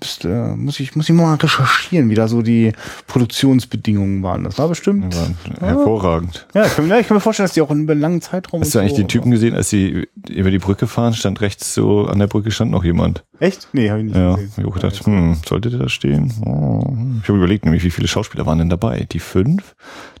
Bist, 0.00 0.24
äh, 0.24 0.54
muss 0.54 0.78
ich 0.78 0.94
muss 0.94 1.08
ich 1.08 1.14
mal 1.14 1.34
recherchieren, 1.34 2.08
wie 2.08 2.14
da 2.14 2.28
so 2.28 2.40
die 2.40 2.72
Produktionsbedingungen 3.08 4.22
waren. 4.22 4.44
Das 4.44 4.56
war 4.56 4.68
bestimmt 4.68 5.12
war 5.16 5.68
hervorragend. 5.68 6.46
Ja, 6.54 6.66
ich 6.66 6.76
kann, 6.76 6.88
ja, 6.88 7.00
ich 7.00 7.08
kann, 7.08 7.16
mir 7.16 7.20
vorstellen, 7.20 7.46
dass 7.46 7.54
die 7.54 7.62
auch 7.62 7.70
in 7.72 7.90
einem 7.90 8.00
langen 8.00 8.20
Zeitraum. 8.20 8.60
Hast 8.60 8.76
du 8.76 8.78
eigentlich 8.78 8.92
so, 8.92 8.98
den 8.98 9.08
Typen 9.08 9.32
gesehen, 9.32 9.56
als 9.56 9.70
sie 9.70 10.06
über 10.28 10.52
die 10.52 10.60
Brücke 10.60 10.86
fahren, 10.86 11.14
stand 11.14 11.40
rechts 11.40 11.74
so 11.74 12.06
an 12.06 12.20
der 12.20 12.28
Brücke 12.28 12.52
stand 12.52 12.70
noch 12.70 12.84
jemand. 12.84 13.24
Echt? 13.40 13.70
Nee, 13.72 13.90
habe 13.90 13.98
ich 13.98 14.04
nicht 14.04 14.16
ja, 14.16 14.36
gesehen. 14.36 14.52
Ich 14.56 14.62
habe 14.62 14.70
gedacht, 14.72 15.04
hm, 15.04 15.36
sollte 15.44 15.70
der 15.70 15.80
da 15.80 15.88
stehen? 15.88 16.32
Oh. 16.46 16.96
Ich 17.20 17.28
habe 17.28 17.38
überlegt, 17.38 17.64
nämlich 17.64 17.82
wie 17.82 17.90
viele 17.90 18.06
Schauspieler 18.06 18.46
waren 18.46 18.58
denn 18.58 18.70
dabei? 18.70 19.04
Die 19.10 19.18
fünf? 19.18 19.74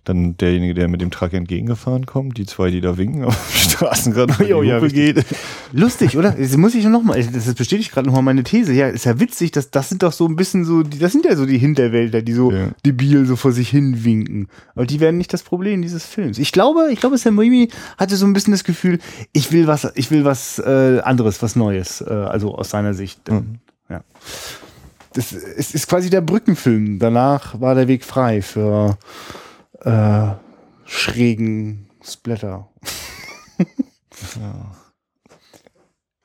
Dann 0.08 0.38
derjenige, 0.38 0.72
der 0.72 0.88
mit 0.88 1.02
dem 1.02 1.10
Truck 1.10 1.34
entgegengefahren 1.34 2.06
kommt, 2.06 2.38
die 2.38 2.46
zwei, 2.46 2.70
die 2.70 2.80
da 2.80 2.96
winken 2.96 3.24
auf 3.26 3.36
dem 3.36 3.70
Straßenrand, 3.70 4.40
oh, 4.54 4.62
ja, 4.62 4.80
geht. 4.80 5.22
Lustig, 5.72 6.16
oder? 6.16 6.30
Das 6.30 6.56
muss 6.56 6.74
ich 6.74 6.86
noch 6.86 7.02
mal, 7.02 7.22
das 7.22 7.52
bestätigt 7.52 7.92
gerade 7.92 8.06
noch 8.08 8.14
mal 8.14 8.22
meine 8.22 8.42
These. 8.42 8.72
Ja, 8.72 8.88
ist 8.88 9.04
ja 9.04 9.20
witzig, 9.20 9.50
dass 9.50 9.70
das 9.70 9.90
sind 9.90 10.02
doch 10.02 10.12
so 10.12 10.26
ein 10.26 10.34
bisschen 10.34 10.64
so, 10.64 10.82
das 10.82 11.12
sind 11.12 11.26
ja 11.26 11.36
so 11.36 11.44
die 11.44 11.58
Hinterwälder, 11.58 12.22
die 12.22 12.32
so 12.32 12.50
ja. 12.50 12.68
debil 12.86 13.26
so 13.26 13.36
vor 13.36 13.52
sich 13.52 13.68
hin 13.68 14.02
winken. 14.02 14.48
Aber 14.74 14.86
die 14.86 14.98
werden 14.98 15.18
nicht 15.18 15.34
das 15.34 15.42
Problem 15.42 15.82
dieses 15.82 16.06
Films. 16.06 16.38
Ich 16.38 16.52
glaube, 16.52 16.88
ich 16.90 17.00
glaube, 17.00 17.18
Sam 17.18 17.38
Raimi 17.38 17.68
hatte 17.98 18.16
so 18.16 18.24
ein 18.24 18.32
bisschen 18.32 18.52
das 18.52 18.64
Gefühl, 18.64 19.00
ich 19.34 19.52
will 19.52 19.66
was, 19.66 19.92
ich 19.94 20.10
will 20.10 20.24
was 20.24 20.58
äh, 20.58 21.00
anderes, 21.04 21.42
was 21.42 21.54
Neues, 21.54 22.00
äh, 22.00 22.10
also 22.10 22.54
aus 22.54 22.70
seiner 22.70 22.94
Sicht. 22.94 23.30
Mhm. 23.30 23.58
Ja. 23.90 24.02
Das 25.12 25.32
ist, 25.32 25.74
ist 25.74 25.86
quasi 25.86 26.08
der 26.08 26.22
Brückenfilm. 26.22 26.98
Danach 26.98 27.60
war 27.60 27.74
der 27.74 27.88
Weg 27.88 28.04
frei 28.04 28.40
für 28.40 28.96
äh, 29.80 30.34
schrägen 30.84 31.88
Splatter. 32.02 32.68
ja. 34.40 34.72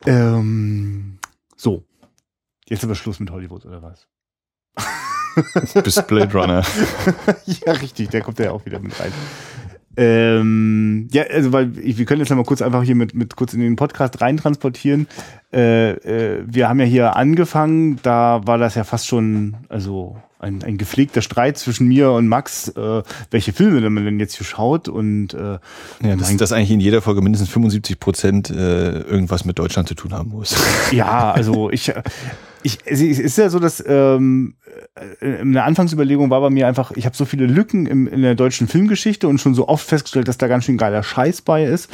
ähm, 0.05 1.19
so. 1.55 1.83
Jetzt 2.67 2.83
aber 2.83 2.95
Schluss 2.95 3.19
mit 3.19 3.29
Hollywood, 3.31 3.65
oder 3.65 3.81
was? 3.81 4.07
Bis 5.83 6.01
Blade 6.03 6.31
Runner. 6.33 6.63
ja, 7.45 7.71
richtig, 7.73 8.09
der 8.09 8.21
kommt 8.21 8.39
ja 8.39 8.51
auch 8.51 8.65
wieder 8.65 8.79
mit 8.79 8.99
rein. 8.99 9.11
Ähm, 9.95 11.07
ja, 11.11 11.23
also 11.23 11.53
weil 11.53 11.77
ich, 11.77 11.97
wir 11.97 12.05
können 12.05 12.19
jetzt 12.19 12.31
mal 12.31 12.43
kurz 12.43 12.61
einfach 12.61 12.81
hier 12.81 12.95
mit, 12.95 13.13
mit 13.13 13.35
kurz 13.35 13.53
in 13.53 13.59
den 13.59 13.75
Podcast 13.75 14.21
reintransportieren. 14.21 15.07
Äh, 15.51 15.91
äh, 15.91 16.43
wir 16.47 16.67
haben 16.67 16.79
ja 16.79 16.85
hier 16.85 17.15
angefangen, 17.15 17.99
da 18.01 18.41
war 18.45 18.57
das 18.57 18.75
ja 18.75 18.83
fast 18.83 19.07
schon, 19.07 19.57
also 19.69 20.17
ein, 20.43 20.63
ein 20.63 20.77
gepflegter 20.77 21.21
Streit 21.21 21.57
zwischen 21.57 21.87
mir 21.87 22.11
und 22.11 22.27
Max, 22.27 22.69
äh, 22.69 23.03
welche 23.31 23.53
Filme 23.53 23.89
man 23.89 24.05
denn 24.05 24.19
jetzt 24.19 24.35
hier 24.35 24.45
schaut 24.45 24.87
und 24.87 25.33
äh, 25.33 25.57
ja, 26.01 26.15
dass, 26.15 26.35
dass 26.37 26.51
eigentlich 26.51 26.71
in 26.71 26.79
jeder 26.79 27.01
Folge 27.01 27.21
mindestens 27.21 27.49
75 27.49 27.99
Prozent 27.99 28.49
äh, 28.49 28.99
irgendwas 28.99 29.45
mit 29.45 29.57
Deutschland 29.57 29.87
zu 29.87 29.95
tun 29.95 30.13
haben 30.13 30.29
muss. 30.29 30.55
Ja, 30.91 31.31
also 31.31 31.71
ich, 31.71 31.91
ich, 32.63 32.79
es 32.85 33.01
ist 33.01 33.37
ja 33.37 33.49
so, 33.49 33.59
dass 33.59 33.83
ähm, 33.85 34.55
äh, 35.19 35.41
eine 35.41 35.63
Anfangsüberlegung 35.63 36.29
war 36.29 36.41
bei 36.41 36.49
mir 36.49 36.67
einfach, 36.67 36.91
ich 36.91 37.05
habe 37.05 37.15
so 37.15 37.25
viele 37.25 37.45
Lücken 37.45 37.85
im, 37.85 38.07
in 38.07 38.21
der 38.21 38.35
deutschen 38.35 38.67
Filmgeschichte 38.67 39.27
und 39.27 39.39
schon 39.39 39.53
so 39.53 39.67
oft 39.67 39.85
festgestellt, 39.85 40.27
dass 40.27 40.37
da 40.37 40.47
ganz 40.47 40.65
schön 40.65 40.77
geiler 40.77 41.03
Scheiß 41.03 41.41
bei 41.41 41.65
ist, 41.65 41.89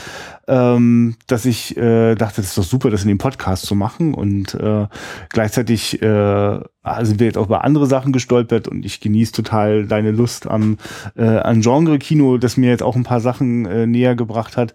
ähm, 0.48 1.16
dass 1.28 1.46
ich 1.46 1.76
äh, 1.76 2.16
dachte, 2.16 2.38
das 2.38 2.48
ist 2.48 2.58
doch 2.58 2.64
super, 2.64 2.90
das 2.90 3.02
in 3.02 3.10
dem 3.10 3.18
Podcast 3.18 3.66
zu 3.66 3.76
machen 3.76 4.14
und 4.14 4.54
äh, 4.54 4.88
gleichzeitig 5.30 6.02
äh, 6.02 6.60
sind 7.02 7.20
wir 7.20 7.26
jetzt 7.26 7.38
auch 7.38 7.48
über 7.48 7.64
andere 7.64 7.88
Sachen 7.88 8.14
gestolpert 8.14 8.68
und 8.68 8.86
ich 8.86 9.02
genieße 9.02 9.32
total 9.32 9.86
deine 9.88 10.12
Lust 10.12 10.48
am 10.48 10.78
äh, 11.16 11.24
an 11.24 11.62
Genre-Kino, 11.62 12.38
das 12.38 12.58
mir 12.58 12.70
jetzt 12.70 12.84
auch 12.84 12.96
ein 12.96 13.04
paar 13.04 13.22
Sachen 13.22 13.66
äh, 13.66 13.88
näher 13.88 14.16
gebracht 14.16 14.56
hat. 14.58 14.74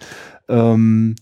Ähm, 0.49 1.17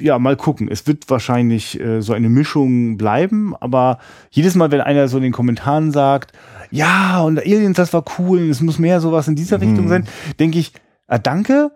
ja, 0.00 0.18
mal 0.18 0.36
gucken. 0.36 0.68
Es 0.70 0.86
wird 0.86 1.08
wahrscheinlich 1.08 1.80
äh, 1.80 2.00
so 2.00 2.12
eine 2.12 2.28
Mischung 2.28 2.96
bleiben, 2.96 3.54
aber 3.56 3.98
jedes 4.30 4.54
Mal, 4.54 4.70
wenn 4.70 4.80
einer 4.80 5.08
so 5.08 5.16
in 5.18 5.22
den 5.22 5.32
Kommentaren 5.32 5.92
sagt, 5.92 6.32
ja, 6.70 7.20
und 7.20 7.38
Aliens, 7.38 7.76
das 7.76 7.92
war 7.92 8.04
cool, 8.18 8.50
es 8.50 8.60
muss 8.60 8.78
mehr 8.78 9.00
sowas 9.00 9.28
in 9.28 9.36
dieser 9.36 9.58
mhm. 9.58 9.64
Richtung 9.64 9.88
sein, 9.88 10.06
denke 10.38 10.58
ich, 10.58 10.72
ah, 11.06 11.18
danke, 11.18 11.70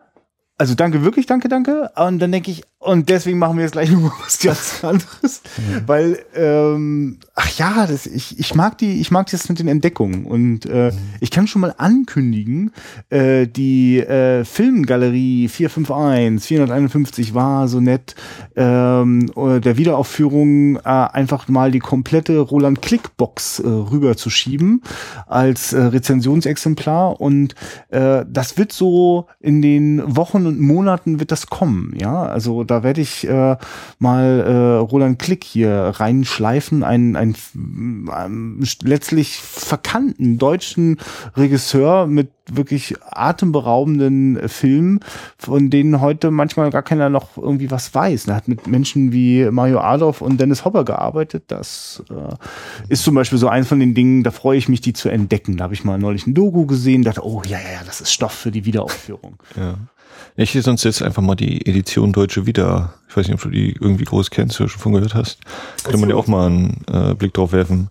also 0.58 0.74
danke, 0.74 1.02
wirklich, 1.02 1.26
danke, 1.26 1.48
danke. 1.48 1.90
Und 1.96 2.18
dann 2.20 2.30
denke 2.30 2.50
ich, 2.50 2.62
und 2.82 3.08
deswegen 3.10 3.38
machen 3.38 3.58
wir 3.58 3.62
jetzt 3.62 3.72
gleich 3.72 3.92
nochmal 3.92 4.10
was 4.24 4.40
ganz 4.40 4.82
anderes. 4.82 5.42
Mhm. 5.56 5.82
Weil, 5.86 6.18
ähm, 6.34 7.18
ach 7.36 7.56
ja, 7.56 7.86
das, 7.86 8.06
ich, 8.06 8.40
ich 8.40 8.56
mag 8.56 8.76
die, 8.78 9.00
ich 9.00 9.12
mag 9.12 9.30
das 9.30 9.48
mit 9.48 9.60
den 9.60 9.68
Entdeckungen. 9.68 10.24
Und 10.24 10.66
äh, 10.66 10.90
mhm. 10.90 10.98
ich 11.20 11.30
kann 11.30 11.46
schon 11.46 11.60
mal 11.60 11.74
ankündigen, 11.78 12.72
äh, 13.08 13.46
die 13.46 14.00
äh, 14.00 14.44
Filmgalerie 14.44 15.46
451, 15.46 16.48
451 16.48 17.34
war 17.34 17.68
so 17.68 17.80
nett, 17.80 18.16
ähm, 18.56 19.30
der 19.36 19.76
Wiederaufführung 19.76 20.76
äh, 20.76 20.80
einfach 20.88 21.46
mal 21.46 21.70
die 21.70 21.78
komplette 21.78 22.40
Roland 22.40 22.82
Klick-Box 22.82 23.60
äh, 23.60 23.68
rüberzuschieben 23.68 24.82
als 25.28 25.72
äh, 25.72 25.80
Rezensionsexemplar. 25.80 27.20
Und 27.20 27.54
äh, 27.90 28.24
das 28.28 28.58
wird 28.58 28.72
so 28.72 29.28
in 29.38 29.62
den 29.62 30.02
Wochen 30.16 30.46
und 30.46 30.58
Monaten 30.58 31.20
wird 31.20 31.30
das 31.30 31.46
kommen. 31.46 31.94
Ja, 31.96 32.24
also 32.24 32.64
da 32.72 32.82
werde 32.82 33.02
ich 33.02 33.28
äh, 33.28 33.56
mal 33.98 34.40
äh, 34.40 34.78
Roland 34.78 35.18
Klick 35.18 35.44
hier 35.44 35.92
reinschleifen, 35.94 36.82
einen, 36.82 37.16
einen, 37.16 37.36
einen 38.10 38.66
letztlich 38.82 39.36
verkannten 39.36 40.38
deutschen 40.38 40.98
Regisseur 41.36 42.06
mit 42.06 42.30
wirklich 42.50 42.96
atemberaubenden 43.02 44.48
Filmen, 44.48 45.00
von 45.38 45.70
denen 45.70 46.00
heute 46.00 46.30
manchmal 46.30 46.70
gar 46.70 46.82
keiner 46.82 47.08
noch 47.08 47.36
irgendwie 47.36 47.70
was 47.70 47.94
weiß. 47.94 48.26
Er 48.26 48.34
hat 48.34 48.48
mit 48.48 48.66
Menschen 48.66 49.12
wie 49.12 49.48
Mario 49.50 49.80
Adolf 49.80 50.22
und 50.22 50.40
Dennis 50.40 50.64
Hopper 50.64 50.84
gearbeitet. 50.84 51.44
Das 51.48 52.02
äh, 52.10 52.34
ist 52.88 53.04
zum 53.04 53.14
Beispiel 53.14 53.38
so 53.38 53.48
eins 53.48 53.68
von 53.68 53.78
den 53.78 53.94
Dingen, 53.94 54.22
da 54.22 54.30
freue 54.30 54.58
ich 54.58 54.68
mich, 54.68 54.80
die 54.80 54.92
zu 54.92 55.08
entdecken. 55.08 55.56
Da 55.58 55.64
habe 55.64 55.74
ich 55.74 55.84
mal 55.84 55.98
neulich 55.98 56.26
ein 56.26 56.34
Doku 56.34 56.66
gesehen, 56.66 57.02
dachte, 57.02 57.24
oh 57.24 57.42
ja, 57.46 57.58
ja, 57.58 57.72
ja, 57.74 57.80
das 57.84 58.00
ist 58.00 58.12
Stoff 58.12 58.32
für 58.32 58.50
die 58.50 58.64
Wiederaufführung. 58.64 59.36
Ja. 59.56 59.74
Ich 60.36 60.54
hätte 60.54 60.62
sonst 60.62 60.84
jetzt 60.84 61.02
einfach 61.02 61.22
mal 61.22 61.34
die 61.34 61.66
Edition 61.66 62.12
Deutsche 62.12 62.46
wieder. 62.46 62.94
Ich 63.08 63.16
weiß 63.16 63.26
nicht, 63.26 63.34
ob 63.34 63.42
du 63.42 63.50
die 63.50 63.72
irgendwie 63.72 64.04
groß 64.04 64.30
kennst 64.30 64.60
oder 64.60 64.70
schon 64.70 64.80
von 64.80 64.92
gehört 64.92 65.14
hast. 65.14 65.40
Könnte 65.84 65.98
man 65.98 66.08
ja 66.08 66.16
auch 66.16 66.26
mal 66.26 66.46
einen 66.46 66.84
äh, 66.90 67.14
Blick 67.14 67.34
drauf 67.34 67.52
werfen. 67.52 67.88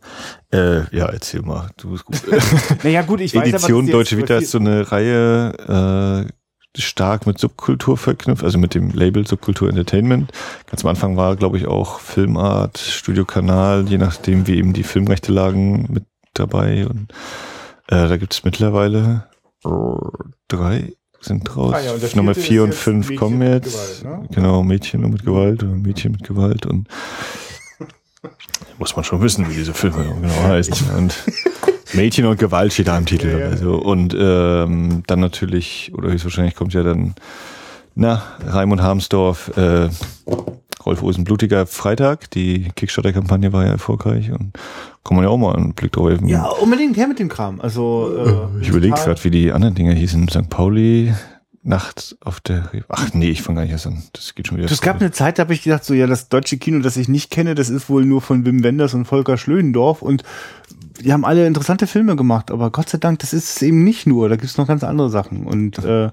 Äh, 0.52 0.96
ja, 0.96 1.06
erzähl 1.08 1.42
mal. 1.44 1.70
Du 1.78 1.92
bist 1.92 2.06
gut. 2.06 2.22
naja, 2.84 3.04
gut, 3.04 3.22
ich 3.22 3.36
weiß 3.36 3.48
Edition 3.48 3.84
aber, 3.84 3.92
Deutsche 3.92 4.18
Vita 4.18 4.38
ist 4.38 4.52
so 4.52 4.58
eine 4.58 4.92
Reihe, 4.92 6.28
äh, 6.28 6.32
stark 6.78 7.28
mit 7.28 7.38
Subkultur 7.38 7.98
verknüpft, 7.98 8.44
also 8.44 8.58
mit 8.58 8.74
dem 8.74 8.92
Label 8.92 9.28
Subkultur 9.28 9.70
Entertainment. 9.70 10.32
Ganz 10.68 10.84
am 10.84 10.90
Anfang 10.90 11.18
war, 11.18 11.36
glaube 11.36 11.58
ich, 11.58 11.68
auch 11.68 12.00
Filmart, 12.00 12.78
Studiokanal, 12.78 13.88
je 13.88 13.98
nachdem, 13.98 14.48
wie 14.48 14.58
eben 14.58 14.74
die 14.74 14.84
Filmrechte 14.84 15.32
lagen, 15.32 15.88
mit 15.92 16.06
dabei. 16.34 16.88
Und 16.88 17.12
äh, 17.88 18.08
da 18.08 18.18
gibt 18.18 18.34
es 18.34 18.44
mittlerweile 18.44 19.28
drei, 20.48 20.94
sind 21.22 21.44
draus. 21.44 21.74
Ah, 21.74 21.80
ja, 21.82 21.94
Nummer 22.16 22.36
vier 22.36 22.64
und 22.64 22.74
fünf 22.74 23.16
kommen 23.16 23.42
jetzt. 23.42 24.02
Gewalt, 24.02 24.22
ne? 24.22 24.28
Genau, 24.34 24.64
Mädchen 24.64 25.02
mit 25.10 25.24
Gewalt 25.24 25.64
oder 25.64 25.74
Mädchen 25.74 26.12
mit 26.12 26.24
Gewalt 26.24 26.66
und 26.66 26.88
muss 28.80 28.96
man 28.96 29.06
schon 29.06 29.22
wissen, 29.22 29.50
wie 29.50 29.54
diese 29.54 29.74
Filme 29.74 30.16
genau 30.22 30.44
heißen. 30.44 30.90
Und 30.98 31.16
Mädchen 31.94 32.26
und 32.26 32.40
Gewalt 32.40 32.74
steht 32.74 32.88
da 32.88 32.98
im 32.98 33.06
Titel. 33.06 33.30
Ja, 33.30 33.40
ja. 33.40 33.48
Also, 33.48 33.76
und 33.76 34.16
ähm, 34.18 35.04
dann 35.08 35.20
natürlich, 35.20 35.92
oder 35.96 36.10
höchstwahrscheinlich 36.10 36.56
kommt 36.56 36.74
ja 36.74 36.84
dann, 36.84 37.14
na, 37.96 38.24
Raimund 38.48 38.82
Harmsdorf, 38.82 39.56
äh, 39.58 39.90
Rolf 40.86 41.04
Osen 41.04 41.24
Blutiger 41.24 41.66
Freitag. 41.66 42.30
Die 42.32 42.70
Kickstarter-Kampagne 42.76 43.54
war 43.54 43.66
ja 43.66 43.72
erfolgreich 43.72 44.32
und 44.32 44.54
kann 45.04 45.16
man 45.16 45.26
ja 45.26 45.30
auch 45.30 45.38
mal 45.38 45.56
einen 45.56 45.74
Blick 45.74 45.92
drauf 45.92 46.10
werfen. 46.10 46.28
Ja, 46.28 46.46
unbedingt 46.48 46.98
her 46.98 47.08
mit 47.08 47.20
dem 47.20 47.30
Kram. 47.30 47.62
Also 47.62 48.50
äh, 48.58 48.62
ich 48.62 48.70
überlege 48.70 48.96
gerade, 48.96 49.24
wie 49.24 49.32
die 49.32 49.52
anderen 49.52 49.76
Dinger 49.76 49.94
hießen. 49.94 50.28
St. 50.30 50.50
Pauli, 50.50 51.14
Nacht 51.64 52.18
auf 52.22 52.40
der. 52.40 52.72
Ach 52.90 53.14
nee, 53.14 53.30
ich 53.30 53.44
fange 53.44 53.58
gar 53.58 53.64
nicht 53.64 53.72
erst 53.72 53.86
an. 53.86 54.02
Das 54.14 54.34
geht 54.34 54.48
schon 54.48 54.58
wieder. 54.58 54.72
Es 54.72 54.82
gab 54.82 55.00
eine 55.00 55.12
Zeit, 55.12 55.38
da 55.38 55.44
habe 55.44 55.54
ich 55.54 55.62
gedacht, 55.62 55.86
so 55.86 55.94
ja, 55.94 56.08
das 56.08 56.28
deutsche 56.28 56.58
Kino, 56.58 56.80
das 56.80 56.98
ich 56.98 57.08
nicht 57.08 57.30
kenne, 57.30 57.54
das 57.54 57.70
ist 57.70 57.88
wohl 57.88 58.04
nur 58.04 58.22
von 58.22 58.46
Wim 58.46 58.64
Wenders 58.64 58.96
und 58.96 59.06
Volker 59.06 59.38
Schlöndorf 59.38 60.02
und 60.02 60.24
die 61.00 61.14
haben 61.14 61.24
alle 61.24 61.46
interessante 61.46 61.86
Filme 61.86 62.16
gemacht, 62.16 62.50
aber 62.50 62.72
Gott 62.72 62.90
sei 62.90 62.98
Dank, 62.98 63.20
das 63.20 63.34
ist 63.34 63.56
es 63.56 63.62
eben 63.62 63.84
nicht 63.84 64.08
nur. 64.08 64.28
Da 64.28 64.38
gibt's 64.38 64.58
noch 64.58 64.68
ganz 64.68 64.84
andere 64.84 65.12
Sachen 65.12 65.46
und 65.46 65.78
äh, 65.84 66.10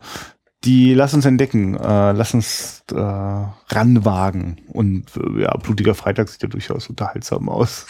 die 0.64 0.94
lass 0.94 1.14
uns 1.14 1.24
entdecken, 1.24 1.76
äh, 1.76 2.12
lass 2.12 2.34
uns 2.34 2.82
äh, 2.92 2.96
ranwagen. 2.96 4.60
Und 4.68 5.04
äh, 5.16 5.42
ja, 5.42 5.56
blutiger 5.56 5.94
Freitag 5.94 6.28
sieht 6.28 6.42
ja 6.42 6.48
durchaus 6.48 6.88
unterhaltsam 6.88 7.48
aus. 7.48 7.86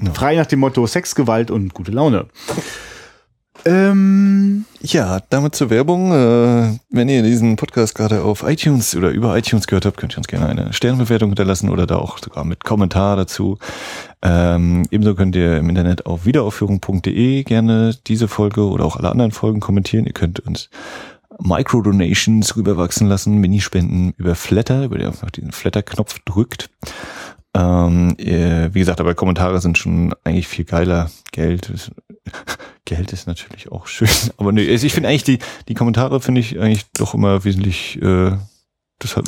no. 0.00 0.12
Frei 0.14 0.36
nach 0.36 0.46
dem 0.46 0.60
Motto 0.60 0.86
Sex, 0.86 1.14
Gewalt 1.14 1.50
und 1.50 1.74
gute 1.74 1.92
Laune. 1.92 2.26
Ähm, 3.64 4.64
ja, 4.80 5.20
damit 5.30 5.54
zur 5.54 5.70
Werbung. 5.70 6.10
Äh, 6.12 6.78
wenn 6.90 7.08
ihr 7.08 7.22
diesen 7.22 7.54
Podcast 7.54 7.94
gerade 7.94 8.22
auf 8.22 8.42
iTunes 8.42 8.96
oder 8.96 9.10
über 9.10 9.36
iTunes 9.36 9.68
gehört 9.68 9.86
habt, 9.86 9.96
könnt 9.96 10.14
ihr 10.14 10.18
uns 10.18 10.26
gerne 10.26 10.48
eine 10.48 10.72
Sternbewertung 10.72 11.30
hinterlassen 11.30 11.68
oder 11.68 11.86
da 11.86 11.96
auch 11.96 12.18
sogar 12.18 12.44
mit 12.44 12.64
Kommentar 12.64 13.14
dazu. 13.16 13.58
Ähm, 14.22 14.84
ebenso 14.90 15.14
könnt 15.14 15.36
ihr 15.36 15.58
im 15.58 15.68
Internet 15.68 16.06
auf 16.06 16.24
wiederaufführung.de 16.24 17.44
gerne 17.44 17.94
diese 18.06 18.26
Folge 18.26 18.62
oder 18.62 18.84
auch 18.84 18.96
alle 18.96 19.10
anderen 19.10 19.30
Folgen 19.30 19.60
kommentieren. 19.60 20.06
Ihr 20.06 20.12
könnt 20.12 20.40
uns 20.40 20.68
Microdonations 21.40 22.56
rüberwachsen 22.56 23.08
lassen, 23.08 23.38
Minispenden 23.38 24.12
über 24.16 24.34
Flatter, 24.34 24.84
über 24.84 24.98
den 24.98 25.08
einfach 25.08 25.30
den 25.30 25.52
Flatter-Knopf 25.52 26.18
drückt. 26.24 26.70
Ähm, 27.54 28.14
wie 28.18 28.78
gesagt, 28.78 29.00
aber 29.00 29.14
Kommentare 29.14 29.60
sind 29.60 29.76
schon 29.76 30.14
eigentlich 30.24 30.48
viel 30.48 30.64
geiler. 30.64 31.10
Geld 31.32 31.68
ist, 31.68 31.92
Geld 32.84 33.12
ist 33.12 33.26
natürlich 33.26 33.70
auch 33.70 33.86
schön, 33.86 34.08
aber 34.38 34.52
nee, 34.52 34.62
ich 34.62 34.92
finde 34.92 35.08
eigentlich 35.08 35.24
die 35.24 35.38
die 35.68 35.74
Kommentare 35.74 36.20
finde 36.20 36.40
ich 36.40 36.58
eigentlich 36.58 36.86
doch 36.92 37.14
immer 37.14 37.44
wesentlich. 37.44 38.00
Äh, 38.00 38.32
das 38.98 39.16
hat 39.16 39.26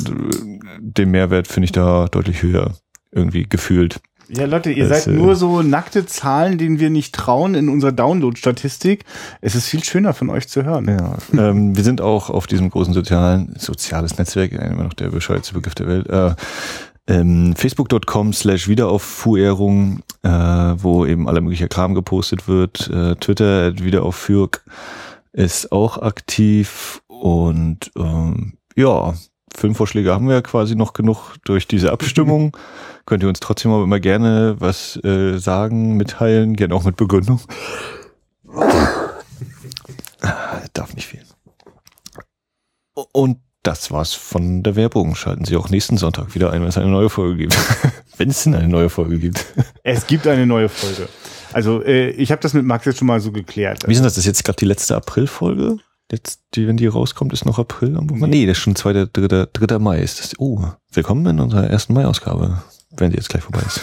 den 0.79 1.11
Mehrwert 1.11 1.47
finde 1.47 1.65
ich 1.65 1.73
da 1.73 2.07
deutlich 2.07 2.41
höher 2.41 2.73
irgendwie 3.11 3.43
gefühlt. 3.43 3.99
Ja, 4.29 4.45
Leute, 4.45 4.71
ihr 4.71 4.87
das, 4.87 5.05
seid 5.05 5.13
äh, 5.13 5.17
nur 5.17 5.35
so 5.35 5.61
nackte 5.61 6.05
Zahlen, 6.05 6.57
denen 6.57 6.79
wir 6.79 6.89
nicht 6.89 7.13
trauen 7.13 7.55
in 7.55 7.69
unserer 7.69 7.91
Download-Statistik. 7.91 9.05
Es 9.41 9.55
ist 9.55 9.67
viel 9.67 9.83
schöner 9.83 10.13
von 10.13 10.29
euch 10.29 10.47
zu 10.47 10.63
hören. 10.63 10.87
Ja, 10.87 11.17
ähm, 11.37 11.75
wir 11.75 11.83
sind 11.83 12.01
auch 12.01 12.29
auf 12.29 12.47
diesem 12.47 12.69
großen 12.69 12.93
sozialen, 12.93 13.55
soziales 13.57 14.17
Netzwerk, 14.17 14.51
immer 14.53 14.83
noch 14.83 14.93
der 14.93 15.09
bescheuerte 15.09 15.53
Begriff 15.53 15.75
der 15.75 15.87
Welt, 15.87 16.09
äh, 16.09 16.35
ähm, 17.07 17.55
facebook.com 17.55 18.33
slash 18.33 18.67
Wiederauffuhrung, 18.67 19.99
äh, 20.23 20.29
wo 20.29 21.05
eben 21.05 21.27
aller 21.27 21.41
möglicher 21.41 21.67
Kram 21.67 21.93
gepostet 21.93 22.47
wird. 22.47 22.89
Äh, 22.89 23.15
Twitter 23.15 23.67
at 23.67 23.83
Wiederaufführk 23.83 24.63
ist 25.31 25.71
auch 25.71 25.99
aktiv 25.99 27.01
und 27.07 27.91
ähm, 27.97 28.53
ja, 28.75 29.13
Filmvorschläge 29.55 30.13
haben 30.13 30.27
wir 30.27 30.35
ja 30.35 30.41
quasi 30.41 30.75
noch 30.75 30.93
genug 30.93 31.35
durch 31.45 31.67
diese 31.67 31.91
Abstimmung. 31.91 32.55
Könnt 33.05 33.23
ihr 33.23 33.29
uns 33.29 33.39
trotzdem 33.39 33.71
aber 33.71 33.83
immer 33.83 33.99
gerne 33.99 34.55
was 34.59 34.97
äh, 35.03 35.37
sagen, 35.37 35.95
mitteilen, 35.95 36.55
gerne 36.55 36.73
auch 36.73 36.83
mit 36.83 36.95
Begründung. 36.97 37.39
Darf 40.73 40.93
nicht 40.95 41.07
fehlen. 41.07 41.25
Und 43.11 43.37
das 43.63 43.91
war's 43.91 44.13
von 44.13 44.63
der 44.63 44.75
Werbung. 44.75 45.15
Schalten 45.15 45.45
Sie 45.45 45.55
auch 45.57 45.69
nächsten 45.69 45.97
Sonntag 45.97 46.35
wieder 46.35 46.51
ein, 46.51 46.61
wenn 46.61 46.69
es 46.69 46.77
eine 46.77 46.89
neue 46.89 47.09
Folge 47.09 47.37
gibt. 47.37 47.57
wenn 48.17 48.29
es 48.29 48.43
denn 48.43 48.55
eine 48.55 48.67
neue 48.67 48.89
Folge 48.89 49.19
gibt. 49.19 49.45
Es 49.83 50.07
gibt 50.07 50.27
eine 50.27 50.45
neue 50.45 50.69
Folge. 50.69 51.07
Also 51.53 51.83
äh, 51.83 52.09
ich 52.09 52.31
habe 52.31 52.41
das 52.41 52.53
mit 52.53 52.65
Max 52.65 52.85
jetzt 52.85 52.97
schon 52.99 53.07
mal 53.07 53.19
so 53.19 53.31
geklärt. 53.31 53.87
Wie 53.87 53.91
ist 53.91 53.97
denn 53.97 54.03
das? 54.03 54.13
Das 54.13 54.19
ist 54.19 54.25
jetzt 54.25 54.43
gerade 54.43 54.57
die 54.57 54.65
letzte 54.65 54.95
April-Folge? 54.95 55.77
Jetzt, 56.11 56.41
die, 56.53 56.67
wenn 56.67 56.77
die 56.77 56.85
rauskommt, 56.85 57.33
ist 57.33 57.45
noch 57.45 57.57
April 57.57 57.97
am 57.97 58.05
nee. 58.05 58.27
nee, 58.27 58.45
das 58.45 58.57
ist 58.57 58.63
schon 58.63 58.75
2. 58.75 59.07
3. 59.11 59.47
3. 59.51 59.79
Mai. 59.79 60.01
Ist 60.01 60.19
das, 60.19 60.39
oh, 60.39 60.63
willkommen 60.93 61.25
in 61.25 61.39
unserer 61.39 61.67
ersten 61.67 61.93
Mai-Ausgabe, 61.93 62.61
wenn 62.95 63.09
die 63.09 63.17
jetzt 63.17 63.29
gleich 63.29 63.43
vorbei 63.43 63.61
ist. 63.65 63.81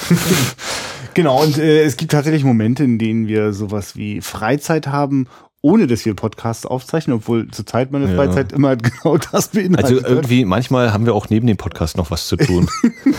genau, 1.15 1.43
und 1.43 1.59
äh, 1.59 1.83
es 1.83 1.97
gibt 1.97 2.13
tatsächlich 2.13 2.45
Momente, 2.45 2.85
in 2.85 2.99
denen 2.99 3.27
wir 3.27 3.53
sowas 3.53 3.97
wie 3.97 4.21
Freizeit 4.21 4.87
haben 4.87 5.27
ohne 5.63 5.87
dass 5.87 6.05
wir 6.05 6.15
Podcasts 6.15 6.67
aufzeichnen, 6.67 7.17
obwohl 7.17 7.49
zurzeit 7.49 7.93
meine 7.93 8.13
Freizeit 8.15 8.51
ja. 8.51 8.57
immer 8.57 8.77
genau 8.77 9.17
das 9.17 9.49
beinhaltet. 9.49 10.05
Also 10.05 10.07
irgendwie, 10.07 10.45
manchmal 10.45 10.93
haben 10.93 11.07
wir 11.07 11.15
auch 11.15 11.31
neben 11.31 11.47
dem 11.47 11.57
Podcast 11.57 11.97
noch 11.97 12.11
was 12.11 12.27
zu 12.27 12.37
tun. 12.37 12.69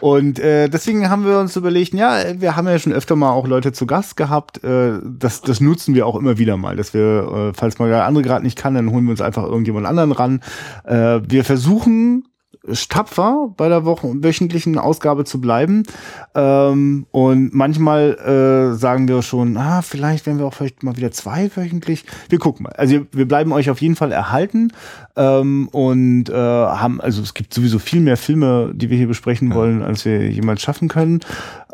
Und 0.00 0.38
äh, 0.38 0.68
deswegen 0.68 1.08
haben 1.10 1.24
wir 1.24 1.38
uns 1.38 1.56
überlegt, 1.56 1.94
ja, 1.94 2.40
wir 2.40 2.56
haben 2.56 2.66
ja 2.66 2.78
schon 2.78 2.92
öfter 2.92 3.16
mal 3.16 3.30
auch 3.30 3.46
Leute 3.46 3.72
zu 3.72 3.86
Gast 3.86 4.16
gehabt. 4.16 4.62
Äh, 4.64 4.98
das, 5.04 5.40
das 5.42 5.60
nutzen 5.60 5.94
wir 5.94 6.06
auch 6.06 6.16
immer 6.16 6.38
wieder 6.38 6.56
mal, 6.56 6.76
dass 6.76 6.94
wir, 6.94 7.50
äh, 7.50 7.52
falls 7.54 7.78
mal 7.78 7.88
der 7.88 8.06
andere 8.06 8.24
gerade 8.24 8.44
nicht 8.44 8.58
kann, 8.58 8.74
dann 8.74 8.90
holen 8.90 9.04
wir 9.04 9.10
uns 9.10 9.20
einfach 9.20 9.44
irgendjemand 9.44 9.86
anderen 9.86 10.12
ran. 10.12 10.40
Äh, 10.84 11.20
wir 11.28 11.44
versuchen 11.44 12.24
tapfer 12.88 13.52
bei 13.56 13.68
der 13.68 13.84
Wochen 13.84 14.22
wöchentlichen 14.22 14.78
Ausgabe 14.78 15.24
zu 15.24 15.40
bleiben. 15.40 15.82
Ähm, 16.34 17.06
und 17.10 17.54
manchmal 17.54 18.14
äh, 18.14 18.76
sagen 18.76 19.08
wir 19.08 19.22
schon, 19.22 19.56
ah, 19.56 19.82
vielleicht 19.82 20.26
werden 20.26 20.38
wir 20.38 20.46
auch 20.46 20.54
vielleicht 20.54 20.82
mal 20.82 20.96
wieder 20.96 21.10
zwei 21.10 21.50
wöchentlich. 21.54 22.04
Wir 22.28 22.38
gucken 22.38 22.64
mal. 22.64 22.72
Also 22.72 23.00
wir 23.10 23.26
bleiben 23.26 23.52
euch 23.52 23.70
auf 23.70 23.80
jeden 23.80 23.96
Fall 23.96 24.12
erhalten 24.12 24.72
ähm, 25.16 25.68
und 25.68 26.28
äh, 26.28 26.34
haben, 26.34 27.00
also 27.00 27.22
es 27.22 27.34
gibt 27.34 27.52
sowieso 27.52 27.78
viel 27.78 28.00
mehr 28.00 28.16
Filme, 28.16 28.72
die 28.74 28.90
wir 28.90 28.96
hier 28.96 29.08
besprechen 29.08 29.54
wollen, 29.54 29.82
als 29.82 30.04
wir 30.04 30.30
jemals 30.30 30.62
schaffen 30.62 30.88
können. 30.88 31.20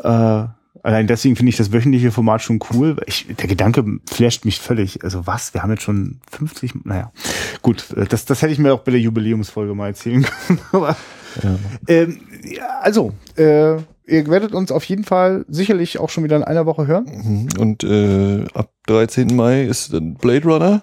Äh, 0.03 0.45
Allein 0.83 1.07
deswegen 1.07 1.37
finde 1.37 1.51
ich 1.51 1.57
das 1.57 1.72
wöchentliche 1.72 2.11
Format 2.11 2.43
schon 2.43 2.61
cool. 2.72 2.97
Ich, 3.07 3.26
der 3.26 3.49
Gedanke 3.49 3.85
flasht 4.07 4.45
mich 4.45 4.61
völlig. 4.61 5.03
Also 5.05 5.26
was? 5.26 5.55
Wir 5.55 5.62
haben 5.62 5.70
jetzt 5.70 5.83
schon 5.83 6.20
50, 6.31 6.85
naja. 6.85 7.12
Gut, 7.62 7.93
äh, 7.97 8.07
das, 8.07 8.24
das 8.24 8.43
hätte 8.43 8.53
ich 8.53 8.59
mir 8.59 8.72
auch 8.72 8.81
bei 8.81 8.93
der 8.93 9.01
Jubiläumsfolge 9.01 9.74
mal 9.74 9.89
erzählen 9.89 10.22
können. 10.47 10.61
Aber, 10.72 10.97
ja. 11.43 11.59
Ähm, 11.87 12.20
also, 12.83 13.12
äh, 13.37 13.76
ihr 14.09 14.26
werdet 14.26 14.55
uns 14.55 14.72
auf 14.72 14.85
jeden 14.85 15.05
Fall 15.05 15.45
sicherlich 15.49 15.99
auch 15.99 16.11
schon 16.11 16.24
wieder 16.24 16.37
in 16.37 16.45
einer 16.45 16.66
Woche 16.66 16.87
hören. 16.87 17.05
Mhm. 17.05 17.49
Und 17.61 17.85
äh, 17.85 18.45
ab 18.55 18.70
13. 18.87 19.35
Mai 19.35 19.64
ist 19.64 19.93
dann 19.93 20.14
Blade 20.14 20.45
Runner 20.45 20.83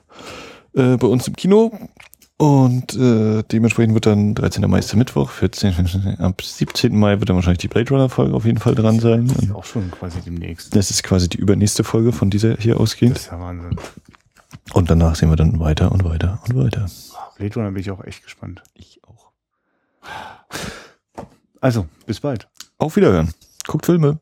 äh, 0.74 0.98
bei 0.98 1.08
uns 1.08 1.28
im 1.28 1.36
Kino. 1.36 1.72
Und 2.38 2.96
äh, 2.96 3.44
dementsprechend 3.44 3.94
wird 3.94 4.08
dann 4.08 4.36
13. 4.36 4.70
Mai 4.70 4.80
ist 4.80 4.92
der 4.92 4.98
Mittwoch, 4.98 5.30
14, 5.30 5.72
15, 5.72 6.20
ab 6.20 6.42
17. 6.42 6.98
Mai 6.98 7.20
wird 7.20 7.30
dann 7.30 7.38
wahrscheinlich 7.38 7.60
die 7.60 7.70
Blade 7.70 7.90
Runner 7.92 8.10
Folge 8.10 8.34
auf 8.34 8.44
jeden 8.46 8.58
Fall 8.60 8.76
dran 8.76 9.00
sein. 9.00 9.28
Das 9.28 9.38
ist 9.38 9.52
auch 9.56 9.64
schon 9.64 9.90
quasi 9.92 10.20
demnächst. 10.20 10.76
Das 10.76 10.90
ist 10.92 11.04
quasi 11.04 11.30
die 11.30 11.38
übernächste 11.38 11.86
Folge 11.86 12.12
von 12.12 12.30
dieser 12.30 12.58
hier 12.58 12.78
ausgehend. 12.78 13.16
Das 13.16 13.24
ist 13.24 13.32
ja 13.32 13.40
Wahnsinn. 13.40 13.78
Und 14.74 14.90
danach 14.90 15.16
sehen 15.16 15.30
wir 15.30 15.38
dann 15.38 15.60
weiter 15.60 15.92
und 15.94 16.04
weiter 16.04 16.42
und 16.46 16.58
weiter. 16.58 16.88
Blade 17.38 17.56
Runner 17.56 17.72
bin 17.72 17.82
ich 17.82 17.92
auch 17.92 18.04
echt 18.04 18.24
gespannt. 18.24 18.64
Ich 18.74 19.00
auch. 19.06 19.32
Also, 21.62 21.88
bis 22.06 22.20
bald. 22.20 22.50
Auf 22.78 22.98
Wiederhören. 22.98 23.34
Guckt 23.66 23.86
Filme. 23.86 24.20